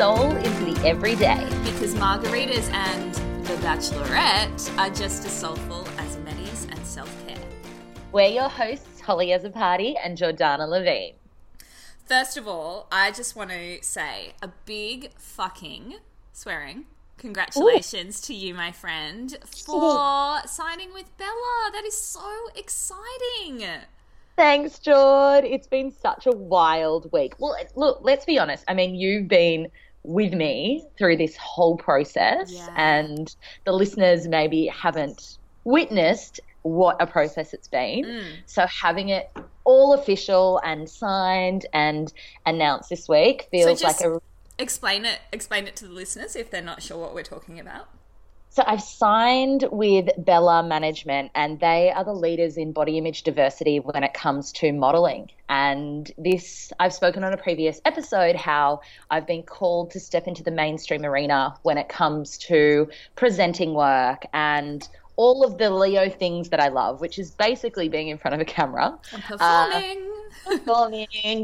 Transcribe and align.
Soul 0.00 0.34
into 0.34 0.64
the 0.72 0.88
everyday. 0.88 1.44
Because 1.62 1.94
margaritas 1.94 2.72
and 2.72 3.14
The 3.44 3.52
Bachelorette 3.56 4.78
are 4.78 4.88
just 4.88 5.26
as 5.26 5.32
soulful 5.32 5.86
as 5.98 6.16
amenities 6.16 6.66
and 6.70 6.86
self 6.86 7.14
care. 7.26 7.36
We're 8.10 8.28
your 8.28 8.48
hosts, 8.48 9.02
Hollie 9.02 9.26
Azzopardi 9.26 9.96
and 10.02 10.16
Jordanna 10.16 10.66
Levine. 10.66 11.16
First 12.06 12.38
of 12.38 12.48
all, 12.48 12.86
I 12.90 13.10
just 13.10 13.36
want 13.36 13.50
to 13.50 13.82
say 13.82 14.32
a 14.40 14.48
big 14.64 15.12
fucking 15.18 15.96
swearing. 16.32 16.86
Congratulations 17.18 18.22
to 18.22 18.32
you, 18.32 18.54
my 18.54 18.72
friend, 18.72 19.36
for 19.66 20.40
signing 20.46 20.94
with 20.94 21.14
Bella. 21.18 21.70
That 21.74 21.84
is 21.84 22.00
so 22.00 22.26
exciting. 22.56 23.66
Thanks, 24.34 24.78
Jord. 24.78 25.44
It's 25.44 25.66
been 25.66 25.92
such 25.92 26.26
a 26.26 26.32
wild 26.32 27.12
week. 27.12 27.34
Well, 27.38 27.54
look, 27.76 27.98
let's 28.00 28.24
be 28.24 28.38
honest. 28.38 28.64
I 28.66 28.72
mean, 28.72 28.94
you've 28.94 29.28
been 29.28 29.68
with 30.02 30.32
me 30.32 30.84
through 30.96 31.16
this 31.16 31.36
whole 31.36 31.76
process, 31.76 32.52
Yeah. 32.52 32.68
and 32.76 33.34
the 33.64 33.72
listeners 33.72 34.26
maybe 34.26 34.66
haven't 34.66 35.38
witnessed 35.64 36.40
what 36.62 36.96
a 37.00 37.06
process 37.06 37.54
it's 37.54 37.68
been. 37.68 38.04
Mm. 38.04 38.24
So 38.46 38.66
having 38.66 39.10
it 39.10 39.30
all 39.64 39.94
official 39.94 40.60
and 40.64 40.88
signed 40.88 41.66
and 41.72 42.12
announced 42.46 42.90
this 42.90 43.08
week 43.08 43.48
feels 43.50 43.80
just- 43.80 44.00
like 44.02 44.10
a 44.10 44.20
Explain 44.58 45.06
it. 45.06 45.20
Explain 45.32 45.66
it 45.66 45.74
to 45.76 45.86
the 45.86 45.92
listeners 45.94 46.36
if 46.36 46.50
they're 46.50 46.60
not 46.60 46.82
sure 46.82 46.98
what 46.98 47.14
we're 47.14 47.22
talking 47.22 47.58
about. 47.58 47.88
So 48.52 48.64
I've 48.66 48.82
signed 48.82 49.68
with 49.70 50.08
Bella 50.18 50.64
Management, 50.64 51.30
and 51.36 51.60
they 51.60 51.92
are 51.92 52.02
the 52.02 52.12
leaders 52.12 52.56
in 52.56 52.72
body 52.72 52.98
image 52.98 53.22
diversity 53.22 53.78
when 53.78 54.02
it 54.02 54.12
comes 54.12 54.50
to 54.54 54.72
modeling. 54.72 55.30
And 55.48 56.10
this, 56.18 56.72
I've 56.80 56.92
spoken 56.92 57.22
on 57.22 57.32
a 57.32 57.36
previous 57.36 57.80
episode 57.84 58.34
how 58.34 58.80
I've 59.08 59.24
been 59.24 59.44
called 59.44 59.92
to 59.92 60.00
step 60.00 60.26
into 60.26 60.42
the 60.42 60.50
mainstream 60.50 61.04
arena 61.04 61.54
when 61.62 61.78
it 61.78 61.88
comes 61.88 62.38
to 62.38 62.88
presenting 63.14 63.72
work 63.74 64.26
and 64.32 64.86
all 65.14 65.44
of 65.44 65.58
the 65.58 65.70
Leo 65.70 66.08
things 66.10 66.48
that 66.48 66.58
I 66.58 66.68
love, 66.68 67.00
which 67.00 67.20
is 67.20 67.30
basically 67.30 67.88
being 67.88 68.08
in 68.08 68.18
front 68.18 68.34
of 68.34 68.40
a 68.40 68.44
camera 68.44 68.98
I'm 69.12 69.22
performing. 69.22 70.09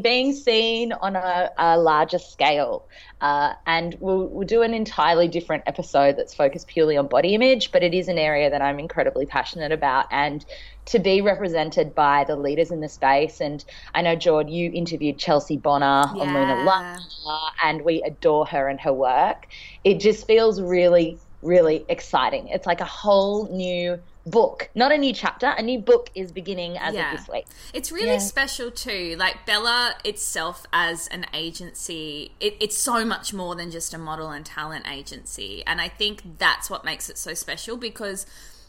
Being 0.03 0.33
seen 0.33 0.93
on 0.93 1.17
a, 1.17 1.51
a 1.59 1.79
larger 1.79 2.19
scale. 2.19 2.87
Uh, 3.21 3.55
and 3.67 3.97
we'll, 4.01 4.29
we'll 4.29 4.47
do 4.47 4.63
an 4.63 4.75
entirely 4.75 5.27
different 5.29 5.63
episode 5.67 6.17
that's 6.19 6.35
focused 6.35 6.69
purely 6.69 6.97
on 6.97 7.09
body 7.09 7.35
image, 7.35 7.73
but 7.73 7.83
it 7.83 7.95
is 7.95 8.09
an 8.09 8.19
area 8.19 8.51
that 8.51 8.61
I'm 8.61 8.79
incredibly 8.79 9.27
passionate 9.27 9.73
about. 9.73 10.07
And 10.11 10.45
to 10.87 10.99
be 10.99 11.21
represented 11.21 11.95
by 11.95 12.25
the 12.25 12.37
leaders 12.37 12.71
in 12.71 12.81
the 12.81 12.89
space, 12.89 13.41
and 13.41 13.65
I 13.95 14.03
know, 14.03 14.17
Jord, 14.17 14.51
you 14.51 14.71
interviewed 14.73 15.19
Chelsea 15.19 15.57
Bonner 15.57 15.87
on 15.87 16.35
Luna 16.35 16.57
Yeah. 16.57 16.65
Love, 16.65 17.53
and 17.63 17.83
we 17.83 18.03
adore 18.03 18.47
her 18.47 18.69
and 18.69 18.81
her 18.81 18.93
work. 18.93 19.47
It 19.83 20.01
just 20.01 20.27
feels 20.27 20.61
really, 20.61 21.19
really 21.47 21.85
exciting. 21.89 22.49
It's 22.49 22.67
like 22.67 22.81
a 22.81 22.85
whole 22.87 23.49
new 23.51 24.01
book, 24.27 24.69
not 24.75 24.91
a 24.91 24.99
new 24.99 25.13
chapter. 25.15 25.47
A 25.47 25.63
new 25.63 25.79
book 25.79 26.11
is 26.15 26.33
beginning 26.33 26.77
as 26.79 26.95
Yeah. 26.95 27.13
of 27.13 27.19
this 27.21 27.29
week. 27.29 27.47
It's 27.73 27.93
really 27.93 28.09
Yeah. 28.15 28.19
special 28.19 28.71
too. 28.73 29.15
Like 29.19 29.47
Bella 29.47 29.95
itself 30.05 30.67
as 30.73 31.07
an 31.09 31.27
agency, 31.33 32.33
it, 32.41 32.57
it's 32.61 32.77
so 32.77 33.05
much 33.05 33.33
more 33.33 33.55
than 33.55 33.71
just 33.71 33.95
a 33.95 33.99
model 33.99 34.31
and 34.31 34.45
talent 34.45 34.87
agency. 34.91 35.63
And 35.67 35.81
I 35.81 35.89
think 35.89 36.39
that's 36.39 36.69
what 36.69 36.85
makes 36.85 37.09
it 37.09 37.19
so 37.19 37.35
special 37.35 37.77
because 37.77 38.27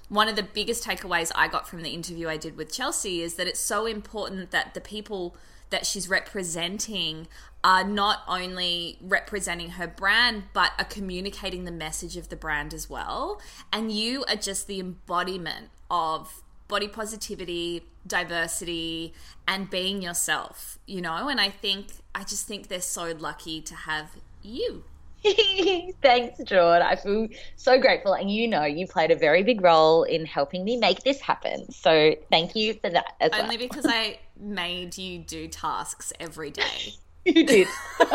one 0.09 0.27
of 0.27 0.35
the 0.35 0.43
biggest 0.43 0.85
takeaways 0.85 1.31
I 1.35 1.47
got 1.47 1.67
from 1.67 1.81
the 1.81 1.89
interview 1.89 2.29
I 2.29 2.37
did 2.37 2.55
with 2.55 2.71
Chelsea 2.71 3.21
is 3.21 3.33
that 3.33 3.47
it's 3.47 3.59
so 3.59 3.87
important 3.87 4.51
that 4.51 4.73
the 4.75 4.79
people 4.81 5.35
that 5.69 5.85
she's 5.85 6.09
representing 6.09 7.27
are 7.63 7.83
not 7.83 8.19
only 8.27 8.97
representing 9.01 9.71
her 9.71 9.87
brand 9.87 10.43
but 10.53 10.71
are 10.77 10.85
communicating 10.85 11.65
the 11.65 11.71
message 11.71 12.17
of 12.17 12.29
the 12.29 12.35
brand 12.35 12.73
as 12.73 12.89
well 12.89 13.41
and 13.73 13.91
you 13.91 14.23
are 14.29 14.35
just 14.35 14.67
the 14.67 14.79
embodiment 14.79 15.69
of 15.89 16.43
body 16.67 16.87
positivity 16.87 17.83
diversity 18.05 19.13
and 19.47 19.69
being 19.69 20.01
yourself 20.01 20.77
you 20.85 21.01
know 21.01 21.27
and 21.27 21.41
i 21.41 21.49
think 21.49 21.87
i 22.13 22.23
just 22.23 22.47
think 22.47 22.67
they're 22.67 22.79
so 22.81 23.13
lucky 23.19 23.61
to 23.61 23.75
have 23.75 24.11
you 24.41 24.83
Thanks, 26.01 26.39
Jord. 26.43 26.81
I 26.81 26.95
feel 26.95 27.27
so 27.55 27.79
grateful. 27.79 28.13
And 28.13 28.31
you 28.31 28.47
know, 28.47 28.63
you 28.63 28.87
played 28.87 29.11
a 29.11 29.15
very 29.15 29.43
big 29.43 29.61
role 29.61 30.03
in 30.03 30.25
helping 30.25 30.63
me 30.63 30.77
make 30.77 31.03
this 31.03 31.19
happen. 31.19 31.71
So 31.71 32.15
thank 32.29 32.55
you 32.55 32.75
for 32.75 32.89
that 32.89 33.15
as 33.19 33.31
well. 33.31 33.41
only 33.41 33.57
because 33.57 33.85
i 33.87 34.19
made 34.39 34.97
you 34.97 35.19
do 35.19 35.47
tasks 35.47 36.13
every 36.19 36.51
day 36.51 36.95
you 37.25 37.45
did. 37.45 37.67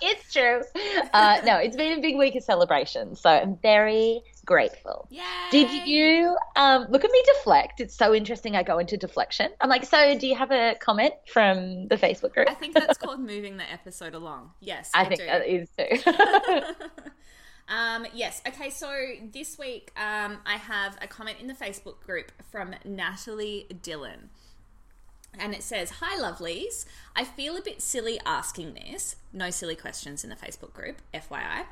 it's 0.00 0.32
true. 0.32 0.62
Uh, 1.12 1.40
no, 1.44 1.56
it's 1.56 1.76
been 1.76 1.98
a 1.98 2.00
big 2.00 2.16
week 2.16 2.34
of 2.36 2.42
celebration. 2.42 3.16
So 3.16 3.30
I'm 3.30 3.56
very 3.62 4.22
grateful. 4.44 5.08
Yay! 5.10 5.22
Did 5.50 5.86
you 5.86 6.36
um, 6.56 6.86
look 6.90 7.04
at 7.04 7.10
me 7.10 7.22
deflect? 7.34 7.80
It's 7.80 7.94
so 7.94 8.14
interesting. 8.14 8.56
I 8.56 8.62
go 8.62 8.78
into 8.78 8.96
deflection. 8.96 9.50
I'm 9.60 9.68
like, 9.68 9.84
so 9.84 10.16
do 10.18 10.26
you 10.26 10.36
have 10.36 10.50
a 10.50 10.76
comment 10.80 11.14
from 11.32 11.88
the 11.88 11.96
Facebook 11.96 12.32
group? 12.32 12.48
I 12.48 12.54
think 12.54 12.74
that's 12.74 12.98
called 13.02 13.20
moving 13.20 13.56
the 13.56 13.70
episode 13.70 14.14
along. 14.14 14.50
Yes, 14.60 14.90
I, 14.94 15.02
I 15.02 15.08
think 15.08 15.20
do. 15.20 15.26
that 15.26 15.46
is 15.46 15.68
too. 15.76 15.84
Um, 17.68 18.06
yes. 18.14 18.40
Okay. 18.46 18.70
So 18.70 18.92
this 19.32 19.58
week, 19.58 19.92
um, 19.96 20.38
I 20.46 20.56
have 20.56 20.96
a 21.02 21.06
comment 21.06 21.38
in 21.40 21.46
the 21.46 21.54
Facebook 21.54 22.00
group 22.00 22.32
from 22.50 22.74
Natalie 22.84 23.66
Dillon. 23.82 24.30
And 25.38 25.54
it 25.54 25.62
says, 25.62 25.90
Hi, 26.00 26.18
lovelies. 26.18 26.86
I 27.14 27.24
feel 27.24 27.56
a 27.56 27.62
bit 27.62 27.82
silly 27.82 28.18
asking 28.24 28.74
this. 28.74 29.16
No 29.32 29.50
silly 29.50 29.76
questions 29.76 30.24
in 30.24 30.30
the 30.30 30.36
Facebook 30.36 30.72
group, 30.72 31.02
FYI. 31.12 31.64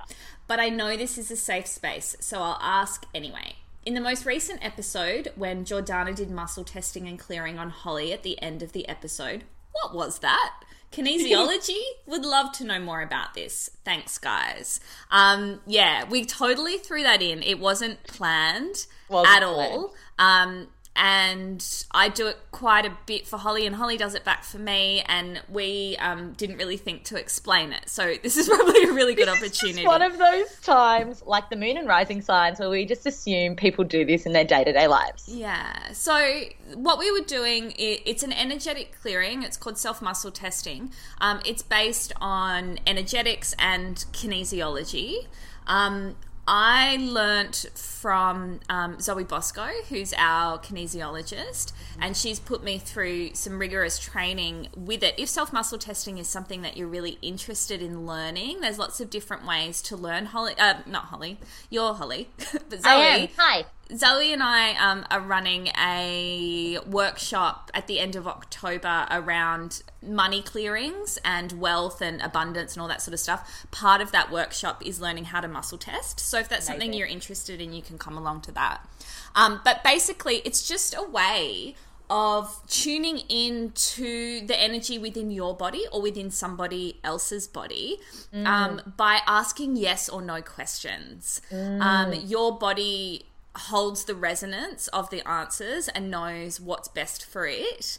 But 0.47 0.61
I 0.61 0.69
know 0.69 0.97
this 0.97 1.19
is 1.19 1.31
a 1.31 1.37
safe 1.37 1.67
space, 1.67 2.17
so 2.21 2.43
I'll 2.43 2.59
ask 2.61 3.07
anyway. 3.15 3.57
In 3.85 3.95
the 3.95 4.01
most 4.01 4.27
recent 4.27 4.65
episode, 4.65 5.33
when 5.37 5.65
Jordanna 5.65 6.15
did 6.15 6.31
muscle 6.31 6.65
testing 6.65 7.09
and 7.09 7.19
clearing 7.19 7.59
on 7.59 7.71
Hollie 7.71 8.13
at 8.13 8.25
the 8.25 8.41
end 8.43 8.63
of 8.63 8.73
the 8.73 8.89
episode, 8.89 9.45
what 9.73 9.95
was 9.95 10.19
that? 10.19 10.55
Kinesiology? 10.93 11.81
Would 12.07 12.25
love 12.25 12.53
to 12.53 12.65
know 12.65 12.79
more 12.79 13.03
about 13.03 13.35
this. 13.35 13.71
Thanks, 13.85 14.19
guys. 14.19 14.81
Um, 15.11 15.61
yeah, 15.67 16.05
we 16.09 16.25
totally 16.25 16.79
threw 16.79 17.03
that 17.03 17.23
in. 17.23 17.43
It 17.43 17.59
wasn't 17.59 18.03
planned 18.05 18.87
Wasn't 19.09 19.35
at 19.37 19.43
planned. 19.43 19.73
all. 19.73 19.95
Um, 20.19 20.69
and 20.97 21.85
I 21.91 22.09
do 22.09 22.27
it 22.27 22.39
quite 22.51 22.87
a 22.87 22.97
bit 23.07 23.27
for 23.27 23.37
Hollie, 23.37 23.67
and 23.67 23.77
Hollie 23.77 23.97
does 23.97 24.15
it 24.15 24.25
back 24.25 24.45
for 24.45 24.59
me. 24.59 25.03
And 25.07 25.43
we 25.49 25.97
um, 25.99 26.33
didn't 26.33 26.57
really 26.57 26.77
think 26.77 27.05
to 27.05 27.19
explain 27.19 27.73
it, 27.73 27.89
so 27.89 28.15
this 28.23 28.37
is 28.37 28.49
probably 28.49 28.85
a 28.85 28.93
really 28.93 29.15
good 29.15 29.29
opportunity. 29.29 29.87
One 29.87 30.03
of 30.03 30.19
those 30.19 30.53
times, 30.61 31.23
like 31.27 31.51
the 31.51 31.57
moon 31.57 31.77
and 31.77 31.87
rising 31.87 32.23
signs, 32.23 32.59
where 32.59 32.71
we 32.71 32.87
just 32.87 33.07
assume 33.07 33.57
people 33.57 33.85
do 33.85 34.05
this 34.05 34.27
in 34.27 34.33
their 34.33 34.45
day 34.45 34.65
to 34.65 34.73
day 34.73 34.87
lives. 34.87 35.29
Yeah. 35.29 35.93
So 35.93 36.45
what 36.75 36.99
we 36.99 37.11
were 37.13 37.27
doing, 37.27 37.75
it's 37.77 38.23
an 38.23 38.33
energetic 38.33 38.99
clearing. 39.01 39.43
It's 39.43 39.57
called 39.57 39.79
self 39.79 40.01
muscle 40.01 40.31
testing. 40.31 40.91
Um, 41.21 41.41
it's 41.45 41.63
based 41.63 42.13
on 42.21 42.79
energetics 42.87 43.55
and 43.59 43.97
kinesiology. 44.13 45.27
Um, 45.67 46.17
I 46.49 46.97
learnt 47.01 47.67
from 47.75 48.61
um, 48.69 49.01
Zoe 49.01 49.25
Bosco, 49.25 49.67
who's 49.89 50.13
our 50.17 50.59
kinesiologist, 50.59 51.73
and 52.01 52.17
she's 52.17 52.39
put 52.39 52.63
me 52.63 52.79
through 52.79 53.35
some 53.35 53.59
rigorous 53.59 53.99
training 53.99 54.69
with 54.77 55.03
it. 55.03 55.15
If 55.19 55.29
self 55.29 55.53
muscle 55.53 55.79
testing 55.79 56.19
is 56.19 56.29
something 56.29 56.63
that 56.63 56.77
you're 56.77 56.87
really 56.87 57.19
interested 57.21 57.83
in 57.83 58.07
learning, 58.07 58.61
there's 58.61 58.79
lots 58.79 59.01
of 59.01 59.11
different 59.11 59.47
ways 59.47 59.83
to 59.83 59.97
learn. 59.97 60.27
Hollie, 60.27 60.55
uh, 60.59 60.75
not 60.87 61.07
Hollie, 61.07 61.39
you're 61.69 61.95
Hollie, 61.95 62.29
but 62.37 62.83
Zoe. 62.83 62.85
I 62.85 62.95
am. 62.95 63.29
Hi. 63.37 63.65
Zoe 63.95 64.33
and 64.33 64.43
I 64.43 64.75
um, 64.75 65.07
are 65.11 65.21
running 65.21 65.69
a 65.79 66.79
workshop 66.87 67.71
at 67.75 67.87
the 67.87 68.01
end 68.01 68.17
of 68.17 68.27
October 68.27 69.07
around 69.11 69.83
money 70.03 70.43
clearings 70.43 71.19
and 71.25 71.53
wealth 71.53 72.01
and 72.01 72.21
abundance 72.21 72.75
and 72.75 72.83
all 72.83 72.89
that 72.89 73.03
sort 73.03 73.15
of 73.15 73.21
stuff. 73.21 73.67
Part 73.71 74.01
of 74.01 74.13
that 74.13 74.31
workshop 74.31 74.85
is 74.85 75.01
learning 75.01 75.27
how 75.27 75.41
to 75.41 75.49
muscle 75.49 75.79
test. 75.79 76.19
So 76.19 76.39
if 76.39 76.49
that's 76.49 76.69
Amazing. 76.69 76.81
something 76.81 76.99
you're 76.99 77.09
interested 77.09 77.61
in, 77.61 77.73
you 77.73 77.83
can 77.83 77.99
come 77.99 78.17
along 78.17 78.41
to 78.43 78.53
that. 78.53 78.87
Um, 79.35 79.61
but 79.65 79.85
basically, 79.85 80.37
it's 80.45 80.67
just 80.67 80.95
a 80.97 81.03
way 81.03 81.77
of 82.09 82.63
tuning 82.69 83.19
in 83.29 83.73
to 83.73 84.41
the 84.47 84.61
energy 84.61 84.97
within 84.97 85.31
your 85.31 85.57
body 85.57 85.85
or 85.93 86.01
within 86.01 86.31
somebody 86.31 87.01
else's 87.03 87.49
body 87.49 87.99
mm. 88.33 88.47
um, 88.47 88.95
by 88.97 89.21
asking 89.27 89.77
yes 89.77 90.09
or 90.09 90.23
no 90.23 90.41
questions. 90.41 91.41
Mm. 91.51 91.81
Um, 91.81 92.13
your 92.25 92.57
body 92.59 93.27
holds 93.59 94.05
the 94.05 94.15
resonance 94.15 94.89
of 94.89 95.11
the 95.11 95.27
answers 95.29 95.89
and 95.89 96.11
knows 96.11 96.61
what's 96.61 96.89
best 96.89 97.25
for 97.25 97.47
it. 97.47 97.99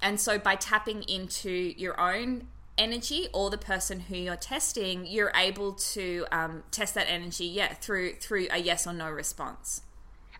And 0.00 0.20
so 0.20 0.38
by 0.38 0.54
tapping 0.54 1.02
into 1.02 1.50
your 1.50 2.00
own 2.00 2.46
energy 2.76 3.28
or 3.32 3.50
the 3.50 3.58
person 3.58 4.00
who 4.00 4.16
you're 4.16 4.36
testing, 4.36 5.06
you're 5.06 5.32
able 5.34 5.72
to 5.72 6.24
um, 6.30 6.62
test 6.70 6.94
that 6.94 7.06
energy, 7.08 7.44
yeah, 7.44 7.74
through 7.74 8.14
through 8.14 8.46
a 8.50 8.58
yes 8.58 8.86
or 8.86 8.92
no 8.92 9.10
response. 9.10 9.82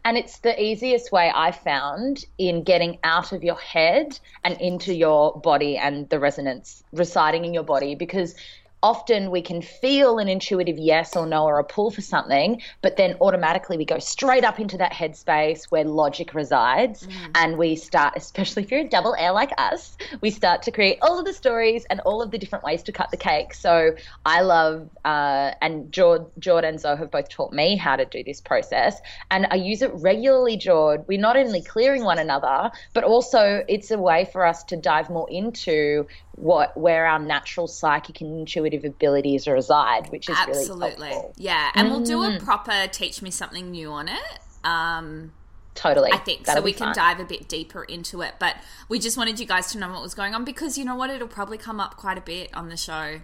And 0.04 0.16
it's 0.16 0.38
the 0.38 0.60
easiest 0.62 1.12
way 1.12 1.30
I 1.34 1.50
found 1.50 2.24
in 2.38 2.62
getting 2.62 2.98
out 3.04 3.32
of 3.32 3.42
your 3.42 3.56
head 3.56 4.18
and 4.44 4.58
into 4.60 4.94
your 4.94 5.38
body 5.40 5.76
and 5.76 6.08
the 6.08 6.20
resonance 6.20 6.82
residing 6.92 7.44
in 7.44 7.52
your 7.52 7.64
body 7.64 7.94
because 7.94 8.34
often 8.82 9.30
we 9.30 9.42
can 9.42 9.60
feel 9.62 10.18
an 10.18 10.28
intuitive 10.28 10.78
yes 10.78 11.16
or 11.16 11.26
no 11.26 11.44
or 11.44 11.58
a 11.58 11.64
pull 11.64 11.90
for 11.90 12.00
something, 12.00 12.60
but 12.82 12.96
then 12.96 13.16
automatically 13.20 13.76
we 13.76 13.84
go 13.84 13.98
straight 13.98 14.44
up 14.44 14.60
into 14.60 14.76
that 14.76 14.92
headspace 14.92 15.64
where 15.70 15.84
logic 15.84 16.34
resides. 16.34 17.06
Mm. 17.06 17.30
And 17.34 17.58
we 17.58 17.76
start, 17.76 18.14
especially 18.16 18.62
if 18.62 18.70
you're 18.70 18.80
a 18.80 18.88
double 18.88 19.14
L 19.18 19.34
like 19.34 19.52
us, 19.58 19.96
we 20.20 20.30
start 20.30 20.62
to 20.62 20.70
create 20.70 20.98
all 21.02 21.18
of 21.18 21.24
the 21.24 21.32
stories 21.32 21.84
and 21.90 22.00
all 22.00 22.22
of 22.22 22.30
the 22.30 22.38
different 22.38 22.64
ways 22.64 22.82
to 22.84 22.92
cut 22.92 23.10
the 23.10 23.16
cake. 23.16 23.54
So 23.54 23.94
I 24.24 24.42
love, 24.42 24.88
uh, 25.04 25.52
and 25.60 25.90
Jord, 25.92 26.26
Jord 26.38 26.64
and 26.64 26.80
Zoe 26.80 26.96
have 26.96 27.10
both 27.10 27.28
taught 27.28 27.52
me 27.52 27.76
how 27.76 27.96
to 27.96 28.04
do 28.04 28.22
this 28.22 28.40
process. 28.40 29.00
And 29.30 29.46
I 29.50 29.56
use 29.56 29.82
it 29.82 29.90
regularly, 29.94 30.56
Jord. 30.56 31.04
We're 31.08 31.20
not 31.20 31.36
only 31.36 31.62
clearing 31.62 32.04
one 32.04 32.18
another, 32.18 32.70
but 32.94 33.04
also 33.04 33.64
it's 33.68 33.90
a 33.90 33.98
way 33.98 34.28
for 34.32 34.46
us 34.46 34.64
to 34.64 34.76
dive 34.76 35.10
more 35.10 35.28
into 35.30 36.06
what 36.40 36.76
where 36.76 37.06
our 37.06 37.18
natural 37.18 37.66
psychic 37.66 38.20
and 38.20 38.38
intuitive 38.38 38.84
abilities 38.84 39.46
reside, 39.46 40.08
which 40.10 40.28
is 40.28 40.36
absolutely 40.38 41.08
really 41.08 41.22
yeah. 41.36 41.70
And 41.74 41.88
mm. 41.88 41.90
we'll 41.90 42.02
do 42.02 42.22
a 42.22 42.30
mm. 42.30 42.44
proper 42.44 42.86
teach 42.90 43.22
me 43.22 43.30
something 43.30 43.70
new 43.70 43.90
on 43.90 44.08
it. 44.08 44.38
Um, 44.64 45.32
totally, 45.74 46.12
I 46.12 46.18
think 46.18 46.44
That'll 46.44 46.62
so. 46.62 46.64
We 46.64 46.72
can 46.72 46.94
dive 46.94 47.20
a 47.20 47.24
bit 47.24 47.48
deeper 47.48 47.84
into 47.84 48.22
it, 48.22 48.34
but 48.38 48.56
we 48.88 48.98
just 48.98 49.16
wanted 49.16 49.40
you 49.40 49.46
guys 49.46 49.72
to 49.72 49.78
know 49.78 49.90
what 49.90 50.02
was 50.02 50.14
going 50.14 50.34
on 50.34 50.44
because 50.44 50.78
you 50.78 50.84
know 50.84 50.96
what, 50.96 51.10
it'll 51.10 51.28
probably 51.28 51.58
come 51.58 51.80
up 51.80 51.96
quite 51.96 52.18
a 52.18 52.22
bit 52.22 52.54
on 52.54 52.68
the 52.68 52.76
show. 52.76 53.20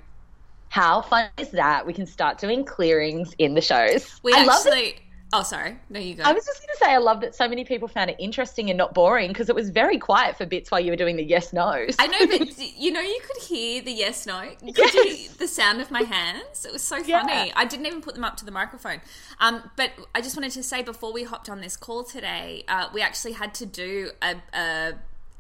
How 0.69 1.03
fun 1.03 1.31
is 1.39 1.51
that? 1.51 1.87
We 1.87 1.93
can 1.93 2.07
start 2.07 2.39
doing 2.39 2.65
clearings 2.65 3.33
in 3.39 3.55
the 3.55 3.61
shows. 3.61 4.21
We 4.25 4.33
I 4.33 4.45
actually 4.45 4.97
Oh, 5.37 5.43
sorry. 5.43 5.77
No, 5.91 5.99
you 5.99 6.15
go. 6.15 6.23
I 6.23 6.33
was 6.33 6.47
just 6.47 6.61
going 6.61 6.69
to 6.73 6.85
say, 6.85 6.93
I 6.93 6.99
love 6.99 7.21
that 7.23 7.35
so 7.35 7.49
many 7.49 7.65
people 7.65 7.89
found 7.89 8.09
it 8.09 8.15
interesting 8.21 8.71
and 8.71 8.79
not 8.79 8.95
boring 8.95 9.29
because 9.29 9.49
it 9.49 9.55
was 9.57 9.69
very 9.69 9.99
quiet 9.99 10.39
for 10.39 10.47
bits 10.47 10.71
while 10.71 10.79
you 10.79 10.93
were 10.93 10.97
doing 10.97 11.17
the 11.17 11.25
yes 11.25 11.53
nos. 11.53 11.97
I 11.99 12.07
know, 12.07 12.25
but 12.29 12.57
you 12.79 12.93
know, 12.93 13.01
you 13.01 13.19
could 13.21 13.43
hear 13.43 13.83
the 13.83 13.91
yes 13.91 14.27
no. 14.27 14.49
Yes. 14.63 14.95
You, 14.95 15.29
the 15.37 15.49
sound 15.49 15.81
of 15.81 15.91
my 15.91 16.03
hands. 16.03 16.65
It 16.65 16.73
was 16.73 16.83
so 16.83 17.03
funny. 17.03 17.09
Yeah. 17.09 17.53
I 17.57 17.65
didn't 17.65 17.87
even 17.87 18.01
put 18.01 18.15
them 18.15 18.23
up 18.23 18.37
to 18.37 18.45
the 18.45 18.53
microphone. 18.53 19.01
Um, 19.41 19.69
but 19.77 19.91
I 20.15 20.21
just 20.21 20.37
wanted 20.37 20.53
to 20.53 20.63
say 20.63 20.83
before 20.83 21.13
we 21.13 21.25
hopped 21.25 21.51
on 21.51 21.61
this 21.61 21.77
call 21.77 22.05
today, 22.05 22.63
uh, 22.69 22.91
we 22.95 23.03
actually 23.03 23.33
had 23.33 23.55
to 23.55 23.67
do 23.67 24.13
a, 24.23 24.37
a 24.57 24.93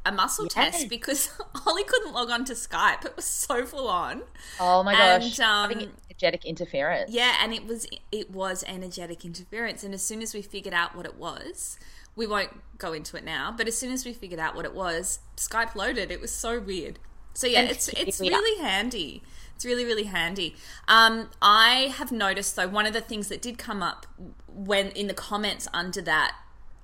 a 0.06 0.12
muscle 0.12 0.44
yes. 0.44 0.54
test 0.54 0.88
because 0.88 1.30
Hollie 1.54 1.84
couldn't 1.84 2.12
log 2.12 2.30
on 2.30 2.44
to 2.46 2.52
Skype. 2.54 3.04
It 3.04 3.16
was 3.16 3.24
so 3.24 3.64
full 3.64 3.88
on. 3.88 4.22
Oh 4.60 4.82
my 4.82 4.92
gosh! 4.94 5.38
And, 5.38 5.72
um, 5.72 5.90
energetic 6.10 6.44
interference. 6.44 7.10
Yeah, 7.10 7.36
and 7.40 7.52
it 7.52 7.66
was 7.66 7.86
it 8.12 8.30
was 8.30 8.64
energetic 8.66 9.24
interference. 9.24 9.84
And 9.84 9.94
as 9.94 10.02
soon 10.02 10.22
as 10.22 10.34
we 10.34 10.42
figured 10.42 10.74
out 10.74 10.94
what 10.94 11.06
it 11.06 11.16
was, 11.16 11.78
we 12.16 12.26
won't 12.26 12.50
go 12.78 12.92
into 12.92 13.16
it 13.16 13.24
now. 13.24 13.54
But 13.56 13.68
as 13.68 13.76
soon 13.76 13.92
as 13.92 14.04
we 14.04 14.12
figured 14.12 14.40
out 14.40 14.54
what 14.54 14.64
it 14.64 14.74
was, 14.74 15.20
Skype 15.36 15.74
loaded. 15.74 16.10
It 16.10 16.20
was 16.20 16.32
so 16.32 16.60
weird. 16.60 16.98
So 17.34 17.46
yeah, 17.46 17.62
it's 17.62 17.88
it's 17.88 18.20
really 18.20 18.62
handy. 18.62 19.22
It's 19.56 19.64
really 19.64 19.84
really 19.84 20.04
handy. 20.04 20.54
Um, 20.88 21.30
I 21.40 21.94
have 21.96 22.12
noticed 22.12 22.56
though 22.56 22.68
one 22.68 22.86
of 22.86 22.92
the 22.92 23.00
things 23.00 23.28
that 23.28 23.42
did 23.42 23.58
come 23.58 23.82
up 23.82 24.06
when 24.48 24.88
in 24.88 25.08
the 25.08 25.14
comments 25.14 25.66
under 25.72 26.02
that 26.02 26.36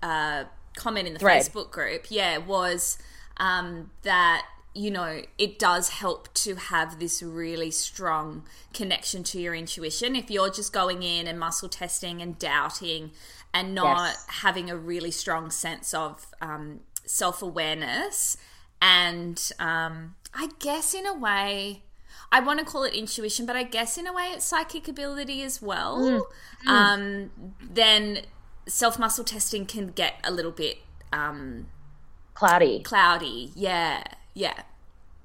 uh, 0.02 0.44
comment 0.76 1.06
in 1.06 1.12
the 1.12 1.20
Thread. 1.20 1.42
Facebook 1.42 1.70
group, 1.70 2.06
yeah, 2.10 2.38
was 2.38 2.98
um, 3.40 3.90
that 4.02 4.44
you 4.72 4.90
know, 4.90 5.22
it 5.36 5.58
does 5.58 5.88
help 5.88 6.32
to 6.32 6.54
have 6.54 7.00
this 7.00 7.22
really 7.22 7.72
strong 7.72 8.44
connection 8.72 9.24
to 9.24 9.40
your 9.40 9.52
intuition. 9.52 10.14
If 10.14 10.30
you're 10.30 10.50
just 10.50 10.72
going 10.72 11.02
in 11.02 11.26
and 11.26 11.40
muscle 11.40 11.68
testing 11.68 12.22
and 12.22 12.38
doubting 12.38 13.10
and 13.52 13.74
not 13.74 14.10
yes. 14.10 14.26
having 14.28 14.70
a 14.70 14.76
really 14.76 15.10
strong 15.10 15.50
sense 15.50 15.92
of 15.92 16.24
um, 16.40 16.80
self 17.04 17.42
awareness, 17.42 18.36
and 18.80 19.50
um, 19.58 20.14
I 20.32 20.50
guess 20.60 20.94
in 20.94 21.04
a 21.04 21.14
way, 21.14 21.82
I 22.30 22.38
want 22.38 22.60
to 22.60 22.64
call 22.64 22.84
it 22.84 22.94
intuition, 22.94 23.46
but 23.46 23.56
I 23.56 23.64
guess 23.64 23.98
in 23.98 24.06
a 24.06 24.12
way 24.12 24.26
it's 24.26 24.44
psychic 24.44 24.86
ability 24.86 25.42
as 25.42 25.60
well, 25.60 25.98
mm. 25.98 26.20
Mm. 26.64 26.70
Um, 26.70 27.30
then 27.60 28.20
self 28.68 29.00
muscle 29.00 29.24
testing 29.24 29.66
can 29.66 29.88
get 29.88 30.14
a 30.22 30.30
little 30.30 30.52
bit 30.52 30.78
um, 31.12 31.66
cloudy. 32.40 32.82
Cloudy, 32.82 33.52
yeah. 33.54 34.02
Yeah. 34.32 34.62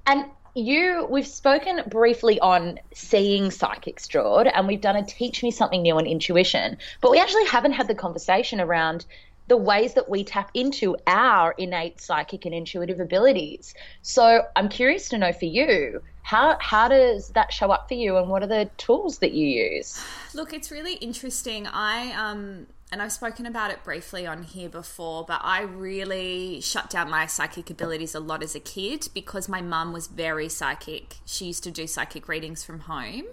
And 0.05 0.25
you, 0.53 1.07
we've 1.09 1.25
spoken 1.25 1.81
briefly 1.87 2.41
on 2.41 2.77
seeing 2.93 3.51
psychics, 3.51 4.05
Jord, 4.05 4.47
and 4.47 4.67
we've 4.67 4.81
done 4.81 4.97
a 4.97 5.05
teach 5.05 5.41
me 5.41 5.49
something 5.51 5.81
new 5.81 5.95
on 5.95 6.05
intuition, 6.05 6.77
but 6.99 7.11
we 7.11 7.19
actually 7.19 7.45
haven't 7.45 7.71
had 7.71 7.87
the 7.87 7.95
conversation 7.95 8.59
around 8.59 9.05
the 9.47 9.55
ways 9.55 9.93
that 9.93 10.09
we 10.09 10.25
tap 10.25 10.49
into 10.53 10.97
our 11.07 11.53
innate 11.57 12.01
psychic 12.01 12.43
and 12.43 12.53
intuitive 12.53 12.99
abilities. 12.99 13.75
So 14.01 14.41
I'm 14.57 14.67
curious 14.67 15.07
to 15.09 15.17
know 15.17 15.31
for 15.31 15.45
you, 15.45 16.01
how 16.23 16.57
how 16.59 16.89
does 16.89 17.29
that 17.29 17.53
show 17.53 17.71
up 17.71 17.87
for 17.87 17.93
you 17.93 18.17
and 18.17 18.27
what 18.27 18.43
are 18.43 18.47
the 18.47 18.69
tools 18.77 19.19
that 19.19 19.31
you 19.31 19.47
use? 19.47 20.03
Look, 20.33 20.51
it's 20.51 20.71
really 20.71 20.95
interesting. 20.95 21.67
I 21.67 22.11
um 22.13 22.65
and 22.95 23.01
I've 23.01 23.11
spoken 23.11 23.45
about 23.45 23.71
it 23.71 23.83
briefly 23.83 24.25
on 24.25 24.43
here 24.43 24.69
before, 24.69 25.25
but 25.25 25.41
I 25.43 25.63
really 25.63 26.61
shut 26.61 26.89
down 26.89 27.09
my 27.09 27.25
psychic 27.25 27.69
abilities 27.69 28.15
a 28.15 28.21
lot 28.21 28.41
as 28.41 28.55
a 28.55 28.59
kid 28.61 29.09
because 29.13 29.49
my 29.49 29.59
mum 29.59 29.91
was 29.91 30.07
very 30.07 30.47
psychic. 30.47 31.17
She 31.25 31.43
used 31.43 31.65
to 31.65 31.71
do 31.71 31.87
psychic 31.87 32.29
readings 32.29 32.63
from 32.63 32.79
home. 32.79 33.25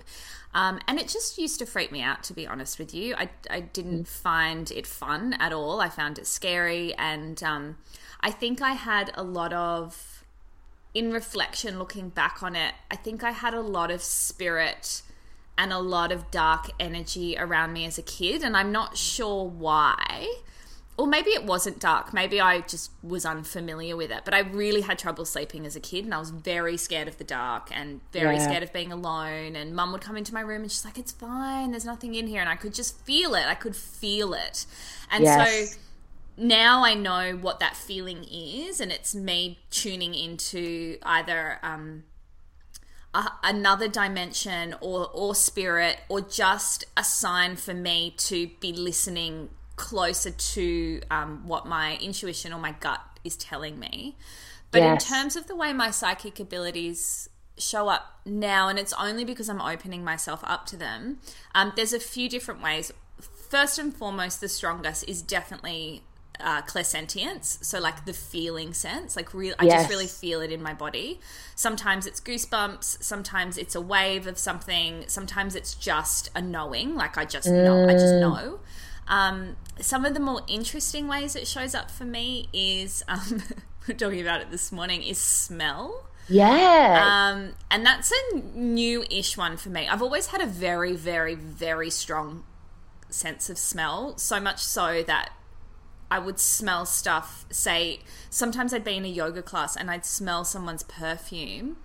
Um, 0.52 0.80
and 0.88 0.98
it 0.98 1.06
just 1.06 1.38
used 1.38 1.60
to 1.60 1.66
freak 1.66 1.92
me 1.92 2.02
out, 2.02 2.24
to 2.24 2.34
be 2.34 2.44
honest 2.44 2.80
with 2.80 2.92
you. 2.92 3.14
I, 3.14 3.28
I 3.48 3.60
didn't 3.60 4.08
find 4.08 4.68
it 4.72 4.84
fun 4.84 5.34
at 5.34 5.52
all. 5.52 5.80
I 5.80 5.90
found 5.90 6.18
it 6.18 6.26
scary. 6.26 6.92
And 6.94 7.40
um, 7.44 7.76
I 8.20 8.32
think 8.32 8.60
I 8.60 8.72
had 8.72 9.12
a 9.14 9.22
lot 9.22 9.52
of, 9.52 10.24
in 10.92 11.12
reflection, 11.12 11.78
looking 11.78 12.08
back 12.08 12.42
on 12.42 12.56
it, 12.56 12.74
I 12.90 12.96
think 12.96 13.22
I 13.22 13.30
had 13.30 13.54
a 13.54 13.60
lot 13.60 13.92
of 13.92 14.02
spirit 14.02 15.02
and 15.58 15.72
a 15.72 15.78
lot 15.78 16.12
of 16.12 16.30
dark 16.30 16.70
energy 16.80 17.36
around 17.38 17.72
me 17.72 17.84
as 17.84 17.98
a 17.98 18.02
kid, 18.02 18.42
and 18.42 18.56
I'm 18.56 18.72
not 18.72 18.96
sure 18.96 19.44
why. 19.46 20.34
Or 20.98 21.06
maybe 21.06 21.30
it 21.30 21.44
wasn't 21.44 21.80
dark. 21.80 22.12
Maybe 22.12 22.38
I 22.38 22.60
just 22.60 22.90
was 23.02 23.24
unfamiliar 23.24 23.96
with 23.96 24.10
it. 24.10 24.22
But 24.24 24.34
I 24.34 24.40
really 24.40 24.82
had 24.82 24.98
trouble 24.98 25.24
sleeping 25.24 25.64
as 25.64 25.74
a 25.74 25.80
kid, 25.80 26.04
and 26.04 26.12
I 26.12 26.18
was 26.18 26.30
very 26.30 26.76
scared 26.76 27.08
of 27.08 27.16
the 27.16 27.24
dark 27.24 27.70
and 27.72 28.00
very 28.12 28.36
yeah. 28.36 28.44
scared 28.44 28.62
of 28.62 28.72
being 28.72 28.92
alone. 28.92 29.56
And 29.56 29.74
mum 29.74 29.92
would 29.92 30.02
come 30.02 30.18
into 30.18 30.34
my 30.34 30.42
room 30.42 30.62
and 30.62 30.70
she's 30.70 30.84
like, 30.84 30.98
It's 30.98 31.12
fine, 31.12 31.70
there's 31.70 31.86
nothing 31.86 32.14
in 32.14 32.26
here. 32.26 32.40
And 32.40 32.48
I 32.48 32.56
could 32.56 32.74
just 32.74 33.00
feel 33.04 33.34
it. 33.34 33.46
I 33.46 33.54
could 33.54 33.74
feel 33.74 34.34
it. 34.34 34.66
And 35.10 35.24
yes. 35.24 35.72
so 35.72 35.78
now 36.36 36.84
I 36.84 36.94
know 36.94 37.38
what 37.40 37.60
that 37.60 37.76
feeling 37.76 38.24
is, 38.24 38.80
and 38.80 38.92
it's 38.92 39.14
me 39.14 39.60
tuning 39.70 40.14
into 40.14 40.98
either 41.02 41.58
um, 41.62 42.04
a, 43.14 43.30
another 43.42 43.88
dimension 43.88 44.74
or 44.80 45.08
or 45.12 45.34
spirit 45.34 45.98
or 46.08 46.20
just 46.20 46.84
a 46.96 47.04
sign 47.04 47.56
for 47.56 47.74
me 47.74 48.14
to 48.18 48.48
be 48.60 48.72
listening 48.72 49.50
closer 49.76 50.30
to 50.30 51.00
um, 51.10 51.46
what 51.46 51.66
my 51.66 51.96
intuition 51.96 52.52
or 52.52 52.60
my 52.60 52.72
gut 52.80 53.00
is 53.24 53.36
telling 53.36 53.78
me. 53.78 54.16
But 54.70 54.82
yes. 54.82 55.02
in 55.02 55.14
terms 55.14 55.36
of 55.36 55.46
the 55.48 55.56
way 55.56 55.72
my 55.72 55.90
psychic 55.90 56.40
abilities 56.40 57.28
show 57.58 57.88
up 57.88 58.20
now, 58.24 58.68
and 58.68 58.78
it's 58.78 58.94
only 58.94 59.24
because 59.24 59.48
I'm 59.48 59.60
opening 59.60 60.02
myself 60.02 60.40
up 60.44 60.66
to 60.66 60.76
them, 60.76 61.18
um, 61.54 61.72
there's 61.76 61.92
a 61.92 62.00
few 62.00 62.28
different 62.28 62.62
ways. 62.62 62.92
First 63.20 63.78
and 63.78 63.94
foremost, 63.94 64.40
the 64.40 64.48
strongest 64.48 65.06
is 65.06 65.20
definitely 65.20 66.02
uh, 66.42 66.62
clairsentience, 66.62 67.64
so 67.64 67.78
like 67.78 68.04
the 68.04 68.12
feeling 68.12 68.74
sense, 68.74 69.16
like 69.16 69.32
real, 69.32 69.54
I 69.58 69.64
yes. 69.64 69.82
just 69.82 69.90
really 69.90 70.06
feel 70.06 70.40
it 70.40 70.52
in 70.52 70.62
my 70.62 70.74
body. 70.74 71.20
Sometimes 71.54 72.06
it's 72.06 72.20
goosebumps, 72.20 73.02
sometimes 73.02 73.56
it's 73.56 73.74
a 73.74 73.80
wave 73.80 74.26
of 74.26 74.38
something, 74.38 75.04
sometimes 75.06 75.54
it's 75.54 75.74
just 75.74 76.30
a 76.34 76.42
knowing, 76.42 76.94
like 76.94 77.16
I 77.16 77.24
just 77.24 77.48
mm. 77.48 77.64
know, 77.64 77.88
I 77.88 77.92
just 77.92 78.14
mm. 78.14 78.20
know. 78.20 78.60
Um, 79.08 79.56
some 79.80 80.04
of 80.04 80.14
the 80.14 80.20
more 80.20 80.42
interesting 80.46 81.08
ways 81.08 81.34
it 81.36 81.46
shows 81.46 81.74
up 81.74 81.90
for 81.90 82.04
me 82.04 82.48
is 82.52 83.02
um, 83.08 83.42
we're 83.86 83.94
talking 83.94 84.20
about 84.20 84.40
it 84.40 84.50
this 84.50 84.72
morning 84.72 85.02
is 85.02 85.18
smell. 85.18 86.06
Yeah. 86.28 87.32
Um, 87.34 87.54
and 87.70 87.84
that's 87.84 88.12
a 88.12 88.36
new-ish 88.54 89.36
one 89.36 89.56
for 89.56 89.70
me. 89.70 89.88
I've 89.88 90.02
always 90.02 90.28
had 90.28 90.40
a 90.40 90.46
very, 90.46 90.94
very, 90.94 91.34
very 91.34 91.90
strong 91.90 92.44
sense 93.10 93.50
of 93.50 93.58
smell. 93.58 94.16
So 94.18 94.40
much 94.40 94.58
so 94.58 95.02
that 95.02 95.32
I 96.12 96.18
would 96.18 96.38
smell 96.38 96.84
stuff. 96.84 97.46
Say, 97.50 98.00
sometimes 98.28 98.74
I'd 98.74 98.84
be 98.84 98.98
in 98.98 99.06
a 99.06 99.08
yoga 99.08 99.42
class 99.42 99.76
and 99.76 99.90
I'd 99.90 100.04
smell 100.04 100.44
someone's 100.44 100.82
perfume, 100.82 101.78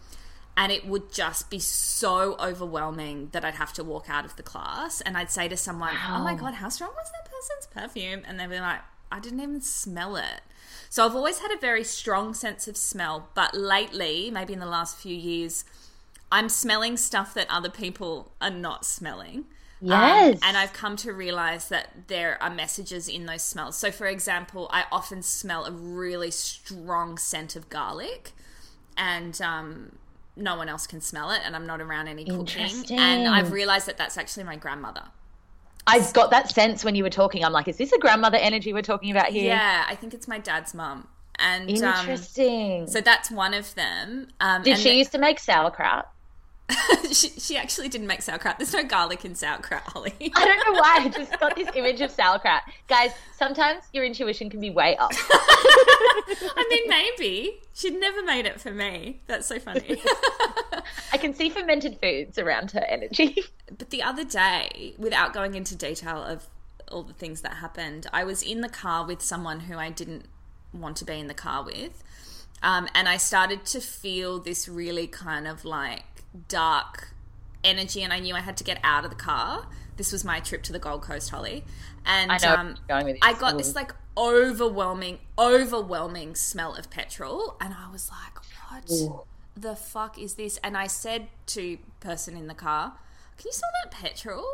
and 0.58 0.70
it 0.70 0.86
would 0.86 1.14
just 1.14 1.50
be 1.50 1.60
so 1.60 2.36
overwhelming 2.38 3.30
that 3.32 3.46
I'd 3.46 3.56
have 3.56 3.72
to 3.74 3.86
walk 3.86 4.10
out 4.10 4.26
of 4.26 4.36
the 4.36 4.44
class. 4.44 5.00
And 5.00 5.16
I'd 5.16 5.32
say 5.32 5.48
to 5.48 5.56
someone, 5.56 5.96
"Oh 6.10 6.20
my 6.20 6.36
god, 6.36 6.56
how 6.56 6.68
strong 6.68 6.92
was 6.94 7.10
that 7.14 7.32
person's 7.32 7.68
perfume?" 7.68 8.24
And 8.26 8.38
they'd 8.38 8.50
be 8.50 8.60
like, 8.60 8.82
"I 9.10 9.20
didn't 9.22 9.40
even 9.40 9.62
smell 9.62 10.18
it." 10.18 10.42
So 10.90 11.06
I've 11.06 11.16
always 11.16 11.40
had 11.40 11.52
a 11.52 11.58
very 11.58 11.86
strong 11.86 12.34
sense 12.34 12.68
of 12.68 12.76
smell, 12.76 13.30
but 13.34 13.54
lately, 13.54 14.30
maybe 14.30 14.52
in 14.52 14.60
the 14.60 14.66
last 14.78 14.98
few 14.98 15.16
years, 15.16 15.64
I'm 16.34 16.50
smelling 16.50 16.98
stuff 16.98 17.34
that 17.36 17.50
other 17.50 17.70
people 17.70 18.34
are 18.42 18.50
not 18.68 18.84
smelling. 18.84 19.46
Um, 19.82 19.88
Yes. 19.90 20.40
and 20.42 20.58
I've 20.58 20.74
come 20.74 20.96
to 20.98 21.14
realize 21.14 21.70
that 21.70 22.08
there 22.08 22.42
are 22.42 22.50
messages 22.50 23.08
in 23.08 23.26
those 23.28 23.44
smells. 23.44 23.78
So, 23.78 23.92
for 23.92 24.08
example, 24.08 24.68
I 24.72 24.86
often 24.92 25.22
smell 25.22 25.66
a 25.66 25.72
really 25.72 26.32
strong 26.32 27.18
scent 27.18 27.56
of 27.56 27.70
garlic, 27.70 28.32
and 28.98 29.40
um, 29.42 29.96
no 30.36 30.56
one 30.56 30.68
else 30.68 30.88
can 30.88 31.00
smell 31.02 31.30
it, 31.32 31.42
and 31.46 31.56
I'm 31.56 31.68
not 31.68 31.80
around 31.82 32.08
any 32.08 32.26
cooking. 32.26 32.86
And 32.98 33.28
I've 33.28 33.52
realized 33.52 33.88
that 33.88 33.98
that's 33.98 34.18
actually 34.18 34.46
my 34.46 34.56
grandmother. 34.56 35.04
I 35.86 36.00
got 36.12 36.32
that 36.32 36.50
sense 36.52 36.84
when 36.84 36.96
you 36.96 37.04
were 37.04 37.10
talking. 37.10 37.46
I'm 37.46 37.54
like, 37.54 37.68
is 37.68 37.78
this 37.78 37.94
a 37.94 38.00
grandmother 38.00 38.38
energy 38.38 38.74
we're 38.74 38.82
talking 38.82 39.12
about 39.12 39.28
here? 39.28 39.46
Yeah, 39.46 39.86
I 39.88 39.96
think 39.96 40.14
it's 40.14 40.28
my 40.28 40.40
dad's 40.40 40.74
mum. 40.74 41.08
And 41.40 41.70
um, 41.70 41.76
Interesting. 42.00 42.88
so 42.88 43.00
that's 43.00 43.30
one 43.30 43.54
of 43.54 43.74
them. 43.76 44.28
Um, 44.42 44.64
Did 44.64 44.80
she 44.80 44.90
the- 44.90 44.96
used 44.96 45.12
to 45.12 45.20
make 45.20 45.40
sauerkraut? 45.40 46.10
she, 47.12 47.30
she 47.30 47.58
actually 47.58 47.88
didn't 47.90 48.08
make 48.08 48.22
sauerkraut. 48.22 48.58
There's 48.58 48.74
no 48.74 48.84
garlic 48.84 49.24
in 49.24 49.36
sauerkraut, 49.36 49.84
Hollie. 49.84 50.14
I 50.36 50.46
don't 50.46 50.74
know 50.74 50.80
why. 50.80 50.98
I 51.02 51.10
just 51.10 51.40
got 51.40 51.56
this 51.56 51.70
image 51.76 52.02
of 52.02 52.12
sauerkraut. 52.12 52.64
Guys, 52.88 53.12
sometimes 53.36 53.84
your 53.94 54.04
intuition 54.04 54.50
can 54.50 54.60
be 54.60 54.70
way 54.70 54.98
off. 54.98 55.16
I 55.32 56.68
mean, 56.70 56.90
maybe. 56.90 57.60
She'd 57.74 57.98
never 58.00 58.24
made 58.24 58.46
it 58.46 58.60
for 58.60 58.72
me. 58.72 59.22
That's 59.28 59.48
so 59.48 59.60
funny. 59.60 60.02
I 61.14 61.18
can 61.18 61.34
see 61.34 61.50
fermented 61.50 62.00
foods 62.02 62.38
around 62.38 62.72
her 62.72 62.84
energy. 62.88 63.38
but 63.78 63.90
the 63.90 64.04
other 64.04 64.26
day, 64.26 64.94
without 64.98 65.34
going 65.34 65.56
into 65.56 65.76
detail 65.76 66.22
of 66.22 66.48
all 66.92 67.04
the 67.04 67.14
things 67.14 67.42
that 67.42 67.56
happened, 67.56 68.08
I 68.12 68.24
was 68.24 68.42
in 68.42 68.62
the 68.62 68.70
car 68.70 69.06
with 69.06 69.22
someone 69.22 69.62
who 69.62 69.78
I 69.78 69.90
didn't 69.90 70.26
want 70.74 70.98
to 70.98 71.06
be 71.06 71.20
in 71.20 71.28
the 71.28 71.34
car 71.34 71.64
with. 71.64 72.04
Um, 72.62 72.88
and 72.94 73.08
I 73.08 73.18
started 73.18 73.66
to 73.68 73.80
feel 73.80 74.40
this 74.40 74.68
really 74.68 75.08
kind 75.08 75.48
of 75.48 75.64
like 75.64 76.04
dark 76.48 77.14
energy, 77.64 78.04
and 78.04 78.14
I 78.14 78.20
knew 78.20 78.36
I 78.36 78.42
had 78.42 78.58
to 78.58 78.64
get 78.64 78.80
out 78.84 79.04
of 79.04 79.10
the 79.10 79.16
car. 79.16 79.68
This 79.98 80.12
was 80.12 80.24
my 80.24 80.40
trip 80.40 80.64
to 80.64 80.74
the 80.74 80.80
Gold 80.80 81.02
Coast, 81.02 81.30
Hollie. 81.30 81.64
And 82.06 82.32
I 82.32 82.38
um. 82.38 82.76
I 82.90 83.34
got 83.34 83.58
this 83.58 83.76
like 83.76 83.92
overwhelming, 84.16 85.20
overwhelming 85.38 86.36
smell 86.36 86.74
of 86.76 86.90
petrol, 86.90 87.58
and 87.60 87.74
I 87.74 87.92
was 87.92 88.10
like, 88.10 88.40
"What 88.70 88.92
Ooh. 88.92 89.24
the 89.56 89.76
fuck 89.76 90.18
is 90.20 90.36
this?" 90.36 90.58
And 90.64 90.78
I 90.78 90.88
said 90.88 91.28
to 91.48 91.78
person 92.00 92.38
in 92.38 92.48
the 92.48 92.54
car, 92.54 92.94
"Can 93.38 93.48
you 93.48 93.52
smell 93.52 93.72
that 93.84 93.92
petrol?" 93.92 94.46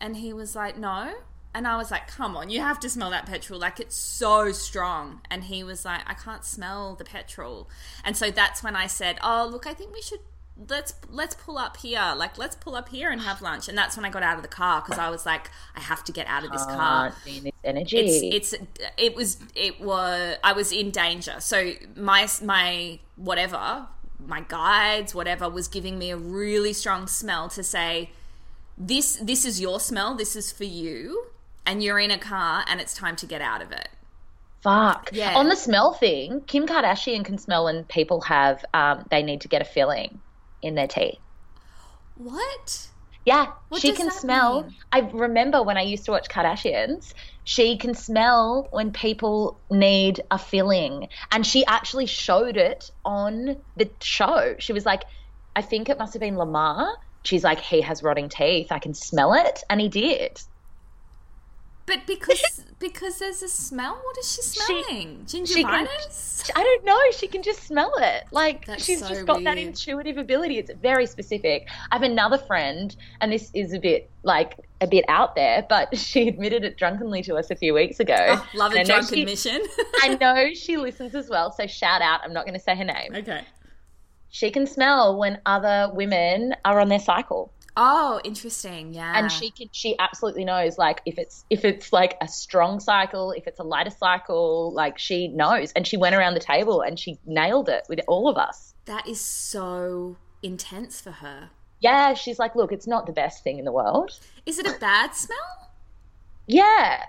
And 0.00 0.16
he 0.16 0.32
was 0.32 0.56
like, 0.56 0.76
"No." 0.76 1.14
And 1.54 1.66
I 1.66 1.76
was 1.76 1.90
like, 1.90 2.08
"Come 2.08 2.36
on, 2.36 2.50
you 2.50 2.60
have 2.60 2.78
to 2.80 2.90
smell 2.90 3.10
that 3.10 3.26
petrol. 3.26 3.58
Like 3.58 3.80
it's 3.80 3.96
so 3.96 4.52
strong." 4.52 5.20
And 5.30 5.44
he 5.44 5.62
was 5.62 5.84
like, 5.84 6.00
"I 6.06 6.14
can't 6.14 6.44
smell 6.44 6.94
the 6.94 7.04
petrol." 7.04 7.68
And 8.04 8.16
so 8.16 8.30
that's 8.30 8.62
when 8.62 8.74
I 8.76 8.86
said, 8.86 9.18
"Oh, 9.22 9.48
look, 9.50 9.66
I 9.66 9.74
think 9.74 9.92
we 9.92 10.02
should." 10.02 10.20
Let's 10.68 10.94
let's 11.08 11.34
pull 11.36 11.56
up 11.56 11.76
here, 11.76 12.14
like 12.16 12.36
let's 12.36 12.56
pull 12.56 12.74
up 12.74 12.88
here 12.88 13.10
and 13.10 13.20
have 13.20 13.40
lunch. 13.40 13.68
And 13.68 13.78
that's 13.78 13.96
when 13.96 14.04
I 14.04 14.10
got 14.10 14.22
out 14.24 14.36
of 14.36 14.42
the 14.42 14.48
car 14.48 14.80
because 14.80 14.98
I 14.98 15.08
was 15.08 15.24
like, 15.24 15.50
I 15.76 15.80
have 15.80 16.02
to 16.04 16.12
get 16.12 16.26
out 16.26 16.44
of 16.44 16.50
this 16.50 16.64
car 16.64 17.12
Ah, 17.12 17.14
this 17.24 17.52
energy. 17.62 17.96
it's 17.98 18.52
it's 18.54 18.62
it 18.96 19.14
was 19.14 19.38
it 19.54 19.80
was 19.80 20.36
I 20.42 20.52
was 20.52 20.72
in 20.72 20.90
danger. 20.90 21.36
So 21.38 21.72
my 21.96 22.26
my 22.42 22.98
whatever 23.16 23.86
my 24.26 24.40
guides 24.40 25.14
whatever 25.14 25.48
was 25.48 25.68
giving 25.68 25.96
me 25.96 26.10
a 26.10 26.16
really 26.16 26.72
strong 26.72 27.06
smell 27.06 27.48
to 27.50 27.62
say 27.62 28.10
this 28.76 29.16
this 29.16 29.44
is 29.44 29.60
your 29.60 29.78
smell. 29.78 30.16
This 30.16 30.34
is 30.34 30.50
for 30.50 30.64
you, 30.64 31.26
and 31.64 31.82
you're 31.84 32.00
in 32.00 32.10
a 32.10 32.18
car 32.18 32.64
and 32.66 32.80
it's 32.80 32.94
time 32.94 33.14
to 33.16 33.26
get 33.26 33.40
out 33.40 33.62
of 33.62 33.70
it. 33.70 33.88
Fuck. 34.60 35.10
Yeah. 35.12 35.36
On 35.36 35.48
the 35.48 35.54
smell 35.56 35.92
thing, 35.94 36.40
Kim 36.42 36.66
Kardashian 36.66 37.24
can 37.24 37.38
smell 37.38 37.64
when 37.66 37.84
people 37.84 38.20
have, 38.22 38.64
um, 38.74 39.06
they 39.08 39.22
need 39.22 39.40
to 39.42 39.48
get 39.48 39.62
a 39.62 39.64
filling 39.64 40.20
in 40.62 40.74
their 40.74 40.86
tea. 40.86 41.18
What? 42.16 42.88
Yeah, 43.24 43.52
What 43.68 43.80
she 43.82 43.92
can 43.92 44.10
smell. 44.10 44.62
mean? 44.62 44.74
I 44.90 45.00
remember 45.00 45.62
when 45.62 45.76
I 45.76 45.82
used 45.82 46.04
to 46.06 46.12
watch 46.12 46.28
Kardashians, 46.28 47.12
she 47.44 47.76
can 47.76 47.94
smell 47.94 48.68
when 48.70 48.90
people 48.92 49.58
need 49.70 50.22
a 50.30 50.38
filling. 50.38 51.08
And 51.30 51.46
she 51.46 51.64
actually 51.66 52.06
showed 52.06 52.56
it 52.56 52.90
on 53.04 53.56
the 53.76 53.90
show. 54.00 54.54
She 54.58 54.72
was 54.72 54.86
like, 54.86 55.04
I 55.54 55.62
think 55.62 55.88
it 55.88 55.98
must 55.98 56.14
have 56.14 56.20
been 56.20 56.38
Lamar. 56.38 56.88
She's 57.24 57.44
like, 57.44 57.60
he 57.60 57.82
has 57.82 58.02
rotting 58.02 58.28
teeth. 58.30 58.68
I 58.72 58.78
can 58.78 58.94
smell 58.94 59.34
it. 59.34 59.62
And 59.68 59.80
he 59.80 59.88
did. 59.88 60.40
But 61.88 62.06
because 62.06 62.62
because 62.78 63.18
there's 63.18 63.42
a 63.42 63.48
smell. 63.48 64.00
What 64.04 64.16
is 64.18 64.30
she 64.32 64.42
smelling? 64.42 65.24
she 65.26 65.42
can- 65.64 65.86
Gingivitis. 65.86 66.50
I 66.54 66.62
don't 66.62 66.84
know. 66.84 66.98
She 67.16 67.26
can 67.26 67.42
just 67.42 67.64
smell 67.64 67.92
it. 67.98 68.24
Like 68.30 68.66
That's 68.66 68.84
she's 68.84 69.00
so 69.00 69.08
just 69.08 69.26
got 69.26 69.42
that 69.44 69.58
intuitive 69.58 70.16
ability. 70.18 70.58
It's 70.58 70.70
very 70.80 71.06
specific. 71.06 71.66
I 71.90 71.96
have 71.96 72.02
another 72.04 72.38
friend, 72.38 72.94
and 73.20 73.32
this 73.32 73.50
is 73.54 73.72
a 73.72 73.80
bit 73.80 74.08
like 74.22 74.54
a 74.80 74.86
bit 74.86 75.04
out 75.08 75.34
there, 75.34 75.66
but 75.68 75.96
she 76.06 76.28
admitted 76.28 76.62
it 76.64 76.76
drunkenly 76.76 77.22
to 77.22 77.34
us 77.36 77.50
a 77.50 77.56
few 77.56 77.74
weeks 77.74 77.98
ago. 77.98 78.14
Oh, 78.28 78.46
love 78.54 78.74
a 78.74 78.78
And 78.78 78.86
drunk 78.88 79.08
she- 79.08 79.22
admission. 79.22 79.60
I 80.02 80.14
know 80.20 80.54
she 80.54 80.76
listens 80.76 81.14
as 81.16 81.28
well, 81.28 81.50
so 81.50 81.66
shout 81.66 82.00
out. 82.02 82.20
I'm 82.22 82.32
not 82.32 82.44
going 82.44 82.54
to 82.58 82.60
say 82.62 82.76
her 82.76 82.84
name. 82.84 83.14
okay. 83.16 83.42
She 84.30 84.50
can 84.50 84.66
smell 84.66 85.16
when 85.18 85.40
other 85.46 85.90
women 85.94 86.54
are 86.64 86.80
on 86.80 86.88
their 86.90 86.98
cycle. 87.00 87.50
Oh, 87.80 88.20
interesting. 88.24 88.92
Yeah. 88.92 89.16
and 89.16 89.30
she 89.30 89.50
can 89.52 89.68
she 89.70 89.96
absolutely 90.00 90.44
knows 90.44 90.76
like 90.78 91.00
if 91.06 91.16
it's 91.16 91.44
if 91.48 91.64
it's 91.64 91.92
like 91.92 92.16
a 92.20 92.26
strong 92.26 92.80
cycle 92.80 93.30
if 93.30 93.46
it's 93.46 93.60
a 93.60 93.62
lighter 93.62 93.90
cycle 93.90 94.72
like 94.74 94.98
she 94.98 95.28
knows 95.28 95.70
and 95.76 95.86
she 95.86 95.96
went 95.96 96.16
around 96.16 96.34
the 96.34 96.40
table 96.40 96.80
and 96.80 96.98
she 96.98 97.18
nailed 97.24 97.68
it 97.68 97.84
with 97.88 98.00
all 98.08 98.28
of 98.28 98.36
us 98.36 98.74
that 98.86 99.06
is 99.06 99.20
so 99.20 100.16
intense 100.42 101.00
for 101.00 101.12
her. 101.12 101.50
yeah 101.78 102.14
she's 102.14 102.38
like 102.40 102.56
look 102.56 102.72
it's 102.72 102.88
not 102.88 103.06
the 103.06 103.12
best 103.12 103.44
thing 103.44 103.60
in 103.60 103.64
the 103.64 103.72
world 103.72 104.18
Is 104.44 104.58
it 104.58 104.66
a 104.66 104.76
bad 104.80 105.14
smell? 105.14 105.70
yeah 106.48 107.04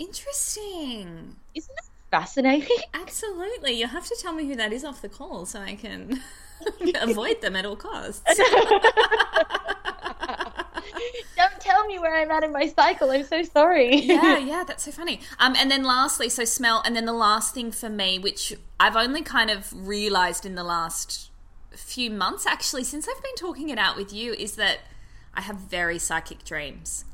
Interesting. 0.00 1.36
isn't 1.54 1.74
that 1.76 1.84
fascinating 2.10 2.76
Absolutely. 2.94 3.72
You'll 3.72 3.88
have 3.88 4.06
to 4.06 4.16
tell 4.20 4.32
me 4.32 4.46
who 4.46 4.56
that 4.56 4.72
is 4.72 4.84
off 4.84 5.00
the 5.02 5.08
call 5.08 5.44
so 5.46 5.60
I 5.60 5.74
can 5.76 6.20
avoid 7.00 7.40
them 7.40 7.54
at 7.54 7.64
all 7.66 7.76
costs. 7.76 8.22
don't 11.36 11.60
tell 11.60 11.86
me 11.86 11.98
where 11.98 12.14
i'm 12.14 12.30
at 12.30 12.44
in 12.44 12.52
my 12.52 12.66
cycle 12.66 13.10
i'm 13.10 13.24
so 13.24 13.42
sorry 13.42 13.96
yeah, 14.08 14.38
yeah, 14.38 14.64
that's 14.66 14.84
so 14.84 14.90
funny. 14.90 15.20
Um, 15.38 15.54
and 15.56 15.70
then 15.70 15.84
lastly, 15.84 16.28
so 16.28 16.44
smell, 16.44 16.82
and 16.84 16.94
then 16.96 17.04
the 17.04 17.12
last 17.12 17.54
thing 17.54 17.70
for 17.70 17.88
me, 17.88 18.18
which 18.18 18.54
I've 18.80 18.96
only 18.96 19.22
kind 19.22 19.50
of 19.50 19.72
realized 19.72 20.46
in 20.46 20.54
the 20.54 20.64
last 20.64 21.30
few 21.72 22.10
months, 22.10 22.46
actually, 22.46 22.84
since 22.84 23.06
I've 23.08 23.22
been 23.22 23.34
talking 23.36 23.68
it 23.68 23.78
out 23.78 23.96
with 23.96 24.12
you, 24.12 24.32
is 24.32 24.56
that 24.56 24.78
I 25.34 25.42
have 25.42 25.56
very 25.56 25.98
psychic 25.98 26.44
dreams. 26.44 27.04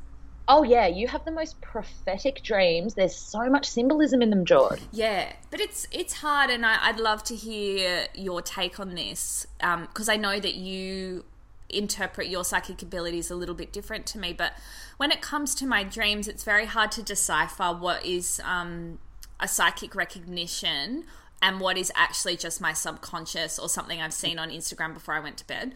oh 0.47 0.63
yeah 0.63 0.85
you 0.87 1.07
have 1.07 1.25
the 1.25 1.31
most 1.31 1.59
prophetic 1.61 2.43
dreams 2.43 2.93
there's 2.93 3.15
so 3.15 3.49
much 3.49 3.65
symbolism 3.67 4.21
in 4.21 4.29
them 4.29 4.45
Jord 4.45 4.79
Yeah, 4.91 5.33
but 5.51 5.59
it's 5.59 5.87
it's 5.91 6.13
hard, 6.13 6.49
and 6.49 6.65
I, 6.65 6.77
I'd 6.81 6.99
love 6.99 7.23
to 7.25 7.35
hear 7.35 8.07
your 8.13 8.41
take 8.41 8.79
on 8.79 8.95
this 8.95 9.47
because 9.59 10.07
I 10.09 10.17
know 10.17 10.39
that 10.39 10.55
you 10.55 11.25
interpret 11.69 12.27
your 12.27 12.43
psychic 12.43 12.81
abilities 12.81 13.31
a 13.31 13.35
little 13.35 13.55
bit 13.55 13.71
different 13.71 14.05
to 14.07 14.19
me. 14.19 14.33
But 14.33 14.53
when 14.97 15.11
it 15.11 15.21
comes 15.21 15.55
to 15.55 15.65
my 15.65 15.83
dreams, 15.83 16.27
it's 16.27 16.43
very 16.43 16.65
hard 16.65 16.91
to 16.93 17.03
decipher 17.03 17.73
what 17.73 18.05
is 18.05 18.41
um, 18.43 18.99
a 19.39 19.47
psychic 19.47 19.95
recognition 19.95 21.05
and 21.41 21.59
what 21.59 21.77
is 21.77 21.91
actually 21.95 22.37
just 22.37 22.61
my 22.61 22.73
subconscious 22.73 23.59
or 23.59 23.69
something 23.69 24.01
I've 24.01 24.13
seen 24.13 24.39
on 24.39 24.49
Instagram 24.49 24.93
before 24.93 25.15
I 25.15 25.19
went 25.19 25.37
to 25.37 25.47
bed. 25.47 25.75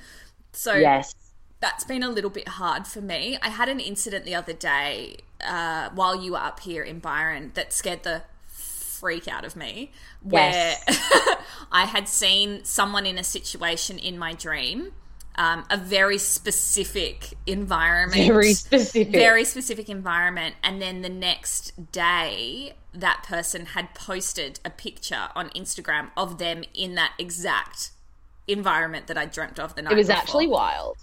So 0.52 0.74
yes 0.76 1.14
that's 1.62 1.84
been 1.84 2.04
a 2.04 2.10
little 2.10 2.30
bit 2.30 2.48
hard 2.48 2.88
for 2.88 3.02
me. 3.02 3.38
I 3.42 3.50
had 3.50 3.70
an 3.70 3.80
incident 3.80 4.26
the 4.26 4.36
other 4.36 4.54
day 4.54 5.18
uh, 5.46 5.90
while 5.94 6.22
you 6.22 6.34
were 6.34 6.40
up 6.40 6.62
here 6.62 6.84
in 6.84 7.00
Byron 7.00 7.52
that 7.56 7.74
scared 7.74 8.04
the 8.04 8.24
freak 8.48 9.28
out 9.28 9.44
of 9.44 9.56
me. 9.56 9.92
Where 10.22 10.52
Yes. 10.52 11.38
I 11.72 11.86
had 11.86 12.08
seen 12.08 12.64
someone 12.64 13.06
in 13.06 13.18
a 13.18 13.24
situation 13.24 14.00
in 14.00 14.18
my 14.18 14.34
dream 14.34 14.94
um, 15.36 15.66
a 15.70 15.78
very 15.78 16.18
specific 16.18 17.34
environment. 17.48 18.28
Very 18.28 18.54
specific. 18.54 19.12
Very 19.12 19.46
specific 19.46 19.90
environment. 19.90 20.56
And 20.64 20.82
then 20.82 21.02
the 21.02 21.10
next 21.10 21.92
day, 21.92 22.74
that 22.94 23.24
person 23.24 23.68
had 23.68 23.94
posted 23.96 24.60
a 24.66 24.70
picture 24.70 25.30
on 25.36 25.50
Instagram 25.52 26.10
of 26.18 26.38
them 26.40 26.64
in 26.74 26.96
that 26.96 27.14
exact 27.18 27.92
environment 28.48 29.08
that 29.08 29.18
I 29.18 29.26
dreamt 29.26 29.60
of 29.60 29.76
the 29.76 29.84
night 29.84 29.94
It 29.94 29.98
was 29.98 30.08
before. 30.08 30.22
actually 30.22 30.48
wild. 30.48 30.98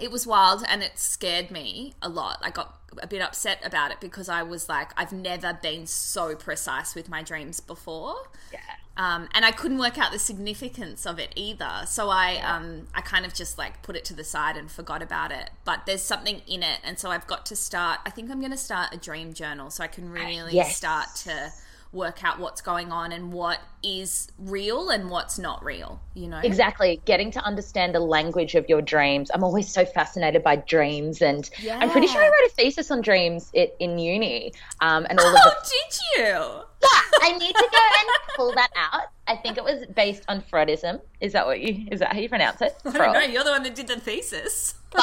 It 0.00 0.10
was 0.10 0.26
wild 0.26 0.64
and 0.68 0.82
it 0.82 0.98
scared 0.98 1.50
me 1.50 1.94
a 2.02 2.08
lot. 2.08 2.38
I 2.42 2.50
got 2.50 2.78
a 3.02 3.06
bit 3.06 3.20
upset 3.22 3.58
about 3.64 3.90
it 3.90 4.00
because 4.00 4.28
I 4.28 4.42
was 4.42 4.68
like, 4.68 4.90
I've 4.96 5.12
never 5.12 5.52
been 5.62 5.86
so 5.86 6.34
precise 6.34 6.94
with 6.94 7.08
my 7.08 7.22
dreams 7.22 7.60
before. 7.60 8.16
Yeah. 8.52 8.60
Um, 8.96 9.28
and 9.34 9.44
I 9.44 9.50
couldn't 9.50 9.78
work 9.78 9.98
out 9.98 10.12
the 10.12 10.20
significance 10.20 11.04
of 11.04 11.18
it 11.18 11.32
either. 11.34 11.82
So 11.86 12.10
I, 12.10 12.36
um, 12.36 12.86
I 12.94 13.00
kind 13.00 13.26
of 13.26 13.34
just 13.34 13.58
like 13.58 13.82
put 13.82 13.96
it 13.96 14.04
to 14.06 14.14
the 14.14 14.22
side 14.22 14.56
and 14.56 14.70
forgot 14.70 15.02
about 15.02 15.32
it. 15.32 15.50
But 15.64 15.84
there's 15.86 16.02
something 16.02 16.42
in 16.46 16.62
it, 16.62 16.78
and 16.84 16.96
so 16.98 17.10
I've 17.10 17.26
got 17.26 17.44
to 17.46 17.56
start. 17.56 17.98
I 18.06 18.10
think 18.10 18.30
I'm 18.30 18.38
going 18.38 18.52
to 18.52 18.56
start 18.56 18.94
a 18.94 18.96
dream 18.96 19.32
journal 19.34 19.70
so 19.70 19.82
I 19.82 19.88
can 19.88 20.10
really 20.10 20.54
Yes. 20.54 20.76
start 20.76 21.08
to 21.24 21.50
work 21.94 22.24
out 22.24 22.38
what's 22.40 22.60
going 22.60 22.90
on 22.92 23.12
and 23.12 23.32
what 23.32 23.60
is 23.82 24.28
real 24.38 24.90
and 24.90 25.08
what's 25.08 25.38
not 25.38 25.64
real. 25.64 26.00
You 26.14 26.28
know, 26.28 26.40
Exactly. 26.42 27.00
Getting 27.04 27.30
to 27.32 27.40
understand 27.40 27.94
the 27.94 28.00
language 28.00 28.54
of 28.56 28.68
your 28.68 28.82
dreams. 28.82 29.30
I'm 29.32 29.44
always 29.44 29.68
so 29.72 29.84
fascinated 29.84 30.42
by 30.42 30.56
dreams, 30.56 31.22
and 31.22 31.48
I'm 31.70 31.90
pretty 31.90 32.08
sure 32.08 32.20
I 32.20 32.26
wrote 32.26 32.50
a 32.50 32.54
thesis 32.54 32.90
on 32.90 33.00
dreams 33.00 33.50
it, 33.54 33.76
in 33.78 33.98
uni. 33.98 34.52
Um, 34.80 35.06
and 35.08 35.18
all 35.20 35.26
of 35.28 35.34
Oh, 35.42 35.50
the 35.62 35.70
did 35.70 35.98
you? 36.16 36.34
yeah, 36.82 37.00
I 37.22 37.38
need 37.38 37.54
to 37.54 37.68
go 37.70 37.78
and 38.00 38.08
pull 38.36 38.54
that 38.54 38.70
out. 38.76 39.02
I 39.26 39.36
think 39.36 39.56
it 39.56 39.64
was 39.64 39.86
based 39.94 40.24
on 40.28 40.42
Freudism. 40.42 41.00
Is 41.20 41.32
that 41.32 41.46
what 41.46 41.60
you? 41.60 41.86
Is 41.90 42.00
that 42.00 42.12
how 42.12 42.18
you 42.18 42.28
pronounce 42.28 42.60
it? 42.60 42.76
I 42.84 42.90
don't 42.90 43.12
know. 43.12 43.20
You're 43.20 43.44
the 43.44 43.50
one 43.50 43.62
that 43.62 43.74
did 43.74 43.86
the 43.86 43.96
thesis. 44.00 44.74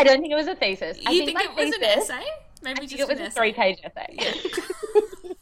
I 0.00 0.04
don't 0.04 0.20
think 0.20 0.32
it 0.32 0.36
was 0.36 0.46
a 0.46 0.54
thesis. 0.54 0.98
I 1.06 1.10
you 1.10 1.24
think, 1.26 1.38
think, 1.38 1.56
my 1.56 1.62
it 1.62 1.66
was 1.66 1.76
an 1.76 1.84
essay? 1.84 2.24
Maybe 2.62 2.82
I 2.82 2.86
just 2.86 3.00
it 3.00 3.08
was 3.08 3.20
a 3.20 3.30
three-page 3.30 3.78
essay. 3.84 4.16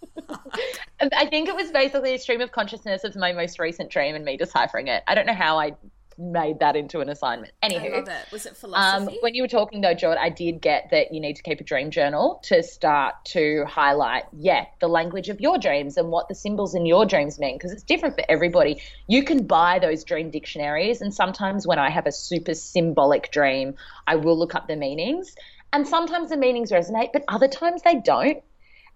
I 1.13 1.27
think 1.27 1.49
it 1.49 1.55
was 1.55 1.71
basically 1.71 2.15
a 2.15 2.19
stream 2.19 2.41
of 2.41 2.53
consciousness 2.53 3.05
of 3.05 3.15
my 3.17 3.33
most 3.33 3.59
recent 3.59 3.91
dream 3.91 4.15
and 4.15 4.25
me 4.25 4.37
deciphering 4.37 4.89
it. 4.89 5.03
I 5.07 5.15
don't 5.15 5.27
know 5.27 5.35
how 5.35 5.59
I 5.59 5.75
made 6.19 6.61
that 6.61 6.77
into 6.77 7.01
an 7.01 7.11
assignment. 7.11 7.53
I 7.63 7.69
Anywho, 7.69 7.93
love 7.93 8.09
it. 8.09 8.33
Was 8.33 8.47
it 8.47 8.51
Um, 8.51 8.55
philosophy? 8.55 9.19
when 9.21 9.35
you 9.35 9.43
were 9.43 9.49
talking 9.49 9.83
though, 9.83 9.93
Jord, 9.93 10.17
I 10.19 10.31
did 10.31 10.63
get 10.63 10.89
that 10.91 11.13
you 11.13 11.21
need 11.21 11.37
to 11.37 11.43
keep 11.43 11.61
a 11.61 11.65
dream 11.65 11.91
journal 11.91 12.41
to 12.45 12.63
start 12.63 13.17
to 13.27 13.67
highlight, 13.67 14.25
yeah, 14.33 14.65
the 14.81 14.89
language 14.89 15.29
of 15.29 15.41
your 15.43 15.59
dreams 15.59 15.99
and 15.99 16.09
what 16.11 16.29
the 16.29 16.35
symbols 16.35 16.75
in 16.75 16.87
your 16.87 17.05
dreams 17.05 17.39
mean 17.39 17.57
because 17.57 17.71
it's 17.71 17.83
different 17.83 18.15
for 18.15 18.25
everybody. 18.31 18.81
You 19.09 19.25
can 19.25 19.47
buy 19.47 19.79
those 19.79 20.05
dream 20.05 20.31
dictionaries, 20.31 21.03
and 21.03 21.13
sometimes 21.13 21.67
when 21.67 21.79
I 21.79 21.91
have 21.91 22.07
a 22.07 22.13
super 22.13 22.55
symbolic 22.55 23.31
dream, 23.31 23.75
I 24.07 24.17
will 24.17 24.39
look 24.39 24.55
up 24.55 24.69
the 24.69 24.77
meanings, 24.77 25.35
and 25.77 25.87
sometimes 25.87 26.31
the 26.31 26.39
meanings 26.39 26.73
resonate, 26.73 27.11
but 27.13 27.23
other 27.29 27.49
times 27.49 27.83
they 27.83 27.97
don't. 27.97 28.43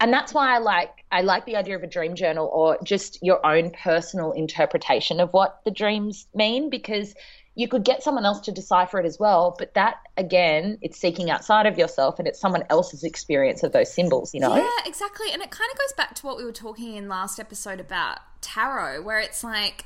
And 0.01 0.11
that's 0.11 0.33
why 0.33 0.55
I 0.55 0.59
like 0.61 1.05
I 1.13 1.21
like 1.21 1.45
the 1.45 1.57
idea 1.57 1.77
of 1.77 1.83
a 1.83 1.87
dream 1.87 2.15
journal 2.15 2.47
or 2.51 2.79
just 2.83 3.19
your 3.21 3.45
own 3.45 3.71
personal 3.71 4.33
interpretation 4.33 5.21
of 5.21 5.31
what 5.35 5.61
the 5.67 5.71
dreams 5.71 6.27
mean 6.35 6.71
because 6.71 7.15
you 7.55 7.69
could 7.69 7.85
get 7.85 8.03
someone 8.03 8.25
else 8.25 8.41
to 8.41 8.53
decipher 8.53 8.99
it 8.99 9.05
as 9.05 9.19
well, 9.19 9.55
but 9.59 9.75
that 9.75 9.97
again, 10.17 10.79
it's 10.81 10.99
seeking 10.99 11.31
outside 11.31 11.67
of 11.67 11.77
yourself 11.77 12.19
and 12.19 12.27
it's 12.27 12.41
someone 12.41 12.65
else's 12.71 13.05
experience 13.05 13.63
of 13.63 13.73
those 13.73 13.93
symbols, 13.93 14.33
you 14.33 14.41
know? 14.41 14.57
Yeah, 14.57 14.87
exactly. 14.87 15.27
And 15.31 15.43
it 15.43 15.51
kind 15.51 15.71
of 15.71 15.77
goes 15.77 15.93
back 15.99 16.15
to 16.15 16.27
what 16.27 16.39
we 16.39 16.45
were 16.45 16.53
talking 16.53 16.95
in 16.95 17.09
last 17.09 17.39
episode 17.39 17.79
about 17.79 18.21
tarot, 18.41 19.03
where 19.03 19.21
it's 19.21 19.45
like 19.45 19.85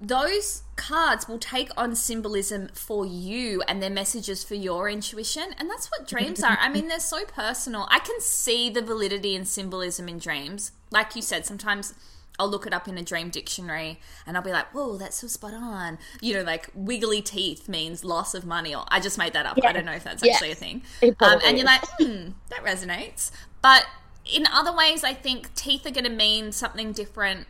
those 0.00 0.62
cards 0.76 1.26
will 1.26 1.38
take 1.38 1.70
on 1.76 1.94
symbolism 1.96 2.68
for 2.72 3.04
you 3.04 3.62
and 3.62 3.82
their 3.82 3.90
messages 3.90 4.44
for 4.44 4.54
your 4.54 4.88
intuition. 4.88 5.54
And 5.58 5.68
that's 5.68 5.88
what 5.90 6.06
dreams 6.06 6.42
are. 6.42 6.56
I 6.60 6.68
mean, 6.68 6.88
they're 6.88 7.00
so 7.00 7.24
personal. 7.24 7.88
I 7.90 7.98
can 7.98 8.20
see 8.20 8.70
the 8.70 8.82
validity 8.82 9.34
and 9.34 9.46
symbolism 9.46 10.08
in 10.08 10.18
dreams. 10.18 10.72
Like 10.90 11.16
you 11.16 11.22
said, 11.22 11.46
sometimes. 11.46 11.94
I'll 12.40 12.48
look 12.48 12.68
it 12.68 12.72
up 12.72 12.86
in 12.86 12.96
a 12.96 13.02
dream 13.02 13.30
dictionary 13.30 13.98
and 14.24 14.36
I'll 14.36 14.44
be 14.44 14.52
like, 14.52 14.72
whoa, 14.72 14.96
that's 14.96 15.16
so 15.16 15.26
spot 15.26 15.54
on. 15.54 15.98
You 16.20 16.34
know, 16.34 16.42
like 16.42 16.70
wiggly 16.72 17.20
teeth 17.20 17.68
means 17.68 18.04
loss 18.04 18.32
of 18.32 18.46
money, 18.46 18.72
or 18.72 18.84
I 18.86 19.00
just 19.00 19.18
made 19.18 19.32
that 19.32 19.44
up. 19.44 19.58
I 19.64 19.72
don't 19.72 19.84
know 19.84 19.90
if 19.90 20.04
that's 20.04 20.22
actually 20.24 20.52
a 20.52 20.54
thing. 20.54 20.82
Um, 21.02 21.40
and 21.44 21.56
you're 21.56 21.66
like, 21.66 21.82
hmm, 21.98 22.28
that 22.50 22.62
resonates. 22.64 23.32
But 23.60 23.86
in 24.24 24.46
other 24.46 24.72
ways, 24.72 25.02
I 25.02 25.14
think 25.14 25.52
teeth 25.56 25.84
are 25.84 25.90
going 25.90 26.04
to 26.04 26.10
mean 26.10 26.52
something 26.52 26.92
different 26.92 27.48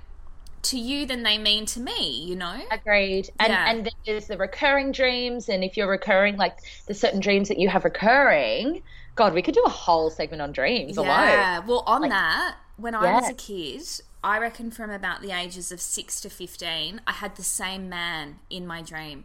to 0.62 0.78
you 0.78 1.06
than 1.06 1.22
they 1.22 1.38
mean 1.38 1.66
to 1.66 1.80
me, 1.80 2.24
you 2.24 2.36
know? 2.36 2.60
Agreed. 2.70 3.30
And 3.38 3.52
Yeah. 3.52 3.70
and 3.70 3.90
there's 4.06 4.26
the 4.26 4.36
recurring 4.36 4.92
dreams 4.92 5.48
and 5.48 5.62
if 5.64 5.76
you're 5.76 5.88
recurring 5.88 6.36
like 6.36 6.58
the 6.86 6.94
certain 6.94 7.20
dreams 7.20 7.48
that 7.48 7.58
you 7.58 7.68
have 7.68 7.84
recurring, 7.84 8.82
God, 9.14 9.34
we 9.34 9.42
could 9.42 9.54
do 9.54 9.62
a 9.64 9.70
whole 9.70 10.10
segment 10.10 10.42
on 10.42 10.52
dreams 10.52 10.96
alone. 10.96 11.16
Yeah. 11.16 11.58
Well, 11.60 11.82
on 11.86 12.08
that, 12.08 12.56
when 12.76 12.94
I 12.94 13.14
was 13.14 13.28
a 13.28 13.34
kid, 13.34 13.82
I 14.22 14.38
reckon 14.38 14.70
from 14.70 14.90
about 14.90 15.22
the 15.22 15.32
ages 15.32 15.72
of 15.72 15.80
6 15.80 16.20
to 16.20 16.30
15, 16.30 17.00
I 17.06 17.12
had 17.12 17.36
the 17.36 17.44
same 17.44 17.88
man 17.88 18.40
in 18.50 18.66
my 18.66 18.82
dream. 18.82 19.24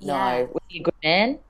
No, 0.00 0.48
was 0.52 0.62
he 0.68 0.80
a 0.80 0.82
good 0.82 0.94
man? 1.02 1.40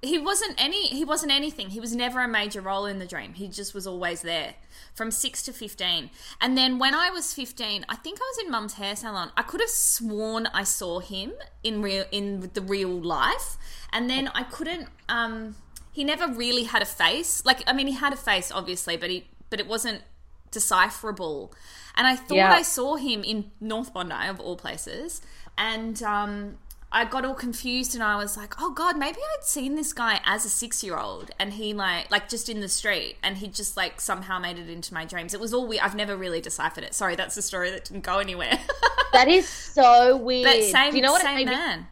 he 0.00 0.18
wasn't 0.18 0.54
any 0.62 0.86
he 0.88 1.04
wasn't 1.04 1.32
anything 1.32 1.70
he 1.70 1.80
was 1.80 1.94
never 1.94 2.20
a 2.20 2.28
major 2.28 2.60
role 2.60 2.86
in 2.86 2.98
the 2.98 3.06
dream 3.06 3.34
he 3.34 3.48
just 3.48 3.74
was 3.74 3.86
always 3.86 4.22
there 4.22 4.54
from 4.94 5.10
6 5.10 5.42
to 5.44 5.52
15 5.52 6.10
and 6.40 6.56
then 6.58 6.78
when 6.78 6.94
i 6.94 7.08
was 7.10 7.32
15 7.32 7.84
i 7.88 7.96
think 7.96 8.18
i 8.20 8.24
was 8.32 8.44
in 8.44 8.50
mum's 8.50 8.74
hair 8.74 8.96
salon. 8.96 9.30
I 9.36 9.42
could 9.42 9.60
have 9.60 9.70
sworn 9.70 10.46
i 10.48 10.64
saw 10.64 10.98
him 11.00 11.32
in 11.62 11.82
real 11.82 12.04
in 12.10 12.50
the 12.54 12.60
real 12.62 12.90
life. 13.00 13.56
And 13.92 14.10
then 14.10 14.28
i 14.34 14.42
couldn't 14.42 14.88
um 15.08 15.56
he 15.92 16.04
never 16.04 16.26
really 16.28 16.64
had 16.64 16.82
a 16.82 16.86
face. 16.86 17.42
Like 17.44 17.62
i 17.66 17.72
mean 17.72 17.86
he 17.86 17.94
had 17.94 18.12
a 18.12 18.16
face 18.16 18.50
obviously 18.52 18.96
but 18.96 19.08
he 19.10 19.28
but 19.50 19.60
it 19.60 19.66
wasn't 19.66 20.02
decipherable. 20.50 21.52
And 21.96 22.06
i 22.06 22.16
thought 22.16 22.36
Yeah. 22.36 22.52
i 22.52 22.62
saw 22.62 22.96
him 22.96 23.22
in 23.24 23.50
north 23.60 23.92
bondi 23.94 24.26
of 24.28 24.40
all 24.40 24.56
places. 24.56 25.22
And 25.56 26.02
um 26.02 26.58
I 26.90 27.04
got 27.04 27.24
all 27.24 27.34
confused 27.34 27.94
and 27.94 28.02
I 28.02 28.16
was 28.16 28.36
like, 28.36 28.54
oh 28.60 28.70
God, 28.70 28.96
maybe 28.96 29.18
I'd 29.18 29.44
seen 29.44 29.74
this 29.74 29.92
guy 29.92 30.20
as 30.24 30.46
a 30.46 30.48
six 30.48 30.82
year 30.82 30.96
old 30.96 31.30
and 31.38 31.52
he 31.52 31.74
like 31.74 32.10
like 32.10 32.28
just 32.30 32.48
in 32.48 32.60
the 32.60 32.68
street 32.68 33.16
and 33.22 33.36
he 33.36 33.48
just 33.48 33.76
like 33.76 34.00
somehow 34.00 34.38
made 34.38 34.58
it 34.58 34.70
into 34.70 34.94
my 34.94 35.04
dreams. 35.04 35.34
It 35.34 35.40
was 35.40 35.52
all 35.52 35.66
weird. 35.66 35.82
I've 35.82 35.94
never 35.94 36.16
really 36.16 36.40
deciphered 36.40 36.84
it. 36.84 36.94
Sorry, 36.94 37.14
that's 37.14 37.36
a 37.36 37.42
story 37.42 37.70
that 37.70 37.84
didn't 37.84 38.04
go 38.04 38.18
anywhere. 38.18 38.58
That 39.12 39.26
is 39.28 39.48
so 39.48 40.18
weird. 40.18 40.44
but 40.44 40.62
same 40.64 40.90
Do 40.90 40.98
you 40.98 41.02
know 41.02 41.12
what 41.12 41.22
same 41.22 41.46
man. 41.46 41.86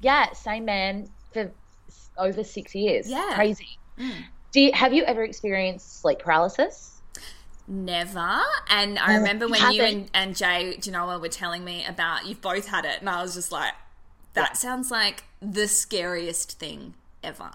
Yeah, 0.00 0.32
same 0.32 0.64
man 0.64 1.10
for 1.32 1.52
over 2.16 2.42
six 2.42 2.74
years. 2.74 3.10
Yeah. 3.10 3.32
Mm. 3.32 3.34
crazy. 3.34 3.78
Do 4.52 4.60
you, 4.62 4.72
have 4.72 4.94
you 4.94 5.04
ever 5.04 5.22
experienced 5.22 6.00
sleep 6.00 6.20
paralysis? 6.20 7.02
Never. 7.68 8.40
And 8.70 8.98
I 8.98 9.16
remember 9.16 9.48
when 9.48 9.60
you 9.72 9.82
and, 9.82 10.10
and 10.14 10.34
Jay 10.34 10.78
Genoa 10.80 11.18
were 11.18 11.28
telling 11.28 11.62
me 11.62 11.84
about 11.84 12.26
you've 12.26 12.40
both 12.40 12.68
had 12.68 12.86
it 12.86 13.00
and 13.00 13.08
I 13.10 13.20
was 13.20 13.34
just 13.34 13.52
like, 13.52 13.74
that 14.36 14.56
sounds 14.56 14.90
like 14.90 15.24
the 15.40 15.66
scariest 15.68 16.58
thing 16.58 16.94
ever. 17.22 17.50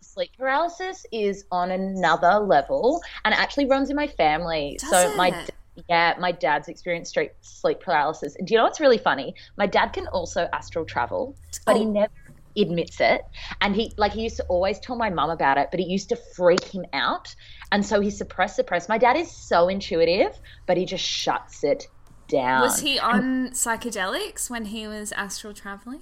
Sleep 0.00 0.30
paralysis 0.36 1.06
is 1.12 1.44
on 1.50 1.70
another 1.70 2.38
level, 2.40 3.00
and 3.24 3.32
it 3.32 3.40
actually 3.40 3.66
runs 3.66 3.88
in 3.88 3.96
my 3.96 4.06
family. 4.08 4.76
Does 4.80 4.90
so 4.90 5.16
my 5.16 5.28
it? 5.28 5.46
d- 5.46 5.82
yeah, 5.88 6.14
my 6.18 6.32
dad's 6.32 6.68
experienced 6.68 7.10
straight 7.10 7.32
sleep 7.40 7.80
paralysis. 7.80 8.36
And 8.36 8.46
do 8.46 8.52
you 8.52 8.58
know 8.58 8.64
what's 8.64 8.80
really 8.80 8.98
funny? 8.98 9.34
My 9.56 9.66
dad 9.66 9.88
can 9.94 10.06
also 10.08 10.48
astral 10.52 10.84
travel, 10.84 11.34
but 11.64 11.76
he 11.76 11.86
Oh. 11.86 11.90
never 11.92 12.12
admits 12.58 13.00
it. 13.00 13.22
And 13.62 13.74
he 13.74 13.94
like 13.96 14.12
he 14.12 14.22
used 14.22 14.36
to 14.36 14.44
always 14.44 14.78
tell 14.80 14.96
my 14.96 15.08
mum 15.08 15.30
about 15.30 15.56
it, 15.56 15.68
but 15.70 15.80
it 15.80 15.86
used 15.86 16.10
to 16.10 16.16
freak 16.36 16.64
him 16.64 16.84
out. 16.92 17.34
And 17.70 17.84
so 17.86 18.00
he 18.00 18.10
suppressed, 18.10 18.56
suppressed. 18.56 18.88
My 18.90 18.98
dad 18.98 19.16
is 19.16 19.30
so 19.30 19.68
intuitive, 19.68 20.38
but 20.66 20.76
he 20.76 20.84
just 20.84 21.04
shuts 21.04 21.64
it 21.64 21.86
down. 22.32 22.62
Was 22.62 22.80
he 22.80 22.98
on 22.98 23.50
psychedelics 23.50 24.50
when 24.50 24.66
he 24.66 24.86
was 24.88 25.12
astral 25.12 25.52
traveling? 25.52 26.00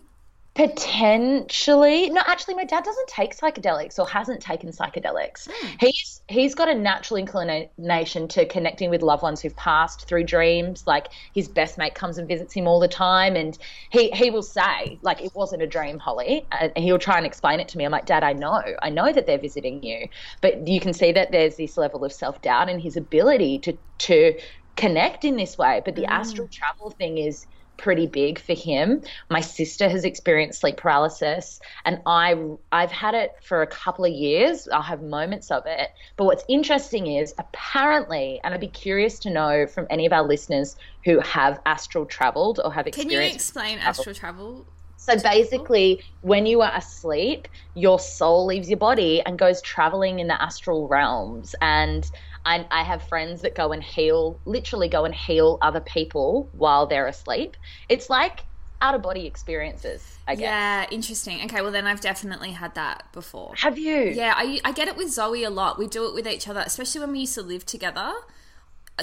Potentially, 0.55 2.11
no. 2.11 2.23
Actually, 2.27 2.55
my 2.55 2.65
dad 2.65 2.83
doesn't 2.83 3.09
take 3.09 3.37
psychedelics 3.37 4.01
or 4.01 4.09
hasn't 4.09 4.43
taken 4.43 4.71
psychedelics. 4.71 5.49
Hmm. 5.51 5.69
He's 5.79 6.23
he's 6.29 6.55
got 6.57 6.69
a 6.69 6.75
natural 6.75 7.19
inclination 7.19 8.27
to 8.29 8.45
connecting 8.47 8.91
with 8.91 9.01
loved 9.01 9.23
ones 9.23 9.41
who've 9.41 9.55
passed 9.55 10.09
through 10.09 10.25
dreams. 10.25 10.89
Like 10.89 11.07
his 11.35 11.47
best 11.47 11.79
mate 11.79 11.95
comes 11.95 12.19
and 12.19 12.27
visits 12.27 12.53
him 12.53 12.67
all 12.67 12.81
the 12.81 12.89
time, 12.89 13.37
and 13.37 13.57
he 13.91 14.11
he 14.11 14.31
will 14.31 14.43
say 14.43 14.99
like 15.03 15.23
it 15.23 15.33
wasn't 15.37 15.63
a 15.63 15.69
dream, 15.69 16.01
Hollie. 16.01 16.45
And 16.51 16.77
he'll 16.77 16.99
try 16.99 17.17
and 17.17 17.25
explain 17.25 17.61
it 17.61 17.69
to 17.69 17.79
me. 17.79 17.85
I'm 17.85 17.93
like, 17.93 18.07
Dad, 18.07 18.25
I 18.25 18.33
know, 18.33 18.61
I 18.83 18.91
know 18.91 19.13
that 19.13 19.27
they're 19.27 19.39
visiting 19.39 19.85
you, 19.85 20.09
but 20.41 20.67
you 20.67 20.81
can 20.81 20.93
see 20.93 21.13
that 21.13 21.31
there's 21.31 21.57
this 21.57 21.77
level 21.77 22.05
of 22.05 22.13
self 22.13 22.43
doubt 22.43 22.69
in 22.69 22.81
his 22.81 22.97
ability 22.97 23.61
to 23.61 23.79
to 23.99 24.35
connect 24.81 25.25
in 25.25 25.37
this 25.37 25.59
way. 25.59 25.83
But 25.85 25.95
the 25.95 26.03
mm. 26.03 26.11
astral 26.11 26.49
travel 26.49 26.91
thing 26.91 27.19
is 27.19 27.47
pretty 27.77 28.07
big 28.07 28.39
for 28.39 28.53
him. 28.53 29.03
My 29.31 29.41
sister 29.41 29.89
has 29.89 30.05
experienced 30.05 30.61
sleep 30.61 30.77
paralysis 30.77 31.61
and 31.87 32.01
I 32.05 32.37
I've 32.73 32.91
had 32.91 33.15
it 33.15 33.33
for 33.43 33.63
a 33.63 33.67
couple 33.67 34.05
of 34.05 34.13
years. 34.13 34.69
I'll 34.71 34.83
have 34.83 35.03
moments 35.03 35.51
of 35.51 35.63
it. 35.67 35.89
But 36.17 36.25
what's 36.25 36.45
interesting 36.49 37.07
is 37.07 37.35
apparently 37.39 38.41
and 38.45 38.53
I'd 38.53 38.61
be 38.61 38.69
curious 38.69 39.19
to 39.21 39.31
know 39.31 39.67
from 39.67 39.87
any 39.89 40.05
of 40.05 40.13
our 40.13 40.27
listeners 40.27 40.77
who 41.05 41.21
have 41.21 41.61
astral 41.65 42.05
traveled 42.05 42.61
or 42.63 42.73
have 42.73 42.87
experienced 42.87 43.55
Can 43.55 43.65
you 43.65 43.75
explain 43.75 43.79
astral 43.79 44.15
travel? 44.15 44.67
So 44.97 45.19
basically, 45.19 46.03
when 46.21 46.45
you 46.45 46.61
are 46.61 46.73
asleep, 46.77 47.49
your 47.75 47.99
soul 47.99 48.45
leaves 48.45 48.69
your 48.69 48.79
body 48.79 49.23
and 49.23 49.39
goes 49.39 49.63
traveling 49.63 50.19
in 50.21 50.27
the 50.29 50.41
astral 50.41 50.89
realms. 50.89 51.55
And 51.63 52.05
I, 52.45 52.67
I 52.71 52.83
have 52.83 53.03
friends 53.09 53.43
that 53.43 53.55
go 53.55 53.73
and 53.73 53.83
heal, 53.83 54.39
literally 54.45 54.89
go 54.89 55.05
and 55.05 55.15
heal 55.15 55.59
other 55.61 55.81
people 55.81 56.49
while 56.53 56.87
they're 56.87 57.07
asleep. 57.07 57.57
It's 57.89 58.09
like 58.11 58.45
out 58.83 58.95
of 58.95 59.03
body 59.03 59.27
experiences, 59.27 60.19
I 60.27 60.37
guess. 60.37 60.43
Yeah, 60.43 60.87
interesting. 60.91 61.43
Okay, 61.45 61.61
well 61.61 61.71
then 61.71 61.87
I've 61.87 62.01
definitely 62.01 62.53
had 62.53 62.75
that 62.77 63.05
before. 63.13 63.55
Have 63.59 63.79
you? 63.79 63.95
Yeah, 64.15 64.33
I 64.37 64.59
I 64.65 64.73
get 64.73 64.89
it 64.89 64.97
with 64.97 65.11
Zoe 65.11 65.45
a 65.45 65.51
lot. 65.51 65.79
We 65.79 65.87
do 65.87 66.07
it 66.09 66.15
with 66.15 66.27
each 66.27 66.49
other, 66.49 66.63
especially 66.65 67.03
when 67.03 67.13
we 67.13 67.21
used 67.21 67.35
to 67.35 67.43
live 67.43 67.67
together. 67.67 68.13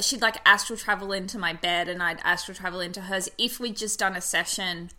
She'd 0.02 0.21
like 0.21 0.38
astral 0.45 0.78
travel 0.78 1.12
into 1.12 1.38
my 1.39 1.54
bed, 1.54 1.88
and 1.88 2.02
I'd 2.02 2.19
astral 2.23 2.56
travel 2.56 2.80
into 2.80 3.02
hers. 3.02 3.30
If 3.38 3.60
we'd 3.60 3.76
just 3.78 4.00
done 4.00 4.15
a 4.15 4.21
session 4.21 4.89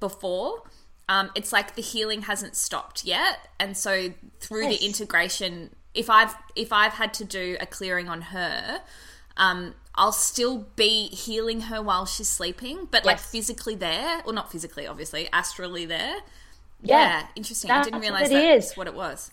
before, 0.00 0.62
um, 1.08 1.30
it's 1.34 1.52
like 1.52 1.74
the 1.74 1.82
healing 1.82 2.22
hasn't 2.22 2.54
stopped 2.56 3.04
yet, 3.04 3.48
and 3.58 3.76
so 3.76 4.12
through 4.40 4.64
Yes. 4.68 4.78
the 4.78 4.86
integration, 4.86 5.74
if 5.94 6.10
I've 6.10 6.34
if 6.54 6.72
I've 6.72 6.92
had 6.92 7.14
to 7.14 7.24
do 7.24 7.56
a 7.60 7.66
clearing 7.66 8.08
on 8.08 8.22
her, 8.22 8.80
um, 9.36 9.74
I'll 9.94 10.12
still 10.12 10.66
be 10.76 11.08
healing 11.08 11.62
her 11.62 11.82
while 11.82 12.06
she's 12.06 12.28
sleeping, 12.28 12.88
but 12.90 13.04
like 13.04 13.18
physically 13.18 13.74
there, 13.74 14.22
or 14.24 14.32
not 14.32 14.50
physically, 14.52 14.86
obviously, 14.86 15.28
astrally 15.32 15.86
there. 15.86 16.16
Yeah. 16.82 17.20
Yeah, 17.20 17.26
interesting. 17.34 17.70
I 17.70 17.82
didn't 17.82 18.00
realize 18.00 18.30
that's 18.30 18.76
what 18.76 18.86
it 18.86 18.94
was. 18.94 19.32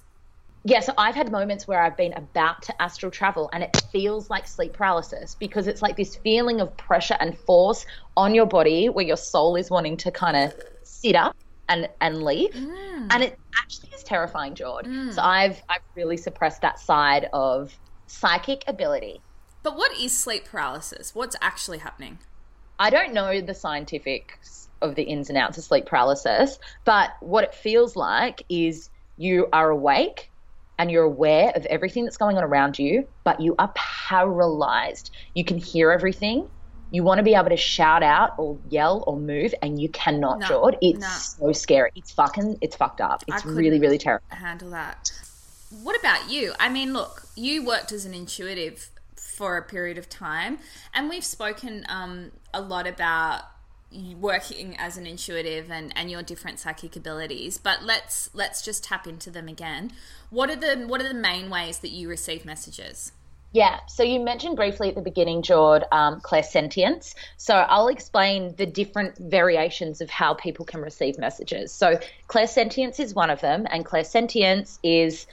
Yeah, 0.68 0.80
so 0.80 0.94
I've 0.98 1.14
had 1.14 1.32
moments 1.32 1.68
where 1.68 1.80
I've 1.80 1.96
been 1.96 2.14
about 2.14 2.64
to 2.64 2.82
astral 2.82 3.12
travel 3.12 3.52
and 3.54 3.62
it 3.62 3.84
feels 3.92 4.32
like 4.32 4.48
sleep 4.48 4.74
paralysis 4.74 5.36
because 5.36 5.68
it's 5.68 5.84
like 5.84 5.96
this 5.96 6.16
feeling 6.16 6.60
of 6.60 6.76
pressure 6.76 7.18
and 7.20 7.38
force 7.38 7.86
on 8.18 8.34
your 8.34 8.48
body 8.48 8.90
where 8.90 9.06
your 9.06 9.18
soul 9.18 9.56
is 9.58 9.70
wanting 9.70 9.96
to 9.98 10.10
kind 10.10 10.36
of 10.36 10.60
sit 10.82 11.16
up 11.16 11.36
and 11.70 11.90
and 12.02 12.24
leave. 12.24 12.52
Mm. 12.52 13.08
And 13.10 13.24
it 13.24 13.38
actually 13.58 13.90
is 13.96 14.04
terrifying, 14.04 14.56
Jord. 14.56 14.86
Mm. 14.86 15.14
So 15.14 15.22
I've 15.22 15.62
I've 15.70 15.82
really 15.96 16.18
suppressed 16.18 16.62
that 16.62 16.80
side 16.80 17.30
of 17.34 17.78
psychic 18.08 18.64
ability. 18.68 19.22
But 19.64 19.76
what 19.76 19.98
is 19.98 20.18
sleep 20.18 20.46
paralysis? 20.46 21.16
What's 21.16 21.36
actually 21.42 21.80
happening? 21.80 22.20
I 22.78 22.90
don't 22.90 23.14
know 23.14 23.42
the 23.42 23.54
scientific 23.54 24.40
of 24.82 24.96
the 24.96 25.04
ins 25.04 25.30
and 25.30 25.38
outs 25.38 25.58
of 25.58 25.64
sleep 25.64 25.86
paralysis, 25.86 26.60
but 26.84 27.12
what 27.22 27.44
it 27.44 27.54
feels 27.54 27.96
like 27.96 28.44
is 28.50 28.90
you 29.18 29.48
are 29.54 29.70
awake 29.70 30.30
and 30.78 30.92
you're 30.92 31.04
aware 31.04 31.52
of 31.56 31.66
everything 31.68 32.04
that's 32.04 32.18
going 32.18 32.38
on 32.38 32.44
around 32.44 32.78
you, 32.78 33.08
but 33.24 33.40
you 33.40 33.56
are 33.58 33.72
paralyzed. 33.76 35.12
You 35.34 35.46
can 35.46 35.58
hear 35.58 35.92
everything. 35.92 36.50
You 36.92 37.04
want 37.04 37.18
to 37.20 37.24
be 37.24 37.36
able 37.36 37.50
to 37.50 37.58
shout 37.58 38.04
out 38.04 38.36
or 38.38 38.58
yell 38.70 39.04
or 39.08 39.18
move, 39.18 39.54
and 39.62 39.82
you 39.82 39.90
cannot, 39.90 40.40
No, 40.40 40.48
Jord. 40.48 40.78
It's 40.82 41.00
no. 41.40 41.48
so 41.48 41.52
scary. 41.52 41.92
It's 41.96 42.12
fucking, 42.12 42.60
it's 42.62 42.76
fucked 42.76 43.02
up. 43.02 43.24
It's 43.28 43.46
really, 43.46 43.80
really 43.80 43.98
terrible. 43.98 44.26
handle 44.30 44.70
that. 44.72 45.12
What 45.84 46.00
about 46.00 46.30
you? 46.30 46.54
I 46.60 46.70
mean, 46.70 46.94
look, 46.94 47.28
you 47.36 47.66
worked 47.66 47.92
as 47.92 48.06
an 48.06 48.14
intuitive 48.14 48.90
for 49.16 49.58
a 49.58 49.62
period 49.62 49.98
of 49.98 50.08
time, 50.10 50.60
and 50.94 51.10
we've 51.10 51.26
spoken 51.26 51.86
um, 51.90 52.32
a 52.54 52.62
lot 52.62 52.88
about 52.88 53.44
working 54.18 54.76
as 54.78 54.98
an 54.98 55.06
intuitive 55.06 55.70
and, 55.70 55.94
and 55.96 56.10
your 56.10 56.24
different 56.24 56.60
psychic 56.60 56.96
abilities. 56.96 57.58
But 57.58 57.84
let's 57.84 58.30
let's 58.34 58.62
just 58.62 58.84
tap 58.84 59.08
into 59.08 59.30
them 59.30 59.48
again. 59.48 59.92
What 60.30 60.50
are 60.50 60.56
the 60.56 60.86
what 60.88 61.02
are 61.02 61.08
the 61.08 61.14
main 61.14 61.50
ways 61.50 61.80
that 61.80 61.90
you 61.92 62.10
receive 62.10 62.46
messages? 62.46 63.12
Yeah, 63.56 63.80
so 63.88 64.04
you 64.04 64.20
mentioned 64.20 64.58
briefly 64.58 64.90
at 64.90 64.96
the 64.96 65.02
beginning, 65.02 65.42
Jord, 65.42 65.86
um, 65.94 66.20
clairsentience. 66.20 67.16
So 67.38 67.56
I'll 67.56 67.88
explain 67.88 68.54
the 68.58 68.66
different 68.66 69.18
variations 69.18 70.02
of 70.02 70.10
how 70.10 70.34
people 70.34 70.66
can 70.66 70.82
receive 70.82 71.18
messages. 71.18 71.74
So 71.74 71.98
clairsentience 72.28 73.00
is 73.00 73.14
one 73.16 73.30
of 73.30 73.40
them, 73.40 73.66
and 73.72 73.86
clairsentience 73.86 74.78
is 74.84 75.26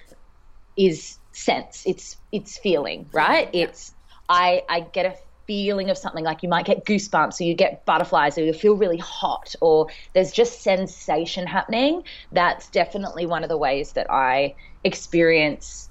is 0.77 1.19
sense. 1.33 1.83
It's 1.85 2.17
it's 2.31 2.59
feeling, 2.59 3.11
right? 3.13 3.51
It's 3.53 3.93
I 4.29 4.63
I 4.69 4.83
get 4.83 5.05
a 5.05 5.17
feeling 5.49 5.91
of 5.91 5.99
something 5.99 6.25
like 6.25 6.45
you 6.45 6.49
might 6.49 6.65
get 6.65 6.85
goosebumps 6.85 7.41
or 7.41 7.43
you 7.43 7.55
get 7.55 7.85
butterflies 7.87 8.39
or 8.39 8.45
you 8.45 8.53
feel 8.53 8.77
really 8.77 8.99
hot 8.99 9.53
or 9.61 9.89
there's 10.15 10.31
just 10.31 10.63
sensation 10.63 11.45
happening. 11.45 12.05
That's 12.31 12.71
definitely 12.71 13.27
one 13.27 13.43
of 13.43 13.49
the 13.49 13.59
ways 13.59 13.95
that 13.95 14.07
I 14.13 14.55
experience 14.85 15.89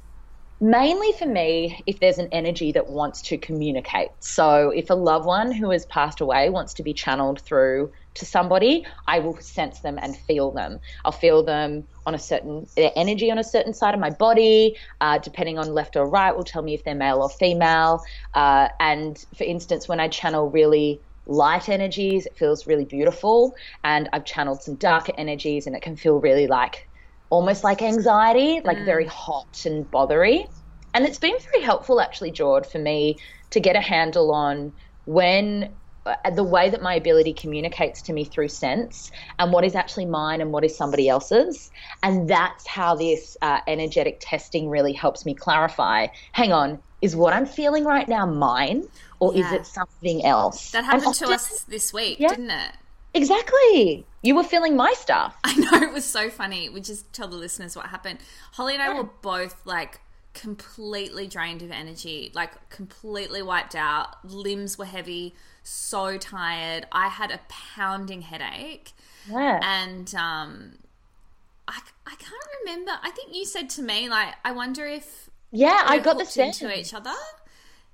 mainly 0.61 1.11
for 1.13 1.25
me 1.25 1.81
if 1.87 1.99
there's 1.99 2.19
an 2.19 2.29
energy 2.31 2.71
that 2.71 2.87
wants 2.87 3.23
to 3.23 3.37
communicate. 3.37 4.09
So 4.19 4.69
if 4.69 4.91
a 4.91 4.93
loved 4.93 5.25
one 5.25 5.51
who 5.51 5.71
has 5.71 5.87
passed 5.87 6.21
away 6.21 6.51
wants 6.51 6.75
to 6.75 6.83
be 6.83 6.93
channeled 6.93 7.41
through 7.41 7.91
to 8.13 8.25
somebody 8.25 8.85
i 9.07 9.19
will 9.19 9.39
sense 9.39 9.79
them 9.79 9.97
and 9.99 10.15
feel 10.15 10.51
them. 10.51 10.79
I'll 11.03 11.11
feel 11.11 11.43
them 11.43 11.87
on 12.05 12.13
a 12.13 12.19
certain 12.19 12.67
their 12.75 12.91
energy 12.95 13.31
on 13.31 13.39
a 13.39 13.43
certain 13.43 13.73
side 13.73 13.93
of 13.93 13.99
my 13.99 14.09
body 14.11 14.77
uh, 14.99 15.17
depending 15.17 15.57
on 15.57 15.73
left 15.73 15.95
or 15.95 16.05
right 16.07 16.35
will 16.35 16.43
tell 16.43 16.61
me 16.61 16.73
if 16.73 16.83
they're 16.83 16.93
male 16.93 17.21
or 17.23 17.29
female. 17.29 18.03
Uh, 18.33 18.67
and 18.79 19.25
for 19.35 19.45
instance 19.45 19.87
when 19.87 19.99
i 19.99 20.07
channel 20.07 20.49
really 20.51 21.01
light 21.25 21.69
energies 21.69 22.25
it 22.27 22.37
feels 22.37 22.67
really 22.67 22.85
beautiful. 22.85 23.55
And 23.83 24.09
i've 24.13 24.25
channeled 24.25 24.61
some 24.61 24.75
darker 24.75 25.13
energies 25.17 25.65
and 25.65 25.75
it 25.75 25.81
can 25.81 25.95
feel 25.95 26.19
really 26.19 26.45
like 26.45 26.87
almost 27.31 27.63
like 27.63 27.81
anxiety, 27.81 28.61
like 28.63 28.85
very 28.85 29.07
hot 29.07 29.63
and 29.65 29.89
bothery. 29.89 30.45
And 30.93 31.05
it's 31.05 31.17
been 31.17 31.35
very 31.51 31.63
helpful, 31.63 31.99
actually, 32.01 32.31
Jord, 32.31 32.65
for 32.67 32.77
me 32.77 33.17
to 33.51 33.59
get 33.59 33.75
a 33.75 33.81
handle 33.81 34.31
on 34.33 34.73
when 35.05 35.73
uh, 36.05 36.29
the 36.31 36.43
way 36.43 36.69
that 36.69 36.81
my 36.81 36.95
ability 36.95 37.33
communicates 37.33 38.01
to 38.01 38.13
me 38.13 38.25
through 38.25 38.49
sense 38.49 39.09
and 39.39 39.53
what 39.53 39.63
is 39.63 39.75
actually 39.75 40.05
mine 40.05 40.41
and 40.41 40.51
what 40.51 40.65
is 40.65 40.75
somebody 40.75 41.07
else's. 41.07 41.71
And 42.03 42.29
that's 42.29 42.67
how 42.67 42.95
this 42.95 43.37
uh, 43.41 43.59
energetic 43.67 44.17
testing 44.19 44.69
really 44.69 44.93
helps 44.93 45.25
me 45.25 45.33
clarify 45.33 46.07
hang 46.33 46.51
on, 46.51 46.79
is 47.01 47.15
what 47.15 47.33
I'm 47.33 47.45
feeling 47.45 47.85
right 47.85 48.09
now 48.09 48.25
mine 48.25 48.83
or 49.19 49.35
is 49.35 49.49
it 49.51 49.65
something 49.65 50.25
else? 50.25 50.71
That 50.71 50.83
happened 50.83 51.15
to 51.15 51.27
us 51.27 51.63
this 51.63 51.93
week, 51.93 52.19
Yeah. 52.19 52.29
didn't 52.29 52.51
it? 52.51 52.71
Exactly. 53.13 54.07
You 54.23 54.35
were 54.35 54.43
feeling 54.43 54.75
my 54.75 54.93
stuff. 54.93 55.35
I 55.43 55.55
know 55.55 55.81
it 55.81 55.93
was 55.93 56.05
so 56.05 56.29
funny. 56.29 56.69
We 56.69 56.81
just 56.81 57.11
tell 57.13 57.27
the 57.27 57.37
listeners 57.37 57.75
what 57.75 57.87
happened. 57.87 58.19
Hollie 58.53 58.73
and 58.75 58.83
I 58.83 58.93
were 58.93 59.09
both 59.21 59.55
like 59.65 59.99
completely 60.33 61.27
drained 61.27 61.61
of 61.61 61.71
energy, 61.71 62.31
like 62.33 62.69
completely 62.69 63.41
wiped 63.41 63.75
out. 63.75 64.23
Limbs 64.23 64.77
were 64.77 64.85
heavy, 64.85 65.33
so 65.63 66.17
tired. 66.17 66.85
I 66.91 67.07
had 67.09 67.31
a 67.31 67.39
pounding 67.49 68.21
headache, 68.21 68.93
Yeah. 69.29 69.59
and 69.63 70.13
um, 70.15 70.73
I 71.67 71.79
I 72.05 72.15
can't 72.15 72.47
remember. 72.63 72.91
I 73.01 73.09
think 73.11 73.35
you 73.35 73.45
said 73.45 73.69
to 73.71 73.81
me 73.81 74.07
like, 74.09 74.35
I 74.45 74.51
wonder 74.51 74.85
if 74.85 75.29
Yeah, 75.51 75.83
I 75.85 75.99
got 75.99 76.17
the 76.17 76.25
sense. 76.25 76.61
into 76.61 76.77
each 76.77 76.93
other. 76.93 77.13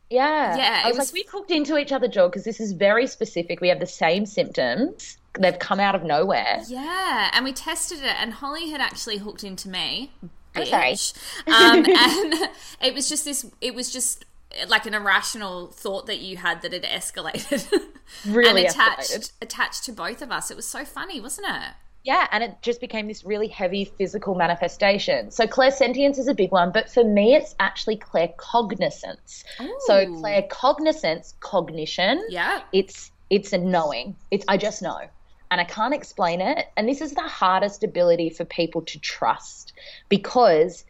Yeah. 0.10 0.56
Yeah, 0.58 0.82
I 0.86 0.90
it 0.90 0.92
was, 0.92 0.98
was- 1.00 1.08
like, 1.10 1.14
we've 1.14 1.30
hooked 1.30 1.52
into 1.52 1.78
each 1.78 1.92
other, 1.92 2.08
Joel, 2.08 2.30
because 2.30 2.44
this 2.46 2.60
is 2.60 2.72
very 2.74 3.08
specific. 3.08 3.60
We 3.62 3.70
have 3.70 3.80
the 3.80 3.86
same 3.88 4.26
symptoms. 4.26 5.18
They've 5.40 5.60
come 5.60 5.80
out 5.80 5.96
of 5.96 6.04
nowhere. 6.04 6.62
Yeah, 6.68 7.30
and 7.34 7.46
we 7.46 7.54
tested 7.54 8.00
it, 8.00 8.16
and 8.20 8.34
Hollie 8.34 8.70
had 8.70 8.82
actually 8.82 9.18
hooked 9.18 9.44
into 9.44 9.70
me. 9.70 10.12
I'm 10.56 10.66
sorry. 10.66 10.94
Um, 11.48 11.86
and 11.88 12.34
it 12.82 12.94
was 12.94 13.08
just 13.10 13.26
this. 13.26 13.46
It 13.62 13.76
was 13.76 13.92
just 13.92 14.26
like 14.68 14.86
an 14.86 14.94
irrational 14.94 15.68
thought 15.68 16.08
that 16.08 16.20
you 16.20 16.38
had 16.38 16.62
that 16.64 16.74
had 16.74 16.84
escalated, 16.84 17.68
Really 18.26 18.62
and 18.66 18.70
attached 18.70 19.12
escalated. 19.12 19.32
attached 19.42 19.84
to 19.86 19.92
both 19.92 20.22
of 20.22 20.32
us. 20.32 20.50
It 20.50 20.56
was 20.58 20.68
so 20.68 20.84
funny, 20.86 21.20
wasn't 21.22 21.48
it? 21.50 21.74
Yeah, 22.04 22.26
and 22.32 22.42
it 22.42 22.56
just 22.62 22.80
became 22.80 23.08
this 23.10 23.26
really 23.26 23.50
heavy 23.50 23.84
physical 23.84 24.34
manifestation. 24.34 25.30
So 25.30 25.46
clairsentience 25.46 26.18
is 26.18 26.30
a 26.30 26.34
big 26.34 26.52
one, 26.54 26.72
but 26.72 26.90
for 26.90 27.04
me, 27.04 27.36
it's 27.36 27.54
actually 27.60 27.98
claircognizance. 27.98 29.44
So 29.82 30.00
Ooh. 30.00 30.22
claircognizance, 30.22 31.34
cognition. 31.42 32.26
Yeah. 32.30 32.62
it's 32.72 33.12
it's 33.30 33.52
a 33.52 33.58
knowing 33.58 34.16
it's 34.32 34.46
i 34.48 34.56
just 34.56 34.82
know 34.82 35.02
and 35.52 35.62
i 35.62 35.64
can't 35.64 35.94
explain 35.94 36.42
it 36.42 36.68
and 36.76 36.88
this 36.88 37.02
is 37.02 37.14
the 37.14 37.22
hardest 37.22 37.84
ability 37.84 38.30
for 38.30 38.46
people 38.46 38.82
to 38.82 39.00
trust 39.00 39.74
because 40.10 40.84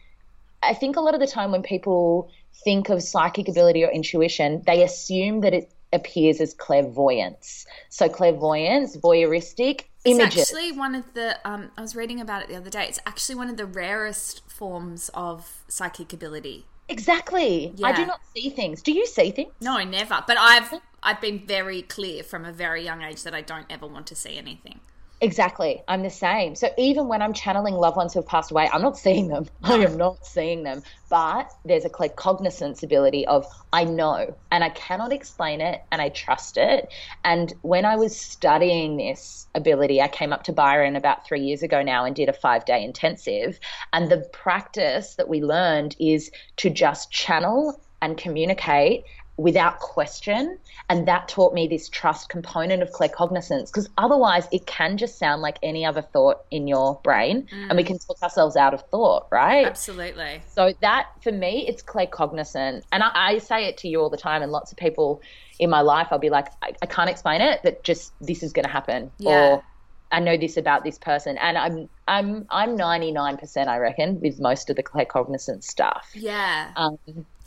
i 0.64 0.74
think 0.74 0.96
a 0.96 1.02
lot 1.02 1.14
of 1.14 1.20
the 1.20 1.28
time 1.28 1.52
when 1.52 1.62
people 1.62 2.30
think 2.64 2.90
of 2.90 3.02
psychic 3.02 3.48
ability 3.48 3.84
or 3.84 3.90
intuition 3.90 4.62
they 4.66 4.84
assume 4.84 5.42
that 5.42 5.54
it 5.54 5.72
appears 5.94 6.42
as 6.42 6.54
clairvoyance 6.54 7.66
so 7.90 8.10
clairvoyance 8.10 8.98
voyeuristic 8.98 9.86
images. 10.04 10.38
It's 10.38 10.54
actually 10.54 10.72
one 10.72 10.96
of 10.96 11.14
the. 11.14 11.38
Um, 11.46 11.72
I 11.78 11.82
was 11.82 11.96
reading 11.96 12.22
about 12.22 12.42
it 12.42 12.50
the 12.50 12.56
other 12.56 12.70
day. 12.70 12.86
It's 12.88 13.00
actually 13.06 13.36
one 13.36 13.50
of 13.50 13.58
the 13.58 13.66
rarest 13.66 14.50
forms 14.50 15.10
of 15.14 15.64
psychic 15.68 16.14
ability. 16.14 16.66
exactly 16.90 17.74
i 17.84 17.92
do 17.92 18.06
not 18.06 18.22
see 18.34 18.50
things 18.50 18.82
do 18.82 18.94
you 18.94 19.06
see 19.06 19.30
things 19.32 19.52
No, 19.60 19.78
never. 19.84 20.24
But 20.26 20.38
I've 20.40 20.74
I've 21.04 21.22
been 21.22 21.46
very 21.46 21.82
clear 21.82 22.24
from 22.24 22.46
a 22.46 22.52
very 22.52 22.84
young 22.84 23.02
age 23.02 23.24
that 23.24 23.34
I 23.34 23.42
don't 23.42 23.66
ever 23.70 23.88
want 23.88 24.08
to 24.08 24.16
see 24.16 24.38
anything. 24.38 24.80
Exactly. 25.20 25.82
I'm 25.88 26.04
the 26.04 26.12
same. 26.12 26.54
So 26.54 26.70
even 26.78 27.08
when 27.08 27.24
I'm 27.24 27.34
channeling 27.34 27.74
loved 27.74 27.98
ones 27.98 28.14
who 28.14 28.20
have 28.20 28.28
passed 28.28 28.52
away, 28.52 28.70
I'm 28.72 28.84
not 28.84 29.00
seeing 29.00 29.30
them. 29.30 29.48
I 29.64 29.78
am 29.78 29.98
not 29.98 30.24
seeing 30.24 30.64
them. 30.64 30.84
But 31.10 31.52
there's 31.66 31.86
a 31.86 31.90
claircognizance 31.90 32.84
ability 32.84 33.26
of 33.26 33.48
I 33.74 33.84
know 33.84 34.36
and 34.52 34.64
I 34.64 34.70
cannot 34.70 35.12
explain 35.12 35.60
it 35.60 35.82
and 35.92 36.02
I 36.02 36.10
trust 36.10 36.58
it. 36.58 36.90
And 37.24 37.52
when 37.64 37.84
I 37.84 37.96
was 37.96 38.16
studying 38.16 38.98
this 38.98 39.48
ability, 39.56 40.02
I 40.02 40.08
came 40.08 40.32
up 40.32 40.44
to 40.44 40.54
Byron 40.54 40.96
about 40.96 41.26
three 41.26 41.42
years 41.42 41.64
ago 41.64 41.82
now 41.82 42.06
and 42.06 42.16
did 42.16 42.30
a 42.30 42.34
five 42.34 42.66
day 42.66 42.84
intensive. 42.84 43.60
And 43.94 44.12
the 44.12 44.20
practice 44.34 45.16
that 45.16 45.28
we 45.30 45.42
learned 45.42 45.96
is 46.00 46.30
to 46.58 46.70
just 46.70 47.10
channel 47.10 47.82
and 48.04 48.18
communicate 48.18 49.04
without 49.38 49.80
question. 49.80 50.58
And 50.90 51.08
that 51.08 51.28
taught 51.28 51.54
me 51.54 51.68
this 51.68 51.90
trust 51.90 52.30
component 52.30 52.82
of 52.82 52.92
claircognizance 52.92 53.68
because 53.68 53.90
otherwise 53.98 54.48
it 54.52 54.66
can 54.66 54.98
just 54.98 55.18
sound 55.20 55.42
like 55.42 55.58
any 55.62 55.86
other 55.86 56.02
thought 56.02 56.46
in 56.50 56.68
your 56.68 57.00
brain 57.04 57.48
mm. 57.52 57.68
and 57.70 57.78
we 57.78 57.84
can 57.84 58.00
talk 58.00 58.22
ourselves 58.24 58.56
out 58.56 58.74
of 58.74 58.82
thought, 58.90 59.28
right? 59.32 59.66
Absolutely. 59.66 60.42
So 60.48 60.74
that 60.82 61.08
for 61.22 61.32
me, 61.32 61.68
it's 61.68 61.84
claircognizant. 61.84 62.84
And 62.92 63.04
I, 63.04 63.12
I 63.14 63.38
say 63.38 63.66
it 63.66 63.78
to 63.78 63.88
you 63.88 64.02
all 64.02 64.10
the 64.10 64.18
time, 64.18 64.42
and 64.42 64.52
lots 64.52 64.72
of 64.72 64.78
people 64.78 65.22
in 65.60 65.70
my 65.70 65.82
life, 65.82 66.08
I'll 66.12 66.20
be 66.20 66.30
like, 66.30 66.48
I, 66.62 66.74
I 66.82 66.86
can't 66.86 67.10
explain 67.10 67.42
it, 67.42 67.62
but 67.64 67.84
just 67.84 68.14
this 68.22 68.44
is 68.44 68.54
going 68.54 68.66
to 68.66 68.72
happen. 68.72 69.12
Yeah. 69.18 69.56
Or, 69.56 69.64
I 70.12 70.20
know 70.20 70.38
this 70.38 70.58
about 70.58 70.84
this 70.84 70.98
person, 70.98 71.38
and 71.38 71.58
I'm 71.58 71.90
I'm 72.08 72.46
I'm 72.50 72.78
99%, 72.78 73.68
I 73.68 73.78
reckon, 73.78 74.20
with 74.22 74.40
most 74.40 74.70
of 74.70 74.76
the 74.76 74.84
claircognizant 74.84 75.64
stuff. 75.64 76.10
Yeah. 76.14 76.72
Um, 76.76 76.98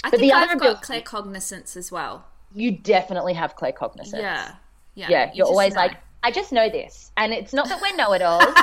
I 0.05 0.11
think 0.11 0.33
I've 0.33 0.59
got 0.59 0.83
claircognizance 0.83 1.77
as 1.77 1.91
well. 1.91 2.27
You 2.55 2.73
definitely 2.73 3.35
have 3.35 3.57
claircognizance. 3.57 4.21
Yeah. 4.21 4.55
Yeah. 4.95 5.07
Yeah. 5.09 5.31
You're 5.35 5.47
always 5.47 5.75
know. 5.75 5.83
like, 5.83 5.97
I 6.23 6.31
just 6.31 6.53
know 6.53 6.69
this. 6.69 7.13
And 7.17 7.33
it's 7.33 7.53
not 7.53 7.69
that 7.69 7.81
we're 7.81 7.97
know 7.97 8.13
it 8.13 8.23
alls. 8.23 8.45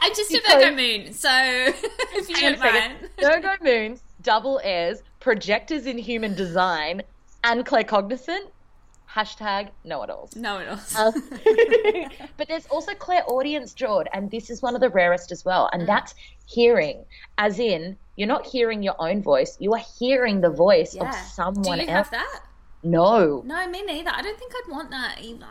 I'm 0.00 0.14
just 0.14 0.32
a 0.32 0.40
Virgo 0.46 0.74
moon. 0.74 1.12
So 1.12 1.28
if 1.32 2.28
you 2.28 2.36
don't 2.36 2.58
mind. 2.58 3.10
Virgo 3.18 3.50
moon, 3.62 3.98
double 4.22 4.60
airs, 4.62 5.02
projectors 5.20 5.86
in 5.86 5.98
human 5.98 6.34
design, 6.34 7.02
and 7.44 7.66
claircognizant. 7.66 8.46
Hashtag 9.10 9.70
know 9.84 10.02
it 10.02 10.10
alls. 10.10 10.36
Know 10.36 10.58
it 10.58 10.68
alls. 10.68 10.94
Uh, 10.94 11.12
but 12.36 12.48
there's 12.48 12.66
also 12.66 12.94
clairaudience, 12.94 13.72
Jord, 13.72 14.08
and 14.12 14.30
this 14.30 14.50
is 14.50 14.60
one 14.60 14.74
of 14.74 14.80
the 14.80 14.90
rarest 14.90 15.32
as 15.32 15.44
well. 15.44 15.70
And 15.72 15.82
mm. 15.82 15.86
that's 15.86 16.14
hearing, 16.46 17.04
as 17.38 17.58
in 17.58 17.96
you're 18.16 18.28
not 18.28 18.46
hearing 18.46 18.82
your 18.82 18.96
own 18.98 19.22
voice, 19.22 19.56
you 19.60 19.72
are 19.74 19.82
hearing 19.98 20.40
the 20.40 20.50
voice 20.50 20.94
yeah. 20.94 21.08
of 21.08 21.14
someone 21.14 21.78
Do 21.78 21.84
you 21.84 21.88
else. 21.88 22.08
have 22.08 22.10
that? 22.10 22.40
No. 22.82 23.42
No, 23.44 23.68
me 23.68 23.82
neither. 23.82 24.10
I 24.10 24.22
don't 24.22 24.38
think 24.38 24.52
I'd 24.54 24.70
want 24.70 24.90
that 24.90 25.18
either. 25.20 25.46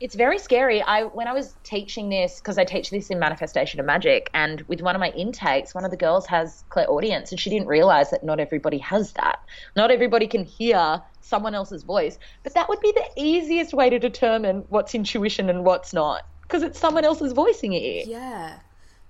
It's 0.00 0.14
very 0.14 0.38
scary. 0.38 0.80
I 0.80 1.04
when 1.04 1.26
I 1.26 1.32
was 1.32 1.54
teaching 1.64 2.08
this 2.08 2.38
because 2.38 2.56
I 2.56 2.64
teach 2.64 2.90
this 2.90 3.10
in 3.10 3.18
manifestation 3.18 3.80
of 3.80 3.86
magic, 3.86 4.30
and 4.32 4.60
with 4.62 4.80
one 4.80 4.94
of 4.94 5.00
my 5.00 5.10
intakes, 5.10 5.74
one 5.74 5.84
of 5.84 5.90
the 5.90 5.96
girls 5.96 6.26
has 6.26 6.64
clairaudience, 6.68 7.32
and 7.32 7.40
she 7.40 7.50
didn't 7.50 7.66
realize 7.66 8.10
that 8.10 8.22
not 8.22 8.38
everybody 8.38 8.78
has 8.78 9.12
that. 9.12 9.42
Not 9.74 9.90
everybody 9.90 10.26
can 10.26 10.44
hear 10.44 11.02
someone 11.20 11.54
else's 11.54 11.82
voice, 11.82 12.18
but 12.42 12.54
that 12.54 12.68
would 12.68 12.80
be 12.80 12.92
the 12.92 13.06
easiest 13.16 13.74
way 13.74 13.90
to 13.90 13.98
determine 13.98 14.64
what's 14.68 14.94
intuition 14.94 15.50
and 15.50 15.64
what's 15.64 15.92
not 15.92 16.24
because 16.48 16.62
it's 16.62 16.78
someone 16.78 17.04
else's 17.04 17.32
voice 17.32 17.60
in 17.60 17.72
your 17.72 17.82
ear. 17.82 18.04
Yeah. 18.06 18.58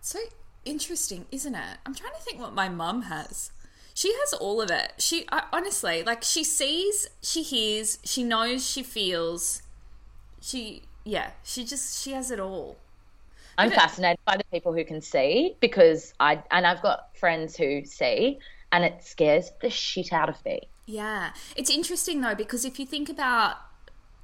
So 0.01 0.19
interesting, 0.65 1.27
isn't 1.31 1.55
it? 1.55 1.79
I'm 1.87 1.95
trying 1.95 2.13
to 2.13 2.21
think 2.21 2.41
what 2.41 2.53
my 2.53 2.69
mum 2.69 3.03
has. 3.03 3.53
She 3.95 4.13
has 4.13 4.33
all 4.35 4.61
of 4.61 4.71
it. 4.71 4.95
She 4.99 5.27
I, 5.31 5.45
honestly, 5.53 6.03
like, 6.03 6.23
she 6.23 6.45
sees, 6.45 7.09
she 7.23 7.43
hears, 7.43 7.99
she 8.05 8.23
knows, 8.25 8.69
she 8.69 8.83
feels. 8.83 9.63
She, 10.41 10.83
yeah, 11.05 11.31
she 11.43 11.65
just 11.65 12.03
she 12.03 12.13
has 12.13 12.31
it 12.31 12.41
all. 12.41 12.77
I'm 13.57 13.71
but 13.71 13.79
fascinated 13.79 14.21
by 14.25 14.37
the 14.37 14.45
people 14.53 14.73
who 14.73 14.85
can 14.85 15.01
see 15.01 15.57
because 15.61 16.15
I 16.21 16.43
and 16.51 16.67
I've 16.67 16.81
got 16.81 17.17
friends 17.17 17.57
who 17.57 17.85
see, 17.85 18.39
and 18.71 18.85
it 18.85 19.03
scares 19.03 19.51
the 19.61 19.71
shit 19.71 20.13
out 20.13 20.29
of 20.29 20.43
me. 20.45 20.69
Yeah, 20.87 21.33
it's 21.57 21.71
interesting 21.71 22.21
though 22.21 22.37
because 22.37 22.65
if 22.65 22.79
you 22.79 22.87
think 22.87 23.09
about 23.09 23.57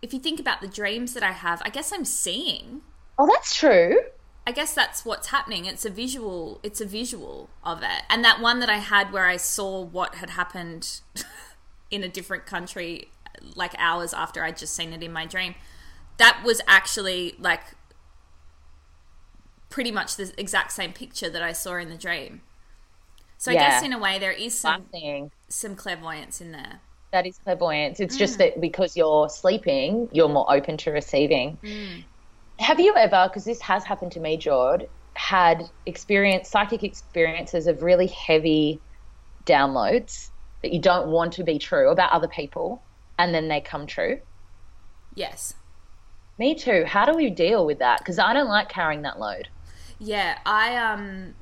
if 0.03 0.13
you 0.13 0.21
think 0.21 0.39
about 0.39 0.61
the 0.61 0.69
dreams 0.69 1.15
that 1.15 1.23
I 1.23 1.33
have, 1.33 1.63
I 1.65 1.71
guess 1.71 1.93
I'm 1.93 2.05
seeing. 2.05 2.83
Oh, 3.19 3.27
that's 3.27 3.57
true. 3.57 4.01
I 4.47 4.53
guess 4.53 4.75
that's 4.75 5.05
what's 5.05 5.29
happening. 5.29 5.65
It's 5.65 5.85
a 5.85 5.91
visual. 5.91 6.61
It's 6.63 6.81
a 6.81 6.85
visual 6.85 7.49
of 7.65 7.83
it. 7.83 8.03
And 8.11 8.23
that 8.25 8.41
one 8.41 8.61
that 8.61 8.69
I 8.69 8.77
had 8.77 9.13
where 9.13 9.27
I 9.27 9.37
saw 9.39 9.81
what 9.81 10.17
had 10.17 10.31
happened 10.31 11.01
in 11.91 12.05
a 12.05 12.09
different 12.09 12.45
country, 12.45 13.09
like 13.57 13.75
hours 13.79 14.13
after 14.13 14.45
I'd 14.45 14.59
just 14.59 14.75
seen 14.75 14.93
it 14.93 15.03
in 15.03 15.13
my 15.13 15.25
dream, 15.27 15.55
that 16.19 16.43
was 16.45 16.61
actually 16.67 17.35
like 17.39 17.63
pretty 19.69 19.91
much 19.91 20.17
the 20.17 20.33
exact 20.39 20.73
same 20.73 20.93
picture 20.93 21.29
that 21.29 21.43
I 21.43 21.53
saw 21.53 21.77
in 21.77 21.89
the 21.89 21.97
dream. 21.97 22.43
So 23.39 23.51
yeah. 23.51 23.61
I 23.61 23.69
guess 23.69 23.83
in 23.83 23.93
a 23.93 23.99
way 23.99 24.19
there 24.19 24.33
is 24.33 24.57
some 24.57 24.87
some 25.49 25.77
clairvoyance 25.77 26.41
in 26.41 26.53
there. 26.53 26.81
That 27.11 27.27
is 27.27 27.39
clairvoyance. 27.39 28.01
It's 28.01 28.17
mm. 28.17 28.19
just 28.19 28.39
that 28.39 28.61
because 28.61 28.97
you're 28.97 29.29
sleeping, 29.29 30.09
you're 30.13 30.29
more 30.29 30.53
open 30.53 30.77
to 30.79 30.91
receiving. 30.91 31.59
Mm. 31.63 32.05
Have 32.59 32.81
you 32.81 32.95
ever, 32.97 33.29
because 33.29 33.45
this 33.45 33.61
has 33.61 33.85
happened 33.85 34.13
to 34.13 34.21
me, 34.21 34.37
Jord, 34.37 34.89
had 35.15 35.69
experience 35.87 36.49
psychic 36.49 36.83
experiences 36.83 37.67
of 37.67 37.83
really 37.83 38.07
heavy 38.07 38.81
downloads 39.47 40.31
that 40.63 40.73
you 40.73 40.81
don't 40.81 41.09
want 41.09 41.33
to 41.35 41.45
be 41.45 41.59
true 41.59 41.91
about 41.91 42.13
other 42.13 42.29
people 42.29 42.83
and 43.19 43.35
then 43.35 43.49
they 43.49 43.61
come 43.61 43.87
true? 43.87 44.21
Yes. 45.15 45.55
Me 46.39 46.55
too. 46.55 46.85
How 46.87 47.05
do 47.05 47.15
we 47.17 47.31
deal 47.31 47.65
with 47.65 47.79
that? 47.79 47.99
Because 47.99 48.19
I 48.19 48.33
don't 48.33 48.49
like 48.49 48.69
carrying 48.69 49.03
that 49.03 49.19
load. 49.19 49.49
Yeah, 49.99 50.39
I 50.45 50.77
um 50.77 51.35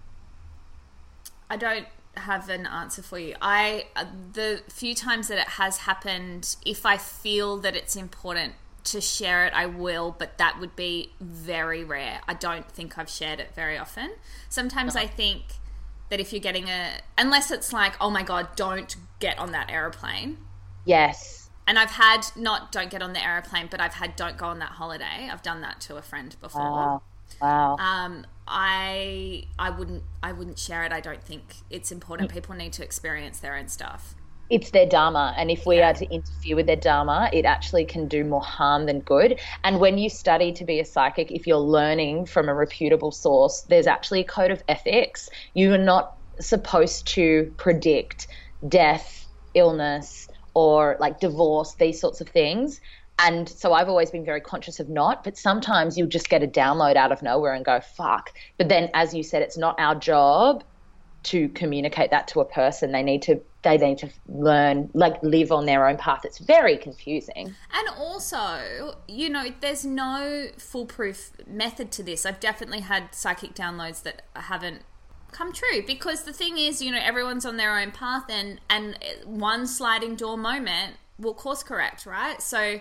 I 1.48 1.56
don't 1.56 1.86
have 2.16 2.50
an 2.50 2.66
answer 2.66 3.02
for 3.02 3.18
you. 3.18 3.34
I 3.40 3.86
the 4.32 4.62
few 4.68 4.94
times 4.94 5.28
that 5.28 5.38
it 5.38 5.48
has 5.48 5.78
happened, 5.78 6.56
if 6.66 6.84
I 6.84 6.98
feel 6.98 7.56
that 7.58 7.74
it's 7.74 7.96
important 7.96 8.54
to 8.84 9.00
share 9.00 9.46
it, 9.46 9.52
I 9.54 9.66
will, 9.66 10.14
but 10.18 10.38
that 10.38 10.58
would 10.60 10.74
be 10.76 11.12
very 11.20 11.84
rare. 11.84 12.20
I 12.26 12.34
don't 12.34 12.68
think 12.70 12.98
I've 12.98 13.08
shared 13.08 13.40
it 13.40 13.54
very 13.54 13.78
often. 13.78 14.12
Sometimes 14.48 14.96
I 14.96 15.06
think 15.06 15.42
that 16.08 16.20
if 16.20 16.32
you're 16.32 16.40
getting 16.40 16.68
a, 16.68 16.98
unless 17.16 17.50
it's 17.50 17.72
like, 17.72 17.94
oh 18.00 18.10
my 18.10 18.22
God, 18.22 18.48
don't 18.56 18.94
get 19.20 19.38
on 19.38 19.52
that 19.52 19.70
aeroplane. 19.70 20.38
Yes. 20.84 21.41
And 21.66 21.78
I've 21.78 21.92
had 21.92 22.26
not 22.36 22.72
don't 22.72 22.90
get 22.90 23.02
on 23.02 23.12
the 23.12 23.24
aeroplane, 23.24 23.68
but 23.70 23.80
I've 23.80 23.94
had 23.94 24.16
don't 24.16 24.36
go 24.36 24.46
on 24.46 24.58
that 24.58 24.72
holiday. 24.72 25.28
I've 25.30 25.42
done 25.42 25.60
that 25.62 25.80
to 25.82 25.96
a 25.96 26.02
friend 26.02 26.34
before. 26.40 26.62
Wow. 26.62 27.02
Wow. 27.40 27.76
Um, 27.76 28.26
I 28.46 29.44
I 29.58 29.70
wouldn't 29.70 30.02
I 30.22 30.32
wouldn't 30.32 30.58
share 30.58 30.84
it. 30.84 30.92
I 30.92 31.00
don't 31.00 31.22
think 31.22 31.56
it's 31.70 31.92
important. 31.92 32.30
Mm. 32.30 32.34
People 32.34 32.54
need 32.54 32.72
to 32.74 32.84
experience 32.84 33.38
their 33.38 33.56
own 33.56 33.68
stuff 33.68 34.14
it's 34.52 34.70
their 34.70 34.86
dharma 34.86 35.34
and 35.38 35.50
if 35.50 35.64
we 35.64 35.78
yeah. 35.78 35.90
are 35.90 35.94
to 35.94 36.04
interfere 36.12 36.56
with 36.56 36.66
their 36.66 36.76
dharma 36.76 37.30
it 37.32 37.46
actually 37.46 37.86
can 37.86 38.06
do 38.06 38.22
more 38.22 38.42
harm 38.42 38.84
than 38.84 39.00
good 39.00 39.40
and 39.64 39.80
when 39.80 39.96
you 39.96 40.10
study 40.10 40.52
to 40.52 40.64
be 40.64 40.78
a 40.78 40.84
psychic 40.84 41.32
if 41.32 41.46
you're 41.46 41.56
learning 41.56 42.26
from 42.26 42.50
a 42.50 42.54
reputable 42.54 43.10
source 43.10 43.62
there's 43.62 43.86
actually 43.86 44.20
a 44.20 44.24
code 44.24 44.50
of 44.50 44.62
ethics 44.68 45.30
you 45.54 45.72
are 45.72 45.78
not 45.78 46.18
supposed 46.38 47.06
to 47.06 47.50
predict 47.56 48.26
death 48.68 49.26
illness 49.54 50.28
or 50.54 50.96
like 51.00 51.20
divorce 51.20 51.74
these 51.74 52.00
sorts 52.00 52.20
of 52.20 52.28
things 52.28 52.80
and 53.18 53.48
so 53.48 53.72
I've 53.72 53.88
always 53.88 54.10
been 54.10 54.24
very 54.24 54.40
conscious 54.40 54.80
of 54.80 54.88
not, 54.88 55.22
but 55.22 55.36
sometimes 55.36 55.96
you'll 55.96 56.08
just 56.08 56.28
get 56.28 56.42
a 56.42 56.46
download 56.46 56.96
out 56.96 57.12
of 57.12 57.22
nowhere 57.22 57.54
and 57.54 57.64
go, 57.64 57.80
fuck. 57.80 58.32
But 58.58 58.68
then, 58.68 58.90
as 58.94 59.14
you 59.14 59.22
said, 59.22 59.42
it's 59.42 59.58
not 59.58 59.78
our 59.78 59.94
job 59.94 60.64
to 61.24 61.48
communicate 61.50 62.10
that 62.10 62.26
to 62.28 62.40
a 62.40 62.44
person. 62.44 62.90
They 62.90 63.02
need 63.02 63.22
to 63.22 63.40
they 63.62 63.78
need 63.78 63.98
to 63.98 64.10
learn, 64.28 64.90
like 64.92 65.22
live 65.22 65.52
on 65.52 65.66
their 65.66 65.86
own 65.86 65.96
path. 65.96 66.24
It's 66.24 66.38
very 66.38 66.76
confusing. 66.76 67.54
And 67.72 67.88
also, 67.96 68.96
you 69.06 69.30
know, 69.30 69.52
there's 69.60 69.84
no 69.84 70.48
foolproof 70.58 71.30
method 71.46 71.92
to 71.92 72.02
this. 72.02 72.26
I've 72.26 72.40
definitely 72.40 72.80
had 72.80 73.14
psychic 73.14 73.54
downloads 73.54 74.02
that 74.02 74.22
haven't 74.34 74.82
come 75.32 75.52
true 75.52 75.82
because 75.86 76.22
the 76.22 76.32
thing 76.32 76.58
is, 76.58 76.80
you 76.80 76.92
know, 76.92 77.00
everyone's 77.02 77.44
on 77.44 77.56
their 77.56 77.78
own 77.78 77.90
path 77.90 78.24
and 78.28 78.60
and 78.70 78.96
one 79.24 79.66
sliding 79.66 80.14
door 80.14 80.36
moment 80.36 80.96
will 81.18 81.34
course 81.34 81.62
correct, 81.62 82.06
right? 82.06 82.40
So 82.40 82.80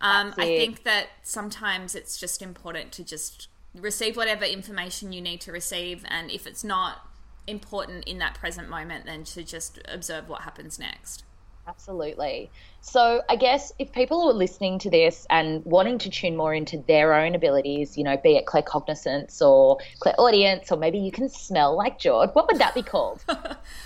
um, 0.00 0.34
I 0.36 0.46
think 0.46 0.82
that 0.82 1.06
sometimes 1.22 1.94
it's 1.94 2.18
just 2.18 2.42
important 2.42 2.92
to 2.92 3.04
just 3.04 3.48
receive 3.74 4.16
whatever 4.16 4.44
information 4.44 5.12
you 5.12 5.22
need 5.22 5.40
to 5.42 5.52
receive 5.52 6.04
and 6.08 6.30
if 6.30 6.46
it's 6.46 6.62
not 6.62 7.08
important 7.46 8.04
in 8.04 8.18
that 8.18 8.34
present 8.34 8.68
moment 8.68 9.06
then 9.06 9.24
to 9.24 9.42
just 9.42 9.78
observe 9.88 10.28
what 10.28 10.42
happens 10.42 10.78
next. 10.78 11.24
Absolutely. 11.66 12.50
So, 12.80 13.22
I 13.28 13.36
guess 13.36 13.72
if 13.78 13.92
people 13.92 14.28
are 14.28 14.32
listening 14.32 14.80
to 14.80 14.90
this 14.90 15.26
and 15.30 15.64
wanting 15.64 15.98
to 15.98 16.10
tune 16.10 16.36
more 16.36 16.52
into 16.52 16.82
their 16.88 17.14
own 17.14 17.36
abilities, 17.36 17.96
you 17.96 18.02
know, 18.02 18.16
be 18.16 18.36
it 18.36 18.46
claircognizance 18.46 19.40
or 19.40 19.78
clairaudience, 20.00 20.72
or 20.72 20.76
maybe 20.76 20.98
you 20.98 21.12
can 21.12 21.28
smell 21.28 21.76
like 21.76 22.00
Jord, 22.00 22.30
what 22.32 22.48
would 22.50 22.60
that 22.60 22.74
be 22.74 22.82
called? 22.82 23.24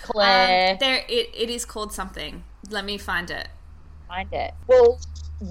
Claire. 0.03 0.71
Um, 0.73 0.77
there, 0.81 1.05
it, 1.09 1.29
it 1.37 1.51
is 1.51 1.65
called 1.65 1.93
something. 1.93 2.45
Let 2.71 2.85
me 2.85 2.99
find 2.99 3.31
it. 3.31 3.49
Find 4.09 4.33
it. 4.33 4.53
Well, 4.67 4.99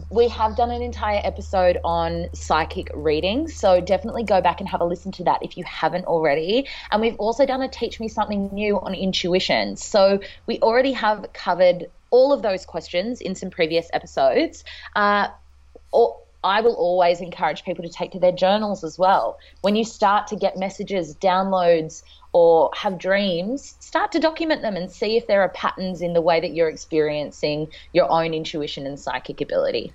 we 0.10 0.28
have 0.30 0.56
done 0.56 0.72
an 0.72 0.82
entire 0.82 1.22
episode 1.24 1.78
on 1.84 2.28
psychic 2.34 2.90
reading, 2.96 3.48
so 3.48 3.82
definitely 3.82 4.24
go 4.24 4.42
back 4.42 4.60
and 4.60 4.70
have 4.70 4.82
a 4.82 4.86
listen 4.86 5.12
to 5.14 5.24
that 5.26 5.44
if 5.44 5.58
you 5.58 5.64
haven't 5.64 6.06
already. 6.06 6.68
And 6.92 7.02
we've 7.02 7.16
also 7.18 7.46
done 7.46 7.62
a 7.62 7.68
Teach 7.68 8.00
Me 8.00 8.08
Something 8.08 8.50
New 8.52 8.80
on 8.80 8.96
intuition. 8.96 9.76
So 9.76 10.20
we 10.48 10.60
already 10.60 10.94
have 10.94 11.28
covered 11.34 11.86
all 12.12 12.34
of 12.34 12.42
those 12.42 12.66
questions 12.66 13.22
in 13.22 13.36
some 13.36 13.50
previous 13.50 13.90
episodes. 13.94 14.64
Uh, 14.96 15.28
or, 15.92 16.18
I 16.46 16.62
will 16.62 16.76
always 16.76 17.22
encourage 17.22 17.64
people 17.64 17.84
to 17.84 17.90
take 17.90 18.12
to 18.12 18.20
their 18.20 18.32
journals 18.32 18.84
as 18.84 19.00
well. 19.00 19.40
When 19.62 19.76
you 19.76 19.84
start 19.84 20.28
to 20.28 20.36
get 20.36 20.58
messages, 20.58 21.16
downloads, 21.16 22.04
or 22.34 22.70
have 22.76 23.00
dreams, 23.00 23.76
start 23.80 24.12
to 24.12 24.20
document 24.20 24.62
them 24.62 24.76
and 24.76 24.92
see 24.92 25.18
if 25.18 25.26
there 25.26 25.42
are 25.42 25.50
patterns 25.50 26.04
in 26.04 26.14
the 26.14 26.22
way 26.22 26.40
that 26.40 26.54
you're 26.54 26.70
experiencing 26.70 27.70
your 27.94 28.12
own 28.12 28.36
intuition 28.36 28.86
and 28.86 29.00
psychic 29.00 29.42
ability. 29.42 29.92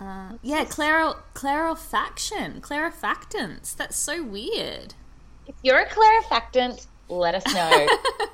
Uh, 0.00 0.32
yeah, 0.42 0.64
claro, 0.64 1.18
clarifaction, 1.34 2.60
clarifactance. 2.60 3.76
That's 3.76 3.96
so 3.96 4.24
weird. 4.24 4.94
If 5.46 5.54
you're 5.62 5.78
a 5.78 5.86
clarifactant, 5.86 6.88
let 7.18 7.34
us 7.34 7.54
know 7.54 7.86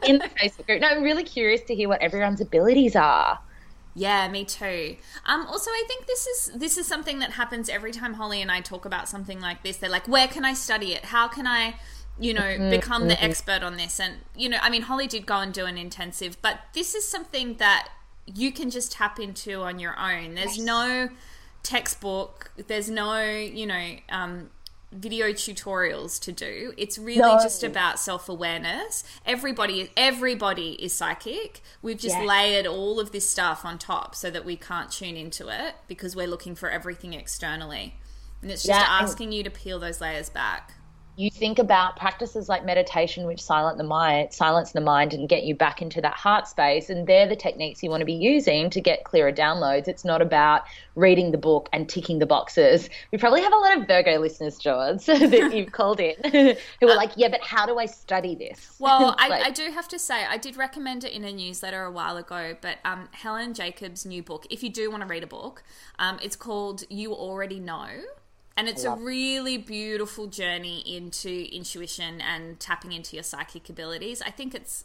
in 0.06 0.18
the 0.18 0.28
Facebook 0.40 0.66
group. 0.66 0.80
No, 0.80 0.88
I'm 0.88 1.02
really 1.02 1.24
curious 1.24 1.62
to 1.62 1.74
hear 1.74 1.88
what 1.88 2.00
everyone's 2.00 2.40
abilities 2.40 2.96
are. 2.96 3.38
Yeah, 3.94 4.28
me 4.28 4.44
too. 4.44 4.96
Um, 5.26 5.46
also, 5.46 5.70
I 5.70 5.84
think 5.88 6.06
this 6.06 6.26
is 6.26 6.52
this 6.54 6.78
is 6.78 6.86
something 6.86 7.18
that 7.18 7.32
happens 7.32 7.68
every 7.68 7.90
time 7.90 8.14
Hollie 8.14 8.40
and 8.40 8.50
I 8.50 8.60
talk 8.60 8.84
about 8.84 9.08
something 9.08 9.40
like 9.40 9.62
this. 9.64 9.78
They're 9.78 9.90
like, 9.90 10.06
"Where 10.06 10.28
can 10.28 10.44
I 10.44 10.54
study 10.54 10.94
it? 10.94 11.06
How 11.06 11.26
can 11.26 11.46
I, 11.48 11.74
you 12.18 12.32
know, 12.32 12.42
mm-hmm. 12.42 12.70
become 12.70 13.08
the 13.08 13.14
mm-hmm. 13.14 13.24
expert 13.24 13.62
on 13.64 13.76
this?" 13.76 13.98
And 13.98 14.18
you 14.36 14.48
know, 14.48 14.58
I 14.62 14.70
mean, 14.70 14.82
Hollie 14.82 15.08
did 15.08 15.26
go 15.26 15.38
and 15.38 15.52
do 15.52 15.66
an 15.66 15.76
intensive, 15.76 16.40
but 16.42 16.60
this 16.74 16.94
is 16.94 17.08
something 17.08 17.56
that 17.56 17.88
you 18.26 18.52
can 18.52 18.70
just 18.70 18.92
tap 18.92 19.18
into 19.18 19.62
on 19.62 19.80
your 19.80 19.98
own. 19.98 20.34
There's 20.34 20.58
yes. 20.58 20.66
no 20.66 21.08
textbook. 21.62 22.52
There's 22.68 22.88
no, 22.88 23.20
you 23.20 23.66
know, 23.66 23.96
um, 24.10 24.50
video 24.90 25.28
tutorials 25.28 26.20
to 26.22 26.32
do. 26.32 26.72
It's 26.76 26.98
really 26.98 27.20
no. 27.20 27.38
just 27.42 27.62
about 27.62 27.98
self-awareness. 27.98 29.04
Everybody 29.26 29.90
everybody 29.96 30.72
is 30.82 30.92
psychic. 30.92 31.62
We've 31.82 31.98
just 31.98 32.18
layered 32.20 32.66
all 32.66 32.98
of 32.98 33.12
this 33.12 33.28
stuff 33.28 33.64
on 33.64 33.78
top 33.78 34.14
so 34.14 34.30
that 34.30 34.44
we 34.44 34.56
can't 34.56 34.90
tune 34.90 35.16
into 35.16 35.48
it 35.48 35.74
because 35.86 36.16
we're 36.16 36.26
looking 36.26 36.54
for 36.54 36.70
everything 36.70 37.14
externally. 37.14 37.96
And 38.40 38.50
it's 38.50 38.62
just 38.62 38.80
yeah, 38.80 38.86
asking 38.88 39.32
you 39.32 39.42
to 39.42 39.50
peel 39.50 39.78
those 39.78 40.00
layers 40.00 40.30
back 40.30 40.72
you 41.18 41.30
think 41.30 41.58
about 41.58 41.96
practices 41.96 42.48
like 42.48 42.64
meditation 42.64 43.26
which 43.26 43.42
silence 43.42 43.76
the 43.76 43.84
mind 43.84 44.32
silence 44.32 44.72
the 44.72 44.80
mind 44.80 45.12
and 45.12 45.28
get 45.28 45.42
you 45.42 45.54
back 45.54 45.82
into 45.82 46.00
that 46.00 46.14
heart 46.14 46.46
space 46.46 46.90
and 46.90 47.06
they're 47.06 47.26
the 47.28 47.36
techniques 47.36 47.82
you 47.82 47.90
want 47.90 48.00
to 48.00 48.06
be 48.06 48.14
using 48.14 48.70
to 48.70 48.80
get 48.80 49.04
clearer 49.04 49.32
downloads. 49.32 49.88
It's 49.88 50.04
not 50.04 50.22
about 50.22 50.62
reading 50.94 51.32
the 51.32 51.38
book 51.38 51.68
and 51.72 51.88
ticking 51.88 52.18
the 52.18 52.26
boxes. 52.26 52.88
We 53.12 53.18
probably 53.18 53.42
have 53.42 53.52
a 53.52 53.56
lot 53.56 53.78
of 53.78 53.86
virgo 53.86 54.18
listeners 54.18 54.58
Jord 54.58 55.00
that 55.06 55.52
you've 55.54 55.72
called 55.72 56.00
in 56.00 56.14
who 56.80 56.88
are 56.88 56.96
like 56.96 57.10
yeah 57.16 57.28
but 57.28 57.42
how 57.42 57.66
do 57.66 57.78
i 57.78 57.86
study 57.86 58.34
this? 58.34 58.76
Well 58.78 59.16
I, 59.18 59.42
I, 59.46 59.50
do 59.50 59.70
have 59.70 59.88
to 59.88 59.98
say 59.98 60.24
i 60.24 60.36
did 60.36 60.56
recommend 60.56 61.04
it 61.04 61.12
in 61.12 61.24
a 61.24 61.32
newsletter 61.32 61.84
a 61.84 61.90
while 61.90 62.16
ago 62.16 62.56
but 62.60 62.78
um, 62.84 63.08
helen 63.12 63.54
jacobs 63.54 64.06
new 64.06 64.22
book 64.22 64.46
if 64.50 64.62
you 64.62 64.70
do 64.70 64.90
want 64.90 65.02
to 65.02 65.08
read 65.08 65.22
a 65.22 65.26
book 65.26 65.62
um, 65.98 66.18
it's 66.22 66.36
called 66.36 66.84
you 66.88 67.12
already 67.12 67.58
know 67.58 67.88
and 68.58 68.68
it's 68.68 68.82
a 68.82 68.90
really 68.96 69.56
beautiful 69.56 70.26
journey 70.26 70.80
into 70.80 71.46
intuition 71.54 72.20
and 72.20 72.58
tapping 72.58 72.92
into 72.92 73.14
your 73.14 73.22
psychic 73.22 73.70
abilities. 73.70 74.20
I 74.20 74.30
think 74.30 74.52
it's, 74.52 74.84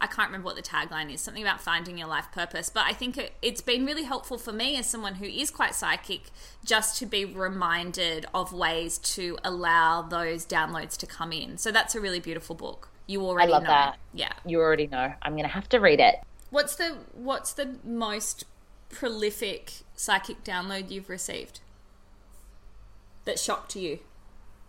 I 0.00 0.06
can't 0.06 0.28
remember 0.28 0.46
what 0.46 0.54
the 0.54 0.62
tagline 0.62 1.12
is, 1.12 1.20
something 1.20 1.42
about 1.42 1.60
finding 1.60 1.98
your 1.98 2.06
life 2.06 2.28
purpose. 2.32 2.70
But 2.70 2.84
I 2.86 2.92
think 2.92 3.18
it, 3.18 3.32
it's 3.42 3.60
been 3.60 3.84
really 3.84 4.04
helpful 4.04 4.38
for 4.38 4.52
me 4.52 4.76
as 4.76 4.86
someone 4.86 5.16
who 5.16 5.24
is 5.24 5.50
quite 5.50 5.74
psychic 5.74 6.30
just 6.64 6.98
to 6.98 7.06
be 7.06 7.24
reminded 7.24 8.26
of 8.32 8.52
ways 8.52 8.96
to 8.98 9.36
allow 9.42 10.02
those 10.02 10.46
downloads 10.46 10.96
to 10.98 11.06
come 11.06 11.32
in. 11.32 11.58
So 11.58 11.72
that's 11.72 11.96
a 11.96 12.00
really 12.00 12.20
beautiful 12.20 12.54
book. 12.54 12.90
You 13.08 13.22
already 13.26 13.50
I 13.50 13.56
love 13.56 13.62
know. 13.64 13.70
That. 13.70 13.98
Yeah. 14.14 14.32
You 14.46 14.60
already 14.60 14.86
know. 14.86 15.12
I'm 15.20 15.32
going 15.32 15.42
to 15.42 15.48
have 15.48 15.68
to 15.70 15.80
read 15.80 15.98
it. 15.98 16.14
What's 16.50 16.76
the 16.76 16.98
what's 17.12 17.52
the 17.54 17.76
most 17.82 18.44
prolific 18.88 19.72
psychic 19.96 20.44
download 20.44 20.92
you've 20.92 21.08
received? 21.08 21.58
That 23.30 23.38
shocked 23.38 23.76
you? 23.76 24.00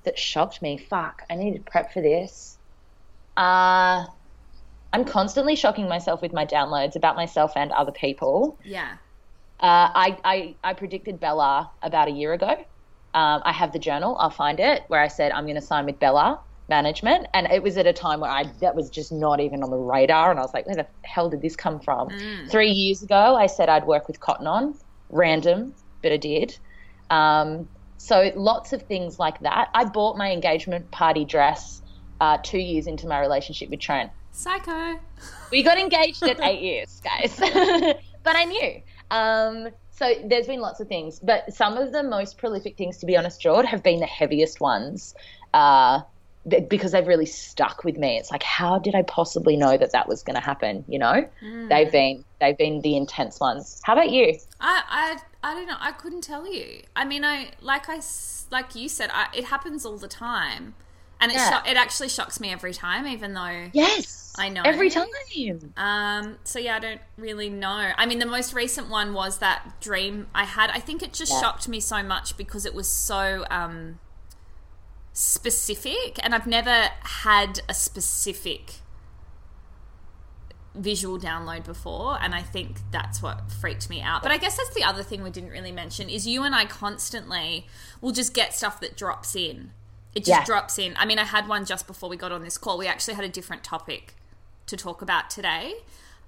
That 0.03 0.17
shocked 0.17 0.61
me. 0.61 0.77
Fuck, 0.77 1.23
I 1.29 1.35
need 1.35 1.53
to 1.55 1.59
prep 1.59 1.91
for 1.91 2.01
this. 2.01 2.57
Uh, 3.35 4.05
I'm 4.93 5.05
constantly 5.05 5.55
shocking 5.55 5.89
myself 5.89 6.21
with 6.21 6.31
my 6.31 6.45
downloads 6.45 6.95
about 6.95 7.15
myself 7.15 7.53
and 7.55 7.71
other 7.71 7.91
people. 7.91 8.57
Yeah. 8.63 8.93
Uh, 9.59 9.89
I, 9.93 10.17
I, 10.23 10.55
I 10.63 10.73
predicted 10.73 11.19
Bella 11.19 11.71
about 11.81 12.07
a 12.07 12.11
year 12.11 12.33
ago. 12.33 12.51
Um, 13.13 13.41
I 13.43 13.51
have 13.51 13.73
the 13.73 13.79
journal. 13.79 14.15
I'll 14.19 14.29
find 14.29 14.59
it 14.59 14.83
where 14.87 15.01
I 15.01 15.07
said 15.07 15.31
I'm 15.31 15.45
going 15.45 15.55
to 15.55 15.61
sign 15.61 15.85
with 15.85 15.99
Bella 15.99 16.39
Management, 16.69 17.27
and 17.33 17.47
it 17.47 17.61
was 17.61 17.77
at 17.77 17.85
a 17.85 17.93
time 17.93 18.21
where 18.21 18.31
I 18.31 18.45
that 18.61 18.75
was 18.75 18.89
just 18.89 19.11
not 19.11 19.39
even 19.39 19.63
on 19.63 19.71
the 19.71 19.77
radar, 19.77 20.31
and 20.31 20.39
I 20.39 20.43
was 20.43 20.53
like, 20.53 20.65
where 20.67 20.75
the 20.75 20.87
hell 21.03 21.29
did 21.29 21.41
this 21.41 21.55
come 21.55 21.79
from? 21.79 22.09
Mm. 22.09 22.49
Three 22.49 22.69
years 22.69 23.03
ago, 23.03 23.35
I 23.35 23.47
said 23.47 23.69
I'd 23.69 23.85
work 23.85 24.07
with 24.07 24.19
Cotton 24.19 24.47
On, 24.47 24.75
random, 25.09 25.73
but 26.01 26.11
I 26.11 26.17
did. 26.17 26.57
Um, 27.09 27.67
so 28.01 28.31
lots 28.35 28.73
of 28.73 28.81
things 28.81 29.19
like 29.19 29.39
that. 29.41 29.69
I 29.75 29.85
bought 29.85 30.17
my 30.17 30.31
engagement 30.31 30.89
party 30.89 31.23
dress 31.23 31.83
uh, 32.19 32.39
two 32.41 32.57
years 32.57 32.87
into 32.87 33.07
my 33.07 33.19
relationship 33.19 33.69
with 33.69 33.79
Trent. 33.79 34.11
Psycho. 34.31 34.99
We 35.51 35.61
got 35.61 35.77
engaged 35.77 36.23
at 36.23 36.39
eight 36.41 36.61
years, 36.69 36.99
guys. 37.03 37.37
but 38.23 38.35
I 38.35 38.45
knew. 38.45 38.81
Um, 39.11 39.69
so 39.91 40.15
there's 40.25 40.47
been 40.47 40.61
lots 40.61 40.79
of 40.79 40.87
things, 40.87 41.19
but 41.19 41.53
some 41.53 41.77
of 41.77 41.91
the 41.91 42.01
most 42.01 42.39
prolific 42.39 42.75
things, 42.75 42.97
to 42.97 43.05
be 43.05 43.15
honest, 43.15 43.39
Jord, 43.39 43.65
have 43.65 43.83
been 43.83 43.99
the 43.99 44.07
heaviest 44.07 44.59
ones. 44.59 45.13
Uh, 45.53 46.01
because 46.67 46.93
they've 46.93 47.05
really 47.05 47.27
stuck 47.27 47.83
with 47.83 47.97
me. 47.97 48.17
It's 48.17 48.31
like, 48.31 48.41
how 48.41 48.79
did 48.79 48.95
I 48.95 49.03
possibly 49.03 49.55
know 49.57 49.77
that 49.77 49.91
that 49.91 50.07
was 50.07 50.23
going 50.23 50.33
to 50.33 50.41
happen? 50.41 50.83
You 50.87 50.97
know, 50.97 51.29
mm. 51.43 51.69
they've 51.69 51.91
been 51.91 52.25
they've 52.39 52.57
been 52.57 52.81
the 52.81 52.97
intense 52.97 53.39
ones. 53.39 53.79
How 53.83 53.93
about 53.93 54.09
you? 54.09 54.39
I, 54.59 55.17
I 55.43 55.53
don't 55.55 55.67
know. 55.67 55.77
I 55.79 55.91
couldn't 55.91 56.21
tell 56.21 56.51
you. 56.51 56.81
I 56.95 57.05
mean, 57.05 57.25
I 57.25 57.51
like 57.61 57.89
I 57.89 57.99
like 58.51 58.75
you 58.75 58.87
said, 58.87 59.09
I, 59.11 59.27
it 59.33 59.45
happens 59.45 59.85
all 59.85 59.97
the 59.97 60.07
time, 60.07 60.75
and 61.19 61.31
it 61.31 61.35
yeah. 61.35 61.63
it 61.65 61.77
actually 61.77 62.09
shocks 62.09 62.39
me 62.39 62.51
every 62.51 62.73
time, 62.73 63.07
even 63.07 63.33
though 63.33 63.69
yes, 63.73 64.33
I 64.37 64.49
know 64.49 64.61
every 64.63 64.89
time. 64.89 65.07
Um. 65.77 66.37
So 66.43 66.59
yeah, 66.59 66.75
I 66.75 66.79
don't 66.79 67.01
really 67.17 67.49
know. 67.49 67.91
I 67.97 68.05
mean, 68.05 68.19
the 68.19 68.25
most 68.27 68.53
recent 68.53 68.89
one 68.89 69.13
was 69.13 69.39
that 69.39 69.81
dream 69.81 70.27
I 70.35 70.45
had. 70.45 70.69
I 70.69 70.79
think 70.79 71.01
it 71.01 71.13
just 71.13 71.31
yeah. 71.31 71.41
shocked 71.41 71.67
me 71.67 71.79
so 71.79 72.03
much 72.03 72.37
because 72.37 72.65
it 72.65 72.75
was 72.75 72.87
so 72.87 73.45
um 73.49 73.99
specific, 75.13 76.19
and 76.23 76.35
I've 76.35 76.47
never 76.47 76.89
had 77.01 77.61
a 77.67 77.73
specific 77.73 78.81
visual 80.73 81.19
download 81.19 81.65
before 81.65 82.17
and 82.21 82.33
I 82.33 82.41
think 82.41 82.77
that's 82.91 83.21
what 83.21 83.51
freaked 83.51 83.89
me 83.89 84.01
out. 84.01 84.23
But 84.23 84.31
I 84.31 84.37
guess 84.37 84.57
that's 84.57 84.73
the 84.73 84.83
other 84.83 85.03
thing 85.03 85.23
we 85.23 85.29
didn't 85.29 85.49
really 85.49 85.71
mention 85.71 86.09
is 86.09 86.25
you 86.25 86.43
and 86.43 86.55
I 86.55 86.65
constantly 86.65 87.67
will 87.99 88.13
just 88.13 88.33
get 88.33 88.53
stuff 88.53 88.79
that 88.79 88.95
drops 88.95 89.35
in. 89.35 89.71
It 90.13 90.19
just 90.19 90.29
yeah. 90.29 90.45
drops 90.45 90.77
in. 90.77 90.93
I 90.97 91.05
mean, 91.05 91.19
I 91.19 91.23
had 91.23 91.47
one 91.47 91.65
just 91.65 91.87
before 91.87 92.09
we 92.09 92.17
got 92.17 92.31
on 92.31 92.43
this 92.43 92.57
call. 92.57 92.77
We 92.77 92.87
actually 92.87 93.13
had 93.13 93.23
a 93.23 93.29
different 93.29 93.63
topic 93.63 94.15
to 94.67 94.75
talk 94.75 95.01
about 95.01 95.29
today. 95.29 95.73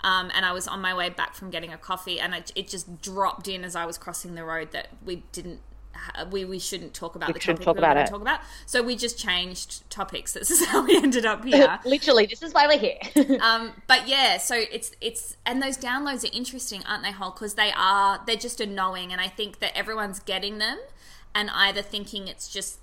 Um, 0.04 0.32
and 0.36 0.46
I 0.46 0.52
was 0.52 0.68
on 0.68 0.82
my 0.82 0.94
way 0.94 1.10
back 1.10 1.34
from 1.34 1.50
getting 1.50 1.72
a 1.72 1.78
coffee, 1.78 2.20
and 2.20 2.34
it, 2.34 2.52
it 2.56 2.68
just 2.68 3.02
dropped 3.02 3.48
in 3.48 3.64
as 3.64 3.76
I 3.76 3.86
was 3.86 3.98
crossing 3.98 4.36
the 4.36 4.44
road 4.44 4.72
that 4.72 4.90
we 5.04 5.24
didn't 5.32 5.62
we, 6.32 6.46
we 6.46 6.60
shouldn't 6.60 6.94
talk 6.94 7.16
about 7.16 7.30
we 7.30 7.34
the 7.34 7.40
topic 7.40 7.64
talk 7.64 7.76
we 7.76 7.80
about 7.80 7.98
it. 7.98 8.08
talk 8.08 8.22
about. 8.22 8.42
So 8.66 8.82
we 8.82 8.96
just 8.96 9.18
changed 9.18 9.90
topics. 9.90 10.34
This 10.44 10.52
is 10.52 10.66
how 10.66 10.86
we 10.86 10.98
ended 10.98 11.26
up 11.26 11.46
here. 11.46 11.80
Literally, 11.86 12.26
this 12.26 12.42
is 12.42 12.54
why 12.54 12.68
we're 12.68 12.78
here. 12.78 13.40
um, 13.42 13.72
but 13.88 14.08
yeah, 14.08 14.38
so 14.38 14.56
it's 14.56 14.92
it's 15.00 15.38
and 15.46 15.62
those 15.62 15.78
downloads 15.78 16.24
are 16.26 16.36
interesting, 16.36 16.84
aren't 16.86 17.04
they, 17.04 17.12
Hol? 17.12 17.32
Because 17.32 17.54
they 17.54 17.72
are 17.76 18.22
they're 18.26 18.36
just 18.36 18.60
a 18.60 18.66
knowing, 18.66 19.12
and 19.14 19.22
I 19.22 19.30
think 19.30 19.60
that 19.60 19.76
everyone's 19.78 20.20
getting 20.20 20.58
them, 20.58 20.80
and 21.34 21.50
either 21.52 21.82
thinking 21.82 22.28
it's 22.28 22.50
just 22.50 22.80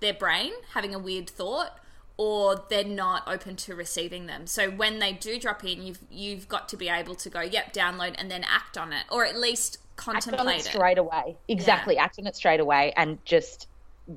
their 0.00 0.14
brain 0.14 0.52
having 0.72 0.94
a 0.94 0.98
weird 0.98 1.28
thought, 1.28 1.78
or 2.16 2.64
they're 2.70 2.84
not 2.84 3.22
open 3.26 3.56
to 3.56 3.74
receiving 3.74 4.26
them. 4.26 4.46
So 4.46 4.70
when 4.70 4.98
they 4.98 5.12
do 5.12 5.38
drop 5.38 5.62
in, 5.64 5.82
you've 5.82 5.98
you've 6.10 6.48
got 6.48 6.68
to 6.70 6.76
be 6.76 6.88
able 6.88 7.16
to 7.16 7.28
go, 7.28 7.40
yep, 7.42 7.74
download, 7.74 8.14
and 8.16 8.30
then 8.30 8.44
act 8.44 8.78
on 8.78 8.92
it, 8.92 9.04
or 9.10 9.24
at 9.24 9.38
least 9.38 9.78
contemplate 9.96 10.40
act 10.40 10.48
on 10.48 10.54
it, 10.54 10.58
it. 10.60 10.64
straight 10.64 10.98
away. 10.98 11.36
Exactly, 11.48 11.94
yeah. 11.94 12.04
act 12.04 12.18
on 12.18 12.26
it 12.26 12.36
straight 12.36 12.60
away, 12.60 12.92
and 12.96 13.24
just 13.24 13.68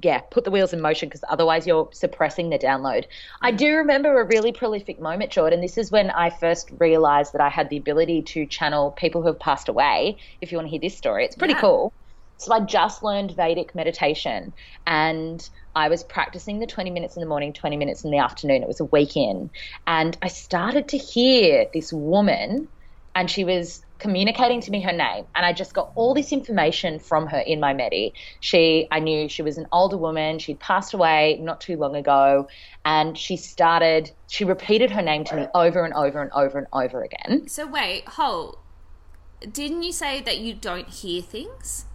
yeah, 0.03 0.19
put 0.19 0.43
the 0.43 0.51
wheels 0.51 0.73
in 0.73 0.81
motion 0.81 1.07
because 1.07 1.23
otherwise 1.29 1.65
you're 1.65 1.89
suppressing 1.93 2.49
the 2.49 2.59
download. 2.59 3.05
I 3.41 3.51
do 3.51 3.77
remember 3.77 4.19
a 4.19 4.25
really 4.25 4.51
prolific 4.51 4.99
moment, 4.99 5.31
Jordan. 5.31 5.61
This 5.61 5.77
is 5.77 5.91
when 5.91 6.09
I 6.11 6.29
first 6.29 6.71
realized 6.77 7.33
that 7.33 7.41
I 7.41 7.49
had 7.49 7.69
the 7.69 7.77
ability 7.77 8.23
to 8.23 8.45
channel 8.45 8.91
people 8.91 9.21
who 9.21 9.27
have 9.27 9.39
passed 9.39 9.69
away. 9.69 10.17
If 10.41 10.51
you 10.51 10.57
want 10.57 10.67
to 10.67 10.71
hear 10.71 10.81
this 10.81 10.97
story, 10.97 11.23
it's 11.25 11.35
pretty 11.35 11.53
yeah. 11.53 11.61
cool. 11.61 11.93
So 12.37 12.53
I 12.53 12.59
just 12.59 13.01
learned 13.01 13.31
Vedic 13.31 13.73
meditation 13.73 14.54
and 14.85 15.47
I 15.75 15.89
was 15.89 16.04
practicing 16.04 16.60
the 16.60 16.67
20 16.67 16.91
minutes 16.91 17.15
in 17.15 17.21
the 17.21 17.27
morning, 17.27 17.54
20 17.54 17.77
minutes 17.77 18.04
in 18.04 18.12
the 18.12 18.19
afternoon. 18.19 18.62
It 18.62 18.67
was 18.67 18.79
a 18.79 18.85
weekend. 18.85 19.49
And 19.87 20.15
I 20.21 20.27
started 20.27 20.89
to 20.89 20.97
hear 20.97 21.65
this 21.73 21.91
woman 21.91 22.67
and 23.15 23.31
she 23.31 23.43
was 23.43 23.83
communicating 24.00 24.62
to 24.62 24.71
me 24.71 24.81
her 24.81 24.91
name 24.91 25.25
and 25.35 25.45
I 25.45 25.54
just 25.54 25.73
got 25.73 25.91
all 25.95 26.13
this 26.13 26.31
information 26.31 27.00
from 27.00 27.27
her 27.27 27.39
in 27.39 27.60
my 27.60 27.73
Medi. 27.73 28.13
She 28.39 28.87
I 28.91 29.00
knew 29.00 29.29
she 29.29 29.41
was 29.41 29.58
an 29.58 29.67
older 29.71 29.98
woman, 29.98 30.39
she'd 30.39 30.60
passed 30.60 30.93
away 30.93 31.39
not 31.41 31.62
too 31.62 31.77
long 31.77 31.95
ago 31.95 32.48
and 32.85 33.17
she 33.17 33.37
started 33.37 34.12
she 34.27 34.43
repeated 34.45 34.91
her 34.91 35.02
name 35.02 35.23
to 35.25 35.35
me 35.35 35.48
over 35.56 35.83
and 35.83 35.93
over 35.93 36.21
and 36.21 36.31
over 36.33 36.58
and 36.58 36.67
over 36.73 37.04
again. 37.04 37.48
So 37.48 37.67
wait, 37.67 38.08
hold. 38.08 38.58
Didn't 39.52 39.83
you 39.83 39.91
say 39.91 40.21
that 40.21 40.39
you 40.39 40.54
don't 40.54 40.89
hear 40.89 41.21
things? 41.21 41.85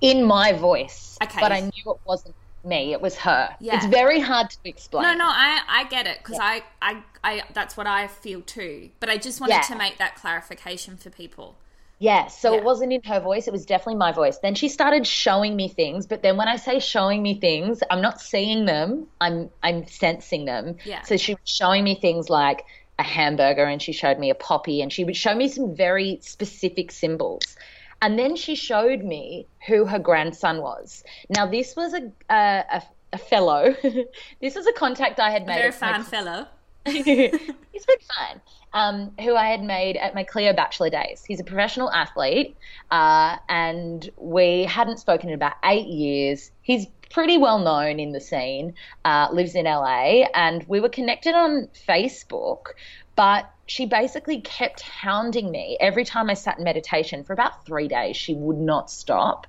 In 0.00 0.24
my 0.24 0.52
voice. 0.52 1.16
Okay. 1.22 1.40
But 1.40 1.52
I 1.52 1.60
knew 1.60 1.92
it 1.92 2.00
wasn't 2.04 2.36
me, 2.66 2.92
it 2.92 3.00
was 3.00 3.16
her. 3.16 3.56
Yeah. 3.60 3.76
It's 3.76 3.86
very 3.86 4.20
hard 4.20 4.50
to 4.50 4.58
explain. 4.64 5.04
No, 5.04 5.14
no, 5.14 5.26
I, 5.26 5.60
I 5.68 5.84
get 5.84 6.06
it 6.06 6.18
because 6.18 6.38
I, 6.40 6.62
I, 6.82 7.02
I, 7.24 7.42
that's 7.54 7.76
what 7.76 7.86
I 7.86 8.08
feel 8.08 8.42
too. 8.42 8.90
But 9.00 9.08
I 9.08 9.16
just 9.16 9.40
wanted 9.40 9.54
Yeah. 9.54 9.60
to 9.62 9.76
make 9.76 9.98
that 9.98 10.16
clarification 10.16 10.96
for 10.96 11.10
people. 11.10 11.56
Yeah, 11.98 12.26
so 12.26 12.52
Yeah. 12.52 12.58
it 12.58 12.64
wasn't 12.64 12.92
in 12.92 13.02
her 13.04 13.20
voice, 13.20 13.46
it 13.46 13.52
was 13.52 13.64
definitely 13.64 13.94
my 13.94 14.12
voice. 14.12 14.36
Then 14.38 14.54
she 14.54 14.68
started 14.68 15.06
showing 15.06 15.56
me 15.56 15.68
things, 15.68 16.04
but 16.04 16.22
then 16.22 16.36
when 16.36 16.46
I 16.48 16.56
say 16.56 16.78
showing 16.78 17.22
me 17.22 17.40
things, 17.40 17.82
I'm 17.90 18.02
not 18.02 18.20
seeing 18.20 18.66
them, 18.66 19.06
I'm 19.20 19.48
I'm 19.62 19.86
sensing 19.86 20.44
them. 20.44 20.76
Yeah. 20.84 21.02
So 21.02 21.16
she 21.16 21.32
was 21.32 21.48
showing 21.48 21.84
me 21.84 21.94
things 21.94 22.28
like 22.28 22.66
a 22.98 23.02
hamburger 23.02 23.64
and 23.64 23.80
she 23.80 23.92
showed 23.92 24.18
me 24.18 24.28
a 24.30 24.34
poppy 24.34 24.82
and 24.82 24.92
she 24.92 25.04
would 25.04 25.16
show 25.16 25.34
me 25.34 25.48
some 25.48 25.74
very 25.74 26.18
specific 26.20 26.90
symbols. 26.90 27.56
And 28.02 28.18
then 28.18 28.36
she 28.36 28.54
showed 28.54 29.02
me 29.02 29.46
who 29.66 29.84
her 29.84 29.98
grandson 29.98 30.60
was. 30.60 31.02
Now 31.30 31.46
this 31.46 31.74
was 31.76 31.94
a 31.94 32.10
a, 32.30 32.64
a, 32.72 32.82
a 33.12 33.18
fellow. 33.18 33.74
this 34.40 34.54
was 34.54 34.66
a 34.66 34.72
contact 34.72 35.20
I 35.20 35.30
had 35.30 35.46
made. 35.46 35.56
Very 35.56 35.72
my 35.80 36.02
fellow. 36.02 36.46
he's 36.86 37.04
been 37.04 37.98
fun. 38.16 38.40
Um, 38.72 39.12
who 39.20 39.34
I 39.34 39.46
had 39.46 39.62
made 39.62 39.96
at 39.96 40.14
my 40.14 40.22
Cleo 40.22 40.52
Bachelor 40.52 40.90
days. 40.90 41.24
He's 41.26 41.40
a 41.40 41.44
professional 41.44 41.90
athlete, 41.90 42.56
uh, 42.90 43.38
and 43.48 44.08
we 44.16 44.64
hadn't 44.64 44.98
spoken 44.98 45.30
in 45.30 45.34
about 45.34 45.54
eight 45.64 45.86
years. 45.86 46.50
He's 46.62 46.86
pretty 47.10 47.38
well 47.38 47.58
known 47.58 48.00
in 48.00 48.12
the 48.12 48.20
scene, 48.20 48.74
uh, 49.04 49.28
lives 49.32 49.54
in 49.54 49.64
LA, 49.64 50.24
and 50.34 50.64
we 50.68 50.80
were 50.80 50.88
connected 50.88 51.34
on 51.34 51.68
Facebook. 51.88 52.66
But 53.14 53.50
she 53.66 53.86
basically 53.86 54.40
kept 54.42 54.82
hounding 54.82 55.50
me 55.50 55.76
every 55.80 56.04
time 56.04 56.30
I 56.30 56.34
sat 56.34 56.58
in 56.58 56.64
meditation 56.64 57.24
for 57.24 57.32
about 57.32 57.64
three 57.64 57.88
days. 57.88 58.16
She 58.16 58.34
would 58.34 58.58
not 58.58 58.90
stop. 58.90 59.46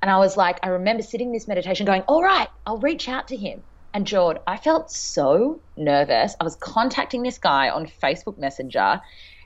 And 0.00 0.10
I 0.10 0.18
was 0.18 0.36
like, 0.36 0.60
I 0.62 0.68
remember 0.68 1.02
sitting 1.02 1.28
in 1.28 1.32
this 1.32 1.48
meditation 1.48 1.86
going, 1.86 2.02
All 2.02 2.22
right, 2.22 2.48
I'll 2.66 2.78
reach 2.78 3.08
out 3.08 3.28
to 3.28 3.36
him. 3.36 3.62
And 3.94 4.06
Jord, 4.06 4.38
I 4.46 4.58
felt 4.58 4.90
so 4.90 5.60
nervous. 5.76 6.36
I 6.38 6.44
was 6.44 6.56
contacting 6.56 7.22
this 7.22 7.38
guy 7.38 7.70
on 7.70 7.86
Facebook 7.86 8.38
Messenger. 8.38 9.00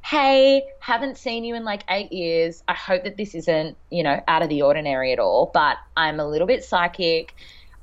Hey, 0.04 0.64
haven't 0.80 1.16
seen 1.16 1.44
you 1.44 1.54
in 1.54 1.64
like 1.64 1.84
eight 1.88 2.12
years. 2.12 2.62
I 2.68 2.74
hope 2.74 3.04
that 3.04 3.16
this 3.16 3.34
isn't, 3.34 3.76
you 3.90 4.02
know, 4.02 4.20
out 4.28 4.42
of 4.42 4.48
the 4.48 4.62
ordinary 4.62 5.12
at 5.12 5.18
all, 5.18 5.50
but 5.54 5.78
I'm 5.96 6.18
a 6.20 6.26
little 6.26 6.46
bit 6.46 6.64
psychic. 6.64 7.34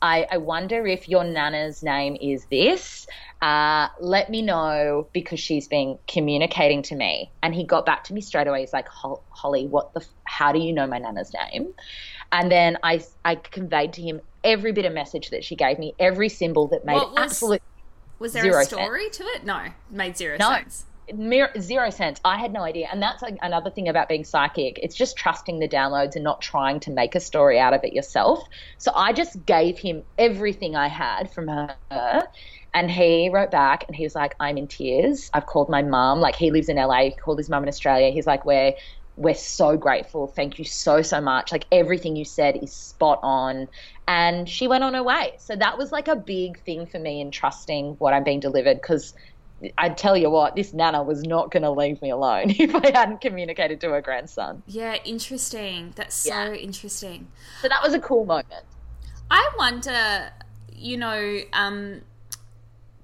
I, 0.01 0.27
I 0.31 0.37
wonder 0.37 0.85
if 0.85 1.09
your 1.09 1.23
nana's 1.23 1.83
name 1.83 2.17
is 2.21 2.45
this. 2.45 3.07
Uh, 3.41 3.87
let 3.99 4.29
me 4.29 4.41
know 4.41 5.07
because 5.13 5.39
she's 5.39 5.67
been 5.67 5.97
communicating 6.07 6.81
to 6.83 6.95
me. 6.95 7.31
And 7.41 7.55
he 7.55 7.63
got 7.63 7.85
back 7.85 8.03
to 8.05 8.13
me 8.13 8.21
straight 8.21 8.47
away. 8.47 8.61
He's 8.61 8.73
like, 8.73 8.87
Hollie, 8.89 9.67
what 9.67 9.93
the? 9.93 10.01
F- 10.01 10.07
how 10.25 10.51
do 10.51 10.59
you 10.59 10.71
know 10.73 10.87
my 10.87 10.99
nana's 10.99 11.33
name? 11.33 11.73
And 12.31 12.51
then 12.51 12.77
I, 12.83 13.01
I 13.25 13.35
conveyed 13.35 13.93
to 13.93 14.01
him 14.01 14.21
every 14.43 14.71
bit 14.71 14.85
of 14.85 14.93
message 14.93 15.31
that 15.31 15.43
she 15.43 15.55
gave 15.55 15.79
me, 15.79 15.95
every 15.99 16.29
symbol 16.29 16.67
that 16.67 16.85
made 16.85 16.95
was- 16.95 17.13
absolute 17.17 17.61
Was 18.19 18.33
there 18.33 18.59
a 18.59 18.65
story 18.65 19.09
to 19.09 19.23
it? 19.23 19.45
No, 19.45 19.65
made 19.89 20.17
zero 20.17 20.37
No. 20.39 20.49
sense. 20.49 20.85
Zero 21.59 21.89
sense. 21.89 22.19
I 22.23 22.37
had 22.37 22.53
no 22.53 22.61
idea. 22.61 22.87
And 22.91 23.01
that's 23.01 23.21
like 23.21 23.37
another 23.41 23.69
thing 23.69 23.87
about 23.87 24.07
being 24.07 24.23
psychic. 24.23 24.79
It's 24.81 24.95
just 24.95 25.17
trusting 25.17 25.59
the 25.59 25.67
downloads 25.67 26.15
and 26.15 26.23
not 26.23 26.41
trying 26.41 26.79
to 26.81 26.91
make 26.91 27.15
a 27.15 27.19
story 27.19 27.59
out 27.59 27.73
of 27.73 27.83
it 27.83 27.93
yourself. 27.93 28.43
So 28.77 28.91
I 28.95 29.13
just 29.13 29.45
gave 29.45 29.77
him 29.77 30.03
everything 30.17 30.75
I 30.75 30.87
had 30.87 31.31
from 31.31 31.47
her. 31.47 32.27
And 32.73 32.91
he 32.91 33.29
wrote 33.29 33.51
back 33.51 33.85
and 33.87 33.95
he 33.95 34.03
was 34.03 34.15
like, 34.15 34.35
I'm 34.39 34.57
in 34.57 34.67
tears. 34.67 35.29
I've 35.33 35.45
called 35.45 35.69
my 35.69 35.81
mum. 35.81 36.19
Like, 36.19 36.35
he 36.35 36.51
lives 36.51 36.69
in 36.69 36.77
LA. 36.77 37.05
He 37.05 37.11
called 37.11 37.39
his 37.39 37.49
mum 37.49 37.63
in 37.63 37.69
Australia. 37.69 38.11
He's 38.11 38.27
like, 38.27 38.45
we're, 38.45 38.73
we're 39.15 39.33
so 39.33 39.75
grateful. 39.75 40.27
Thank 40.27 40.59
you 40.59 40.65
so, 40.65 41.01
so 41.01 41.19
much. 41.19 41.51
Like, 41.51 41.65
everything 41.71 42.15
you 42.15 42.25
said 42.25 42.59
is 42.61 42.71
spot 42.71 43.19
on. 43.23 43.67
And 44.07 44.47
she 44.47 44.67
went 44.67 44.83
on 44.83 44.93
her 44.93 45.03
way. 45.03 45.33
So 45.39 45.55
that 45.55 45.77
was 45.77 45.91
like 45.91 46.07
a 46.07 46.15
big 46.15 46.63
thing 46.63 46.85
for 46.85 46.99
me 46.99 47.21
in 47.21 47.31
trusting 47.31 47.95
what 47.97 48.13
I'm 48.13 48.23
being 48.23 48.39
delivered 48.39 48.75
because 48.75 49.13
I 49.77 49.89
tell 49.89 50.15
you 50.15 50.29
what, 50.29 50.55
this 50.55 50.73
nana 50.73 51.03
was 51.03 51.23
not 51.23 51.51
going 51.51 51.63
to 51.63 51.71
leave 51.71 52.01
me 52.01 52.11
alone 52.11 52.45
if 52.49 52.73
I 52.75 52.91
hadn't 52.91 53.21
communicated 53.21 53.81
to 53.81 53.89
her 53.91 54.01
grandson. 54.01 54.63
Yeah, 54.67 54.95
interesting. 55.05 55.93
That's 55.95 56.15
so 56.15 56.29
Yeah. 56.29 56.53
interesting. 56.53 57.27
So 57.61 57.67
that 57.69 57.81
was 57.83 57.93
a 57.93 57.99
cool 57.99 58.25
moment. 58.25 58.63
I 59.31 59.49
wonder, 59.57 60.31
you 60.73 60.97
know, 60.97 61.39
um, 61.53 62.01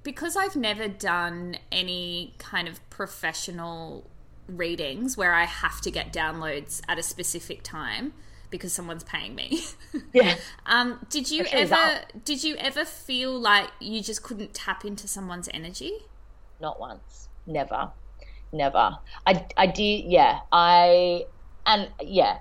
because 0.04 0.36
I've 0.36 0.56
never 0.56 0.88
done 0.88 1.58
any 1.72 2.34
kind 2.38 2.68
of 2.68 2.88
professional 2.90 4.06
readings 4.48 5.18
where 5.18 5.34
I 5.34 5.46
have 5.46 5.82
to 5.82 5.92
get 5.92 6.14
downloads 6.14 6.82
at 6.88 7.00
a 7.00 7.04
specific 7.04 7.64
time 7.64 8.14
because 8.52 8.72
someone's 8.72 9.04
paying 9.04 9.36
me. 9.36 9.62
Yeah. 10.14 10.36
um, 10.66 11.06
did 11.10 11.32
you 11.32 11.46
ever 11.52 12.02
did 12.24 12.44
you 12.44 12.56
ever 12.58 12.84
feel 12.86 13.38
like 13.40 13.70
you 13.80 14.02
just 14.02 14.24
couldn't 14.24 14.54
tap 14.54 14.84
into 14.86 15.08
someone's 15.08 15.50
energy? 15.54 15.94
Not 16.66 16.80
once. 16.80 17.30
Never. 17.46 17.92
Never. 18.52 18.98
I, 19.28 19.46
I 19.56 19.68
did, 19.68 20.06
yeah. 20.06 20.40
I, 20.52 21.28
and 21.68 21.92
yeah, 22.02 22.40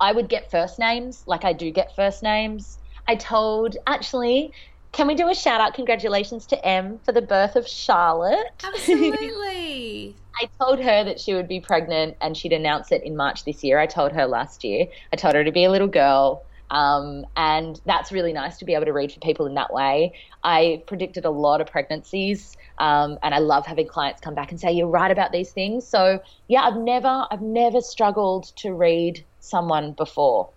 I 0.00 0.10
would 0.10 0.28
get 0.28 0.50
first 0.50 0.80
names, 0.80 1.22
like 1.28 1.44
I 1.44 1.52
do 1.52 1.70
get 1.70 1.94
first 1.94 2.24
names. 2.24 2.78
I 3.06 3.14
told, 3.14 3.76
actually, 3.86 4.52
can 4.90 5.06
we 5.06 5.14
do 5.14 5.28
a 5.28 5.34
shout 5.36 5.60
out? 5.60 5.74
Congratulations 5.74 6.44
to 6.46 6.66
M 6.66 6.98
for 7.04 7.12
the 7.12 7.22
birth 7.22 7.54
of 7.54 7.68
Charlotte. 7.68 8.48
Absolutely. 8.64 10.16
I 10.42 10.48
told 10.58 10.80
her 10.80 11.04
that 11.04 11.20
she 11.20 11.32
would 11.32 11.46
be 11.46 11.60
pregnant 11.60 12.16
and 12.20 12.36
she'd 12.36 12.52
announce 12.52 12.90
it 12.90 13.04
in 13.04 13.16
March 13.16 13.44
this 13.44 13.62
year. 13.62 13.78
I 13.78 13.86
told 13.86 14.10
her 14.10 14.26
last 14.26 14.64
year. 14.64 14.88
I 15.12 15.16
told 15.16 15.36
her 15.36 15.44
to 15.44 15.52
be 15.52 15.62
a 15.62 15.70
little 15.70 15.86
girl. 15.86 16.42
Um, 16.70 17.26
and 17.36 17.80
that's 17.84 18.12
really 18.12 18.32
nice 18.32 18.58
to 18.58 18.64
be 18.64 18.74
able 18.74 18.84
to 18.84 18.92
read 18.92 19.12
for 19.12 19.20
people 19.20 19.46
in 19.46 19.54
that 19.54 19.72
way. 19.72 20.12
I 20.44 20.82
predicted 20.86 21.24
a 21.24 21.30
lot 21.30 21.60
of 21.60 21.66
pregnancies, 21.66 22.56
um, 22.78 23.18
and 23.22 23.34
I 23.34 23.38
love 23.38 23.66
having 23.66 23.88
clients 23.88 24.20
come 24.20 24.34
back 24.34 24.50
and 24.50 24.60
say, 24.60 24.70
You're 24.72 24.86
right 24.86 25.10
about 25.10 25.32
these 25.32 25.50
things. 25.50 25.86
So, 25.86 26.20
yeah, 26.48 26.62
I've 26.62 26.76
never, 26.76 27.26
I've 27.30 27.42
never 27.42 27.80
struggled 27.80 28.52
to 28.56 28.72
read 28.72 29.24
someone 29.40 29.92
before, 29.92 30.48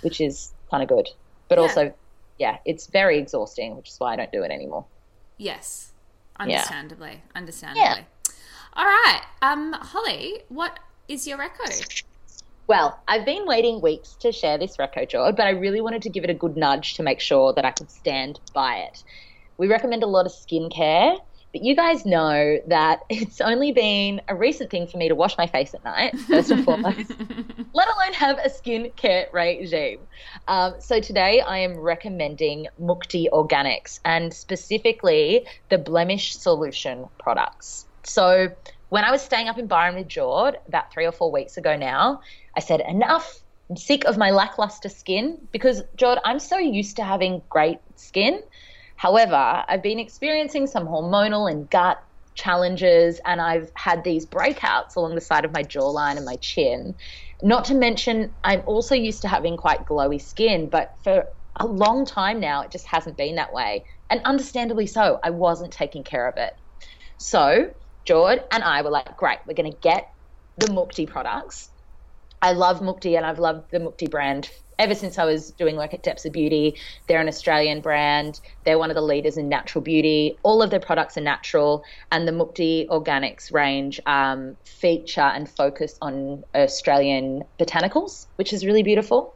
which 0.00 0.20
is 0.20 0.52
kind 0.70 0.82
of 0.82 0.88
good. 0.88 1.08
But 1.48 1.58
Yeah. 1.58 1.62
also, 1.62 1.94
yeah, 2.38 2.58
it's 2.64 2.88
very 2.88 3.18
exhausting, 3.18 3.76
which 3.76 3.90
is 3.90 4.00
why 4.00 4.12
I 4.12 4.16
don't 4.16 4.32
do 4.32 4.42
it 4.42 4.50
anymore. 4.50 4.84
yes. 5.38 5.92
Understandably. 6.38 7.22
Understandably. 7.34 7.82
Yeah. 7.82 8.02
All 8.74 8.84
right. 8.84 9.22
Um, 9.40 9.72
Hollie, 9.72 10.42
what 10.50 10.78
is 11.08 11.26
your 11.26 11.38
record? 11.38 11.70
Well, 12.68 12.98
I've 13.06 13.24
been 13.24 13.46
waiting 13.46 13.80
weeks 13.80 14.14
to 14.20 14.32
share 14.32 14.58
this 14.58 14.76
reco, 14.76 15.08
Jord, 15.08 15.36
but 15.36 15.46
I 15.46 15.50
really 15.50 15.80
wanted 15.80 16.02
to 16.02 16.10
give 16.10 16.24
it 16.24 16.30
a 16.30 16.34
good 16.34 16.56
nudge 16.56 16.94
to 16.94 17.02
make 17.02 17.20
sure 17.20 17.52
that 17.52 17.64
I 17.64 17.70
could 17.70 17.90
stand 17.90 18.40
by 18.52 18.78
it. 18.78 19.04
We 19.56 19.68
recommend 19.68 20.02
a 20.02 20.06
lot 20.06 20.26
of 20.26 20.32
skincare, 20.32 21.16
but 21.52 21.62
you 21.62 21.76
guys 21.76 22.04
know 22.04 22.58
that 22.66 23.00
it's 23.08 23.40
only 23.40 23.70
been 23.70 24.20
a 24.26 24.34
recent 24.34 24.70
thing 24.70 24.88
for 24.88 24.96
me 24.96 25.08
to 25.08 25.14
wash 25.14 25.38
my 25.38 25.46
face 25.46 25.74
at 25.74 25.84
night, 25.84 26.18
first 26.18 26.50
and 26.50 26.64
foremost, 26.64 27.12
let 27.72 27.88
alone 27.88 28.12
have 28.14 28.38
a 28.38 28.48
skincare 28.48 29.32
regime. 29.32 30.00
Um, 30.48 30.74
so 30.80 30.98
today 30.98 31.40
I 31.40 31.58
am 31.58 31.78
recommending 31.78 32.66
Mukti 32.82 33.26
Organics 33.32 34.00
and 34.04 34.34
specifically 34.34 35.46
the 35.68 35.78
Blemish 35.78 36.36
Solution 36.36 37.06
products. 37.18 37.86
So 38.02 38.48
when 38.88 39.04
I 39.04 39.10
was 39.10 39.22
staying 39.22 39.48
up 39.48 39.58
in 39.58 39.66
Byron 39.66 39.96
with 39.96 40.08
Jord 40.08 40.56
about 40.68 40.92
three 40.92 41.06
or 41.06 41.12
four 41.12 41.32
weeks 41.32 41.56
ago 41.56 41.76
now, 41.76 42.20
I 42.56 42.60
said, 42.60 42.80
enough. 42.80 43.40
I'm 43.68 43.76
sick 43.76 44.04
of 44.04 44.16
my 44.16 44.30
lackluster 44.30 44.88
skin 44.88 45.38
because, 45.50 45.82
Jord, 45.96 46.18
I'm 46.24 46.38
so 46.38 46.56
used 46.56 46.96
to 46.96 47.04
having 47.04 47.42
great 47.48 47.78
skin. 47.96 48.40
However, 48.94 49.64
I've 49.68 49.82
been 49.82 49.98
experiencing 49.98 50.68
some 50.68 50.86
hormonal 50.86 51.50
and 51.50 51.68
gut 51.68 51.98
challenges, 52.34 53.20
and 53.24 53.40
I've 53.40 53.72
had 53.74 54.04
these 54.04 54.24
breakouts 54.24 54.94
along 54.94 55.16
the 55.16 55.20
side 55.20 55.44
of 55.44 55.52
my 55.52 55.64
jawline 55.64 56.16
and 56.16 56.24
my 56.24 56.36
chin. 56.36 56.94
Not 57.42 57.64
to 57.66 57.74
mention, 57.74 58.34
I'm 58.44 58.62
also 58.66 58.94
used 58.94 59.22
to 59.22 59.28
having 59.28 59.56
quite 59.56 59.84
glowy 59.84 60.20
skin, 60.20 60.68
but 60.70 60.94
for 61.02 61.24
a 61.58 61.66
long 61.66 62.04
time 62.06 62.38
now, 62.38 62.62
it 62.62 62.70
just 62.70 62.86
hasn't 62.86 63.16
been 63.16 63.36
that 63.36 63.52
way. 63.52 63.84
And 64.10 64.20
understandably 64.24 64.86
so, 64.86 65.18
I 65.24 65.30
wasn't 65.30 65.72
taking 65.72 66.04
care 66.04 66.28
of 66.28 66.36
it. 66.36 66.52
So, 67.18 67.70
Jord 68.06 68.42
and 68.52 68.62
I 68.62 68.82
were 68.82 68.90
like, 68.90 69.16
great, 69.16 69.38
we're 69.46 69.54
going 69.54 69.70
to 69.70 69.78
get 69.78 70.08
the 70.56 70.66
Mukti 70.66 71.06
products. 71.06 71.68
I 72.40 72.52
love 72.52 72.80
Mukti 72.80 73.16
and 73.16 73.26
I've 73.26 73.38
loved 73.38 73.70
the 73.72 73.78
Mukti 73.78 74.10
brand 74.10 74.48
ever 74.78 74.94
since 74.94 75.18
I 75.18 75.24
was 75.24 75.50
doing 75.52 75.76
work 75.76 75.94
at 75.94 76.02
Depths 76.02 76.24
of 76.24 76.32
Beauty. 76.32 76.78
They're 77.08 77.20
an 77.20 77.28
Australian 77.28 77.80
brand. 77.80 78.40
They're 78.64 78.78
one 78.78 78.90
of 78.90 78.94
the 78.94 79.02
leaders 79.02 79.36
in 79.36 79.48
natural 79.48 79.82
beauty. 79.82 80.38
All 80.42 80.62
of 80.62 80.70
their 80.70 80.80
products 80.80 81.16
are 81.16 81.22
natural, 81.22 81.82
and 82.12 82.28
the 82.28 82.32
Mukti 82.32 82.86
Organics 82.88 83.52
range 83.52 84.00
um, 84.06 84.56
feature 84.64 85.20
and 85.20 85.48
focus 85.48 85.96
on 86.02 86.44
Australian 86.54 87.42
botanicals, 87.58 88.26
which 88.36 88.52
is 88.52 88.66
really 88.66 88.82
beautiful. 88.82 89.34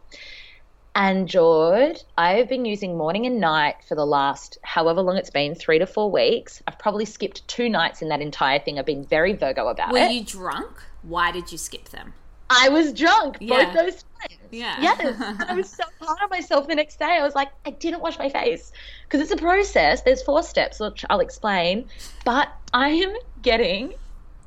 And 0.94 1.28
Jord, 1.28 2.02
I 2.18 2.32
have 2.34 2.48
been 2.48 2.64
using 2.64 2.96
morning 2.96 3.24
and 3.26 3.40
night 3.40 3.76
for 3.88 3.94
the 3.94 4.04
last 4.06 4.58
however 4.62 5.00
long 5.02 5.16
it's 5.16 5.30
been, 5.30 5.54
three 5.54 5.78
to 5.78 5.86
four 5.86 6.10
weeks. 6.10 6.62
I've 6.66 6.78
probably 6.78 7.04
skipped 7.04 7.46
two 7.46 7.68
nights 7.68 8.02
in 8.02 8.08
that 8.08 8.20
entire 8.20 8.58
thing. 8.58 8.78
I've 8.78 8.86
been 8.86 9.04
very 9.04 9.32
Virgo 9.34 9.68
about 9.68 9.92
Were 9.92 9.98
it. 9.98 10.02
Were 10.02 10.08
you 10.08 10.24
drunk? 10.24 10.82
Why 11.02 11.30
did 11.30 11.52
you 11.52 11.58
skip 11.58 11.88
them? 11.90 12.12
I 12.50 12.68
was 12.68 12.92
drunk 12.92 13.36
Yeah. 13.40 13.66
both 13.66 13.74
those 13.74 14.04
times. 14.20 14.40
Yeah. 14.50 14.76
Yes. 14.80 15.44
I 15.48 15.54
was 15.54 15.70
so 15.70 15.84
hard 16.00 16.18
on 16.22 16.28
myself 16.28 16.66
the 16.66 16.74
next 16.74 16.98
day. 16.98 17.04
I 17.18 17.22
was 17.22 17.36
like, 17.36 17.50
I 17.64 17.70
didn't 17.70 18.00
wash 18.02 18.18
my 18.18 18.28
face 18.28 18.72
because 19.04 19.20
it's 19.20 19.30
a 19.30 19.36
process. 19.36 20.02
There's 20.02 20.22
four 20.22 20.42
steps, 20.42 20.80
which 20.80 21.04
I'll 21.08 21.20
explain. 21.20 21.88
But 22.24 22.48
I 22.74 22.88
am 22.88 23.14
getting 23.42 23.94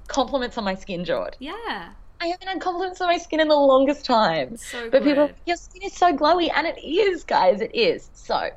compliments 0.09 0.57
on 0.57 0.65
my 0.65 0.75
skin, 0.75 1.05
Jord. 1.05 1.37
Yeah. 1.39 1.91
I 2.23 2.27
haven't 2.27 2.47
had 2.47 2.61
compliments 2.61 3.01
on 3.01 3.07
my 3.07 3.17
skin 3.17 3.41
in 3.41 3.49
the 3.49 3.55
longest 3.55 4.05
time. 4.05 4.55
So 4.55 4.89
but 4.89 5.03
people, 5.03 5.29
your 5.45 5.57
skin 5.57 5.83
is 5.83 5.93
so 5.93 6.15
glowy, 6.15 6.49
and 6.55 6.65
it 6.65 6.81
is, 6.81 7.23
guys, 7.25 7.59
it 7.59 7.75
is. 7.75 8.09
So, 8.13 8.49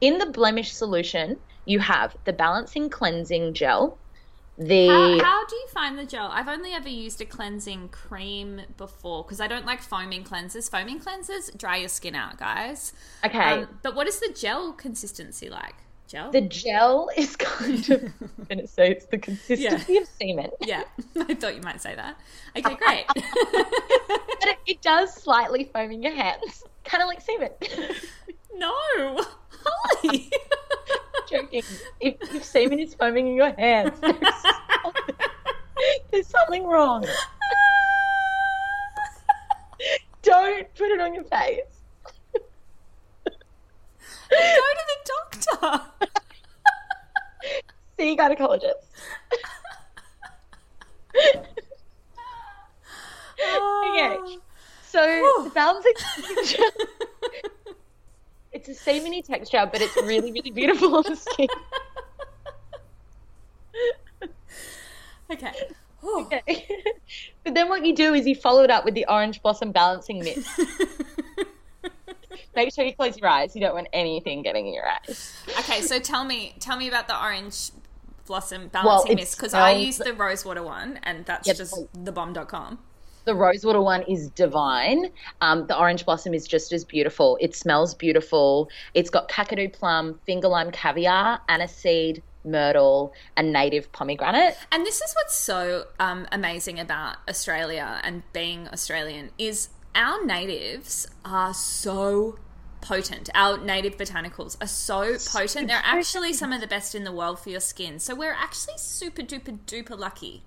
in 0.00 0.18
the 0.18 0.26
blemish 0.26 0.72
solution, 0.72 1.36
you 1.64 1.80
have 1.80 2.16
the 2.24 2.32
balancing 2.32 2.88
cleansing 2.90 3.54
gel, 3.54 3.98
the 4.56 4.86
How, 4.88 5.18
how 5.18 5.46
do 5.46 5.56
you 5.56 5.66
find 5.68 5.98
the 5.98 6.04
gel? 6.04 6.28
I've 6.32 6.48
only 6.48 6.72
ever 6.72 6.88
used 6.88 7.20
a 7.20 7.24
cleansing 7.24 7.88
cream 7.88 8.62
before 8.76 9.24
because 9.24 9.40
I 9.40 9.48
don't 9.48 9.66
like 9.66 9.82
foaming 9.82 10.22
cleansers. 10.22 10.70
Foaming 10.70 11.00
cleansers 11.00 11.56
dry 11.56 11.76
your 11.78 11.88
skin 11.88 12.14
out, 12.14 12.38
guys. 12.38 12.92
okay, 13.24 13.62
Um, 13.62 13.78
but 13.82 13.96
what 13.96 14.06
is 14.06 14.20
the 14.20 14.32
gel 14.32 14.72
consistency 14.72 15.48
like? 15.48 15.74
Gel? 16.08 16.30
the 16.30 16.40
gel 16.40 17.10
is 17.18 17.36
kind 17.36 17.90
of. 17.90 18.02
I'm 18.02 18.46
gonna 18.48 18.66
say 18.66 18.90
it's 18.90 19.04
the 19.06 19.18
consistency 19.18 19.98
of 19.98 20.08
semen, 20.08 20.50
yeah, 20.60 20.84
I 21.16 21.34
thought 21.34 21.54
you 21.54 21.60
might 21.60 21.82
say 21.82 21.94
that. 21.94 22.18
Okay, 22.56 22.74
great. 22.76 23.04
but 23.06 24.48
it, 24.48 24.58
it 24.66 24.82
does 24.82 25.12
slightly 25.12 25.64
foam 25.64 25.90
in 25.90 26.02
your 26.02 26.14
hands, 26.14 26.64
kind 26.84 27.02
of 27.02 27.08
like 27.08 27.20
semen. 27.20 27.50
no, 28.54 28.72
Hollie. 30.00 30.30
Joking. 31.28 31.62
If, 32.00 32.22
if 32.32 32.42
semen 32.42 32.78
is 32.78 32.94
foaming 32.94 33.28
in 33.28 33.34
your 33.34 33.52
hands, 33.52 34.00
there's 34.00 34.16
something, 34.82 35.14
there's 36.10 36.26
something 36.26 36.64
wrong. 36.66 37.04
Don't 40.22 40.74
put 40.74 40.90
it 40.90 41.00
on 41.02 41.12
your 41.12 41.24
face. 41.24 41.77
Go 44.30 44.36
to 44.36 44.84
the 44.88 44.98
doctor. 45.04 45.82
See 47.98 48.16
gynecologist. 48.16 48.74
Okay. 53.38 54.38
So 54.86 55.00
oh. 55.02 55.42
the 55.44 55.50
balancing 55.50 55.92
it's 58.52 58.68
a 58.68 58.74
semeny 58.74 59.24
texture, 59.24 59.68
but 59.70 59.80
it's 59.80 59.96
really, 59.96 60.32
really 60.32 60.50
beautiful 60.50 60.96
on 60.96 61.04
the 61.04 61.16
skin. 61.16 61.48
Okay. 65.30 65.52
Whew. 66.00 66.22
Okay. 66.22 66.40
Oh. 66.70 66.92
but 67.44 67.52
then 67.52 67.68
what 67.68 67.84
you 67.84 67.94
do 67.94 68.14
is 68.14 68.26
you 68.26 68.34
follow 68.34 68.62
it 68.64 68.70
up 68.70 68.86
with 68.86 68.94
the 68.94 69.04
orange 69.10 69.42
blossom 69.42 69.72
balancing 69.72 70.20
mist. 70.20 70.48
Make 72.56 72.72
sure 72.74 72.84
you 72.84 72.94
close 72.94 73.16
your 73.18 73.28
eyes. 73.28 73.54
You 73.54 73.60
don't 73.60 73.74
want 73.74 73.88
anything 73.92 74.42
getting 74.42 74.66
in 74.66 74.74
your 74.74 74.88
eyes. 74.88 75.32
Okay, 75.60 75.80
so 75.82 75.98
tell 75.98 76.24
me, 76.24 76.54
tell 76.60 76.76
me 76.76 76.88
about 76.88 77.08
the 77.08 77.20
orange 77.20 77.70
blossom 78.26 78.68
balancing 78.68 79.12
it 79.12 79.16
mist 79.16 79.36
because 79.36 79.54
I 79.54 79.72
smells- 79.72 79.86
use 79.86 79.98
the 79.98 80.12
rosewater 80.14 80.62
one, 80.62 81.00
and 81.02 81.24
that's 81.24 81.46
Yep. 81.46 81.56
just 81.56 81.74
thebomb.com. 82.04 82.78
The 83.24 83.34
rosewater 83.34 83.82
one 83.82 84.02
is 84.02 84.28
divine. 84.30 85.10
Um, 85.42 85.66
the 85.66 85.78
orange 85.78 86.04
blossom 86.06 86.32
is 86.32 86.46
just 86.46 86.72
as 86.72 86.84
beautiful. 86.84 87.36
It 87.40 87.54
smells 87.54 87.94
beautiful. 87.94 88.70
It's 88.94 89.10
got 89.10 89.28
kakadu 89.28 89.70
plum, 89.72 90.18
finger 90.24 90.48
lime 90.48 90.70
caviar, 90.70 91.40
aniseed, 91.48 92.22
myrtle, 92.44 93.12
and 93.36 93.52
native 93.52 93.90
pomegranate. 93.92 94.56
And 94.72 94.86
this 94.86 95.02
is 95.02 95.12
what's 95.14 95.34
so 95.34 95.84
um, 96.00 96.26
amazing 96.32 96.80
about 96.80 97.16
Australia 97.28 98.00
and 98.02 98.22
being 98.32 98.66
Australian 98.68 99.30
is 99.36 99.68
our 99.98 100.24
natives 100.24 101.08
are 101.24 101.52
so 101.52 102.38
potent. 102.80 103.28
Our 103.34 103.58
native 103.58 103.96
botanicals 103.96 104.56
are 104.62 104.68
so 104.68 105.16
potent. 105.30 105.68
They're 105.68 105.82
actually 105.84 106.32
some 106.32 106.52
of 106.52 106.60
the 106.60 106.66
best 106.66 106.94
in 106.94 107.04
the 107.04 107.12
world 107.12 107.40
for 107.40 107.50
your 107.50 107.60
skin. 107.60 107.98
So 107.98 108.14
we're 108.14 108.32
actually 108.32 108.78
super 108.78 109.22
duper 109.22 109.58
duper 109.66 109.98
lucky. 109.98 110.44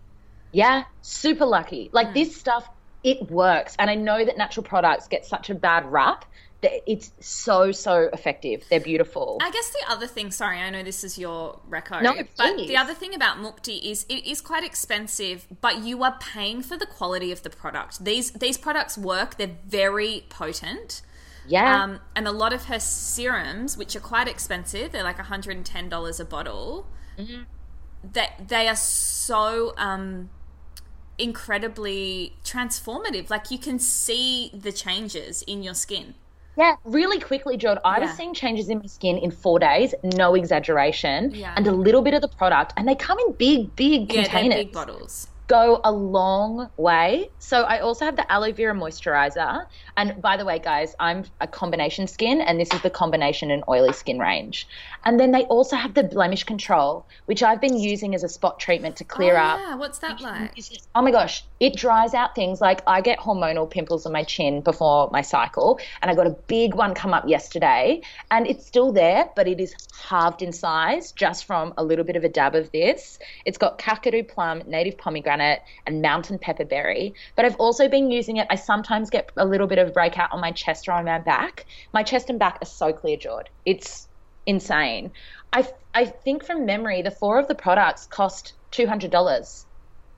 Yeah, 0.53 0.85
super 1.01 1.45
lucky. 1.45 1.89
Like 1.91 2.13
this 2.13 2.35
stuff, 2.35 2.67
it 3.03 3.29
works. 3.29 3.75
And 3.77 3.89
I 3.89 3.95
know 3.95 4.23
that 4.23 4.37
natural 4.37 4.63
products 4.63 5.07
get 5.07 5.25
such 5.25 5.49
a 5.49 5.55
bad 5.55 5.85
rap 5.91 6.25
it's 6.63 7.11
so, 7.19 7.71
so 7.71 8.09
effective. 8.13 8.63
They're 8.69 8.79
beautiful. 8.79 9.37
I 9.41 9.49
guess 9.51 9.69
the 9.71 9.83
other 9.91 10.07
thing, 10.07 10.31
sorry, 10.31 10.59
I 10.59 10.69
know 10.69 10.83
this 10.83 11.03
is 11.03 11.17
your 11.17 11.59
reco, 11.69 12.01
No, 12.01 12.13
but 12.37 12.57
the 12.67 12.77
other 12.77 12.93
thing 12.93 13.15
about 13.15 13.37
Mukti 13.37 13.83
is 13.83 14.05
it 14.09 14.25
is 14.25 14.41
quite 14.41 14.63
expensive, 14.63 15.47
but 15.61 15.83
you 15.83 16.03
are 16.03 16.17
paying 16.19 16.61
for 16.61 16.77
the 16.77 16.85
quality 16.85 17.31
of 17.31 17.41
the 17.43 17.49
product. 17.49 18.03
These 18.05 18.31
these 18.31 18.57
products 18.57 18.97
work; 18.97 19.37
they're 19.37 19.57
very 19.67 20.25
potent. 20.29 21.01
yeah. 21.47 21.83
Um, 21.83 21.99
and 22.15 22.27
a 22.27 22.31
lot 22.31 22.53
of 22.53 22.65
her 22.65 22.79
serums, 22.79 23.75
which 23.77 23.95
are 23.95 23.99
quite 23.99 24.27
expensive, 24.27 24.91
they're 24.91 25.03
like 25.03 25.17
$110 25.17 26.19
a 26.19 26.25
bottle, 26.25 26.87
Mm-hmm. 27.17 27.41
that 28.13 28.47
they 28.47 28.67
are 28.67 28.75
so 28.75 29.73
um, 29.77 30.29
incredibly 31.17 32.35
transformative. 32.43 33.29
Like 33.29 33.51
you 33.51 33.57
can 33.57 33.79
see 33.79 34.51
the 34.53 34.71
changes 34.71 35.41
in 35.43 35.63
your 35.63 35.73
skin. 35.73 36.15
Yeah, 36.57 36.75
really 36.83 37.19
quickly, 37.19 37.55
Jord. 37.57 37.77
I 37.85 37.99
was 37.99 38.11
seeing 38.11 38.33
changes 38.33 38.67
in 38.69 38.79
my 38.79 38.85
skin 38.85 39.17
in 39.17 39.31
four 39.31 39.57
days, 39.57 39.93
no 40.03 40.35
exaggeration, 40.35 41.31
Yeah. 41.33 41.53
and 41.55 41.65
a 41.65 41.71
little 41.71 42.01
bit 42.01 42.13
of 42.13 42.21
the 42.21 42.27
product, 42.27 42.73
and 42.75 42.87
they 42.87 42.95
come 42.95 43.17
in 43.19 43.31
big, 43.33 43.73
big 43.75 44.11
Yeah, 44.11 44.23
containers. 44.23 44.55
big 44.57 44.71
bottles. 44.73 45.27
Go 45.51 45.81
a 45.83 45.91
long 45.91 46.69
way. 46.77 47.29
So 47.39 47.63
I 47.63 47.79
also 47.79 48.05
have 48.05 48.15
the 48.15 48.31
aloe 48.31 48.53
vera 48.53 48.73
moisturizer, 48.73 49.65
and 49.97 50.21
by 50.21 50.37
the 50.37 50.45
way, 50.45 50.59
guys, 50.59 50.95
I'm 50.97 51.25
a 51.41 51.47
combination 51.47 52.07
skin, 52.07 52.39
and 52.39 52.57
this 52.57 52.71
is 52.71 52.81
the 52.83 52.89
combination 52.89 53.51
and 53.51 53.61
oily 53.67 53.91
skin 53.91 54.17
range. 54.17 54.65
And 55.03 55.19
then 55.19 55.31
they 55.31 55.43
also 55.55 55.75
have 55.75 55.93
the 55.93 56.03
blemish 56.03 56.45
control, 56.45 57.05
which 57.25 57.43
I've 57.43 57.59
been 57.59 57.77
using 57.77 58.15
as 58.15 58.23
a 58.23 58.29
spot 58.29 58.61
treatment 58.61 58.95
to 58.97 59.03
clear 59.03 59.35
oh, 59.35 59.41
up 59.41 59.59
Yeah, 59.59 59.75
what's 59.75 59.99
that 59.99 60.21
like? 60.21 60.57
oh 60.95 61.01
my 61.01 61.11
gosh, 61.11 61.43
it 61.59 61.75
dries 61.75 62.13
out 62.13 62.33
things 62.33 62.61
like 62.61 62.81
I 62.87 63.01
get 63.01 63.19
hormonal 63.19 63.69
pimples 63.69 64.05
on 64.05 64.13
my 64.13 64.23
chin 64.23 64.61
before 64.61 65.09
my 65.11 65.21
cycle, 65.21 65.81
and 66.01 66.09
I 66.09 66.15
got 66.15 66.27
a 66.27 66.35
big 66.47 66.75
one 66.75 66.93
come 66.93 67.13
up 67.13 67.27
yesterday, 67.27 68.01
and 68.29 68.47
it's 68.47 68.65
still 68.65 68.93
there, 68.93 69.29
but 69.35 69.49
it 69.49 69.59
is 69.59 69.75
halved 70.01 70.41
in 70.41 70.53
size 70.53 71.11
just 71.11 71.43
from 71.43 71.73
a 71.77 71.83
little 71.83 72.05
bit 72.05 72.15
of 72.15 72.23
a 72.23 72.29
dab 72.29 72.55
of 72.55 72.71
this. 72.71 73.19
It's 73.43 73.57
got 73.57 73.77
kakadu 73.77 74.25
plum, 74.29 74.63
native 74.65 74.97
pomegranate, 74.97 75.40
and 75.85 76.01
mountain 76.01 76.37
pepperberry. 76.39 77.13
But 77.35 77.45
I've 77.45 77.55
also 77.57 77.87
been 77.89 78.11
using 78.11 78.37
it. 78.37 78.47
I 78.49 78.55
sometimes 78.55 79.09
get 79.09 79.31
a 79.37 79.45
little 79.45 79.67
bit 79.67 79.77
of 79.79 79.93
breakout 79.93 80.29
on 80.31 80.41
my 80.41 80.51
chest 80.51 80.87
or 80.87 80.93
on 80.93 81.05
my 81.05 81.19
back. 81.19 81.65
My 81.93 82.03
chest 82.03 82.29
and 82.29 82.39
back 82.39 82.57
are 82.61 82.65
so 82.65 82.91
clear, 82.93 83.17
Jord. 83.17 83.49
It's 83.65 84.07
insane. 84.45 85.11
I 85.53 85.67
I 85.93 86.05
think 86.05 86.45
from 86.45 86.65
memory, 86.65 87.01
the 87.01 87.11
four 87.11 87.39
of 87.39 87.47
the 87.47 87.55
products 87.55 88.07
cost 88.07 88.53
two 88.71 88.87
hundred 88.87 89.11
dollars 89.11 89.65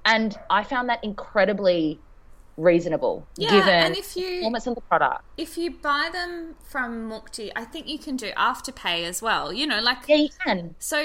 and 0.06 0.38
I 0.50 0.64
found 0.64 0.90
that 0.90 1.00
incredibly 1.04 2.00
reasonable 2.58 3.28
Yeah, 3.36 3.50
given 3.50 3.70
and 3.74 3.98
if 3.98 4.16
you- 4.16 4.28
the 4.30 4.36
performance 4.38 4.68
of 4.68 4.76
the 4.76 4.82
product. 4.82 5.22
If 5.38 5.58
you 5.58 5.72
buy 5.82 6.10
them 6.14 6.56
from 6.72 7.10
Mukti, 7.10 7.52
I 7.56 7.66
think 7.66 7.88
you 7.88 7.98
can 7.98 8.16
do 8.16 8.32
afterpay 8.34 9.04
as 9.06 9.22
well. 9.24 9.52
You 9.52 9.66
know, 9.66 9.80
like 9.82 10.08
Yeah, 10.08 10.18
you 10.18 10.30
can. 10.46 10.76
so. 10.80 10.98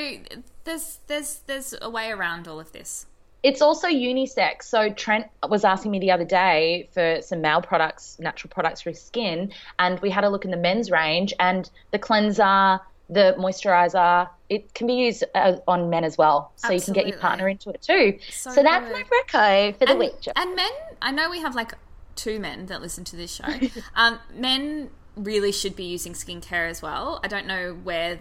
There's 0.65 0.99
there's 1.07 1.31
there's 1.47 1.75
a 1.81 1.89
way 1.89 2.11
around 2.11 2.47
all 2.47 2.61
of 2.61 2.73
this. 2.73 3.07
It's 3.49 3.63
also 3.63 3.89
unisex. 3.89 4.65
So 4.65 4.91
Trent 4.91 5.27
was 5.49 5.65
asking 5.65 5.91
me 5.91 6.01
the 6.01 6.11
other 6.11 6.27
day 6.27 6.91
for 6.93 7.23
some 7.23 7.41
male 7.41 7.63
products, 7.63 8.19
natural 8.19 8.51
products 8.51 8.83
for 8.83 8.91
his 8.91 9.03
skin, 9.03 9.53
and 9.79 9.99
we 10.01 10.11
had 10.11 10.25
a 10.25 10.29
look 10.29 10.45
in 10.45 10.51
the 10.51 10.59
men's 10.59 10.91
range, 10.91 11.33
and 11.41 11.69
the 11.91 11.99
cleanser, 11.99 12.81
the 13.09 13.35
moisturizer, 13.39 14.29
it 14.51 14.75
can 14.75 14.87
be 14.87 14.95
used 14.95 15.25
uh, 15.35 15.57
on 15.67 15.89
men 15.89 16.05
as 16.05 16.19
well. 16.19 16.53
So 16.57 16.73
you 16.73 16.81
can 16.81 16.93
get 16.93 17.07
your 17.07 17.19
partner 17.19 17.49
into 17.49 17.71
it 17.71 17.81
too. 17.81 18.19
So 18.31 18.51
So, 18.51 18.63
that's 18.63 18.93
my 18.93 19.03
reco 19.03 19.73
for 19.79 19.87
the 19.87 19.93
and, 19.93 19.99
week. 19.99 20.29
And 20.37 20.55
men, 20.55 20.71
I 21.01 21.11
know 21.11 21.31
we 21.31 21.41
have 21.41 21.55
like 21.55 21.73
two 22.17 22.39
men 22.39 22.67
that 22.67 22.83
listen 22.83 23.05
to 23.05 23.17
this 23.17 23.33
show. 23.33 23.47
um, 23.95 24.19
men 24.35 24.91
really 25.17 25.53
should 25.53 25.75
be 25.75 25.85
using 25.85 26.13
skincare 26.13 26.69
as 26.69 26.83
well. 26.83 27.19
I 27.25 27.29
don't 27.29 27.47
know 27.47 27.73
where 27.83 28.19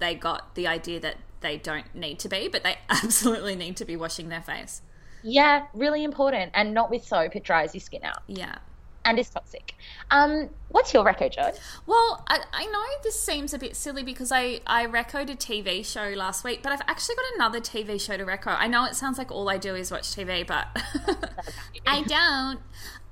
they 0.00 0.16
got 0.16 0.56
the 0.56 0.66
idea 0.66 0.98
that 1.00 1.16
they 1.44 1.56
don't 1.58 1.94
need 1.94 2.18
to 2.20 2.28
be, 2.28 2.48
but 2.48 2.64
they 2.64 2.78
absolutely 2.90 3.54
need 3.54 3.76
to 3.76 3.84
be 3.84 3.94
washing 3.96 4.28
their 4.28 4.42
face. 4.42 4.82
Yeah, 5.22 5.66
really 5.72 6.02
important, 6.04 6.50
and 6.54 6.74
not 6.74 6.90
with 6.90 7.04
soap. 7.04 7.36
It 7.36 7.44
dries 7.44 7.74
your 7.74 7.80
skin 7.80 8.02
out. 8.04 8.22
Yeah. 8.26 8.56
and 9.04 9.18
is 9.18 9.28
toxic. 9.30 9.74
Um, 10.10 10.50
what's 10.68 10.92
your 10.94 11.04
reco, 11.04 11.30
Joe? 11.30 11.52
Well, 11.86 12.24
I, 12.26 12.40
I 12.52 12.66
know 12.66 12.82
this 13.02 13.20
seems 13.20 13.52
a 13.54 13.58
bit 13.58 13.76
silly 13.76 14.02
because 14.02 14.32
I, 14.32 14.60
I 14.66 14.86
recoed 14.86 15.30
a 15.30 15.36
TV 15.36 15.84
show 15.84 16.08
last 16.16 16.44
week, 16.44 16.62
but 16.62 16.72
I've 16.72 16.82
actually 16.88 17.16
got 17.16 17.24
another 17.36 17.60
TV 17.60 18.00
show 18.00 18.16
to 18.16 18.24
reco. 18.24 18.56
I 18.58 18.66
know 18.66 18.84
it 18.84 18.96
sounds 18.96 19.18
like 19.18 19.30
all 19.30 19.48
I 19.48 19.58
do 19.58 19.74
is 19.74 19.90
watch 19.90 20.14
TV, 20.14 20.46
but 20.46 20.68
I 21.86 22.02
don't. 22.02 22.60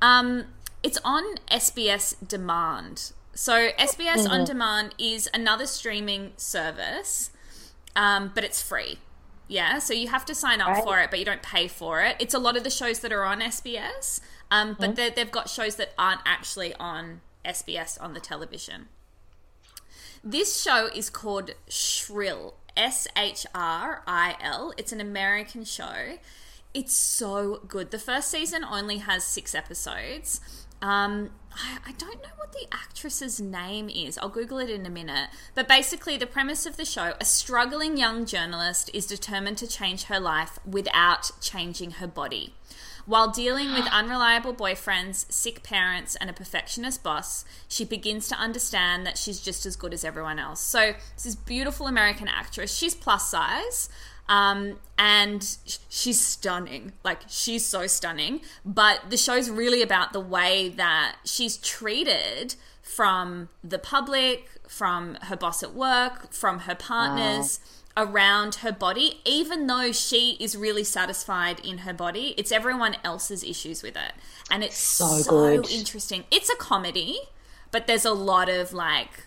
Um, 0.00 0.46
it's 0.82 0.98
on 1.04 1.36
SBS 1.50 2.16
Demand. 2.26 3.12
So 3.34 3.70
SBS 3.78 4.24
mm-hmm. 4.24 4.32
On 4.32 4.44
Demand 4.44 4.94
is 4.98 5.28
another 5.32 5.66
streaming 5.66 6.32
service, 6.36 7.30
um, 7.96 8.32
but 8.34 8.44
it's 8.44 8.62
free. 8.62 8.98
Yeah, 9.48 9.80
so 9.80 9.92
you 9.92 10.08
have 10.08 10.24
to 10.26 10.34
sign 10.34 10.60
up 10.60 10.68
right. 10.68 10.84
for 10.84 11.00
it, 11.00 11.10
but 11.10 11.18
you 11.18 11.24
don't 11.24 11.42
pay 11.42 11.68
for 11.68 12.00
it. 12.00 12.16
It's 12.18 12.32
a 12.32 12.38
lot 12.38 12.56
of 12.56 12.64
the 12.64 12.70
shows 12.70 13.00
that 13.00 13.12
are 13.12 13.24
on 13.24 13.40
SBS, 13.40 14.20
um, 14.50 14.76
but 14.78 14.94
mm-hmm. 14.94 15.14
they've 15.14 15.30
got 15.30 15.50
shows 15.50 15.76
that 15.76 15.92
aren't 15.98 16.20
actually 16.24 16.74
on 16.74 17.20
SBS 17.44 18.00
on 18.00 18.14
the 18.14 18.20
television. 18.20 18.88
This 20.24 20.62
show 20.62 20.86
is 20.86 21.10
called 21.10 21.50
Shrill, 21.68 22.54
S 22.76 23.06
H 23.16 23.44
R 23.54 24.02
I 24.06 24.36
L. 24.40 24.72
It's 24.76 24.92
an 24.92 25.00
American 25.00 25.64
show. 25.64 26.18
It's 26.72 26.94
so 26.94 27.60
good. 27.68 27.90
The 27.90 27.98
first 27.98 28.30
season 28.30 28.64
only 28.64 28.98
has 28.98 29.24
six 29.24 29.54
episodes. 29.54 30.40
Um, 30.82 31.30
I, 31.54 31.78
I 31.86 31.92
don't 31.92 32.22
know 32.22 32.30
what 32.36 32.52
the 32.52 32.66
actress's 32.72 33.40
name 33.40 33.88
is. 33.88 34.18
I'll 34.18 34.28
Google 34.28 34.58
it 34.58 34.68
in 34.68 34.84
a 34.84 34.90
minute. 34.90 35.30
But 35.54 35.68
basically, 35.68 36.16
the 36.16 36.26
premise 36.26 36.66
of 36.66 36.76
the 36.76 36.84
show 36.84 37.14
a 37.20 37.24
struggling 37.24 37.96
young 37.96 38.26
journalist 38.26 38.90
is 38.92 39.06
determined 39.06 39.58
to 39.58 39.66
change 39.66 40.04
her 40.04 40.18
life 40.20 40.58
without 40.66 41.30
changing 41.40 41.92
her 41.92 42.06
body. 42.06 42.54
While 43.06 43.30
dealing 43.30 43.72
with 43.72 43.86
unreliable 43.92 44.54
boyfriends, 44.54 45.30
sick 45.30 45.62
parents, 45.62 46.16
and 46.16 46.28
a 46.28 46.34
perfectionist 46.34 47.02
boss, 47.02 47.44
she 47.68 47.84
begins 47.84 48.28
to 48.28 48.36
understand 48.36 49.06
that 49.06 49.18
she's 49.18 49.40
just 49.40 49.64
as 49.64 49.76
good 49.76 49.94
as 49.94 50.04
everyone 50.04 50.38
else. 50.38 50.60
So, 50.60 50.94
this 51.14 51.26
is 51.26 51.36
beautiful 51.36 51.86
American 51.86 52.28
actress. 52.28 52.74
She's 52.74 52.94
plus 52.94 53.30
size. 53.30 53.88
Um, 54.28 54.78
and 54.98 55.56
she's 55.88 56.20
stunning. 56.20 56.92
Like, 57.04 57.22
she's 57.28 57.66
so 57.66 57.86
stunning. 57.86 58.40
But 58.64 59.10
the 59.10 59.16
show's 59.16 59.50
really 59.50 59.82
about 59.82 60.12
the 60.12 60.20
way 60.20 60.68
that 60.70 61.16
she's 61.24 61.56
treated 61.56 62.54
from 62.80 63.48
the 63.62 63.78
public, 63.78 64.48
from 64.68 65.16
her 65.22 65.36
boss 65.36 65.62
at 65.62 65.74
work, 65.74 66.32
from 66.32 66.60
her 66.60 66.74
partners. 66.74 67.60
Wow 67.62 67.68
around 67.96 68.56
her 68.56 68.72
body, 68.72 69.20
even 69.24 69.66
though 69.66 69.92
she 69.92 70.36
is 70.40 70.56
really 70.56 70.84
satisfied 70.84 71.60
in 71.60 71.78
her 71.78 71.92
body. 71.92 72.34
It's 72.38 72.50
everyone 72.50 72.96
else's 73.04 73.44
issues 73.44 73.82
with 73.82 73.96
it. 73.96 74.12
And 74.50 74.64
it's 74.64 74.78
so, 74.78 75.18
so 75.18 75.68
interesting. 75.68 76.24
It's 76.30 76.48
a 76.48 76.56
comedy, 76.56 77.18
but 77.70 77.86
there's 77.86 78.04
a 78.04 78.12
lot 78.12 78.48
of 78.48 78.72
like 78.72 79.26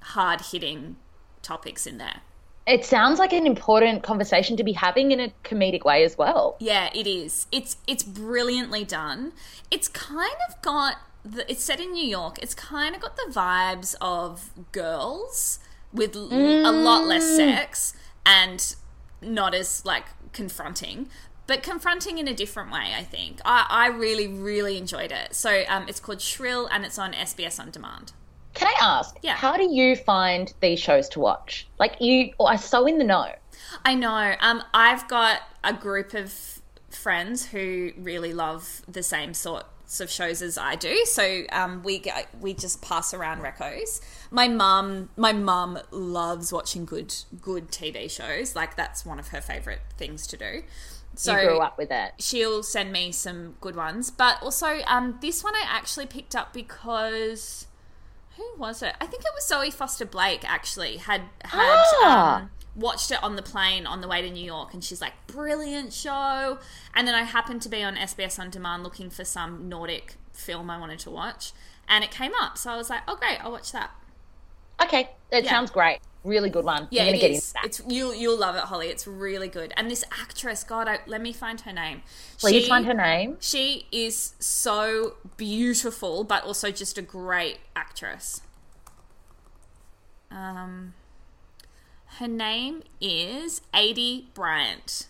hard 0.00 0.40
hitting 0.40 0.96
topics 1.42 1.86
in 1.86 1.98
there. 1.98 2.20
It 2.70 2.84
sounds 2.84 3.18
like 3.18 3.32
an 3.32 3.46
important 3.46 4.04
conversation 4.04 4.56
to 4.56 4.62
be 4.62 4.72
having 4.72 5.10
in 5.10 5.18
a 5.18 5.32
comedic 5.42 5.84
way 5.84 6.04
as 6.04 6.16
well. 6.16 6.56
Yeah, 6.60 6.88
it 6.94 7.06
is. 7.06 7.46
It's 7.50 7.76
it's 7.86 8.04
brilliantly 8.04 8.84
done. 8.84 9.32
It's 9.70 9.88
kind 9.88 10.36
of 10.48 10.62
got 10.62 10.96
the, 11.24 11.50
it's 11.50 11.64
set 11.64 11.80
in 11.80 11.92
New 11.92 12.06
York. 12.06 12.38
It's 12.40 12.54
kind 12.54 12.94
of 12.94 13.00
got 13.00 13.16
the 13.16 13.30
vibes 13.32 13.96
of 14.00 14.50
girls 14.70 15.58
with 15.92 16.14
mm. 16.14 16.66
a 16.66 16.70
lot 16.70 17.06
less 17.06 17.24
mm. 17.24 17.36
sex 17.36 17.94
and 18.24 18.76
not 19.20 19.54
as 19.54 19.84
like 19.84 20.04
confronting 20.32 21.08
but 21.46 21.62
confronting 21.62 22.18
in 22.18 22.28
a 22.28 22.34
different 22.34 22.70
way 22.70 22.92
i 22.96 23.02
think 23.02 23.40
i, 23.44 23.66
I 23.68 23.86
really 23.88 24.28
really 24.28 24.78
enjoyed 24.78 25.10
it 25.10 25.34
so 25.34 25.64
um, 25.68 25.86
it's 25.88 26.00
called 26.00 26.20
Shrill 26.20 26.66
and 26.66 26.84
it's 26.84 26.98
on 26.98 27.12
sbs 27.12 27.58
on 27.58 27.70
demand 27.70 28.12
can 28.54 28.68
i 28.68 28.74
ask 28.80 29.16
yeah 29.22 29.34
how 29.34 29.56
do 29.56 29.64
you 29.64 29.96
find 29.96 30.52
these 30.60 30.78
shows 30.78 31.08
to 31.08 31.20
watch 31.20 31.66
like 31.78 32.00
you 32.00 32.32
are 32.40 32.58
so 32.58 32.86
in 32.86 32.98
the 32.98 33.04
know 33.04 33.32
i 33.84 33.94
know 33.94 34.34
um, 34.40 34.62
i've 34.74 35.06
got 35.08 35.40
a 35.62 35.72
group 35.72 36.14
of 36.14 36.60
friends 36.90 37.46
who 37.46 37.92
really 37.96 38.32
love 38.32 38.82
the 38.88 39.02
same 39.02 39.34
sort 39.34 39.64
of 39.98 40.10
shows 40.10 40.40
as 40.40 40.56
I 40.56 40.76
do. 40.76 41.04
So 41.06 41.42
um, 41.50 41.82
we 41.82 41.98
get, 41.98 42.28
we 42.40 42.54
just 42.54 42.80
pass 42.80 43.12
around 43.12 43.40
recos. 43.40 44.00
My 44.30 44.46
mum, 44.46 45.08
my 45.16 45.32
mum 45.32 45.80
loves 45.90 46.52
watching 46.52 46.84
good 46.84 47.12
good 47.40 47.68
TV 47.68 48.08
shows. 48.08 48.54
Like 48.54 48.76
that's 48.76 49.04
one 49.04 49.18
of 49.18 49.28
her 49.28 49.40
favorite 49.40 49.80
things 49.96 50.28
to 50.28 50.36
do. 50.36 50.62
So 51.16 51.36
you 51.36 51.48
grew 51.48 51.58
up 51.58 51.76
with 51.76 51.90
it. 51.90 52.12
She'll 52.18 52.62
send 52.62 52.92
me 52.92 53.10
some 53.10 53.56
good 53.60 53.74
ones, 53.74 54.12
but 54.12 54.40
also 54.42 54.78
um, 54.86 55.18
this 55.20 55.42
one 55.42 55.54
I 55.56 55.64
actually 55.66 56.06
picked 56.06 56.36
up 56.36 56.52
because 56.54 57.66
who 58.40 58.60
was 58.60 58.82
it? 58.82 58.94
I 59.00 59.06
think 59.06 59.22
it 59.22 59.30
was 59.34 59.46
Zoe 59.46 59.70
Foster 59.70 60.06
Blake. 60.06 60.42
Actually, 60.50 60.96
had 60.96 61.22
had. 61.44 61.84
Ah. 62.02 62.42
Um, 62.42 62.50
watched 62.76 63.10
it 63.10 63.22
on 63.22 63.34
the 63.34 63.42
plane 63.42 63.84
on 63.84 64.00
the 64.00 64.06
way 64.08 64.22
to 64.22 64.30
New 64.30 64.44
York 64.44 64.72
and 64.72 64.82
she's 64.82 65.00
like, 65.00 65.12
brilliant 65.26 65.92
show. 65.92 66.58
And 66.94 67.06
then 67.06 67.16
I 67.16 67.24
happened 67.24 67.62
to 67.62 67.68
be 67.68 67.82
on 67.82 67.96
SBS 67.96 68.38
On 68.38 68.48
Demand 68.48 68.84
looking 68.84 69.10
for 69.10 69.24
some 69.24 69.68
Nordic 69.68 70.14
film 70.32 70.70
I 70.70 70.78
wanted 70.78 71.00
to 71.00 71.10
watch 71.10 71.52
and 71.88 72.04
it 72.04 72.10
came 72.10 72.32
up. 72.40 72.56
So 72.56 72.70
I 72.70 72.76
was 72.76 72.88
like, 72.88 73.02
oh, 73.08 73.16
great, 73.16 73.38
I'll 73.44 73.52
watch 73.52 73.72
that. 73.72 73.90
Okay, 74.82 75.10
it 75.30 75.44
yeah. 75.44 75.50
sounds 75.50 75.70
great. 75.70 75.98
Really 76.22 76.50
good 76.50 76.66
one. 76.66 76.86
Yeah, 76.90 77.04
it 77.04 77.22
is. 77.22 77.54
It's 77.64 77.80
you. 77.88 78.12
You'll 78.12 78.38
love 78.38 78.54
it, 78.54 78.64
Hollie. 78.64 78.88
It's 78.88 79.06
really 79.06 79.48
good. 79.48 79.72
And 79.76 79.90
this 79.90 80.04
actress, 80.12 80.62
God, 80.64 80.86
I, 80.86 80.98
let 81.06 81.22
me 81.22 81.32
find 81.32 81.60
her 81.62 81.72
name. 81.72 82.02
Please 82.38 82.64
she, 82.64 82.68
find 82.68 82.84
her 82.84 82.94
name. 82.94 83.38
She 83.40 83.86
is 83.90 84.34
so 84.38 85.14
beautiful, 85.38 86.24
but 86.24 86.44
also 86.44 86.70
just 86.70 86.98
a 86.98 87.02
great 87.02 87.60
actress. 87.74 88.42
Um, 90.30 90.92
her 92.18 92.28
name 92.28 92.82
is 93.00 93.62
Aidy 93.72 94.26
Bryant, 94.34 95.08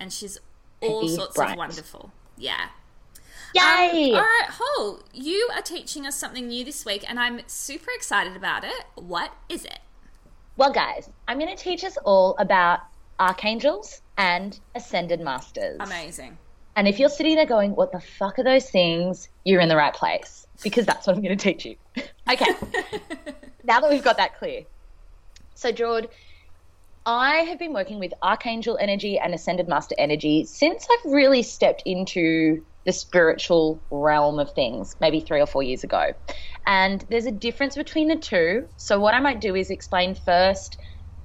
and 0.00 0.12
she's 0.12 0.38
all 0.80 1.06
sorts 1.08 1.36
Bryant. 1.36 1.52
of 1.52 1.58
wonderful. 1.58 2.12
Yeah. 2.36 2.68
Yay! 3.54 4.12
Um, 4.12 4.16
all 4.16 4.20
right, 4.22 4.48
Hol, 4.50 5.00
you 5.12 5.48
are 5.54 5.62
teaching 5.62 6.06
us 6.06 6.16
something 6.16 6.48
new 6.48 6.64
this 6.64 6.84
week, 6.84 7.08
and 7.08 7.20
I'm 7.20 7.40
super 7.46 7.90
excited 7.94 8.36
about 8.36 8.64
it. 8.64 8.84
What 8.96 9.32
is 9.48 9.64
it? 9.64 9.78
Well, 10.58 10.72
guys, 10.72 11.08
I'm 11.28 11.38
going 11.38 11.56
to 11.56 11.62
teach 11.62 11.84
us 11.84 11.96
all 11.98 12.34
about 12.36 12.80
archangels 13.20 14.02
and 14.16 14.58
ascended 14.74 15.20
masters. 15.20 15.76
Amazing. 15.78 16.36
And 16.74 16.88
if 16.88 16.98
you're 16.98 17.10
sitting 17.10 17.36
there 17.36 17.46
going, 17.46 17.76
what 17.76 17.92
the 17.92 18.00
fuck 18.00 18.40
are 18.40 18.42
those 18.42 18.68
things? 18.68 19.28
You're 19.44 19.60
in 19.60 19.68
the 19.68 19.76
right 19.76 19.94
place 19.94 20.48
because 20.64 20.84
that's 20.84 21.06
what 21.06 21.14
I'm 21.14 21.22
going 21.22 21.38
to 21.38 21.42
teach 21.52 21.64
you. 21.64 21.76
okay. 22.28 22.44
now 23.64 23.78
that 23.78 23.88
we've 23.88 24.02
got 24.02 24.16
that 24.16 24.36
clear, 24.40 24.64
so, 25.54 25.70
Jord, 25.70 26.08
I 27.06 27.36
have 27.42 27.60
been 27.60 27.72
working 27.72 28.00
with 28.00 28.12
Archangel 28.20 28.76
Energy 28.80 29.16
and 29.16 29.34
Ascended 29.34 29.68
Master 29.68 29.94
Energy 29.96 30.44
since 30.44 30.88
I've 30.90 31.12
really 31.12 31.44
stepped 31.44 31.84
into 31.86 32.64
the 32.88 32.92
spiritual 32.92 33.78
realm 33.90 34.38
of 34.38 34.50
things, 34.54 34.96
maybe 34.98 35.20
three 35.20 35.42
or 35.42 35.46
four 35.46 35.62
years 35.62 35.84
ago. 35.84 36.14
And 36.66 37.04
there's 37.10 37.26
a 37.26 37.30
difference 37.30 37.76
between 37.76 38.08
the 38.08 38.16
two. 38.16 38.66
So, 38.78 38.98
what 38.98 39.12
I 39.12 39.20
might 39.20 39.42
do 39.42 39.54
is 39.54 39.68
explain 39.68 40.14
first 40.14 40.78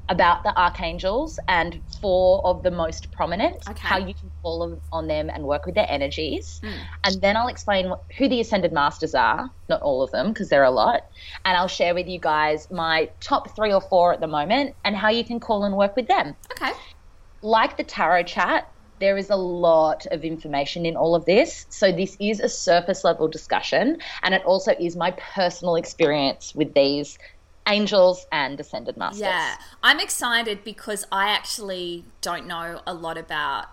about 0.10 0.44
the 0.44 0.54
archangels 0.60 1.40
and 1.48 1.80
four 2.02 2.46
of 2.46 2.64
the 2.64 2.72
most 2.72 3.14
prominent, 3.14 3.56
okay. 3.70 3.80
how 3.80 3.98
you 3.98 4.14
can 4.14 4.30
call 4.42 4.78
on 4.92 5.08
them 5.08 5.30
and 5.30 5.46
work 5.46 5.66
with 5.66 5.76
their 5.76 5.90
energies. 5.90 6.60
Mm. 6.62 6.74
And 7.06 7.22
then 7.22 7.38
I'll 7.38 7.48
explain 7.48 7.94
who 8.18 8.28
the 8.28 8.42
ascended 8.42 8.74
masters 8.74 9.16
are, 9.16 9.50
not 9.70 9.82
all 9.82 10.04
of 10.04 10.12
them, 10.12 10.34
because 10.34 10.50
there 10.50 10.60
are 10.64 10.66
a 10.66 10.72
lot. 10.72 11.06
And 11.46 11.56
I'll 11.56 11.70
share 11.70 11.96
with 11.96 12.10
you 12.10 12.20
guys 12.20 12.70
my 12.72 13.10
top 13.22 13.56
three 13.56 13.72
or 13.72 13.80
four 13.80 14.12
at 14.12 14.20
the 14.20 14.28
moment 14.28 14.76
and 14.84 14.98
how 14.98 15.12
you 15.12 15.24
can 15.24 15.40
call 15.40 15.64
and 15.64 15.78
work 15.78 15.96
with 15.96 16.10
them. 16.10 16.36
Okay. 16.52 16.74
Like 17.42 17.78
the 17.78 17.86
tarot 17.86 18.24
chat, 18.24 18.70
there 19.04 19.18
is 19.18 19.30
a 19.30 19.36
lot 19.36 20.06
of 20.12 20.24
information 20.24 20.86
in 20.86 20.96
all 20.96 21.14
of 21.14 21.26
this. 21.26 21.66
So, 21.68 21.92
this 21.92 22.16
is 22.22 22.40
a 22.40 22.48
surface 22.48 23.04
level 23.04 23.28
discussion, 23.28 23.98
and 24.24 24.34
it 24.34 24.42
also 24.46 24.72
is 24.80 24.96
my 24.96 25.12
personal 25.12 25.76
experience 25.76 26.56
with 26.56 26.74
these 26.74 27.20
angels 27.68 28.26
and 28.32 28.58
ascended 28.58 28.96
masters. 28.96 29.22
Yeah, 29.22 29.56
I'm 29.84 30.00
excited 30.00 30.64
because 30.64 31.06
I 31.12 31.30
actually 31.30 32.06
don't 32.22 32.48
know 32.48 32.82
a 32.88 32.94
lot 32.94 33.18
about 33.18 33.66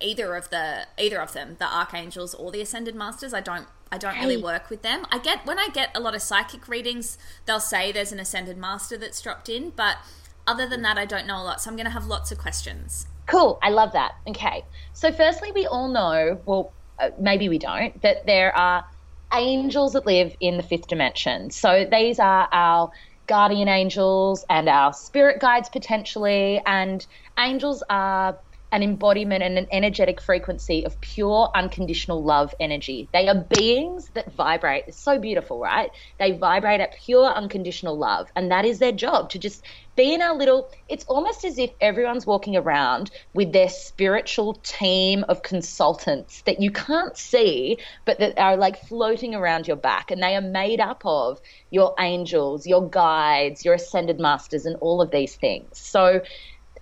either 0.00 0.34
of 0.34 0.48
the 0.48 0.86
either 0.98 1.20
of 1.20 1.34
them, 1.34 1.56
the 1.58 1.66
archangels 1.66 2.34
or 2.34 2.50
the 2.50 2.62
ascended 2.62 2.94
masters. 2.94 3.34
I 3.34 3.42
don't 3.42 3.66
I 3.92 3.98
don't 3.98 4.14
hey. 4.14 4.22
really 4.22 4.42
work 4.42 4.70
with 4.70 4.80
them. 4.80 5.06
I 5.10 5.18
get 5.18 5.44
when 5.44 5.58
I 5.58 5.68
get 5.68 5.90
a 5.94 6.00
lot 6.00 6.14
of 6.14 6.22
psychic 6.22 6.66
readings, 6.66 7.18
they'll 7.44 7.60
say 7.60 7.92
there's 7.92 8.12
an 8.12 8.20
ascended 8.20 8.56
master 8.56 8.96
that's 8.96 9.20
dropped 9.20 9.50
in, 9.50 9.70
but 9.76 9.98
other 10.46 10.66
than 10.66 10.80
that, 10.82 10.96
I 10.96 11.04
don't 11.04 11.26
know 11.26 11.36
a 11.36 11.44
lot. 11.44 11.60
So 11.60 11.70
I'm 11.70 11.76
going 11.76 11.86
to 11.86 11.92
have 11.92 12.06
lots 12.06 12.32
of 12.32 12.38
questions. 12.38 13.06
Cool. 13.30 13.58
I 13.62 13.70
love 13.70 13.92
that. 13.92 14.12
Okay. 14.28 14.64
So 14.92 15.12
firstly, 15.12 15.52
we 15.54 15.66
all 15.66 15.88
know, 15.92 16.40
well, 16.46 16.74
uh, 16.98 17.10
maybe 17.18 17.48
we 17.48 17.58
don't, 17.58 18.00
that 18.02 18.26
there 18.26 18.56
are 18.56 18.84
angels 19.32 19.92
that 19.92 20.06
live 20.06 20.34
in 20.40 20.56
the 20.56 20.62
fifth 20.62 20.88
dimension. 20.88 21.50
So 21.50 21.86
these 21.90 22.18
are 22.18 22.48
our 22.52 22.90
guardian 23.28 23.68
angels 23.68 24.44
and 24.50 24.68
our 24.68 24.92
spirit 24.92 25.40
guides 25.40 25.68
potentially. 25.68 26.60
And 26.66 27.06
angels 27.38 27.84
are 27.88 28.38
an 28.72 28.82
embodiment 28.82 29.42
and 29.42 29.58
an 29.58 29.66
energetic 29.72 30.20
frequency 30.20 30.84
of 30.84 31.00
pure 31.00 31.50
unconditional 31.54 32.22
love 32.22 32.54
energy. 32.60 33.08
They 33.12 33.28
are 33.28 33.46
beings 33.58 34.10
that 34.14 34.32
vibrate. 34.34 34.84
It's 34.86 35.02
so 35.02 35.18
beautiful, 35.18 35.60
right? 35.60 35.90
They 36.18 36.32
vibrate 36.32 36.80
at 36.80 36.96
pure 37.04 37.26
unconditional 37.26 37.98
love. 37.98 38.28
And 38.36 38.50
that 38.50 38.64
is 38.64 38.78
their 38.78 38.92
job 38.92 39.30
to 39.30 39.38
just 39.38 39.64
be 39.96 40.14
in 40.14 40.22
our 40.22 40.34
little, 40.34 40.70
it's 40.88 41.04
almost 41.04 41.44
as 41.44 41.58
if 41.58 41.70
everyone's 41.80 42.26
walking 42.26 42.56
around 42.56 43.10
with 43.34 43.52
their 43.52 43.68
spiritual 43.68 44.54
team 44.54 45.24
of 45.28 45.42
consultants 45.42 46.42
that 46.42 46.60
you 46.60 46.70
can't 46.70 47.16
see, 47.16 47.78
but 48.04 48.18
that 48.20 48.38
are 48.38 48.56
like 48.56 48.80
floating 48.86 49.34
around 49.34 49.66
your 49.66 49.76
back. 49.76 50.10
And 50.10 50.22
they 50.22 50.36
are 50.36 50.40
made 50.40 50.80
up 50.80 51.02
of 51.04 51.40
your 51.70 51.94
angels, 51.98 52.66
your 52.66 52.88
guides, 52.88 53.64
your 53.64 53.74
ascended 53.74 54.20
masters, 54.20 54.64
and 54.64 54.76
all 54.80 55.02
of 55.02 55.10
these 55.10 55.34
things. 55.34 55.78
So, 55.78 56.22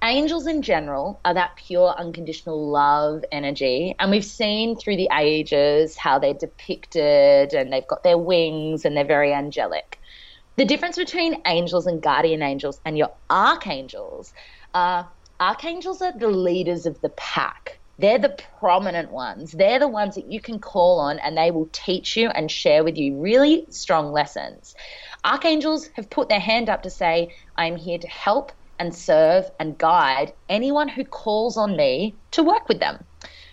angels 0.03 0.47
in 0.47 0.63
general 0.63 1.21
are 1.25 1.35
that 1.35 1.57
pure 1.57 1.95
unconditional 1.99 2.71
love 2.71 3.25
energy 3.33 3.95
and 3.99 4.11
we've 4.11 4.25
seen 4.25 4.77
through 4.77 4.97
the 4.97 5.09
ages 5.13 5.97
how 5.97 6.19
they're 6.19 6.35
depicted 6.35 7.53
and 7.53 7.73
they've 7.73 7.87
got 7.87 8.03
their 8.03 8.19
wings 8.19 8.85
and 8.85 8.97
they're 8.97 9.05
very 9.05 9.33
angelic. 9.33 9.99
The 10.57 10.65
difference 10.65 10.97
between 10.97 11.43
angels 11.47 11.87
and 11.87 12.03
guardian 12.03 12.43
angels 12.43 12.81
and 12.85 12.97
your 12.97 13.11
archangels 13.31 14.33
are 14.75 15.09
archangels 15.41 16.03
are 16.03 16.17
the 16.17 16.29
leaders 16.29 16.87
of 16.87 17.01
the 17.01 17.11
pack. 17.11 17.81
They're 17.99 18.19
the 18.19 18.37
prominent 18.61 19.11
ones. 19.11 19.53
They're 19.53 19.81
the 19.81 19.89
ones 19.89 20.15
that 20.15 20.31
you 20.31 20.41
can 20.41 20.61
call 20.61 21.01
on 21.01 21.19
and 21.19 21.37
they 21.37 21.51
will 21.51 21.69
teach 21.73 22.17
you 22.17 22.29
and 22.29 22.51
share 22.51 22.85
with 22.85 22.97
you 22.97 23.21
really 23.21 23.67
strong 23.71 24.13
lessons. 24.13 24.75
Archangels 25.25 25.89
have 25.95 26.09
put 26.09 26.29
their 26.29 26.41
hand 26.41 26.69
up 26.69 26.83
to 26.85 26.91
say 26.91 27.35
i'm 27.57 27.77
here 27.77 27.99
to 27.99 28.09
help 28.09 28.53
and 28.79 28.95
serve 28.95 29.51
and 29.59 29.79
guide 29.79 30.33
anyone 30.49 30.89
who 30.89 31.05
calls 31.05 31.57
on 31.57 31.77
me 31.77 32.15
to 32.33 32.43
work 32.43 32.69
with 32.69 32.81
them. 32.81 33.05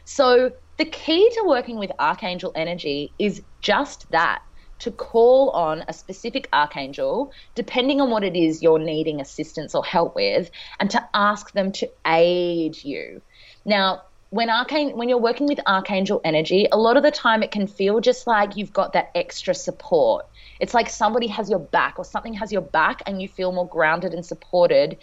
So, 0.06 0.52
the 0.78 0.86
key 0.86 1.30
to 1.36 1.44
working 1.46 1.78
with 1.78 1.92
archangel 2.00 2.52
energy 2.54 3.14
is 3.18 3.42
just 3.62 4.12
that 4.12 4.42
to 4.80 4.92
call 4.92 5.52
on 5.52 5.86
a 5.88 5.94
specific 5.94 6.50
archangel, 6.52 7.32
depending 7.56 8.02
on 8.02 8.10
what 8.10 8.24
it 8.24 8.36
is 8.36 8.62
you're 8.62 8.80
needing 8.80 9.22
assistance 9.22 9.74
or 9.74 9.86
help 9.86 10.16
with, 10.16 10.52
and 10.80 10.90
to 10.92 11.10
ask 11.14 11.54
them 11.54 11.72
to 11.72 11.90
aid 12.06 12.84
you. 12.84 13.22
Now, 13.64 14.04
when 14.32 14.50
archangel 14.50 14.98
when 14.98 15.08
you're 15.08 15.18
working 15.18 15.48
with 15.48 15.60
archangel 15.66 16.20
energy, 16.24 16.68
a 16.72 16.78
lot 16.78 16.98
of 16.98 17.04
the 17.04 17.12
time 17.12 17.42
it 17.42 17.52
can 17.52 17.68
feel 17.68 18.02
just 18.02 18.28
like 18.28 18.58
you've 18.58 18.74
got 18.74 18.94
that 18.94 19.12
extra 19.16 19.54
support. 19.54 20.26
It's 20.60 20.74
like 20.74 20.90
somebody 20.90 21.28
has 21.28 21.50
your 21.50 21.60
back 21.60 21.96
or 21.98 22.06
something 22.06 22.34
has 22.34 22.52
your 22.52 22.62
back 22.62 23.02
and 23.06 23.22
you 23.22 23.28
feel 23.28 23.52
more 23.52 23.68
grounded 23.68 24.14
and 24.14 24.26
supported. 24.26 24.98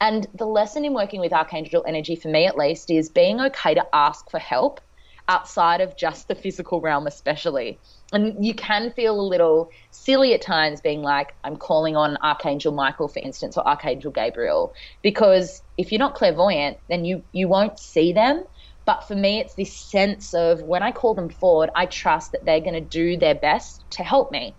And 0.00 0.26
the 0.34 0.46
lesson 0.46 0.84
in 0.84 0.94
working 0.94 1.20
with 1.20 1.32
archangel 1.32 1.84
energy 1.86 2.16
for 2.16 2.28
me 2.28 2.46
at 2.46 2.56
least 2.56 2.90
is 2.90 3.08
being 3.08 3.40
okay 3.40 3.74
to 3.74 3.86
ask 3.92 4.30
for 4.30 4.38
help 4.38 4.80
outside 5.28 5.80
of 5.80 5.96
just 5.96 6.28
the 6.28 6.34
physical 6.34 6.80
realm 6.80 7.06
especially. 7.06 7.78
And 8.12 8.44
you 8.44 8.54
can 8.54 8.92
feel 8.92 9.18
a 9.18 9.22
little 9.22 9.70
silly 9.90 10.34
at 10.34 10.42
times 10.42 10.80
being 10.80 11.02
like, 11.02 11.34
I'm 11.42 11.56
calling 11.56 11.96
on 11.96 12.18
Archangel 12.18 12.72
Michael, 12.72 13.08
for 13.08 13.20
instance, 13.20 13.56
or 13.56 13.66
Archangel 13.66 14.10
Gabriel, 14.10 14.74
because 15.02 15.62
if 15.78 15.90
you're 15.90 15.98
not 15.98 16.14
clairvoyant, 16.14 16.78
then 16.88 17.04
you, 17.04 17.24
you 17.32 17.48
won't 17.48 17.78
see 17.78 18.12
them. 18.12 18.44
But 18.84 19.08
for 19.08 19.14
me, 19.14 19.40
it's 19.40 19.54
this 19.54 19.74
sense 19.74 20.34
of 20.34 20.62
when 20.62 20.82
I 20.82 20.92
call 20.92 21.14
them 21.14 21.30
forward, 21.30 21.70
I 21.74 21.86
trust 21.86 22.32
that 22.32 22.44
they're 22.44 22.60
going 22.60 22.74
to 22.74 22.80
do 22.82 23.16
their 23.16 23.34
best 23.34 23.82
to 23.92 24.02
help 24.02 24.30
me. 24.30 24.54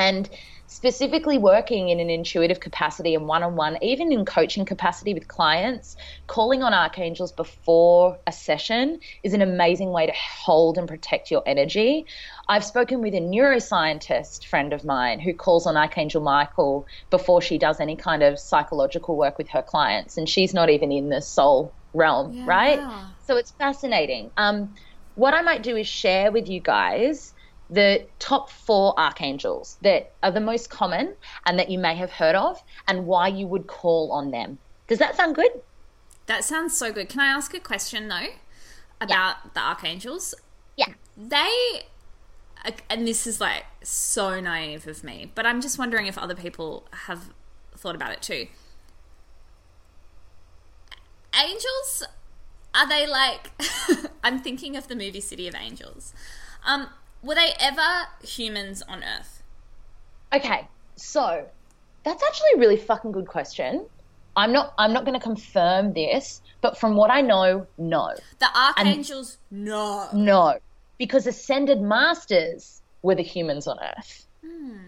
And 0.00 0.30
specifically 0.66 1.36
working 1.36 1.88
in 1.88 1.98
an 1.98 2.08
intuitive 2.08 2.60
capacity 2.60 3.14
and 3.16 3.26
one 3.26 3.42
on 3.42 3.56
one, 3.56 3.76
even 3.82 4.12
in 4.12 4.24
coaching 4.24 4.64
capacity 4.64 5.12
with 5.12 5.26
clients, 5.26 5.96
calling 6.28 6.62
on 6.62 6.72
archangels 6.72 7.32
before 7.32 8.16
a 8.26 8.30
session 8.30 9.00
is 9.24 9.34
an 9.34 9.42
amazing 9.42 9.90
way 9.90 10.06
to 10.06 10.12
hold 10.12 10.78
and 10.78 10.86
protect 10.86 11.28
your 11.28 11.42
energy. 11.44 12.06
I've 12.48 12.64
spoken 12.64 13.02
with 13.02 13.14
a 13.14 13.20
neuroscientist 13.20 14.46
friend 14.46 14.72
of 14.72 14.84
mine 14.84 15.18
who 15.18 15.34
calls 15.34 15.66
on 15.66 15.76
Archangel 15.76 16.22
Michael 16.22 16.86
before 17.10 17.42
she 17.42 17.58
does 17.58 17.80
any 17.80 17.96
kind 17.96 18.22
of 18.22 18.38
psychological 18.38 19.16
work 19.16 19.38
with 19.38 19.48
her 19.48 19.62
clients, 19.62 20.16
and 20.16 20.28
she's 20.28 20.54
not 20.54 20.70
even 20.70 20.92
in 20.92 21.08
the 21.08 21.20
soul 21.20 21.74
realm, 21.94 22.32
yeah. 22.32 22.44
right? 22.46 23.04
So 23.26 23.36
it's 23.36 23.50
fascinating. 23.50 24.30
Um, 24.36 24.72
what 25.16 25.34
I 25.34 25.42
might 25.42 25.64
do 25.64 25.76
is 25.76 25.88
share 25.88 26.30
with 26.30 26.48
you 26.48 26.60
guys 26.60 27.34
the 27.70 28.04
top 28.18 28.50
four 28.50 28.98
archangels 28.98 29.78
that 29.82 30.12
are 30.22 30.32
the 30.32 30.40
most 30.40 30.70
common 30.70 31.14
and 31.46 31.58
that 31.58 31.70
you 31.70 31.78
may 31.78 31.94
have 31.94 32.10
heard 32.10 32.34
of 32.34 32.62
and 32.88 33.06
why 33.06 33.28
you 33.28 33.46
would 33.46 33.66
call 33.66 34.10
on 34.12 34.30
them. 34.30 34.58
Does 34.88 34.98
that 34.98 35.16
sound 35.16 35.36
good? 35.36 35.52
That 36.26 36.44
sounds 36.44 36.76
so 36.76 36.92
good. 36.92 37.08
Can 37.08 37.20
I 37.20 37.26
ask 37.26 37.54
a 37.54 37.60
question 37.60 38.08
though 38.08 38.28
about 39.00 39.36
yeah. 39.44 39.50
the 39.54 39.60
archangels? 39.60 40.34
Yeah. 40.76 40.94
They 41.16 41.82
and 42.90 43.06
this 43.06 43.26
is 43.26 43.40
like 43.40 43.64
so 43.82 44.40
naive 44.40 44.86
of 44.86 45.02
me, 45.02 45.30
but 45.34 45.46
I'm 45.46 45.60
just 45.60 45.78
wondering 45.78 46.06
if 46.06 46.18
other 46.18 46.34
people 46.34 46.86
have 47.06 47.32
thought 47.74 47.94
about 47.94 48.12
it 48.12 48.20
too. 48.20 48.48
Angels 51.34 52.04
are 52.74 52.88
they 52.88 53.06
like 53.06 53.50
I'm 54.24 54.40
thinking 54.40 54.76
of 54.76 54.88
the 54.88 54.96
movie 54.96 55.20
City 55.20 55.48
of 55.48 55.54
Angels. 55.54 56.12
Um 56.66 56.88
were 57.22 57.34
they 57.34 57.52
ever 57.58 58.06
humans 58.22 58.82
on 58.88 59.04
Earth? 59.04 59.42
Okay, 60.32 60.68
so 60.96 61.46
that's 62.04 62.22
actually 62.22 62.48
a 62.56 62.58
really 62.58 62.76
fucking 62.76 63.12
good 63.12 63.26
question. 63.26 63.86
I'm 64.36 64.52
not 64.52 64.74
I'm 64.78 64.92
not 64.92 65.04
going 65.04 65.18
to 65.18 65.22
confirm 65.22 65.92
this, 65.92 66.40
but 66.60 66.78
from 66.78 66.96
what 66.96 67.10
I 67.10 67.20
know, 67.20 67.66
no. 67.78 68.14
The 68.38 68.46
archangels, 68.56 69.38
and 69.50 69.64
no. 69.64 70.08
No, 70.12 70.58
because 70.98 71.26
ascended 71.26 71.80
masters 71.80 72.80
were 73.02 73.14
the 73.14 73.22
humans 73.22 73.66
on 73.66 73.78
Earth. 73.82 74.26
Hmm, 74.44 74.78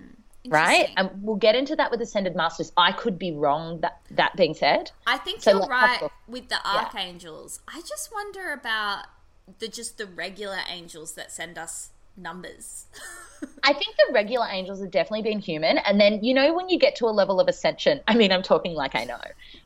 right? 0.48 0.90
And 0.96 1.10
we'll 1.22 1.36
get 1.36 1.54
into 1.54 1.74
that 1.76 1.90
with 1.90 2.00
ascended 2.00 2.36
masters. 2.36 2.72
I 2.76 2.92
could 2.92 3.18
be 3.18 3.32
wrong. 3.32 3.80
That 3.80 4.00
that 4.12 4.36
being 4.36 4.54
said, 4.54 4.92
I 5.06 5.18
think 5.18 5.42
so 5.42 5.58
you're 5.58 5.66
right 5.66 6.08
with 6.28 6.48
the 6.48 6.66
archangels. 6.66 7.60
Yeah. 7.68 7.78
I 7.78 7.80
just 7.80 8.10
wonder 8.12 8.52
about 8.52 9.06
the 9.58 9.68
just 9.68 9.98
the 9.98 10.06
regular 10.06 10.60
angels 10.70 11.14
that 11.14 11.32
send 11.32 11.58
us 11.58 11.90
numbers. 12.16 12.86
I 13.62 13.72
think 13.72 13.96
the 13.96 14.12
regular 14.12 14.46
angels 14.48 14.80
have 14.80 14.90
definitely 14.90 15.22
been 15.22 15.40
human. 15.40 15.78
And 15.78 16.00
then, 16.00 16.22
you 16.22 16.34
know, 16.34 16.54
when 16.54 16.68
you 16.68 16.78
get 16.78 16.96
to 16.96 17.06
a 17.06 17.10
level 17.10 17.40
of 17.40 17.48
ascension, 17.48 18.00
I 18.06 18.14
mean, 18.14 18.32
I'm 18.32 18.42
talking 18.42 18.74
like 18.74 18.94
I 18.94 19.04
know, 19.04 19.20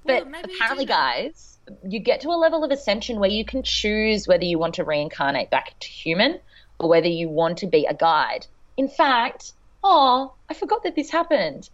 but 0.05 0.27
well, 0.27 0.43
apparently, 0.45 0.87
guys, 0.87 1.59
you 1.87 2.01
get 2.01 2.21
to 2.23 2.29
a 2.29 2.39
level 2.39 2.65
of 2.65 2.71
ascension 2.71 3.19
where 3.21 3.31
you 3.31 3.45
can 3.45 3.63
choose 3.63 4.27
whether 4.27 4.45
you 4.45 4.59
want 4.59 4.75
to 4.75 4.85
reincarnate 4.85 5.51
back 5.51 5.79
to 5.81 5.89
human 5.89 6.41
or 6.79 6.89
whether 6.89 7.09
you 7.09 7.29
want 7.29 7.59
to 7.59 7.67
be 7.67 7.87
a 7.87 7.95
guide. 7.95 8.47
In 8.77 8.89
fact, 8.89 9.53
oh, 9.85 10.33
I 10.49 10.55
forgot 10.55 10.83
that 10.85 10.95
this 10.95 11.11
happened. 11.11 11.69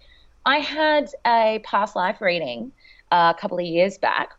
I 0.44 0.58
had 0.58 1.10
a 1.24 1.60
past 1.62 1.94
life 1.94 2.20
reading 2.20 2.72
uh, 3.12 3.32
a 3.36 3.40
couple 3.40 3.58
of 3.58 3.64
years 3.64 3.98
back 3.98 4.32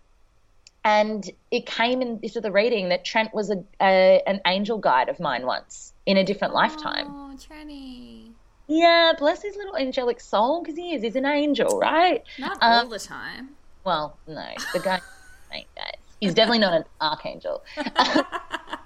and 0.83 1.29
it 1.49 1.65
came 1.65 2.01
into 2.01 2.41
the 2.41 2.51
reading 2.51 2.89
that 2.89 3.05
Trent 3.05 3.33
was 3.33 3.49
a, 3.49 3.63
a, 3.79 4.21
an 4.27 4.41
angel 4.45 4.77
guide 4.77 5.07
of 5.07 5.19
mine 5.19 5.45
once 5.45 5.92
in 6.05 6.17
a 6.17 6.23
different 6.23 6.53
lifetime. 6.53 7.07
Oh, 7.09 7.35
Trenny. 7.37 8.31
Yeah, 8.67 9.13
bless 9.17 9.41
his 9.41 9.55
little 9.55 9.75
angelic 9.75 10.19
soul 10.19 10.61
because 10.61 10.77
he 10.77 10.95
is. 10.95 11.03
He's 11.03 11.15
an 11.15 11.25
angel, 11.25 11.79
right? 11.79 12.23
Not 12.39 12.57
um, 12.61 12.85
all 12.85 12.87
the 12.87 12.99
time. 12.99 13.49
Well, 13.83 14.17
no, 14.27 14.47
the 14.73 14.79
guy. 14.79 15.01
guys. 15.51 15.93
He's 16.19 16.33
definitely 16.33 16.59
not 16.59 16.73
an 16.73 16.85
archangel. 17.01 17.63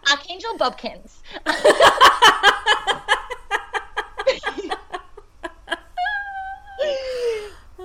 archangel 0.10 0.58
Bobkins. 0.58 1.22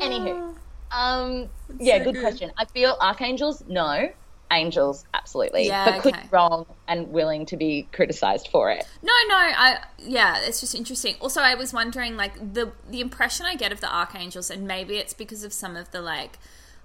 Anywho, 0.01 0.55
um, 0.91 1.49
yeah, 1.79 1.99
so 1.99 2.05
good, 2.05 2.15
good, 2.15 2.23
question. 2.23 2.51
I 2.57 2.65
feel 2.65 2.97
archangels, 3.01 3.63
no. 3.69 4.11
Angels, 4.53 5.05
absolutely. 5.15 5.67
Yeah, 5.67 5.91
but 5.91 6.03
could 6.03 6.15
okay. 6.15 6.29
wrong 6.31 6.67
and 6.87 7.11
willing 7.11 7.47
to 7.47 7.57
be 7.57 7.89
criticized 7.93 8.49
for 8.49 8.71
it. 8.71 8.87
No, 9.03 9.13
no, 9.29 9.35
I 9.35 9.79
yeah, 9.99 10.41
it's 10.43 10.61
just 10.61 10.75
interesting. 10.75 11.17
Also, 11.21 11.41
I 11.41 11.55
was 11.55 11.73
wondering 11.73 12.17
like 12.17 12.35
the 12.53 12.73
the 12.89 13.01
impression 13.01 13.47
I 13.47 13.57
get 13.57 13.73
of 13.73 13.81
the 13.81 13.93
archangels, 13.93 14.51
and 14.51 14.67
maybe 14.67 14.99
it's 14.99 15.15
because 15.15 15.43
of 15.43 15.53
some 15.53 15.75
of 15.75 15.91
the 15.91 16.03
like 16.03 16.39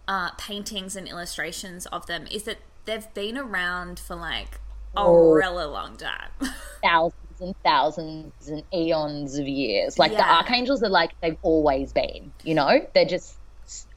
uh, 0.08 0.32
paintings 0.38 0.96
and 0.96 1.08
illustrations 1.08 1.86
of 1.88 2.06
them, 2.08 2.26
is 2.32 2.44
that 2.44 2.60
they've 2.86 3.14
been 3.14 3.38
around 3.38 4.00
for 4.00 4.16
like 4.16 4.62
a 4.96 5.02
oh, 5.02 5.34
really 5.34 5.66
long 5.66 5.98
time. 5.98 6.30
thousands 6.82 7.42
and 7.42 7.56
thousands 7.64 8.48
and 8.48 8.64
eons 8.74 9.38
of 9.38 9.48
years. 9.48 10.00
Like 10.00 10.12
yeah. 10.12 10.18
the 10.18 10.34
archangels 10.36 10.82
are 10.84 10.90
like 10.90 11.12
they've 11.22 11.38
always 11.44 11.94
been, 11.94 12.32
you 12.44 12.56
know? 12.56 12.86
They're 12.94 13.06
just 13.06 13.38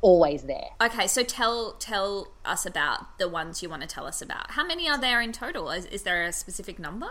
always 0.01 0.43
there. 0.43 0.69
Okay, 0.81 1.07
so 1.07 1.23
tell 1.23 1.73
tell 1.75 2.29
us 2.45 2.67
about 2.67 3.19
the 3.19 3.29
ones 3.29 3.63
you 3.63 3.69
want 3.69 3.83
to 3.83 3.89
tell 3.89 4.07
us 4.07 4.21
about. 4.23 4.53
How 4.53 4.65
many 4.65 4.89
are 4.89 4.99
there 4.99 5.21
in 5.21 5.33
total? 5.33 5.71
Is, 5.71 5.87
is 5.87 6.03
there 6.03 6.25
a 6.25 6.33
specific 6.33 6.79
number? 6.79 7.09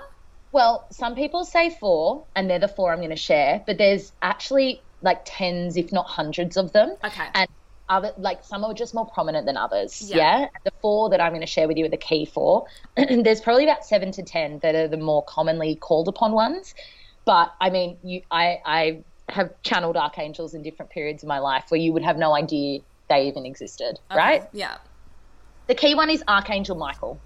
Well, 0.52 0.88
some 0.90 1.16
people 1.16 1.46
say 1.46 1.70
four, 1.70 2.26
and 2.36 2.50
they're 2.50 2.60
the 2.60 2.68
four 2.68 2.92
I'm 2.92 3.00
going 3.00 3.12
to 3.12 3.16
share, 3.16 3.64
but 3.66 3.78
there's 3.78 4.12
actually 4.22 4.82
like 5.02 5.22
tens, 5.24 5.78
if 5.78 5.92
not 5.92 6.08
hundreds 6.08 6.58
of 6.58 6.74
them. 6.74 6.96
Okay. 7.04 7.28
And 7.34 7.48
other 7.88 8.14
like 8.18 8.44
some 8.44 8.64
are 8.64 8.74
just 8.74 8.94
more 8.94 9.06
prominent 9.06 9.46
than 9.46 9.58
others. 9.58 10.02
Yeah. 10.02 10.18
Yeah. 10.18 10.48
The 10.64 10.72
four 10.82 11.10
that 11.10 11.22
I'm 11.22 11.32
going 11.32 11.42
to 11.42 11.48
share 11.48 11.68
with 11.68 11.78
you 11.78 11.86
are 11.86 11.90
the 11.90 11.98
key 11.98 12.26
four. 12.26 12.68
There's 12.98 13.42
probably 13.42 13.64
about 13.64 13.86
seven 13.86 14.12
to 14.14 14.24
ten 14.24 14.60
that 14.60 14.76
are 14.76 14.88
the 14.88 14.98
more 14.98 15.24
commonly 15.24 15.76
called 15.76 16.08
upon 16.08 16.32
ones. 16.32 16.76
But 17.26 17.54
I 17.60 17.70
mean, 17.70 17.98
you, 18.04 18.22
I, 18.32 18.60
I 18.66 19.04
have 19.32 19.50
channeled 19.64 19.98
archangels 19.98 20.54
in 20.54 20.64
different 20.64 20.92
periods 20.92 21.24
of 21.24 21.30
my 21.30 21.40
life 21.40 21.66
where 21.70 21.80
you 21.80 21.94
would 21.94 22.04
have 22.04 22.18
no 22.18 22.36
idea 22.36 22.82
they 23.10 23.28
even 23.28 23.46
existed, 23.46 24.00
Okay, 24.12 24.18
right? 24.18 24.48
Yeah. 24.54 24.78
The 25.68 25.76
key 25.76 25.96
one 25.96 26.10
is 26.10 26.24
Archangel 26.28 26.76
Michael. 26.76 27.20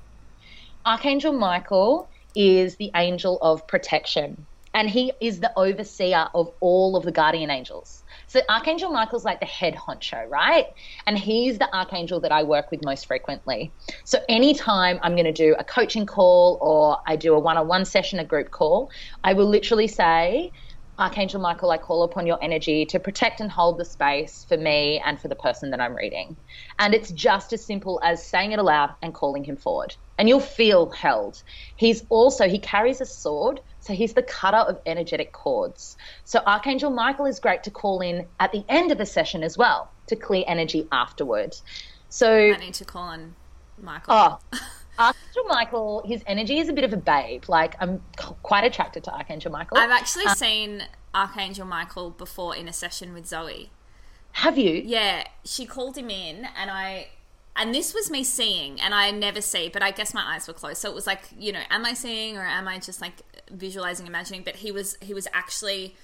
Archangel 0.86 1.34
Michael 1.34 2.10
is 2.36 2.76
the 2.78 2.92
angel 2.96 3.38
of 3.42 3.68
protection, 3.68 4.46
and 4.74 4.90
he 4.90 5.14
is 5.22 5.40
the 5.40 5.52
overseer 5.58 6.28
of 6.34 6.52
all 6.60 6.96
of 6.96 7.04
the 7.04 7.12
guardian 7.12 7.50
angels. 7.50 8.04
So 8.28 8.42
Archangel 8.50 8.92
Michael's 8.92 9.24
like 9.24 9.40
the 9.40 9.46
head 9.46 9.76
honcho, 9.76 10.28
right? 10.30 10.66
And 11.06 11.18
he's 11.18 11.60
the 11.60 11.74
archangel 11.76 12.20
that 12.22 12.32
I 12.32 12.44
work 12.44 12.72
with 12.72 12.84
most 12.84 13.06
frequently. 13.06 13.72
So 14.06 14.20
anytime 14.28 15.00
I'm 15.04 15.14
going 15.14 15.26
to 15.26 15.32
do 15.32 15.56
a 15.60 15.64
coaching 15.64 16.06
call 16.06 16.58
or 16.62 16.98
I 17.06 17.16
do 17.16 17.36
a 17.36 17.40
one-on-one 17.40 17.86
session, 17.86 18.20
a 18.20 18.26
group 18.26 18.52
call, 18.52 18.90
I 19.24 19.34
will 19.34 19.48
literally 19.48 19.88
say, 19.88 20.52
Archangel 21.00 21.42
Michael, 21.42 21.72
I 21.72 21.78
call 21.78 22.04
upon 22.04 22.28
your 22.28 22.38
energy 22.42 22.86
to 22.86 23.00
protect 23.00 23.42
and 23.42 23.50
hold 23.50 23.80
the 23.80 23.86
space 23.86 24.46
for 24.48 24.58
me 24.58 25.02
and 25.04 25.20
for 25.20 25.28
the 25.28 25.36
person 25.36 25.72
that 25.72 25.82
I'm 25.82 25.96
reading. 25.96 26.38
And 26.78 26.94
it's 26.94 27.12
just 27.12 27.52
as 27.52 27.66
simple 27.66 28.00
as 28.04 28.24
saying 28.24 28.52
it 28.52 28.60
aloud 28.60 28.94
and 29.02 29.14
calling 29.14 29.44
him 29.44 29.56
forward. 29.56 29.96
And 30.20 30.30
you'll 30.30 30.40
feel 30.40 30.92
held. 30.92 31.42
He's 31.76 32.04
also, 32.10 32.48
he 32.48 32.60
carries 32.60 33.02
a 33.02 33.06
sword, 33.06 33.60
so 33.80 33.94
he's 33.94 34.14
the 34.14 34.22
cutter 34.22 34.58
of 34.58 34.80
energetic 34.86 35.32
cords. 35.32 35.98
So 36.26 36.42
Archangel 36.46 36.92
Michael 36.92 37.26
is 37.26 37.40
great 37.40 37.64
to 37.64 37.72
call 37.72 38.02
in 38.02 38.28
at 38.40 38.52
the 38.52 38.64
end 38.70 38.92
of 38.92 39.00
the 39.00 39.06
session 39.08 39.44
as 39.44 39.58
well 39.58 39.90
to 40.08 40.16
clear 40.16 40.44
energy 40.46 40.88
afterwards. 40.92 41.64
So 42.10 42.32
I 42.32 42.58
need 42.58 42.76
to 42.76 42.86
call 42.86 43.04
on 43.04 43.34
Michael. 43.82 44.14
Oh, 44.54 44.60
Archangel 45.00 45.44
Michael, 45.48 46.04
his 46.06 46.24
energy 46.28 46.60
is 46.60 46.70
a 46.70 46.74
bit 46.74 46.84
of 46.84 46.94
a 46.94 46.98
babe. 46.98 47.46
Like, 47.48 47.76
I'm 47.80 48.02
quite 48.18 48.64
attracted 48.64 49.04
to 49.06 49.14
Archangel 49.14 49.52
Michael. 49.52 49.78
I've 49.78 49.92
actually 49.92 50.26
um, 50.26 50.36
seen 50.36 50.84
Archangel 51.14 51.66
Michael 51.66 52.12
before 52.12 52.56
in 52.56 52.68
a 52.68 52.74
session 52.74 53.14
with 53.14 53.26
Zoe. 53.26 53.72
Have 54.34 54.58
you? 54.58 54.82
Yeah, 54.86 55.26
she 55.44 55.66
called 55.66 55.98
him 55.98 56.10
in, 56.10 56.48
and 56.58 56.72
I, 56.72 57.10
and 57.56 57.74
this 57.74 57.94
was 57.94 58.10
me 58.10 58.24
seeing, 58.24 58.80
and 58.82 58.94
I 58.94 59.12
never 59.12 59.42
see, 59.42 59.70
but 59.70 59.84
I 59.84 59.92
guess 59.92 60.14
my 60.14 60.24
eyes 60.24 60.48
were 60.48 60.54
closed, 60.54 60.78
so 60.78 60.90
it 60.90 60.96
was 60.96 61.08
like, 61.08 61.22
you 61.38 61.52
know, 61.52 61.62
am 61.70 61.86
I 61.86 61.94
seeing 61.94 62.38
or 62.38 62.44
am 62.44 62.68
I 62.68 62.80
just 62.80 63.02
like 63.02 63.22
visualizing, 63.52 64.08
imagining? 64.08 64.44
But 64.44 64.58
he 64.58 64.72
was, 64.72 64.98
he 65.02 65.14
was 65.14 65.28
actually 65.34 65.96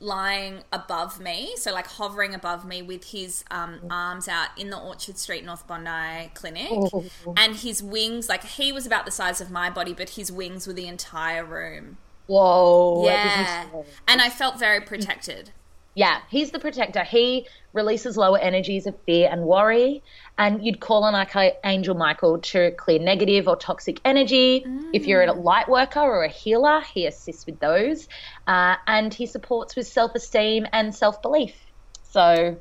lying 0.00 0.64
above 0.72 1.20
me, 1.20 1.54
so 1.56 1.72
like 1.72 1.86
hovering 1.86 2.34
above 2.34 2.64
me 2.64 2.82
with 2.82 3.04
his 3.10 3.44
um, 3.50 3.80
arms 3.90 4.28
out 4.28 4.48
in 4.56 4.70
the 4.70 4.78
Orchard 4.78 5.18
Street 5.18 5.44
North 5.44 5.66
Bondi 5.66 6.30
clinic, 6.34 6.70
and 7.36 7.56
his 7.56 7.82
wings, 7.82 8.28
like 8.28 8.44
he 8.44 8.72
was 8.72 8.86
about 8.86 9.04
the 9.04 9.12
size 9.12 9.40
of 9.40 9.50
my 9.50 9.70
body, 9.70 9.94
but 9.94 10.10
his 10.10 10.30
wings 10.30 10.66
were 10.66 10.72
the 10.72 10.88
entire 10.88 11.44
room. 11.44 11.98
Whoa. 12.26 13.04
Yeah, 13.04 13.66
and 14.08 14.20
I 14.20 14.30
felt 14.30 14.58
very 14.58 14.80
protected. 14.80 15.50
Yeah, 15.94 16.20
he's 16.28 16.50
the 16.50 16.58
protector. 16.58 17.04
He 17.04 17.46
releases 17.72 18.16
lower 18.16 18.38
energies 18.38 18.86
of 18.86 18.96
fear 19.06 19.28
and 19.30 19.42
worry. 19.42 20.02
And 20.38 20.64
you'd 20.64 20.80
call 20.80 21.04
on 21.04 21.14
Archangel 21.14 21.94
Michael 21.94 22.38
to 22.38 22.72
clear 22.72 22.98
negative 22.98 23.46
or 23.46 23.54
toxic 23.56 24.00
energy. 24.04 24.66
If 24.92 25.06
you're 25.06 25.22
a 25.22 25.32
light 25.32 25.68
worker 25.68 26.00
or 26.00 26.24
a 26.24 26.28
healer, 26.28 26.80
he 26.80 27.06
assists 27.06 27.46
with 27.46 27.60
those. 27.60 28.08
Uh, 28.46 28.76
and 28.86 29.14
he 29.14 29.26
supports 29.26 29.74
with 29.74 29.86
self 29.86 30.14
esteem 30.14 30.66
and 30.72 30.94
self 30.94 31.22
belief. 31.22 31.54
So 32.02 32.58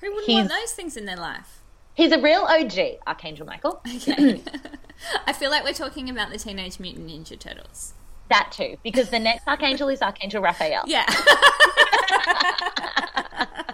Who 0.00 0.14
wouldn't 0.14 0.32
want 0.32 0.48
those 0.48 0.72
things 0.72 0.96
in 0.96 1.04
their 1.04 1.16
life? 1.16 1.60
he's 1.94 2.12
a 2.12 2.20
real 2.20 2.42
OG, 2.42 2.98
Archangel 3.06 3.46
Michael. 3.46 3.80
Okay. 3.96 4.42
I 5.26 5.32
feel 5.32 5.50
like 5.50 5.64
we're 5.64 5.72
talking 5.72 6.10
about 6.10 6.30
the 6.30 6.38
Teenage 6.38 6.78
Mutant 6.78 7.08
Ninja 7.08 7.38
Turtles. 7.38 7.94
That 8.30 8.50
too, 8.52 8.76
because 8.82 9.10
the 9.10 9.18
next 9.18 9.46
Archangel 9.46 9.88
is 9.88 10.02
Archangel 10.02 10.42
Raphael. 10.42 10.84
Yeah. 10.86 11.06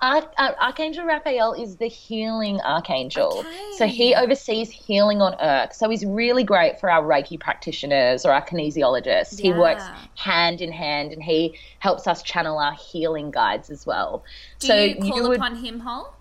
Arch- 0.00 0.32
uh, 0.36 0.52
Archangel 0.60 1.04
Raphael 1.04 1.52
is 1.54 1.76
the 1.76 1.86
healing 1.86 2.60
archangel. 2.60 3.38
Okay. 3.38 3.72
So 3.76 3.86
he 3.86 4.14
oversees 4.14 4.70
healing 4.70 5.22
on 5.22 5.34
earth. 5.40 5.74
So 5.74 5.88
he's 5.88 6.04
really 6.04 6.44
great 6.44 6.78
for 6.78 6.90
our 6.90 7.02
Reiki 7.02 7.38
practitioners 7.38 8.26
or 8.26 8.32
our 8.32 8.44
kinesiologists. 8.44 9.38
He 9.38 9.52
works 9.52 9.84
hand 10.14 10.60
in 10.60 10.72
hand 10.72 11.12
and 11.12 11.22
he 11.22 11.58
helps 11.78 12.06
us 12.06 12.22
channel 12.22 12.58
our 12.58 12.74
healing 12.74 13.30
guides 13.30 13.70
as 13.70 13.86
well. 13.86 14.24
Do 14.58 14.66
so 14.66 14.74
you 14.76 14.96
call 14.96 15.28
would, 15.28 15.38
upon 15.38 15.56
him 15.56 15.80
whole? 15.80 16.12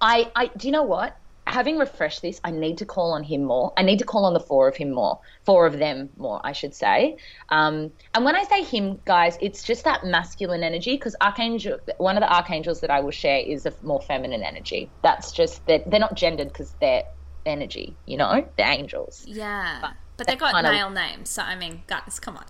I, 0.00 0.30
I, 0.34 0.46
do 0.56 0.68
you 0.68 0.72
know 0.72 0.82
what? 0.82 1.16
Having 1.46 1.78
refreshed 1.78 2.22
this, 2.22 2.40
I 2.42 2.50
need 2.50 2.78
to 2.78 2.86
call 2.86 3.12
on 3.12 3.22
him 3.22 3.44
more. 3.44 3.72
I 3.76 3.82
need 3.82 3.98
to 3.98 4.04
call 4.04 4.24
on 4.24 4.32
the 4.32 4.40
four 4.40 4.66
of 4.66 4.76
him 4.76 4.92
more, 4.92 5.20
four 5.44 5.66
of 5.66 5.78
them 5.78 6.08
more, 6.16 6.40
I 6.42 6.52
should 6.52 6.74
say. 6.74 7.16
Um, 7.50 7.92
and 8.14 8.24
when 8.24 8.34
I 8.34 8.44
say 8.44 8.62
him, 8.62 8.98
guys, 9.04 9.36
it's 9.42 9.62
just 9.62 9.84
that 9.84 10.04
masculine 10.04 10.62
energy 10.62 10.96
because 10.96 11.14
archangel, 11.20 11.78
one 11.98 12.16
of 12.16 12.22
the 12.22 12.32
archangels 12.34 12.80
that 12.80 12.90
I 12.90 13.00
will 13.00 13.10
share 13.10 13.40
is 13.40 13.66
a 13.66 13.74
more 13.82 14.00
feminine 14.00 14.42
energy. 14.42 14.90
That's 15.02 15.32
just 15.32 15.64
that 15.66 15.90
they're 15.90 16.00
not 16.00 16.14
gendered 16.14 16.48
because 16.48 16.74
they're 16.80 17.04
energy, 17.44 17.94
you 18.06 18.16
know, 18.16 18.46
they're 18.56 18.70
angels. 18.70 19.24
Yeah. 19.26 19.92
But 20.16 20.26
they 20.26 20.36
got 20.36 20.52
kind 20.52 20.66
of- 20.66 20.72
male 20.72 20.90
names, 20.90 21.28
so 21.28 21.42
I 21.42 21.56
mean, 21.56 21.82
guys, 21.86 22.18
come 22.20 22.36
on. 22.36 22.44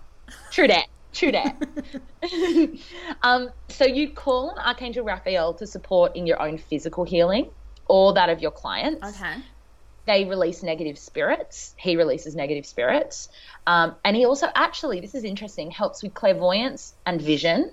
True 0.51 0.67
that. 0.67 0.87
True 1.13 1.31
that. 1.31 1.55
um, 3.23 3.49
so 3.69 3.85
you 3.85 4.09
call 4.09 4.51
on 4.51 4.59
Archangel 4.59 5.05
Raphael 5.05 5.53
to 5.55 5.67
support 5.67 6.15
in 6.15 6.25
your 6.27 6.41
own 6.41 6.57
physical 6.57 7.03
healing 7.03 7.49
or 7.87 8.13
that 8.13 8.29
of 8.29 8.41
your 8.41 8.51
clients. 8.51 9.05
Okay. 9.21 9.35
they 10.05 10.25
release 10.25 10.61
negative 10.63 10.97
spirits. 10.99 11.73
He 11.77 11.95
releases 11.97 12.35
negative 12.35 12.65
spirits. 12.65 13.29
Um, 13.65 13.95
and 14.05 14.15
he 14.15 14.25
also, 14.25 14.47
actually, 14.53 14.99
this 14.99 15.15
is 15.15 15.23
interesting, 15.23 15.71
helps 15.71 16.03
with 16.03 16.13
clairvoyance 16.13 16.93
and 17.07 17.19
vision. 17.21 17.71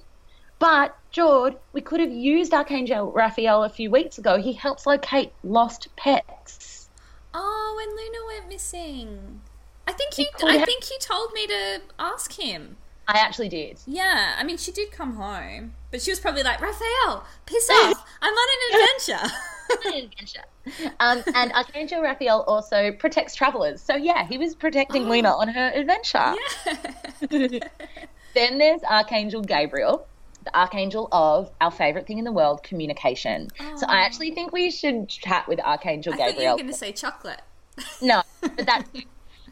But, 0.58 0.96
Jord, 1.10 1.56
we 1.74 1.80
could 1.80 2.00
have 2.00 2.10
used 2.12 2.54
Archangel 2.54 3.10
Raphael 3.12 3.64
a 3.64 3.68
few 3.68 3.90
weeks 3.90 4.16
ago. 4.18 4.40
He 4.40 4.52
helps 4.54 4.86
locate 4.86 5.32
lost 5.44 5.88
pets. 5.96 6.88
Oh, 7.34 7.74
when 7.76 7.90
Luna 7.90 8.26
went 8.28 8.48
missing. 8.48 9.40
I 9.86 9.92
think 9.92 10.16
you 10.18 10.26
could 10.34 10.48
I 10.48 10.56
have- 10.58 10.66
think 10.66 10.88
you 10.88 10.96
told 11.00 11.32
me 11.34 11.46
to 11.48 11.80
ask 11.98 12.32
him. 12.38 12.76
I 13.08 13.18
actually 13.18 13.48
did. 13.48 13.80
Yeah, 13.84 14.36
I 14.38 14.44
mean 14.44 14.56
she 14.56 14.70
did 14.70 14.92
come 14.92 15.16
home. 15.16 15.74
But 15.90 16.00
she 16.00 16.12
was 16.12 16.20
probably 16.20 16.44
like, 16.44 16.60
Raphael, 16.60 17.24
piss 17.46 17.68
off. 17.68 18.06
I'm 18.22 18.32
on 18.32 18.48
an 18.54 18.80
adventure. 18.80 19.34
Adventure. 19.86 20.42
Um, 21.00 21.22
and 21.34 21.52
Archangel 21.52 22.02
Raphael 22.02 22.42
also 22.46 22.92
protects 22.92 23.34
travelers. 23.34 23.80
So, 23.80 23.96
yeah, 23.96 24.26
he 24.26 24.38
was 24.38 24.54
protecting 24.54 25.08
Luna 25.08 25.30
on 25.36 25.48
her 25.48 25.72
adventure. 25.74 26.34
Then 28.34 28.58
there's 28.58 28.82
Archangel 28.82 29.42
Gabriel, 29.42 30.06
the 30.44 30.56
archangel 30.58 31.08
of 31.12 31.50
our 31.60 31.70
favorite 31.70 32.06
thing 32.06 32.18
in 32.18 32.24
the 32.24 32.32
world, 32.32 32.62
communication. 32.62 33.48
So 33.76 33.86
I 33.86 34.00
actually 34.00 34.32
think 34.32 34.52
we 34.52 34.70
should 34.70 35.08
chat 35.08 35.46
with 35.48 35.60
Archangel 35.60 36.12
Gabriel. 36.12 36.24
I 36.24 36.32
thought 36.32 36.34
you 36.34 36.34
Gabriel. 36.34 36.56
were 36.56 36.62
gonna 36.62 36.72
say 36.72 36.92
chocolate. 36.92 37.42
No, 38.02 38.22
but 38.40 38.66
that. 38.66 38.84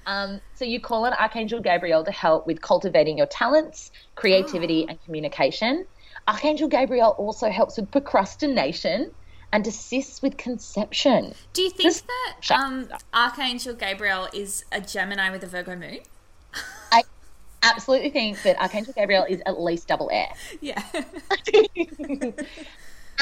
Um, 0.06 0.40
so 0.54 0.64
you 0.64 0.80
call 0.80 1.04
on 1.04 1.12
Archangel 1.12 1.60
Gabriel 1.60 2.02
to 2.04 2.10
help 2.10 2.46
with 2.46 2.62
cultivating 2.62 3.18
your 3.18 3.26
talents, 3.26 3.92
creativity, 4.14 4.86
and 4.88 4.98
communication. 5.04 5.84
Archangel 6.26 6.68
Gabriel 6.68 7.10
also 7.18 7.50
helps 7.50 7.76
with 7.76 7.90
procrastination 7.90 9.12
and 9.52 9.66
assists 9.66 10.22
with 10.22 10.36
conception. 10.36 11.34
Do 11.52 11.62
you 11.62 11.70
think 11.70 11.88
Just 11.88 12.04
that 12.06 12.50
um. 12.58 12.88
Archangel 13.12 13.74
Gabriel 13.74 14.28
is 14.32 14.64
a 14.72 14.80
Gemini 14.80 15.30
with 15.30 15.42
a 15.42 15.46
Virgo 15.46 15.76
moon? 15.76 15.98
I 16.92 17.02
absolutely 17.62 18.10
think 18.10 18.42
that 18.42 18.60
Archangel 18.60 18.92
Gabriel 18.94 19.24
is 19.28 19.42
at 19.46 19.60
least 19.60 19.88
double 19.88 20.10
air. 20.12 20.28
Yeah. 20.60 20.82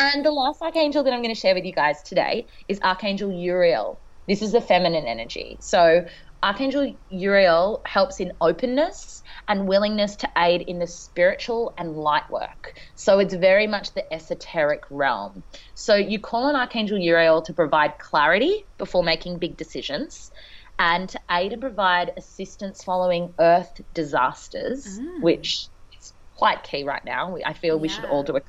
And 0.00 0.24
the 0.24 0.30
last 0.30 0.62
archangel 0.62 1.02
that 1.02 1.12
I'm 1.12 1.22
going 1.22 1.34
to 1.34 1.40
share 1.40 1.56
with 1.56 1.64
you 1.64 1.72
guys 1.72 2.04
today 2.04 2.46
is 2.68 2.78
Archangel 2.82 3.32
Uriel. 3.32 3.98
This 4.28 4.42
is 4.42 4.54
a 4.54 4.60
feminine 4.60 5.06
energy. 5.06 5.56
So, 5.58 6.06
Archangel 6.40 6.94
Uriel 7.10 7.82
helps 7.84 8.20
in 8.20 8.32
openness 8.40 9.24
and 9.48 9.66
willingness 9.66 10.16
to 10.16 10.28
aid 10.36 10.62
in 10.62 10.78
the 10.78 10.86
spiritual 10.86 11.74
and 11.78 11.92
light 11.96 12.28
work. 12.30 12.74
So, 12.94 13.18
it's 13.18 13.34
very 13.34 13.66
much 13.66 13.94
the 13.94 14.12
esoteric 14.12 14.82
realm. 14.90 15.42
So, 15.74 15.96
you 15.96 16.20
call 16.20 16.44
on 16.44 16.56
Archangel 16.56 16.98
Uriel 16.98 17.42
to 17.42 17.52
provide 17.54 17.98
clarity 17.98 18.66
before 18.78 19.02
making 19.02 19.38
big 19.38 19.56
decisions 19.56 20.30
and 20.78 21.08
to 21.08 21.20
aid 21.30 21.52
and 21.52 21.60
provide 21.60 22.12
assistance 22.16 22.84
following 22.84 23.34
earth 23.40 23.80
disasters, 23.94 24.86
mm. 24.86 25.22
which 25.22 25.68
is 25.98 26.12
quite 26.36 26.62
key 26.62 26.84
right 26.84 27.04
now. 27.04 27.36
I 27.44 27.52
feel 27.52 27.78
we 27.80 27.88
should 27.88 28.04
all 28.04 28.22
do 28.22 28.36
a 28.36 28.40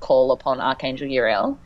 call 0.00 0.32
upon 0.32 0.60
Archangel 0.60 1.08
Uriel, 1.08 1.60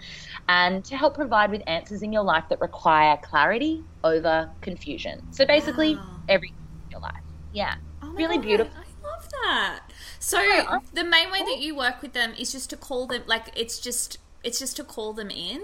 and 0.49 0.85
to 0.87 0.97
help 0.97 1.14
provide 1.14 1.51
with 1.51 1.62
answers 1.66 2.03
in 2.03 2.12
your 2.12 2.22
life 2.22 2.45
that 2.51 2.61
require 2.61 3.18
clarity 3.22 3.83
over 4.05 4.49
confusion. 4.62 5.20
So 5.33 5.45
basically, 5.45 5.97
Wow. 5.97 6.22
everything 6.29 6.55
in 6.85 6.91
your 6.93 7.01
life. 7.01 7.12
Yeah, 7.53 7.74
really 8.16 8.36
oh 8.36 8.38
God, 8.38 8.46
beautiful. 8.46 8.74
I 8.76 9.06
love 9.06 9.28
that. 9.44 9.80
So 10.18 10.38
I- 10.38 10.78
the 10.92 11.04
main 11.04 11.30
way 11.30 11.40
that 11.44 11.58
you 11.60 11.76
work 11.76 12.02
with 12.02 12.12
them 12.12 12.34
is 12.38 12.52
just 12.52 12.70
to 12.70 12.76
call 12.76 13.06
them 13.06 13.22
like 13.26 13.50
it's 13.56 13.78
just 13.80 14.18
It's 14.42 14.58
just 14.60 14.76
to 14.76 14.84
call 14.84 15.12
them 15.12 15.30
in. 15.30 15.62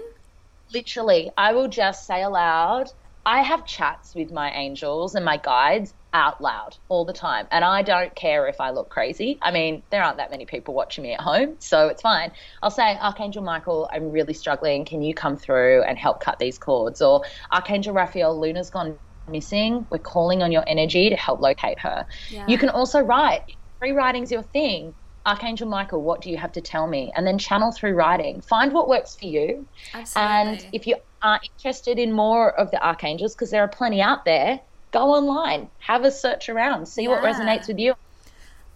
Literally, 0.73 1.31
I 1.37 1.53
will 1.53 1.67
just 1.67 2.05
say 2.05 2.21
aloud. 2.23 2.91
I 3.25 3.41
have 3.41 3.65
chats 3.65 4.13
with 4.15 4.31
my 4.31 4.51
angels 4.51 5.15
and 5.15 5.23
my 5.23 5.37
guides 5.37 5.93
out 6.11 6.41
loud 6.41 6.75
all 6.89 7.05
the 7.05 7.13
time. 7.13 7.47
And 7.51 7.63
I 7.63 7.81
don't 7.81 8.13
care 8.15 8.47
if 8.47 8.59
I 8.59 8.71
look 8.71 8.89
crazy. 8.89 9.37
I 9.41 9.51
mean, 9.51 9.83
there 9.91 10.03
aren't 10.03 10.17
that 10.17 10.29
many 10.31 10.45
people 10.45 10.73
watching 10.73 11.03
me 11.03 11.13
at 11.13 11.21
home, 11.21 11.55
so 11.59 11.87
it's 11.87 12.01
fine. 12.01 12.31
I'll 12.61 12.69
say, 12.71 12.97
Archangel 12.99 13.41
Michael, 13.43 13.89
I'm 13.93 14.11
really 14.11 14.33
struggling. 14.33 14.83
Can 14.83 15.01
you 15.01 15.13
come 15.13 15.37
through 15.37 15.83
and 15.83 15.97
help 15.97 16.19
cut 16.19 16.37
these 16.39 16.57
cords? 16.57 17.01
Or 17.01 17.23
Archangel 17.51 17.93
Raphael, 17.93 18.37
Luna's 18.37 18.69
gone 18.69 18.99
missing. 19.27 19.85
We're 19.89 19.97
calling 19.99 20.41
on 20.43 20.51
your 20.51 20.63
energy 20.67 21.09
to 21.09 21.15
help 21.15 21.41
locate 21.41 21.79
her. 21.79 22.05
Yeah. 22.29 22.45
You 22.47 22.57
can 22.57 22.69
also 22.69 22.99
write. 22.99 23.55
Free 23.79 23.91
writing's 23.91 24.31
your 24.31 24.43
thing. 24.43 24.93
Archangel 25.25 25.67
Michael, 25.67 26.01
what 26.01 26.21
do 26.21 26.29
you 26.29 26.37
have 26.37 26.51
to 26.53 26.61
tell 26.61 26.85
me? 26.85 27.11
And 27.15 27.25
then 27.25 27.37
channel 27.37 27.71
through 27.71 27.93
writing. 27.93 28.41
Find 28.41 28.73
what 28.73 28.89
works 28.89 29.15
for 29.15 29.25
you. 29.25 29.65
Absolutely. 29.93 30.31
And 30.31 30.67
if 30.73 30.85
you 30.85 30.97
are 31.21 31.39
interested 31.43 31.97
in 31.97 32.11
more 32.11 32.51
of 32.51 32.71
the 32.71 32.85
archangels, 32.85 33.33
because 33.33 33.49
there 33.49 33.63
are 33.63 33.67
plenty 33.69 34.01
out 34.01 34.25
there, 34.25 34.59
go 34.91 35.13
online, 35.13 35.69
have 35.79 36.03
a 36.03 36.11
search 36.11 36.49
around, 36.49 36.87
see 36.87 37.03
yeah. 37.03 37.09
what 37.09 37.23
resonates 37.23 37.67
with 37.67 37.79
you. 37.79 37.93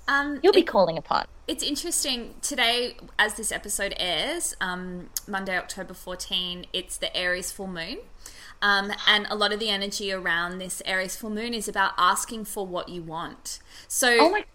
Um, 0.07 0.39
You'll 0.41 0.53
be 0.53 0.61
it, 0.61 0.67
calling 0.67 0.97
upon. 0.97 1.25
It's 1.47 1.63
interesting 1.63 2.35
today, 2.41 2.95
as 3.19 3.35
this 3.35 3.51
episode 3.51 3.93
airs, 3.97 4.55
um, 4.61 5.09
Monday, 5.27 5.57
October 5.57 5.93
14, 5.93 6.65
it's 6.71 6.97
the 6.97 7.15
Aries 7.15 7.51
full 7.51 7.67
moon. 7.67 7.97
Um, 8.61 8.91
and 9.05 9.27
a 9.29 9.35
lot 9.35 9.53
of 9.53 9.59
the 9.59 9.69
energy 9.69 10.11
around 10.11 10.57
this 10.57 10.81
Aries 10.85 11.15
full 11.15 11.29
moon 11.29 11.53
is 11.53 11.67
about 11.67 11.93
asking 11.97 12.45
for 12.45 12.65
what 12.65 12.89
you 12.89 13.03
want. 13.03 13.59
So, 13.87 14.17
oh 14.19 14.29
my 14.29 14.45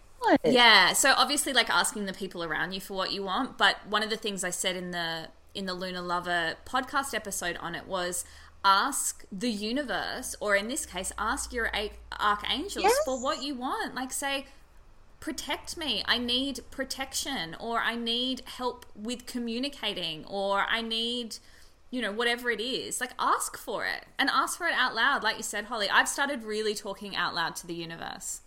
yeah. 0.43 0.93
So 0.93 1.13
obviously, 1.17 1.53
like 1.53 1.69
asking 1.69 2.05
the 2.05 2.13
people 2.13 2.43
around 2.43 2.73
you 2.73 2.81
for 2.81 2.95
what 2.95 3.11
you 3.11 3.23
want. 3.23 3.57
But 3.57 3.77
one 3.87 4.03
of 4.03 4.09
the 4.09 4.17
things 4.17 4.43
I 4.43 4.49
said 4.49 4.75
in 4.75 4.91
the 4.91 5.29
in 5.53 5.65
the 5.65 5.73
Lunar 5.73 6.01
Lover 6.01 6.55
podcast 6.65 7.13
episode 7.13 7.57
on 7.57 7.75
it 7.75 7.87
was 7.87 8.25
ask 8.65 9.25
the 9.31 9.49
universe, 9.49 10.35
or 10.39 10.55
in 10.55 10.67
this 10.67 10.85
case, 10.85 11.11
ask 11.17 11.53
your 11.53 11.69
archangels 12.19 12.83
yes. 12.83 12.97
for 13.05 13.21
what 13.21 13.43
you 13.43 13.55
want. 13.55 13.95
Like 13.95 14.11
say, 14.11 14.45
protect 15.19 15.77
me. 15.77 16.03
I 16.05 16.17
need 16.17 16.61
protection, 16.71 17.55
or 17.59 17.79
I 17.79 17.95
need 17.95 18.43
help 18.45 18.85
with 18.95 19.25
communicating, 19.25 20.25
or 20.25 20.65
I 20.69 20.81
need 20.81 21.37
you 21.93 22.01
know, 22.01 22.11
whatever 22.11 22.49
it 22.49 22.59
is, 22.59 22.99
like 22.99 23.11
ask 23.19 23.55
for 23.55 23.85
it 23.85 24.07
and 24.17 24.27
ask 24.31 24.57
for 24.57 24.65
it 24.65 24.73
out 24.73 24.95
loud. 24.95 25.21
Like 25.21 25.37
you 25.37 25.43
said, 25.43 25.65
Hollie, 25.65 25.91
I've 25.91 26.09
started 26.09 26.43
really 26.43 26.73
talking 26.73 27.15
out 27.15 27.35
loud 27.35 27.55
to 27.57 27.67
the 27.67 27.75
universe. 27.75 28.41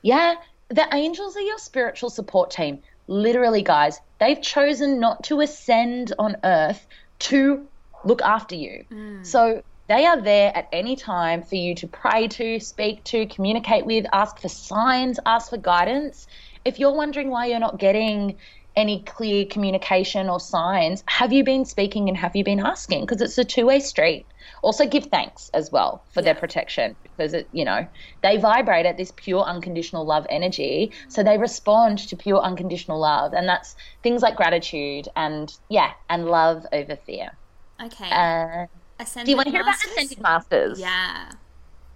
Yeah, 0.00 0.36
the 0.70 0.88
angels 0.94 1.36
are 1.36 1.42
your 1.42 1.58
spiritual 1.58 2.08
support 2.08 2.50
team. 2.50 2.78
Literally, 3.06 3.60
guys, 3.60 4.00
they've 4.18 4.40
chosen 4.40 4.98
not 4.98 5.24
to 5.24 5.42
ascend 5.42 6.14
on 6.18 6.38
earth 6.42 6.86
to 7.18 7.68
look 8.04 8.22
after 8.22 8.54
you. 8.54 8.86
Mm. 8.90 9.26
So 9.26 9.62
they 9.88 10.06
are 10.06 10.18
there 10.18 10.56
at 10.56 10.66
any 10.72 10.96
time 10.96 11.42
for 11.42 11.56
you 11.56 11.74
to 11.74 11.86
pray 11.86 12.28
to, 12.28 12.58
speak 12.60 13.04
to, 13.04 13.26
communicate 13.26 13.84
with, 13.84 14.06
ask 14.10 14.38
for 14.38 14.48
signs, 14.48 15.20
ask 15.26 15.50
for 15.50 15.58
guidance. 15.58 16.26
If 16.64 16.80
you're 16.80 16.94
wondering 16.94 17.28
why 17.28 17.44
you're 17.44 17.60
not 17.60 17.78
getting 17.78 18.38
any 18.76 19.02
clear 19.02 19.46
communication 19.46 20.28
or 20.28 20.38
signs, 20.38 21.02
have 21.06 21.32
you 21.32 21.42
been 21.42 21.64
speaking 21.64 22.08
and 22.08 22.16
have 22.16 22.36
you 22.36 22.44
been 22.44 22.60
asking? 22.60 23.00
Because 23.00 23.22
it's 23.22 23.38
a 23.38 23.44
two 23.44 23.66
way 23.66 23.80
street. 23.80 24.26
Also, 24.62 24.86
give 24.86 25.06
thanks 25.06 25.50
as 25.54 25.72
well 25.72 26.04
for 26.12 26.20
yeah. 26.20 26.26
their 26.26 26.34
protection 26.34 26.94
because 27.02 27.34
it, 27.34 27.48
you 27.52 27.64
know, 27.64 27.86
they 28.22 28.36
vibrate 28.36 28.86
at 28.86 28.96
this 28.96 29.12
pure 29.16 29.42
unconditional 29.42 30.04
love 30.04 30.26
energy, 30.28 30.92
so 31.08 31.22
they 31.22 31.38
respond 31.38 31.98
to 31.98 32.16
pure 32.16 32.40
unconditional 32.40 33.00
love, 33.00 33.32
and 33.32 33.48
that's 33.48 33.74
things 34.02 34.22
like 34.22 34.36
gratitude 34.36 35.08
and 35.16 35.56
yeah, 35.68 35.92
and 36.08 36.26
love 36.26 36.64
over 36.72 36.96
fear. 36.96 37.30
Okay. 37.82 38.10
Uh, 38.10 38.66
do 39.24 39.30
you 39.30 39.36
want 39.36 39.46
to 39.46 39.52
hear 39.52 39.62
about 39.62 39.74
ascended 39.74 40.20
masters? 40.20 40.80
Yeah. 40.80 41.30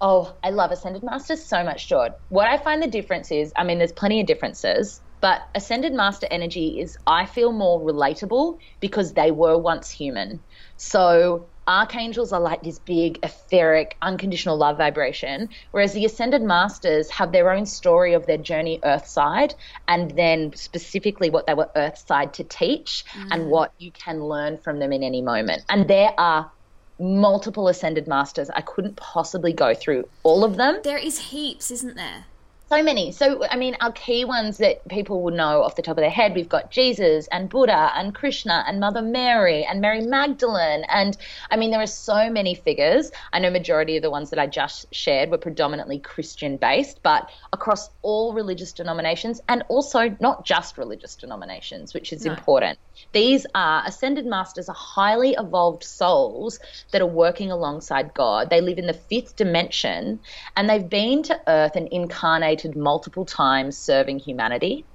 Oh, 0.01 0.35
I 0.43 0.51
love 0.51 0.71
ascended 0.71 1.03
masters 1.03 1.45
so 1.45 1.63
much, 1.63 1.89
Jord. 1.89 2.13
What 2.31 2.47
I 2.47 2.57
find 2.57 2.83
the 2.83 2.87
difference 2.87 3.31
is, 3.31 3.53
I 3.55 3.65
mean, 3.65 3.79
there's 3.79 3.93
plenty 3.93 4.21
of 4.21 4.27
differences, 4.27 5.01
but 5.21 5.49
ascended 5.55 5.93
master 5.93 6.27
energy 6.31 6.81
is, 6.81 6.99
I 7.07 7.27
feel, 7.27 7.53
more 7.53 7.81
relatable 7.81 8.59
because 8.81 9.13
they 9.13 9.31
were 9.31 9.59
once 9.59 9.91
human. 9.91 10.41
So 10.77 11.47
archangels 11.69 12.33
are 12.33 12.41
like 12.41 12.63
this 12.63 12.79
big, 12.79 13.19
etheric, 13.23 13.97
unconditional 14.03 14.57
love 14.57 14.79
vibration, 14.79 15.49
whereas 15.73 15.93
the 15.93 16.05
ascended 16.05 16.43
masters 16.43 17.11
have 17.11 17.33
their 17.33 17.51
own 17.51 17.67
story 17.67 18.15
of 18.15 18.27
their 18.27 18.39
journey 18.39 18.81
earthside 18.83 19.55
and 19.87 20.11
then 20.13 20.53
specifically 20.55 21.31
what 21.31 21.47
they 21.47 21.55
were 21.55 21.71
earthside 21.77 22.33
to 22.35 22.45
teach 22.45 23.05
mm. 23.13 23.29
and 23.31 23.51
what 23.51 23.73
you 23.79 23.91
can 23.93 24.25
learn 24.25 24.57
from 24.57 24.79
them 24.79 24.93
in 24.93 25.03
any 25.03 25.23
moment. 25.23 25.63
And 25.69 25.87
there 25.87 26.13
are 26.19 26.51
multiple 26.99 27.69
ascended 27.69 28.07
masters. 28.07 28.51
I 28.51 28.61
couldn't 28.61 28.97
possibly 28.97 29.53
go 29.53 29.75
through 29.75 30.09
all 30.23 30.45
of 30.45 30.57
them. 30.57 30.81
There 30.83 30.99
is 30.99 31.19
heaps, 31.19 31.71
isn't 31.71 31.97
there? 31.97 32.27
So 32.73 32.85
many. 32.85 33.11
So, 33.11 33.45
I 33.51 33.57
mean, 33.57 33.77
our 33.81 33.91
key 33.91 34.25
ones 34.25 34.59
that 34.59 34.87
people 34.87 35.23
would 35.23 35.35
know 35.35 35.65
off 35.65 35.75
the 35.75 35.83
top 35.83 35.97
of 35.97 36.03
their 36.03 36.09
head 36.09 36.37
we've 36.37 36.49
got 36.49 36.71
Jesus 36.71 37.27
and 37.33 37.49
Buddha 37.49 37.91
and 37.97 38.15
Krishna 38.15 38.63
and 38.65 38.79
Mother 38.79 39.03
Mary 39.03 39.65
and 39.65 39.81
Mary 39.81 40.03
Magdalene. 40.03 40.85
And 40.89 41.17
I 41.51 41.57
mean, 41.57 41.73
there 41.73 41.81
are 41.81 41.87
so 41.89 42.31
many 42.31 42.55
figures. 42.55 43.11
I 43.33 43.41
know 43.41 43.51
majority 43.51 43.97
of 43.97 44.03
the 44.03 44.11
ones 44.11 44.31
that 44.31 44.39
I 44.39 44.47
just 44.47 44.87
shared 44.95 45.33
were 45.33 45.39
predominantly 45.39 45.99
Christian 45.99 46.59
based, 46.59 47.03
but 47.03 47.29
across 47.53 47.91
all 48.03 48.35
religious 48.35 48.73
denominations 48.73 49.41
and 49.49 49.65
also 49.67 50.17
not 50.21 50.45
just 50.45 50.79
religious 50.79 51.17
denominations, 51.17 51.93
which 51.93 52.13
is 52.13 52.25
no. 52.25 52.31
important. 52.35 52.79
These 53.13 53.47
are 53.55 53.83
ascended 53.87 54.27
masters, 54.27 54.69
are 54.69 54.75
highly 54.75 55.35
evolved 55.39 55.85
souls 55.85 56.59
that 56.93 57.03
are 57.03 57.07
working 57.07 57.51
alongside 57.51 58.15
God. 58.15 58.51
They 58.51 58.61
live 58.61 58.79
in 58.79 58.87
the 58.87 58.93
fifth 58.93 59.37
dimension 59.37 60.21
and 60.57 60.69
they've 60.69 60.89
been 60.89 61.23
to 61.25 61.41
earth 61.47 61.77
and 61.77 61.89
incarnated 61.91 62.77
multiple 62.77 63.25
times 63.25 63.79
serving 63.79 64.21
humanity. 64.21 64.87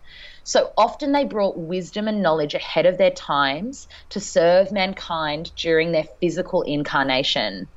So 0.44 0.72
often 0.78 1.12
they 1.12 1.26
brought 1.26 1.58
wisdom 1.58 2.08
and 2.08 2.22
knowledge 2.22 2.54
ahead 2.54 2.86
of 2.86 3.00
their 3.00 3.12
times 3.12 3.88
to 4.10 4.20
serve 4.20 4.72
mankind 4.72 5.52
during 5.56 5.92
their 5.92 6.06
physical 6.22 6.62
incarnation. 6.62 7.68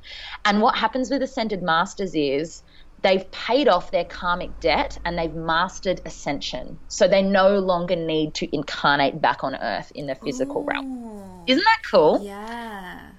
And 0.45 0.61
what 0.61 0.75
happens 0.75 1.09
with 1.09 1.23
ascended 1.23 1.63
masters 1.63 2.13
is 2.13 2.61
they've 3.03 3.31
paid 3.31 3.67
off 3.67 3.91
their 3.91 4.05
karmic 4.05 4.59
debt 4.59 4.97
and 5.05 5.17
they've 5.17 5.33
mastered 5.33 6.01
ascension. 6.05 6.79
So 6.87 7.07
they 7.07 7.21
no 7.21 7.59
longer 7.59 7.95
need 7.95 8.35
to 8.35 8.55
incarnate 8.55 9.21
back 9.21 9.43
on 9.43 9.55
earth 9.55 9.91
in 9.95 10.07
the 10.07 10.15
physical 10.15 10.61
Ooh. 10.61 10.67
realm. 10.67 11.45
Isn't 11.47 11.63
that 11.63 11.79
cool? 11.91 12.23
Yeah. 12.23 13.11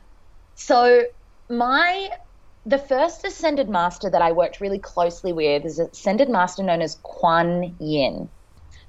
So 0.54 1.04
my 1.48 2.10
the 2.66 2.78
first 2.78 3.24
ascended 3.24 3.68
master 3.68 4.10
that 4.10 4.20
I 4.22 4.32
worked 4.32 4.60
really 4.60 4.78
closely 4.78 5.32
with 5.32 5.64
is 5.64 5.78
an 5.78 5.88
ascended 5.92 6.28
master 6.28 6.62
known 6.62 6.82
as 6.82 6.98
Kuan 7.02 7.76
Yin. 7.80 8.28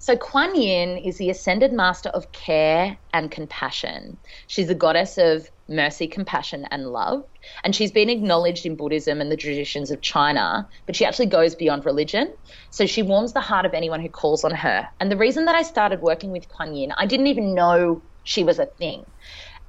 So, 0.03 0.17
Kuan 0.17 0.55
Yin 0.55 0.97
is 0.97 1.19
the 1.19 1.29
ascended 1.29 1.71
master 1.71 2.09
of 2.09 2.31
care 2.31 2.97
and 3.13 3.29
compassion. 3.29 4.17
She's 4.47 4.65
the 4.65 4.73
goddess 4.73 5.19
of 5.19 5.47
mercy, 5.69 6.07
compassion, 6.07 6.65
and 6.71 6.87
love. 6.87 7.21
And 7.63 7.75
she's 7.75 7.91
been 7.91 8.09
acknowledged 8.09 8.65
in 8.65 8.75
Buddhism 8.75 9.21
and 9.21 9.31
the 9.31 9.37
traditions 9.37 9.91
of 9.91 10.01
China, 10.01 10.67
but 10.87 10.95
she 10.95 11.05
actually 11.05 11.27
goes 11.27 11.53
beyond 11.53 11.85
religion. 11.85 12.33
So, 12.71 12.87
she 12.87 13.03
warms 13.03 13.33
the 13.33 13.41
heart 13.41 13.67
of 13.67 13.75
anyone 13.75 14.01
who 14.01 14.09
calls 14.09 14.43
on 14.43 14.55
her. 14.55 14.87
And 14.99 15.11
the 15.11 15.17
reason 15.17 15.45
that 15.45 15.53
I 15.53 15.61
started 15.61 16.01
working 16.01 16.31
with 16.31 16.47
Kuan 16.49 16.73
Yin, 16.73 16.93
I 16.97 17.05
didn't 17.05 17.27
even 17.27 17.53
know 17.53 18.01
she 18.23 18.43
was 18.43 18.57
a 18.57 18.69
thing. 18.79 19.03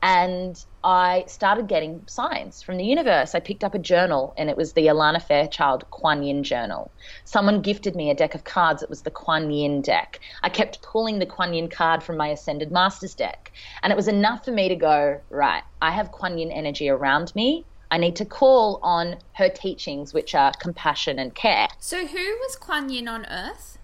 And 0.02 0.62
I 0.82 1.24
started 1.28 1.68
getting 1.68 2.02
signs 2.06 2.60
from 2.60 2.76
the 2.76 2.84
universe. 2.84 3.36
I 3.36 3.40
picked 3.40 3.62
up 3.62 3.74
a 3.74 3.78
journal 3.78 4.34
and 4.36 4.50
it 4.50 4.56
was 4.56 4.72
the 4.72 4.88
Alana 4.88 5.22
Fairchild 5.22 5.88
Kuan 5.90 6.24
Yin 6.24 6.42
journal. 6.42 6.90
Someone 7.24 7.62
gifted 7.62 7.94
me 7.94 8.10
a 8.10 8.14
deck 8.14 8.34
of 8.34 8.42
cards. 8.42 8.82
It 8.82 8.90
was 8.90 9.02
the 9.02 9.12
Kuan 9.12 9.50
Yin 9.52 9.80
deck. 9.80 10.18
I 10.42 10.48
kept 10.48 10.82
pulling 10.82 11.20
the 11.20 11.26
Kuan 11.26 11.54
Yin 11.54 11.68
card 11.68 12.02
from 12.02 12.16
my 12.16 12.28
Ascended 12.28 12.72
Masters 12.72 13.14
deck. 13.14 13.52
And 13.84 13.92
it 13.92 13.96
was 13.96 14.08
enough 14.08 14.44
for 14.44 14.50
me 14.50 14.68
to 14.68 14.76
go, 14.76 15.20
right, 15.30 15.62
I 15.80 15.92
have 15.92 16.10
Kuan 16.10 16.36
Yin 16.36 16.50
energy 16.50 16.88
around 16.88 17.32
me. 17.36 17.64
I 17.92 17.98
need 17.98 18.16
to 18.16 18.24
call 18.24 18.80
on 18.82 19.18
her 19.34 19.50
teachings, 19.50 20.12
which 20.12 20.34
are 20.34 20.50
compassion 20.58 21.18
and 21.18 21.34
care. 21.34 21.68
So, 21.78 22.06
who 22.06 22.16
was 22.16 22.56
Kuan 22.56 22.88
Yin 22.88 23.06
on 23.06 23.26
Earth? 23.26 23.78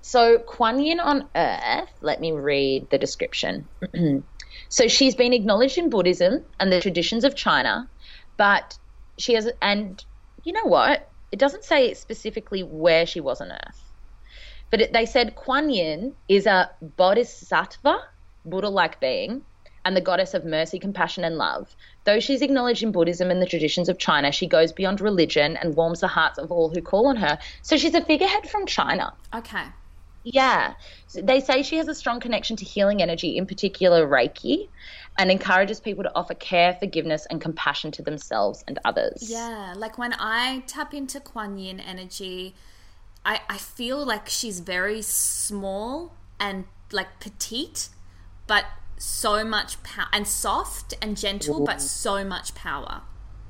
So, 0.00 0.38
Kuan 0.38 0.80
Yin 0.80 0.98
on 0.98 1.28
Earth, 1.36 1.92
let 2.00 2.20
me 2.20 2.32
read 2.32 2.90
the 2.90 2.98
description. 2.98 3.68
So 4.72 4.88
she's 4.88 5.14
been 5.14 5.34
acknowledged 5.34 5.76
in 5.76 5.90
Buddhism 5.90 6.46
and 6.58 6.72
the 6.72 6.80
traditions 6.80 7.24
of 7.24 7.36
China, 7.36 7.90
but 8.38 8.78
she 9.18 9.34
has, 9.34 9.46
and 9.60 10.02
you 10.44 10.54
know 10.54 10.64
what? 10.64 11.10
It 11.30 11.38
doesn't 11.38 11.64
say 11.64 11.92
specifically 11.92 12.62
where 12.62 13.04
she 13.04 13.20
was 13.20 13.42
on 13.42 13.52
earth. 13.52 13.82
But 14.70 14.80
it, 14.80 14.92
they 14.94 15.04
said 15.04 15.36
Kuan 15.36 15.68
Yin 15.68 16.14
is 16.26 16.46
a 16.46 16.70
bodhisattva, 16.80 17.98
Buddha 18.46 18.70
like 18.70 18.98
being, 18.98 19.42
and 19.84 19.94
the 19.94 20.00
goddess 20.00 20.32
of 20.32 20.46
mercy, 20.46 20.78
compassion, 20.78 21.22
and 21.22 21.36
love. 21.36 21.76
Though 22.04 22.18
she's 22.18 22.40
acknowledged 22.40 22.82
in 22.82 22.92
Buddhism 22.92 23.30
and 23.30 23.42
the 23.42 23.46
traditions 23.46 23.90
of 23.90 23.98
China, 23.98 24.32
she 24.32 24.46
goes 24.46 24.72
beyond 24.72 25.02
religion 25.02 25.58
and 25.58 25.76
warms 25.76 26.00
the 26.00 26.08
hearts 26.08 26.38
of 26.38 26.50
all 26.50 26.70
who 26.70 26.80
call 26.80 27.08
on 27.08 27.16
her. 27.16 27.38
So 27.60 27.76
she's 27.76 27.94
a 27.94 28.00
figurehead 28.00 28.48
from 28.48 28.64
China. 28.64 29.12
Okay. 29.34 29.64
Yeah. 30.24 30.74
So 31.06 31.20
they 31.20 31.40
say 31.40 31.62
she 31.62 31.76
has 31.76 31.88
a 31.88 31.94
strong 31.94 32.20
connection 32.20 32.56
to 32.56 32.64
healing 32.64 33.02
energy, 33.02 33.36
in 33.36 33.46
particular 33.46 34.06
Reiki. 34.06 34.68
and 35.18 35.30
encourages 35.30 35.78
people 35.78 36.02
to 36.04 36.12
offer 36.14 36.34
care, 36.34 36.74
forgiveness, 36.74 37.26
and 37.28 37.40
compassion 37.40 37.90
to 37.92 38.02
themselves 38.02 38.64
and 38.66 38.78
others. 38.84 39.28
Yeah, 39.30 39.74
like 39.76 39.98
when 39.98 40.14
I 40.14 40.62
tap 40.66 40.94
into 40.94 41.20
Kuan 41.20 41.58
Yin 41.58 41.80
energy, 41.80 42.54
I, 43.24 43.40
I 43.48 43.58
feel 43.58 44.04
like 44.04 44.28
she's 44.28 44.60
very 44.60 45.02
small 45.02 46.14
and 46.40 46.64
like 46.92 47.20
petite, 47.20 47.90
but 48.46 48.64
so 48.96 49.44
much 49.44 49.82
power 49.82 50.06
and 50.12 50.26
soft 50.26 50.94
and 51.02 51.16
gentle, 51.16 51.64
but 51.64 51.80
so 51.80 52.24
much 52.24 52.54
power. 52.54 53.02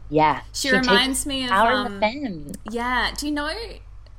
Yeah. 0.09 0.43
She, 0.53 0.71
reminds 0.71 1.25
me 1.27 1.45
of 1.45 1.51
Power 1.51 1.73
um, 1.73 1.87
in 1.87 1.93
the 1.93 2.01
femme. 2.01 2.53
yeah. 2.71 3.13
Do 3.17 3.27
you 3.27 3.33
know? 3.33 3.53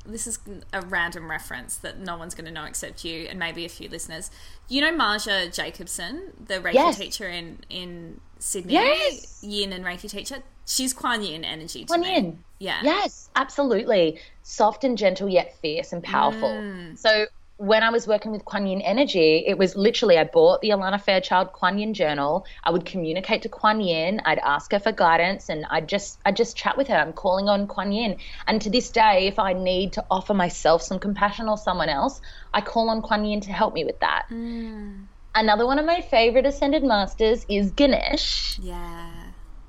This 0.05 0.27
is 0.27 0.39
a 0.73 0.81
random 0.81 1.29
reference 1.29 1.77
that 1.77 1.99
no 1.99 2.17
one's 2.17 2.35
going 2.35 2.45
to 2.45 2.51
know 2.51 2.65
except 2.65 3.05
you 3.05 3.27
and 3.29 3.39
maybe 3.39 3.63
a 3.65 3.69
few 3.69 3.87
listeners. 3.87 4.29
You 4.67 4.81
know 4.81 4.91
Marja 4.91 5.53
Jacobson, 5.53 6.33
the 6.45 6.55
Reiki 6.55 6.73
Yes. 6.73 6.97
teacher 6.97 7.27
in 7.27 7.59
in 7.69 8.19
Sydney, 8.39 8.73
Yes. 8.73 9.39
Yin 9.41 9.71
and 9.71 9.85
Reiki 9.85 10.09
teacher. 10.09 10.43
She's 10.65 10.93
Kuan 10.93 11.21
Yin 11.23 11.45
energy. 11.45 11.85
Kuan 11.85 12.01
me. 12.01 12.13
Yin. 12.13 12.43
Yeah. 12.59 12.79
Yes, 12.83 13.29
absolutely. 13.35 14.19
Soft 14.43 14.83
and 14.83 14.97
gentle, 14.97 15.29
yet 15.29 15.55
fierce 15.61 15.93
and 15.93 16.03
powerful. 16.03 16.49
Mm. 16.49 16.97
So 16.97 17.25
when 17.63 17.81
I 17.81 17.91
was 17.91 18.05
working 18.05 18.33
with 18.33 18.43
Kuan 18.43 18.67
Yin 18.67 18.81
energy, 18.81 19.45
it 19.47 19.57
was 19.57 19.77
literally 19.77 20.17
I 20.17 20.25
bought 20.25 20.59
the 20.59 20.71
Alana 20.71 21.01
Fairchild 21.01 21.53
Kuan 21.53 21.79
Yin 21.79 21.93
journal. 21.93 22.45
I 22.61 22.71
would 22.71 22.85
communicate 22.85 23.43
to 23.43 23.49
Kuan 23.49 23.79
Yin. 23.79 24.21
I'd 24.25 24.39
ask 24.39 24.73
her 24.73 24.79
for 24.79 24.91
guidance, 24.91 25.47
and 25.47 25.65
I'd 25.69 25.87
just 25.87 26.19
I'd 26.25 26.35
just 26.35 26.57
chat 26.57 26.77
with 26.77 26.89
her. 26.89 26.95
I'm 26.95 27.13
calling 27.13 27.47
on 27.47 27.67
Kuan 27.67 27.93
Yin, 27.93 28.17
and 28.47 28.61
to 28.63 28.69
this 28.69 28.89
day, 28.89 29.27
if 29.27 29.39
I 29.39 29.53
need 29.53 29.93
to 29.93 30.03
offer 30.11 30.33
myself 30.33 30.81
some 30.81 30.99
compassion 30.99 31.47
or 31.47 31.57
someone 31.57 31.87
else, 31.87 32.19
I 32.53 32.59
call 32.59 32.89
on 32.89 33.01
Kuan 33.01 33.23
Yin 33.23 33.39
to 33.41 33.53
help 33.53 33.73
me 33.73 33.85
with 33.85 34.01
that. 34.01 34.25
Mm. 34.29 35.05
Another 35.33 35.65
one 35.65 35.79
of 35.79 35.85
my 35.85 36.01
favorite 36.01 36.45
ascended 36.45 36.83
masters 36.83 37.45
is 37.47 37.71
Ganesh. 37.71 38.59
Yeah. 38.59 39.09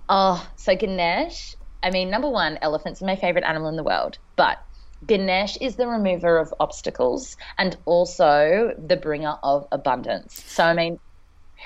Oh, 0.09 0.45
so 0.57 0.75
Ganesh, 0.75 1.55
I 1.81 1.91
mean, 1.91 2.11
number 2.11 2.29
one, 2.29 2.59
elephants 2.61 3.01
are 3.01 3.07
my 3.07 3.15
favorite 3.15 3.45
animal 3.45 3.69
in 3.69 3.77
the 3.77 3.85
world, 3.85 4.19
but 4.35 4.59
Ganesh 5.07 5.57
is 5.59 5.77
the 5.77 5.87
remover 5.87 6.39
of 6.39 6.53
obstacles 6.61 7.37
and 7.59 7.77
also 7.85 8.75
the 8.79 8.97
bringer 8.97 9.37
of 9.43 9.67
abundance. 9.73 10.43
So, 10.47 10.65
I 10.65 10.75
mean, 10.75 10.99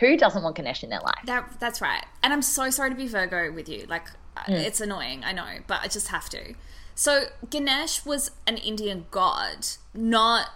who 0.00 0.16
doesn't 0.16 0.42
want 0.42 0.56
Ganesh 0.56 0.84
in 0.84 0.90
their 0.90 1.00
life? 1.00 1.20
That 1.26 1.58
that's 1.60 1.80
right. 1.80 2.04
And 2.22 2.32
I'm 2.32 2.42
so 2.42 2.70
sorry 2.70 2.90
to 2.90 2.96
be 2.96 3.06
Virgo 3.06 3.52
with 3.52 3.68
you. 3.68 3.86
Like 3.88 4.08
Hmm. 4.46 4.52
it's 4.52 4.80
annoying, 4.80 5.24
I 5.24 5.32
know, 5.32 5.58
but 5.66 5.80
I 5.82 5.88
just 5.88 6.08
have 6.08 6.28
to. 6.30 6.54
So 6.94 7.24
Ganesh 7.48 8.04
was 8.04 8.30
an 8.46 8.56
Indian 8.56 9.06
god, 9.10 9.66
not 9.94 10.48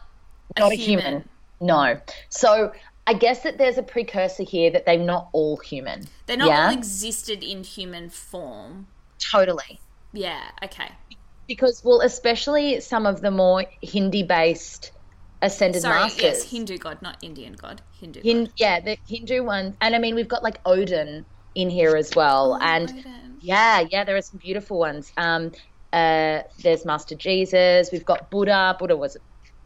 Not 0.59 0.73
a 0.73 0.77
human. 0.77 1.29
No. 1.61 2.01
So, 2.29 2.73
I 3.07 3.15
guess 3.15 3.43
that 3.43 3.59
there's 3.59 3.79
a 3.79 3.83
precursor 3.83 4.43
here 4.43 4.71
that 4.71 4.85
they're 4.85 4.99
not 4.99 5.29
all 5.33 5.57
human. 5.57 6.05
They're 6.27 6.37
not 6.37 6.49
yeah? 6.49 6.67
all 6.67 6.73
existed 6.73 7.43
in 7.43 7.65
human 7.65 8.11
form. 8.11 8.89
Totally. 9.19 9.81
Yeah, 10.13 10.43
okay. 10.63 10.91
Because, 11.53 11.83
well, 11.85 12.01
especially 12.01 12.81
some 12.81 13.05
of 13.07 13.21
the 13.21 13.31
more 13.31 13.65
Hindi 13.83 14.23
based 14.23 14.93
ascended 15.43 15.83
Sorry, 15.83 15.95
masters. 16.01 16.23
yes, 16.23 16.51
Hindu 16.51 16.79
god, 16.79 17.03
not 17.03 17.17
Indian 17.23 17.53
god. 17.65 17.83
Hindu 18.01 18.21
Hin- 18.23 18.45
god. 18.45 18.53
yeah, 18.65 18.81
the 18.81 18.97
Hindu 19.07 19.45
ones, 19.45 19.77
and 19.81 19.95
I 19.95 19.99
mean 19.99 20.15
we've 20.15 20.29
got 20.35 20.43
like 20.43 20.59
Odin 20.65 21.27
in 21.55 21.69
here 21.69 21.95
as 21.97 22.11
well, 22.17 22.57
and 22.63 22.89
Odin. 22.91 23.37
yeah, 23.41 23.85
yeah, 23.91 24.05
there 24.05 24.17
are 24.17 24.23
some 24.23 24.39
beautiful 24.43 24.79
ones. 24.79 25.13
Um, 25.17 25.51
uh, 25.93 26.41
there's 26.63 26.87
Master 26.87 27.17
Jesus. 27.17 27.91
We've 27.93 28.05
got 28.13 28.31
Buddha. 28.31 28.77
Buddha 28.79 28.97
was 28.97 29.17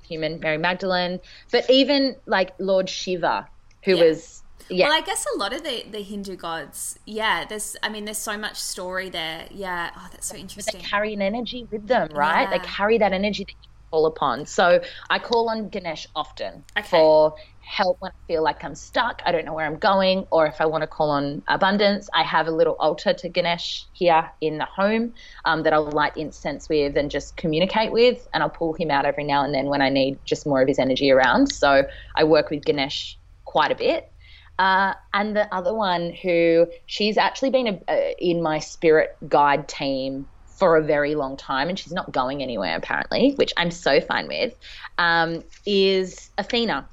human. 0.09 0.41
Mary 0.41 0.59
Magdalene, 0.59 1.21
but 1.53 1.69
even 1.71 2.17
like 2.27 2.51
Lord 2.59 2.89
Shiva, 2.89 3.49
who 3.85 3.97
Yeah. 3.97 4.05
was 4.05 4.43
yeah, 4.69 4.87
Well, 4.87 4.97
I 4.97 5.01
guess 5.01 5.25
a 5.35 5.39
lot 5.39 5.53
of 5.53 5.63
the, 5.63 5.85
the 5.91 6.03
Hindu 6.03 6.37
gods, 6.37 6.99
yeah, 7.07 7.45
there's, 7.45 7.77
I 7.83 7.89
mean, 7.89 8.05
there's 8.05 8.19
so 8.19 8.37
much 8.37 8.57
story 8.57 9.09
there. 9.11 9.47
Yeah. 9.51 9.91
Oh, 9.97 10.09
that's 10.11 10.27
so 10.27 10.37
interesting. 10.37 10.81
they 10.81 10.87
carry 10.87 11.15
an 11.15 11.23
energy 11.23 11.69
with 11.71 11.87
them, 11.87 12.09
right? 12.15 12.51
They 12.51 12.59
carry 12.61 12.99
that 12.99 13.13
energy 13.13 13.45
that 13.45 13.53
you 13.63 13.69
call 13.91 14.07
upon. 14.07 14.47
So 14.47 14.81
I 15.11 15.19
call 15.19 15.49
on 15.49 15.69
Ganesh 15.69 16.07
often 16.15 16.65
Okay. 16.77 16.89
for 16.89 17.35
help 17.61 17.97
when 18.01 18.11
I 18.13 18.33
feel 18.33 18.43
like 18.43 18.63
I'm 18.65 18.75
stuck, 18.75 19.23
I 19.27 19.33
don't 19.33 19.45
know 19.45 19.55
where 19.55 19.67
I'm 19.67 19.79
going, 19.79 20.27
or 20.31 20.47
if 20.47 20.61
I 20.61 20.67
want 20.67 20.83
to 20.83 20.87
call 20.87 21.11
on 21.11 21.43
abundance. 21.49 22.09
I 22.15 22.23
have 22.23 22.47
a 22.47 22.51
little 22.53 22.77
altar 22.79 23.13
to 23.15 23.29
Ganesh 23.29 23.87
here 23.93 24.31
in 24.41 24.59
the 24.59 24.67
home 24.67 25.15
um, 25.45 25.63
that 25.65 25.73
I'll 25.73 25.91
light 25.91 26.17
incense 26.17 26.69
with 26.69 26.97
and 26.97 27.11
just 27.11 27.37
communicate 27.37 27.93
with, 27.93 28.27
and 28.33 28.43
I'll 28.43 28.51
pull 28.51 28.73
him 28.75 28.91
out 28.91 29.05
every 29.05 29.25
now 29.25 29.45
and 29.45 29.55
then 29.55 29.67
when 29.67 29.83
I 29.83 29.89
need 29.89 30.19
just 30.25 30.47
more 30.47 30.63
of 30.63 30.69
his 30.69 30.79
energy 30.79 31.11
around. 31.11 31.49
So 31.53 31.85
I 32.15 32.25
work 32.25 32.51
with 32.51 32.65
Ganesh 32.65 33.19
quite 33.45 33.73
a 33.73 33.77
bit. 33.77 34.13
Uh, 34.59 34.95
and 35.13 35.37
the 35.37 35.53
other 35.55 35.75
one 35.75 36.13
who 36.23 36.67
she's 36.87 37.19
actually 37.19 37.51
been 37.51 37.67
a, 37.67 37.93
uh, 37.93 38.11
in 38.19 38.43
my 38.43 38.59
spirit 38.59 39.11
guide 39.29 39.69
team 39.69 40.27
for 40.59 40.77
a 40.77 40.83
very 40.83 41.15
long 41.15 41.37
time 41.37 41.69
and 41.69 41.79
she's 41.79 41.93
not 41.93 42.11
going 42.13 42.43
anywhere 42.43 42.77
apparently, 42.77 43.33
which 43.37 43.53
I'm 43.59 43.71
so 43.71 44.01
fine 44.01 44.27
with, 44.29 44.55
um, 44.97 45.43
is 45.67 46.31
Athena, 46.39 46.89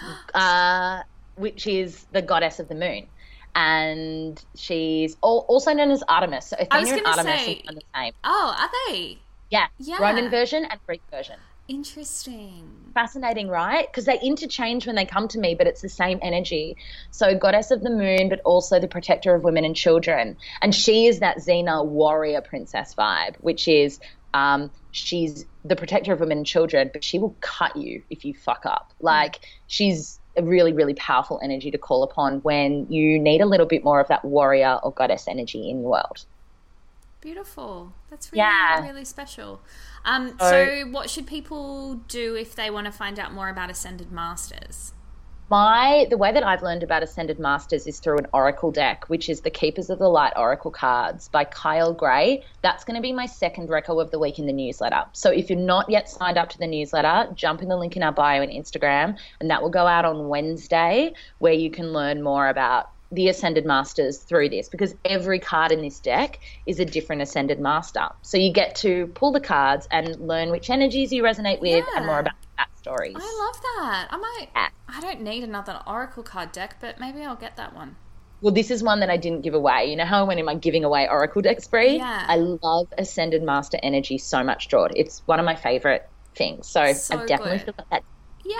uh, 0.34 1.02
which 1.36 1.66
is 1.66 2.04
the 2.10 2.22
goddess 2.22 2.58
of 2.58 2.68
the 2.68 2.74
moon. 2.74 3.06
And 3.54 4.42
she's 4.56 5.14
al- 5.22 5.44
also 5.48 5.72
known 5.74 5.90
as 5.90 6.02
Artemis. 6.08 6.46
So 6.48 6.56
I 6.70 6.80
was 6.80 6.90
Athena 6.90 7.08
and 7.08 7.18
Artemis 7.18 7.40
say- 7.40 7.62
are 7.68 7.74
the 7.74 7.82
same. 7.94 8.12
oh, 8.24 8.56
are 8.58 8.70
they? 8.88 9.18
Yeah. 9.50 9.66
Yeah. 9.78 9.98
Roman 10.00 10.30
version 10.30 10.64
and 10.64 10.80
Greek 10.86 11.02
version. 11.12 11.38
Interesting. 11.72 12.68
fascinating, 12.94 13.48
right? 13.48 13.86
Because 13.90 14.04
they 14.04 14.20
interchange 14.20 14.86
when 14.86 14.94
they 14.96 15.06
come 15.06 15.26
to 15.28 15.38
me, 15.38 15.54
but 15.54 15.66
it's 15.66 15.80
the 15.80 15.88
same 15.88 16.18
energy. 16.20 16.76
So, 17.10 17.36
goddess 17.38 17.70
of 17.70 17.80
the 17.82 17.88
moon, 17.90 18.28
but 18.28 18.40
also 18.40 18.78
the 18.78 18.88
protector 18.88 19.34
of 19.34 19.42
women 19.44 19.64
and 19.64 19.74
children. 19.74 20.36
And 20.60 20.74
she 20.74 21.06
is 21.06 21.20
that 21.20 21.38
Xena 21.38 21.84
warrior 21.86 22.42
princess 22.42 22.94
vibe, 22.94 23.36
which 23.40 23.66
is 23.68 23.98
um, 24.34 24.70
she's 24.90 25.46
the 25.64 25.76
protector 25.76 26.12
of 26.12 26.20
women 26.20 26.38
and 26.38 26.46
children, 26.46 26.90
but 26.92 27.02
she 27.02 27.18
will 27.18 27.34
cut 27.40 27.76
you 27.76 28.02
if 28.10 28.24
you 28.26 28.34
fuck 28.34 28.66
up. 28.66 28.92
Like, 29.00 29.40
she's 29.66 30.20
a 30.36 30.42
really, 30.42 30.72
really 30.74 30.94
powerful 30.94 31.40
energy 31.42 31.70
to 31.70 31.78
call 31.78 32.02
upon 32.02 32.40
when 32.40 32.86
you 32.90 33.18
need 33.18 33.40
a 33.40 33.46
little 33.46 33.66
bit 33.66 33.82
more 33.84 34.00
of 34.00 34.08
that 34.08 34.24
warrior 34.24 34.78
or 34.82 34.92
goddess 34.92 35.26
energy 35.28 35.70
in 35.70 35.80
your 35.80 35.90
world. 35.90 36.24
Beautiful. 37.20 37.92
That's 38.10 38.32
really, 38.32 38.40
Yeah. 38.40 38.82
really 38.82 39.04
special. 39.04 39.60
Um, 40.04 40.36
So- 40.38 40.66
so, 40.66 40.86
what 40.90 41.10
should 41.10 41.26
people 41.26 41.94
do 42.08 42.34
if 42.34 42.54
they 42.54 42.70
want 42.70 42.86
to 42.86 42.92
find 42.92 43.18
out 43.18 43.32
more 43.32 43.48
about 43.48 43.70
Ascended 43.70 44.10
Masters? 44.10 44.92
My 45.50 46.06
the 46.08 46.16
way 46.16 46.32
that 46.32 46.42
I've 46.42 46.62
learned 46.62 46.82
about 46.82 47.02
Ascended 47.02 47.38
Masters 47.38 47.86
is 47.86 48.00
through 48.00 48.16
an 48.16 48.26
Oracle 48.32 48.70
deck, 48.70 49.04
which 49.08 49.28
is 49.28 49.42
the 49.42 49.50
Keepers 49.50 49.90
of 49.90 49.98
the 49.98 50.08
Light 50.08 50.32
Oracle 50.34 50.70
cards 50.70 51.28
by 51.28 51.44
Kyle 51.44 51.92
Gray. 51.92 52.42
That's 52.62 52.84
going 52.84 52.94
to 52.94 53.02
be 53.02 53.12
my 53.12 53.26
second 53.26 53.68
record 53.68 54.00
of 54.00 54.10
the 54.10 54.18
week 54.18 54.38
in 54.38 54.46
the 54.46 54.52
newsletter. 54.52 55.04
So 55.12 55.30
if 55.30 55.50
you're 55.50 55.58
not 55.58 55.90
yet 55.90 56.08
signed 56.08 56.38
up 56.38 56.48
to 56.50 56.58
the 56.58 56.66
newsletter, 56.66 57.30
jump 57.34 57.60
in 57.60 57.68
the 57.68 57.76
link 57.76 57.96
in 57.96 58.02
our 58.02 58.12
bio 58.12 58.40
and 58.40 58.50
Instagram, 58.50 59.18
and 59.40 59.50
that 59.50 59.60
will 59.60 59.68
go 59.68 59.86
out 59.86 60.06
on 60.06 60.28
Wednesday, 60.28 61.12
where 61.38 61.52
you 61.52 61.70
can 61.70 61.92
learn 61.92 62.22
more 62.22 62.48
about 62.48 62.88
the 63.12 63.28
Ascended 63.28 63.66
Masters 63.66 64.18
through 64.18 64.48
this 64.48 64.68
because 64.68 64.94
every 65.04 65.38
card 65.38 65.70
in 65.70 65.82
this 65.82 66.00
deck 66.00 66.40
is 66.66 66.80
a 66.80 66.84
different 66.84 67.22
Ascended 67.22 67.60
Master. 67.60 68.08
So 68.22 68.38
you 68.38 68.52
get 68.52 68.74
to 68.76 69.06
pull 69.08 69.32
the 69.32 69.40
cards 69.40 69.86
and 69.90 70.16
learn 70.16 70.50
which 70.50 70.70
energies 70.70 71.12
you 71.12 71.22
resonate 71.22 71.60
with 71.60 71.84
and 71.94 72.06
more 72.06 72.20
about 72.20 72.34
backstories. 72.58 73.14
I 73.16 73.18
love 73.18 73.62
that. 73.62 74.08
I 74.10 74.16
might. 74.16 74.48
Yeah. 74.54 74.68
I 74.88 75.00
don't 75.00 75.20
need 75.22 75.44
another 75.44 75.80
Oracle 75.86 76.22
card 76.22 76.52
deck, 76.52 76.76
but 76.80 76.98
maybe 76.98 77.22
I'll 77.22 77.36
get 77.36 77.56
that 77.56 77.74
one. 77.74 77.96
Well, 78.40 78.52
this 78.52 78.70
is 78.72 78.82
one 78.82 79.00
that 79.00 79.10
I 79.10 79.18
didn't 79.18 79.42
give 79.42 79.54
away. 79.54 79.86
You 79.90 79.96
know 79.96 80.04
how 80.04 80.20
I 80.20 80.22
went 80.24 80.40
in 80.40 80.46
my 80.46 80.56
giving 80.56 80.82
away 80.84 81.06
Oracle 81.08 81.42
deck 81.42 81.60
spree? 81.60 81.98
Yeah. 81.98 82.24
I 82.26 82.36
love 82.36 82.88
Ascended 82.98 83.42
Master 83.42 83.78
Energy 83.82 84.18
so 84.18 84.42
much, 84.42 84.68
Jord. 84.68 84.92
It's 84.96 85.22
one 85.26 85.38
of 85.38 85.46
my 85.46 85.54
favorite 85.54 86.08
things. 86.34 86.66
So, 86.66 86.92
So 86.92 87.18
I've 87.18 87.28
definitely 87.28 87.58
good. 87.58 87.62
still 87.62 87.74
got 87.74 87.90
that. 87.90 88.04
Yay! 88.44 88.52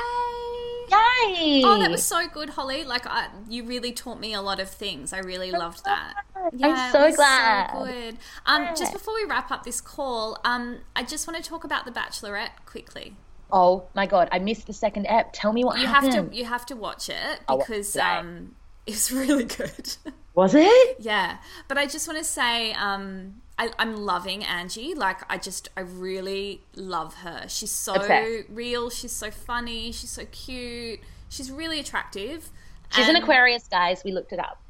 Yay! 0.90 1.62
Oh, 1.64 1.78
that 1.80 1.90
was 1.90 2.02
so 2.02 2.28
good, 2.28 2.50
Hollie. 2.50 2.84
Like, 2.84 3.06
I, 3.06 3.28
you 3.48 3.64
really 3.64 3.92
taught 3.92 4.20
me 4.20 4.34
a 4.34 4.42
lot 4.42 4.60
of 4.60 4.68
things. 4.68 5.12
I 5.12 5.18
really 5.18 5.50
loved 5.50 5.84
that. 5.84 6.14
Yeah, 6.54 6.88
it 6.88 6.92
so 6.92 7.12
glad. 7.16 7.70
So 7.72 7.84
good. 7.84 8.16
Um, 8.46 8.62
Yeah. 8.62 8.74
Just 8.74 8.92
before 8.92 9.14
we 9.14 9.24
wrap 9.24 9.50
up 9.50 9.64
this 9.64 9.80
call, 9.80 10.38
um, 10.44 10.78
I 10.94 11.02
just 11.02 11.26
want 11.26 11.42
to 11.42 11.48
talk 11.48 11.64
about 11.64 11.84
The 11.84 11.92
Bachelorette 11.92 12.50
quickly. 12.66 13.16
Oh 13.50 13.84
my 13.94 14.06
god, 14.06 14.28
I 14.32 14.38
missed 14.38 14.66
the 14.66 14.72
second 14.72 15.06
ep. 15.08 15.30
Tell 15.34 15.52
me 15.52 15.62
what 15.62 15.78
You 15.78 15.86
have 15.86 16.04
to, 16.10 16.34
you 16.34 16.46
have 16.46 16.64
to 16.66 16.74
watch 16.76 17.10
it 17.10 17.40
watch 17.48 17.58
because 17.66 17.90
it 17.90 17.92
today. 18.00 18.04
um, 18.16 18.56
it's 18.86 19.12
really 19.12 19.44
good. 19.44 19.94
Was 20.34 20.54
it? 20.54 20.96
Yeah, 21.00 21.36
but 21.68 21.76
I 21.76 21.86
just 21.86 22.08
want 22.08 22.18
to 22.18 22.24
say 22.24 22.72
um, 22.72 23.41
I, 23.58 23.70
I'm 23.78 23.96
loving 23.96 24.42
Angie. 24.44 24.94
Like, 24.94 25.18
I 25.30 25.38
just, 25.38 25.68
I 25.76 25.80
really 25.82 26.62
love 26.74 27.14
her. 27.16 27.44
She's 27.48 27.70
so 27.70 27.94
Obsessed. 27.94 28.48
real. 28.50 28.90
She's 28.90 29.12
so 29.12 29.30
funny. 29.30 29.92
She's 29.92 30.10
so 30.10 30.24
cute. 30.32 31.00
She's 31.28 31.50
really 31.50 31.78
attractive. 31.80 32.50
She's 32.90 33.08
an 33.08 33.14
And- 33.16 33.22
Aquarius, 33.24 33.68
guys. 33.68 34.02
We 34.04 34.12
looked 34.12 34.32
it 34.32 34.38
up. 34.38 34.60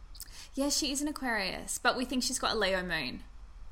Yeah, 0.55 0.69
she 0.69 0.93
is 0.93 1.01
an 1.01 1.09
Aquarius, 1.09 1.79
but 1.83 1.97
we 1.97 2.05
think 2.05 2.23
she's 2.23 2.39
got 2.39 2.55
a 2.55 2.59
Leo 2.59 2.83
moon. 2.83 3.23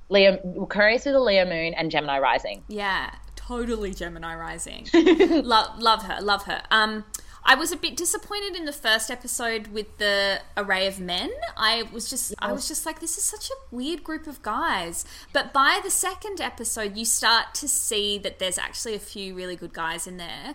Leo 0.09 0.39
Aquarius 0.63 1.05
with 1.05 1.15
a 1.15 1.21
Leo 1.21 1.45
moon 1.45 1.75
and 1.75 1.91
Gemini 1.91 2.19
rising. 2.19 2.63
Yeah, 2.69 3.15
totally 3.37 3.93
Gemini 3.93 4.35
rising. 4.35 4.89
love, 4.95 5.79
love 5.79 6.03
her, 6.05 6.21
love 6.23 6.45
her. 6.45 6.63
Um, 6.71 7.05
I 7.45 7.55
was 7.55 7.73
a 7.73 7.77
bit 7.77 7.97
disappointed 7.97 8.55
in 8.57 8.65
the 8.65 8.73
first 8.73 9.11
episode 9.11 9.69
with 9.69 9.99
the 9.99 10.41
array 10.57 10.87
of 10.87 11.01
men. 11.01 11.31
I 11.57 11.85
was 11.93 12.09
just 12.09 12.35
I 12.39 12.53
was 12.53 12.69
just 12.69 12.87
like 12.87 13.01
this 13.01 13.17
is 13.17 13.25
such 13.25 13.51
a 13.51 13.75
weird 13.75 14.05
group 14.05 14.27
of 14.27 14.43
guys. 14.43 15.05
But 15.33 15.53
by 15.53 15.81
the 15.83 15.91
second 15.91 16.41
episode 16.41 16.97
you 16.97 17.05
start 17.05 17.55
to 17.55 17.69
see 17.69 18.19
that 18.19 18.39
there's 18.39 18.59
actually 18.59 18.95
a 18.95 19.01
few 19.01 19.35
really 19.35 19.57
good 19.57 19.73
guys 19.73 20.07
in 20.07 20.17
there. 20.17 20.55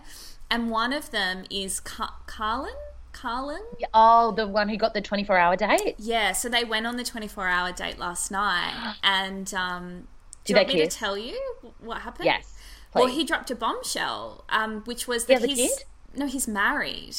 And 0.50 0.70
one 0.70 0.92
of 0.92 1.10
them 1.10 1.44
is 1.50 1.80
Car- 1.80 2.14
Carlin 2.26 2.74
Carlin? 3.16 3.62
Oh, 3.94 4.32
the 4.32 4.46
one 4.46 4.68
who 4.68 4.76
got 4.76 4.92
the 4.92 5.00
24 5.00 5.38
hour 5.38 5.56
date? 5.56 5.94
Yeah, 5.98 6.32
so 6.32 6.48
they 6.48 6.64
went 6.64 6.86
on 6.86 6.96
the 6.96 7.04
24 7.04 7.48
hour 7.48 7.72
date 7.72 7.98
last 7.98 8.30
night. 8.30 8.96
And 9.02 9.52
um, 9.54 10.08
do 10.44 10.52
Did 10.52 10.52
you 10.52 10.56
want 10.56 10.68
they 10.68 10.74
me 10.74 10.80
to 10.82 10.96
tell 10.96 11.16
you 11.16 11.40
what 11.80 12.02
happened? 12.02 12.26
Yes. 12.26 12.52
Well, 12.94 13.06
he 13.06 13.24
dropped 13.24 13.50
a 13.50 13.54
bombshell, 13.54 14.44
um, 14.48 14.82
which 14.84 15.06
was 15.06 15.26
that 15.26 15.44
a 15.44 15.46
he's 15.46 15.58
kid? 15.58 15.84
No, 16.16 16.26
he's 16.26 16.48
married. 16.48 17.16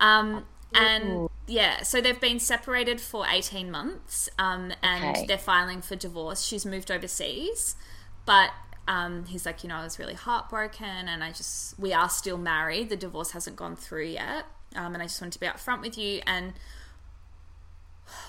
Um, 0.00 0.44
and 0.74 1.28
yeah, 1.46 1.82
so 1.82 2.00
they've 2.00 2.20
been 2.20 2.38
separated 2.40 3.00
for 3.00 3.26
eighteen 3.28 3.70
months, 3.70 4.28
um, 4.38 4.72
and 4.82 5.16
Okay. 5.16 5.26
they're 5.26 5.38
filing 5.38 5.82
for 5.82 5.96
divorce. 5.96 6.42
She's 6.44 6.64
moved 6.64 6.90
overseas, 6.90 7.76
but 8.24 8.50
um, 8.88 9.26
he's 9.26 9.44
like, 9.46 9.62
you 9.62 9.68
know, 9.68 9.76
I 9.76 9.84
was 9.84 9.98
really 9.98 10.14
heartbroken, 10.14 11.08
and 11.08 11.22
I 11.22 11.32
just 11.32 11.78
we 11.78 11.92
are 11.92 12.08
still 12.08 12.38
married. 12.38 12.88
The 12.88 12.96
divorce 12.96 13.32
hasn't 13.32 13.56
gone 13.56 13.76
through 13.76 14.06
yet, 14.06 14.46
um, 14.76 14.94
and 14.94 15.02
I 15.02 15.06
just 15.06 15.20
wanted 15.20 15.32
to 15.32 15.40
be 15.40 15.46
upfront 15.46 15.80
with 15.82 15.98
you 15.98 16.20
and 16.26 16.54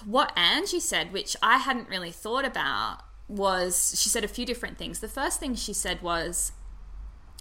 what 0.06 0.32
Angie 0.38 0.80
said, 0.80 1.12
which 1.12 1.36
I 1.42 1.58
hadn't 1.58 1.90
really 1.90 2.12
thought 2.12 2.46
about, 2.46 3.00
was 3.28 4.00
she 4.00 4.10
said 4.10 4.24
a 4.24 4.28
few 4.28 4.46
different 4.46 4.78
things. 4.78 5.00
The 5.00 5.08
first 5.08 5.40
thing 5.40 5.56
she 5.56 5.74
said 5.74 6.02
was, 6.02 6.52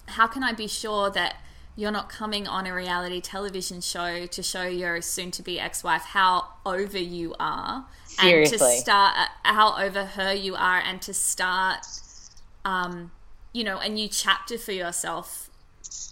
How 0.08 0.26
can 0.26 0.42
I 0.42 0.52
be 0.52 0.66
sure 0.66 1.10
that 1.10 1.36
you're 1.76 1.90
not 1.90 2.09
coming 2.09 2.47
on 2.47 2.66
a 2.66 2.74
reality 2.74 3.20
television 3.20 3.80
show 3.80 4.26
to 4.26 4.42
show 4.42 4.64
your 4.64 5.01
soon 5.01 5.30
to 5.32 5.42
be 5.42 5.59
ex 5.59 5.82
wife 5.82 6.02
how 6.02 6.48
over 6.66 6.98
you 6.98 7.34
are? 7.40 7.86
And 8.22 8.47
to 8.47 8.59
start, 8.59 9.16
uh, 9.16 9.26
how 9.44 9.78
over 9.82 10.05
her 10.05 10.34
you 10.34 10.55
are, 10.56 10.78
and 10.78 11.01
to 11.02 11.14
start, 11.14 11.86
um, 12.64 13.12
you 13.52 13.64
know, 13.64 13.78
a 13.78 13.88
new 13.88 14.09
chapter 14.09 14.59
for 14.59 14.72
yourself 14.72 15.48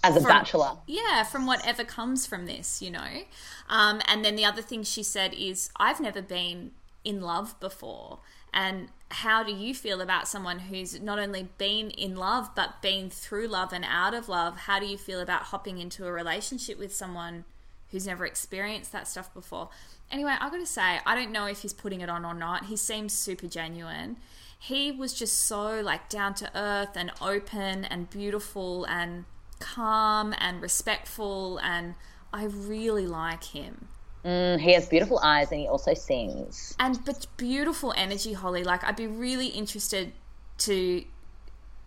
As 0.02 0.16
a 0.16 0.20
from- 0.20 0.28
bachelor. 0.28 0.78
Yeah, 0.86 1.22
from 1.24 1.44
whatever 1.46 1.84
comes 1.84 2.26
from 2.26 2.46
this, 2.46 2.80
you 2.80 2.90
know. 2.90 3.22
Um, 3.68 4.00
and 4.06 4.24
then 4.24 4.36
the 4.36 4.44
other 4.44 4.62
thing 4.62 4.82
she 4.84 5.02
said 5.02 5.34
is, 5.34 5.70
I've 5.76 6.00
never 6.00 6.22
been 6.22 6.70
in 7.04 7.20
love 7.20 7.58
before. 7.60 8.20
And 8.54 8.88
how 9.10 9.42
do 9.42 9.52
you 9.52 9.74
feel 9.74 10.00
about 10.00 10.28
someone 10.28 10.58
who's 10.58 11.00
not 11.00 11.18
only 11.18 11.48
been 11.56 11.90
in 11.90 12.14
love, 12.14 12.50
but 12.54 12.82
been 12.82 13.08
through 13.08 13.48
love 13.48 13.72
and 13.72 13.84
out 13.88 14.14
of 14.14 14.28
love? 14.28 14.56
How 14.56 14.78
do 14.78 14.86
you 14.86 14.98
feel 14.98 15.20
about 15.20 15.44
hopping 15.44 15.78
into 15.78 16.06
a 16.06 16.12
relationship 16.12 16.78
with 16.78 16.94
someone 16.94 17.44
who's 17.90 18.06
never 18.06 18.26
experienced 18.26 18.92
that 18.92 19.08
stuff 19.08 19.32
before? 19.32 19.70
Anyway, 20.10 20.34
I 20.38 20.50
gotta 20.50 20.66
say, 20.66 20.98
I 21.06 21.14
don't 21.14 21.32
know 21.32 21.46
if 21.46 21.62
he's 21.62 21.72
putting 21.72 22.02
it 22.02 22.10
on 22.10 22.24
or 22.24 22.34
not. 22.34 22.66
He 22.66 22.76
seems 22.76 23.14
super 23.14 23.46
genuine. 23.46 24.18
He 24.58 24.92
was 24.92 25.14
just 25.14 25.46
so 25.46 25.80
like 25.80 26.08
down 26.08 26.34
to 26.34 26.50
earth 26.54 26.96
and 26.96 27.10
open 27.20 27.84
and 27.84 28.10
beautiful 28.10 28.84
and 28.84 29.24
calm 29.58 30.34
and 30.38 30.60
respectful 30.60 31.58
and 31.58 31.94
I 32.32 32.44
really 32.44 33.06
like 33.06 33.44
him. 33.44 33.88
Mm, 34.24 34.60
he 34.60 34.72
has 34.72 34.88
beautiful 34.88 35.20
eyes 35.22 35.50
and 35.52 35.60
he 35.60 35.68
also 35.68 35.94
sings. 35.94 36.74
And 36.78 37.04
but 37.04 37.26
beautiful 37.36 37.94
energy, 37.96 38.32
Hollie. 38.32 38.64
Like 38.64 38.84
I'd 38.84 38.96
be 38.96 39.06
really 39.06 39.48
interested 39.48 40.12
to 40.58 41.04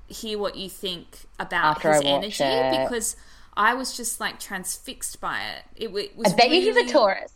hear 0.08 0.38
what 0.38 0.56
you 0.56 0.70
think 0.70 1.26
about 1.40 1.78
After 1.78 1.94
his 1.94 2.02
energy 2.04 2.44
it. 2.44 2.84
because 2.84 3.16
I 3.56 3.74
was 3.74 3.96
just 3.96 4.20
like 4.20 4.40
transfixed 4.40 5.20
by 5.20 5.42
it. 5.42 5.64
It, 5.76 5.96
it 5.96 6.18
was 6.18 6.34
I 6.34 6.36
bet 6.36 6.50
you 6.50 6.62
he's 6.62 6.78
a 6.78 6.92
Taurus. 6.92 7.34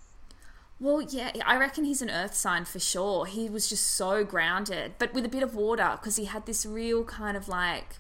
Well, 0.80 1.02
yeah, 1.02 1.32
I 1.46 1.58
reckon 1.58 1.86
he's 1.86 2.02
an 2.02 2.10
earth 2.10 2.36
sign 2.36 2.66
for 2.66 2.80
sure. 2.80 3.26
He 3.26 3.50
was 3.50 3.70
just 3.70 3.92
so 3.92 4.26
grounded, 4.26 4.94
but 5.00 5.14
with 5.14 5.26
a 5.26 5.30
bit 5.30 5.42
of 5.42 5.56
water 5.56 5.92
because 5.94 6.18
he 6.18 6.26
had 6.26 6.46
this 6.46 6.66
real 6.66 7.06
kind 7.06 7.38
of 7.38 7.48
like 7.48 7.96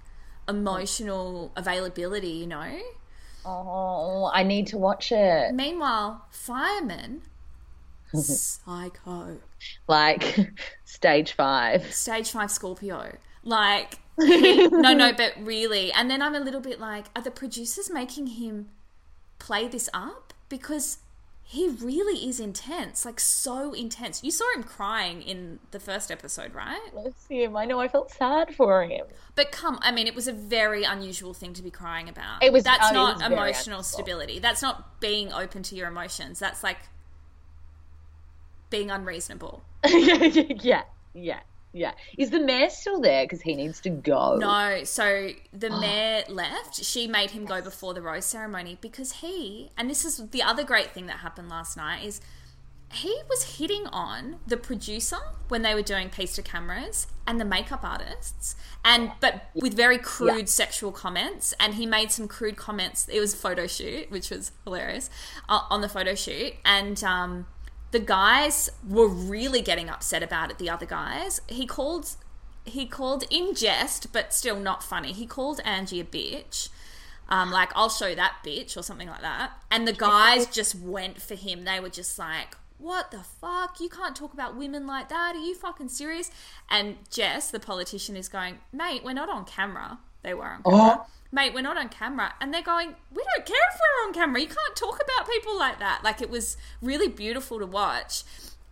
emotional 0.47 1.51
availability, 1.55 2.27
you 2.29 2.47
know? 2.47 2.79
Oh, 3.45 4.31
I 4.33 4.43
need 4.43 4.67
to 4.67 4.77
watch 4.77 5.11
it. 5.11 5.53
Meanwhile, 5.53 6.25
fireman, 6.31 7.21
psycho, 8.13 9.37
Like 9.87 10.49
stage 10.85 11.33
five. 11.33 11.93
stage 11.93 12.31
five 12.31 12.49
Scorpio. 12.51 13.17
Like, 13.43 13.99
no, 14.17 14.93
no, 14.93 15.13
but 15.17 15.33
really. 15.39 15.91
And 15.91 16.09
then 16.09 16.21
I'm 16.21 16.33
a 16.35 16.39
little 16.39 16.61
bit 16.61 16.79
like, 16.79 17.05
are 17.15 17.21
the 17.21 17.31
producers 17.31 17.89
making 17.91 18.27
him 18.27 18.69
play 19.37 19.67
this 19.67 19.89
up? 19.93 20.33
Because 20.49 20.97
he 21.47 21.69
really 21.69 22.27
is 22.27 22.39
intense, 22.39 23.05
like 23.05 23.19
so 23.19 23.71
intense. 23.71 24.23
You 24.23 24.31
saw 24.31 24.51
him 24.55 24.63
crying 24.63 25.21
in 25.21 25.59
the 25.69 25.79
first 25.79 26.09
episode, 26.09 26.55
right? 26.55 26.81
Bless 26.91 27.27
him. 27.27 27.55
I 27.55 27.65
know. 27.65 27.79
I 27.79 27.87
felt 27.87 28.09
sad 28.09 28.55
for 28.55 28.83
him. 28.83 29.05
But 29.35 29.51
come, 29.51 29.77
I 29.83 29.91
mean, 29.91 30.07
it 30.07 30.15
was 30.15 30.27
a 30.27 30.33
very 30.33 30.83
unusual 30.83 31.35
thing 31.35 31.53
to 31.53 31.61
be 31.61 31.69
crying 31.69 32.09
about. 32.09 32.43
It 32.43 32.51
was- 32.51 32.63
That's 32.63 32.89
oh, 32.89 32.93
not 32.93 33.17
was 33.17 33.31
emotional 33.31 33.83
stability. 33.83 34.39
That's 34.39 34.63
not 34.63 34.99
being 34.99 35.31
open 35.31 35.61
to 35.63 35.75
your 35.75 35.87
emotions. 35.87 36.39
That's 36.39 36.63
like 36.63 36.79
being 38.71 38.89
unreasonable. 38.89 39.63
yeah, 39.87 40.23
yeah, 40.63 40.81
yeah. 41.13 41.39
Is 42.17 42.29
the 42.29 42.39
mayor 42.39 42.69
still 42.69 43.01
there? 43.01 43.25
Because 43.25 43.41
he 43.41 43.53
needs 43.53 43.81
to 43.81 43.89
go. 43.89 44.37
No, 44.37 44.83
so 44.85 45.29
the 45.51 45.69
mayor 45.69 46.23
left. 46.29 46.83
She 46.83 47.05
made 47.05 47.31
him 47.31 47.45
go 47.45 47.61
before 47.61 47.93
the 47.93 48.01
rose 48.01 48.25
ceremony 48.25 48.77
because 48.79 49.13
he, 49.13 49.71
and 49.77 49.89
this 49.89 50.05
is 50.05 50.29
the 50.29 50.41
other 50.41 50.63
great 50.63 50.91
thing 50.91 51.07
that 51.07 51.17
happened 51.17 51.49
last 51.49 51.75
night, 51.75 52.05
is 52.05 52.21
he 52.93 53.21
was 53.29 53.57
hitting 53.57 53.87
on 53.87 54.37
the 54.47 54.57
producer 54.57 55.17
when 55.49 55.63
they 55.63 55.73
were 55.73 55.81
doing 55.81 56.09
piece 56.09 56.35
to 56.35 56.41
cameras 56.41 57.07
and 57.27 57.41
the 57.41 57.45
makeup 57.45 57.83
artists 57.83 58.55
and 58.83 59.11
but 59.19 59.49
with 59.53 59.73
very 59.73 59.97
crude 59.97 60.47
sexual 60.47 60.91
comments 60.91 61.53
and 61.59 61.73
he 61.73 61.85
made 61.85 62.11
some 62.11 62.27
crude 62.27 62.55
comments 62.55 63.07
it 63.09 63.19
was 63.19 63.33
a 63.33 63.37
photo 63.37 63.67
shoot 63.67 64.09
which 64.11 64.29
was 64.29 64.51
hilarious 64.63 65.09
uh, 65.49 65.61
on 65.69 65.81
the 65.81 65.89
photo 65.89 66.15
shoot 66.15 66.53
and 66.63 67.03
um, 67.03 67.45
the 67.95 67.99
guys 67.99 68.69
were 68.85 69.07
really 69.07 69.61
getting 69.61 69.89
upset 69.89 70.21
about 70.21 70.51
it 70.51 70.57
the 70.57 70.69
other 70.69 70.85
guys 70.85 71.39
he 71.47 71.65
called 71.65 72.17
he 72.65 72.85
called 72.85 73.23
in 73.29 73.55
jest 73.55 74.11
but 74.11 74.33
still 74.33 74.59
not 74.59 74.83
funny 74.83 75.13
he 75.13 75.25
called 75.25 75.61
angie 75.63 76.01
a 76.01 76.03
bitch 76.03 76.67
um, 77.29 77.51
like 77.51 77.71
I'll 77.73 77.89
show 77.89 78.13
that 78.13 78.35
bitch 78.45 78.77
or 78.77 78.83
something 78.83 79.07
like 79.07 79.21
that. 79.21 79.53
And 79.71 79.87
the 79.87 79.93
guys 79.93 80.45
just 80.51 80.75
went 80.75 81.21
for 81.21 81.33
him. 81.33 81.63
They 81.63 81.79
were 81.79 81.89
just 81.89 82.19
like, 82.19 82.55
"What 82.77 83.09
the 83.09 83.23
fuck? 83.23 83.79
You 83.79 83.89
can't 83.89 84.15
talk 84.15 84.31
about 84.31 84.55
women 84.55 84.85
like 84.85 85.09
that. 85.09 85.35
Are 85.35 85.39
you 85.39 85.55
fucking 85.55 85.89
serious?" 85.89 86.29
And 86.69 86.97
Jess, 87.09 87.49
the 87.49 87.59
politician, 87.59 88.15
is 88.15 88.29
going, 88.29 88.59
"Mate, 88.71 89.03
we're 89.03 89.13
not 89.13 89.29
on 89.29 89.45
camera. 89.45 89.97
They 90.21 90.35
were 90.35 90.45
on 90.45 90.61
camera." 90.63 91.05
Mate, 91.31 91.53
we're 91.53 91.61
not 91.61 91.77
on 91.77 91.89
camera. 91.89 92.33
And 92.39 92.53
they're 92.53 92.61
going, 92.61 92.95
We 93.13 93.23
don't 93.35 93.45
care 93.45 93.57
if 93.73 93.79
we're 93.79 94.07
on 94.07 94.13
camera. 94.13 94.39
You 94.41 94.47
can't 94.47 94.75
talk 94.75 94.95
about 95.03 95.29
people 95.29 95.57
like 95.57 95.79
that. 95.79 96.01
Like, 96.03 96.21
it 96.21 96.29
was 96.29 96.57
really 96.81 97.07
beautiful 97.07 97.59
to 97.59 97.65
watch. 97.65 98.23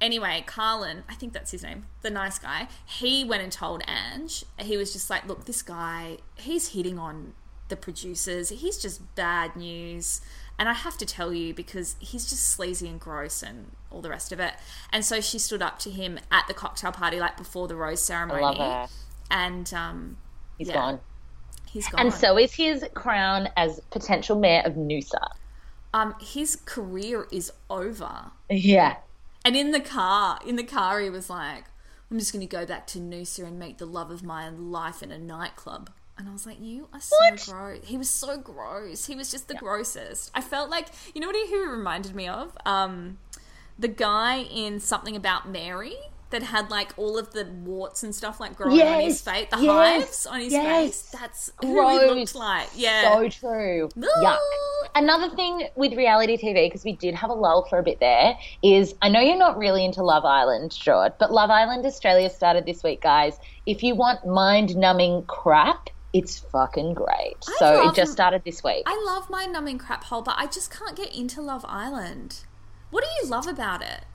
Anyway, 0.01 0.43
Carlin, 0.45 1.03
I 1.07 1.13
think 1.13 1.31
that's 1.33 1.51
his 1.51 1.63
name, 1.63 1.85
the 2.01 2.09
nice 2.09 2.37
guy, 2.37 2.67
he 2.85 3.23
went 3.23 3.41
and 3.41 3.51
told 3.51 3.83
Ange. 3.87 4.43
He 4.59 4.75
was 4.75 4.91
just 4.91 5.09
like, 5.09 5.25
Look, 5.27 5.45
this 5.45 5.61
guy, 5.61 6.17
he's 6.35 6.69
hitting 6.69 6.99
on 6.99 7.33
the 7.69 7.75
producers. 7.77 8.49
He's 8.49 8.77
just 8.77 9.15
bad 9.15 9.55
news. 9.55 10.21
And 10.59 10.69
I 10.69 10.73
have 10.73 10.97
to 10.99 11.05
tell 11.05 11.33
you 11.33 11.53
because 11.53 11.95
he's 11.99 12.29
just 12.29 12.47
sleazy 12.49 12.87
and 12.87 12.99
gross 12.99 13.41
and 13.41 13.71
all 13.89 14.01
the 14.01 14.09
rest 14.09 14.31
of 14.31 14.39
it. 14.39 14.53
And 14.91 15.03
so 15.03 15.19
she 15.19 15.39
stood 15.39 15.61
up 15.63 15.79
to 15.79 15.89
him 15.89 16.19
at 16.31 16.47
the 16.47 16.53
cocktail 16.53 16.91
party, 16.91 17.19
like 17.19 17.37
before 17.37 17.67
the 17.67 17.75
rose 17.75 18.03
ceremony. 18.03 18.41
love 18.41 18.57
her. 18.57 18.87
And 19.31 19.73
um, 19.73 20.17
He's 20.57 20.67
Yeah. 20.67 20.73
gone. 20.75 20.99
He's 21.73 21.87
gone. 21.89 21.99
And 22.01 22.13
so 22.13 22.37
is 22.37 22.53
his 22.53 22.85
crown 22.93 23.49
as 23.57 23.79
potential 23.91 24.37
mayor 24.39 24.61
of 24.65 24.73
Noosa. 24.75 25.19
um, 25.93 26.15
his 26.21 26.55
career 26.55 27.27
is 27.31 27.51
over. 27.69 28.31
Yeah. 28.49 28.97
And 29.45 29.55
in 29.55 29.71
the 29.71 29.79
car, 29.81 30.39
in 30.45 30.55
the 30.55 30.63
car, 30.63 31.01
he 31.01 31.09
was 31.09 31.29
like, 31.29 31.65
"I'm 32.09 32.17
just 32.19 32.31
going 32.31 32.47
to 32.47 32.55
go 32.57 32.65
back 32.65 32.87
to 32.87 32.99
Noosa 32.99 33.45
and 33.45 33.59
make 33.59 33.77
the 33.77 33.85
love 33.85 34.09
of 34.09 34.23
my 34.23 34.49
life 34.49 35.03
in 35.03 35.11
a 35.11 35.17
nightclub." 35.19 35.89
And 36.17 36.29
I 36.29 36.31
was 36.31 36.45
like, 36.45 36.61
"You 36.61 36.87
are 36.93 37.01
so 37.01 37.15
What? 37.19 37.43
gross." 37.45 37.79
He 37.83 37.97
was 37.97 38.09
so 38.09 38.37
gross. 38.37 39.05
He 39.07 39.15
was 39.15 39.29
just 39.31 39.47
the 39.49 39.55
grossest. 39.55 40.31
I 40.33 40.41
felt 40.41 40.69
like 40.69 40.87
you 41.13 41.19
know 41.21 41.27
what 41.27 41.35
he 41.35 41.47
who 41.49 41.69
reminded 41.69 42.15
me 42.15 42.27
of 42.27 42.57
um, 42.65 43.17
the 43.77 43.87
guy 43.89 44.37
in 44.43 44.79
something 44.79 45.15
about 45.15 45.49
Mary 45.49 45.97
that 46.33 46.43
had 46.43 46.69
like 46.69 46.93
all 46.97 47.17
of 47.17 47.31
the 47.31 47.45
warts 47.45 48.03
and 48.03 48.13
stuff 48.13 48.39
like 48.39 48.55
growing 48.55 48.81
on 48.81 49.01
his 49.01 49.21
face, 49.21 49.47
the 49.49 49.61
yes, 49.61 50.03
hives 50.03 50.25
on 50.25 50.39
his 50.41 50.51
yes. 50.51 50.65
face. 50.65 51.11
That's 51.11 51.51
who 51.61 51.89
he 51.89 52.05
looked 52.07 52.35
like. 52.35 52.69
Yeah. 52.75 53.13
So 53.13 53.29
true. 53.29 53.89
Yuck. 53.95 54.37
Another 54.95 55.33
thing 55.35 55.69
with 55.75 55.93
reality 55.93 56.37
TV, 56.37 56.65
because 56.65 56.83
we 56.83 56.93
did 56.93 57.15
have 57.15 57.29
a 57.29 57.33
lull 57.33 57.65
for 57.69 57.77
a 57.79 57.83
bit 57.83 57.99
there, 57.99 58.37
is 58.61 58.95
I 59.01 59.09
know 59.09 59.19
you're 59.21 59.37
not 59.37 59.57
really 59.57 59.85
into 59.85 60.03
Love 60.03 60.25
Island, 60.25 60.71
Jord, 60.71 61.13
but 61.19 61.31
Love 61.31 61.49
Island 61.49 61.85
Australia 61.85 62.29
started 62.29 62.65
this 62.65 62.83
week, 62.83 63.01
guys. 63.01 63.37
If 63.65 63.83
you 63.83 63.95
want 63.95 64.25
mind 64.25 64.75
numbing 64.75 65.23
crap, 65.23 65.89
It's 66.13 66.37
fucking 66.37 66.93
great. 66.93 67.37
I 67.47 67.55
so 67.57 67.89
it 67.89 67.95
just 67.95 68.11
started 68.11 68.43
this 68.45 68.63
week. 68.63 68.83
I 68.85 69.01
love 69.05 69.31
my 69.31 69.45
numbing 69.45 69.79
crap 69.79 70.03
hole, 70.05 70.21
but 70.21 70.35
I 70.37 70.45
just 70.45 70.71
can't 70.71 70.95
get 70.95 71.13
into 71.13 71.41
Love 71.41 71.65
Island. 71.67 72.41
What 72.91 73.03
do 73.03 73.09
you 73.19 73.27
love 73.29 73.47
about 73.47 73.81
it? 73.81 74.05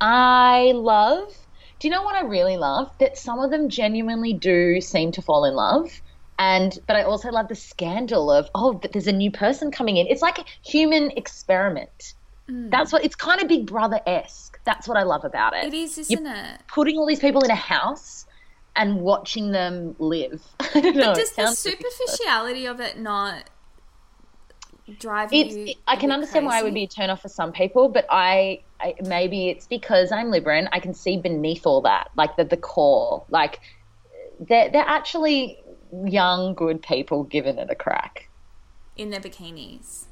I 0.00 0.72
love. 0.74 1.32
Do 1.78 1.88
you 1.88 1.92
know 1.92 2.02
what 2.02 2.14
I 2.14 2.22
really 2.22 2.56
love? 2.56 2.90
That 2.98 3.18
some 3.18 3.38
of 3.40 3.50
them 3.50 3.68
genuinely 3.68 4.32
do 4.32 4.80
seem 4.80 5.12
to 5.12 5.22
fall 5.22 5.44
in 5.44 5.54
love. 5.54 6.00
And 6.38 6.76
but 6.86 6.96
I 6.96 7.02
also 7.02 7.30
love 7.30 7.48
the 7.48 7.54
scandal 7.54 8.30
of 8.30 8.48
oh, 8.54 8.74
that 8.82 8.92
there's 8.92 9.06
a 9.06 9.12
new 9.12 9.30
person 9.30 9.70
coming 9.70 9.96
in. 9.96 10.06
It's 10.06 10.22
like 10.22 10.38
a 10.38 10.44
human 10.62 11.10
experiment. 11.12 12.14
Mm. 12.48 12.70
That's 12.70 12.92
what 12.92 13.04
it's 13.04 13.14
kind 13.14 13.40
of 13.40 13.48
Big 13.48 13.66
Brother 13.66 14.00
esque. 14.06 14.58
That's 14.64 14.88
what 14.88 14.96
I 14.96 15.02
love 15.02 15.24
about 15.24 15.54
it. 15.54 15.64
It 15.66 15.74
is, 15.74 15.98
isn't 15.98 16.26
it? 16.26 16.60
Putting 16.68 16.98
all 16.98 17.06
these 17.06 17.20
people 17.20 17.42
in 17.42 17.50
a 17.50 17.56
house 17.56 18.26
and 18.76 19.00
watching 19.00 19.52
them 19.52 19.94
live. 19.98 20.42
I 20.74 20.80
don't 20.80 20.96
know. 20.96 21.12
But 21.12 21.16
does 21.16 21.32
the 21.32 21.52
superficiality 21.52 22.66
of 22.66 22.80
it 22.80 22.98
not 22.98 23.50
drive 24.98 25.32
you? 25.32 25.74
I 25.86 25.96
can 25.96 26.10
understand 26.10 26.46
why 26.46 26.60
it 26.60 26.64
would 26.64 26.74
be 26.74 26.84
a 26.84 26.88
turn 26.88 27.10
off 27.10 27.22
for 27.22 27.28
some 27.28 27.52
people, 27.52 27.88
but 27.88 28.06
I, 28.10 28.62
I 28.80 28.94
maybe 29.02 29.48
it's 29.48 29.66
because 29.66 30.12
I'm 30.12 30.26
Libran. 30.26 30.68
I 30.72 30.80
can 30.80 30.94
see 30.94 31.16
beneath 31.16 31.66
all 31.66 31.82
that, 31.82 32.10
like 32.16 32.36
the 32.36 32.44
the 32.44 32.56
core. 32.56 33.24
Like 33.30 33.60
they're 34.40 34.70
they're 34.70 34.84
actually 34.86 35.58
young, 36.04 36.54
good 36.54 36.82
people 36.82 37.24
giving 37.24 37.58
it 37.58 37.70
a 37.70 37.74
crack. 37.74 38.28
in 38.96 39.10
their 39.10 39.20
bikinis. 39.20 40.04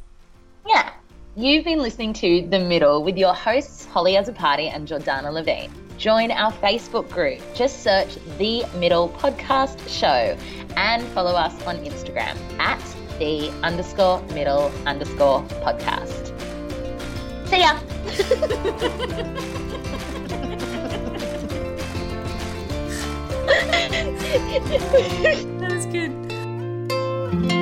Yeah. 0.66 0.93
You've 1.35 1.65
been 1.65 1.78
listening 1.78 2.12
to 2.15 2.47
The 2.47 2.59
Middle 2.59 3.03
with 3.03 3.16
your 3.16 3.32
hosts, 3.35 3.86
Hollie 3.86 4.15
Azzopardi 4.15 4.70
and 4.73 4.86
Jordanna 4.86 5.32
Levine. 5.32 5.73
Join 5.97 6.31
our 6.31 6.53
Facebook 6.53 7.09
group. 7.11 7.40
Just 7.55 7.82
search 7.82 8.16
The 8.39 8.65
Middle 8.77 9.09
Podcast 9.09 9.78
Show 9.89 10.36
and 10.77 11.03
follow 11.09 11.32
us 11.32 11.55
on 11.65 11.78
Instagram 11.78 12.36
at 12.59 12.81
the 13.23 13.53
underscore 13.62 14.20
middle 14.35 14.73
underscore 14.85 15.43
podcast. 15.62 16.32
See 17.49 17.61
ya. 17.61 17.78
That 25.61 25.70
was 25.70 25.86
good. 25.86 27.61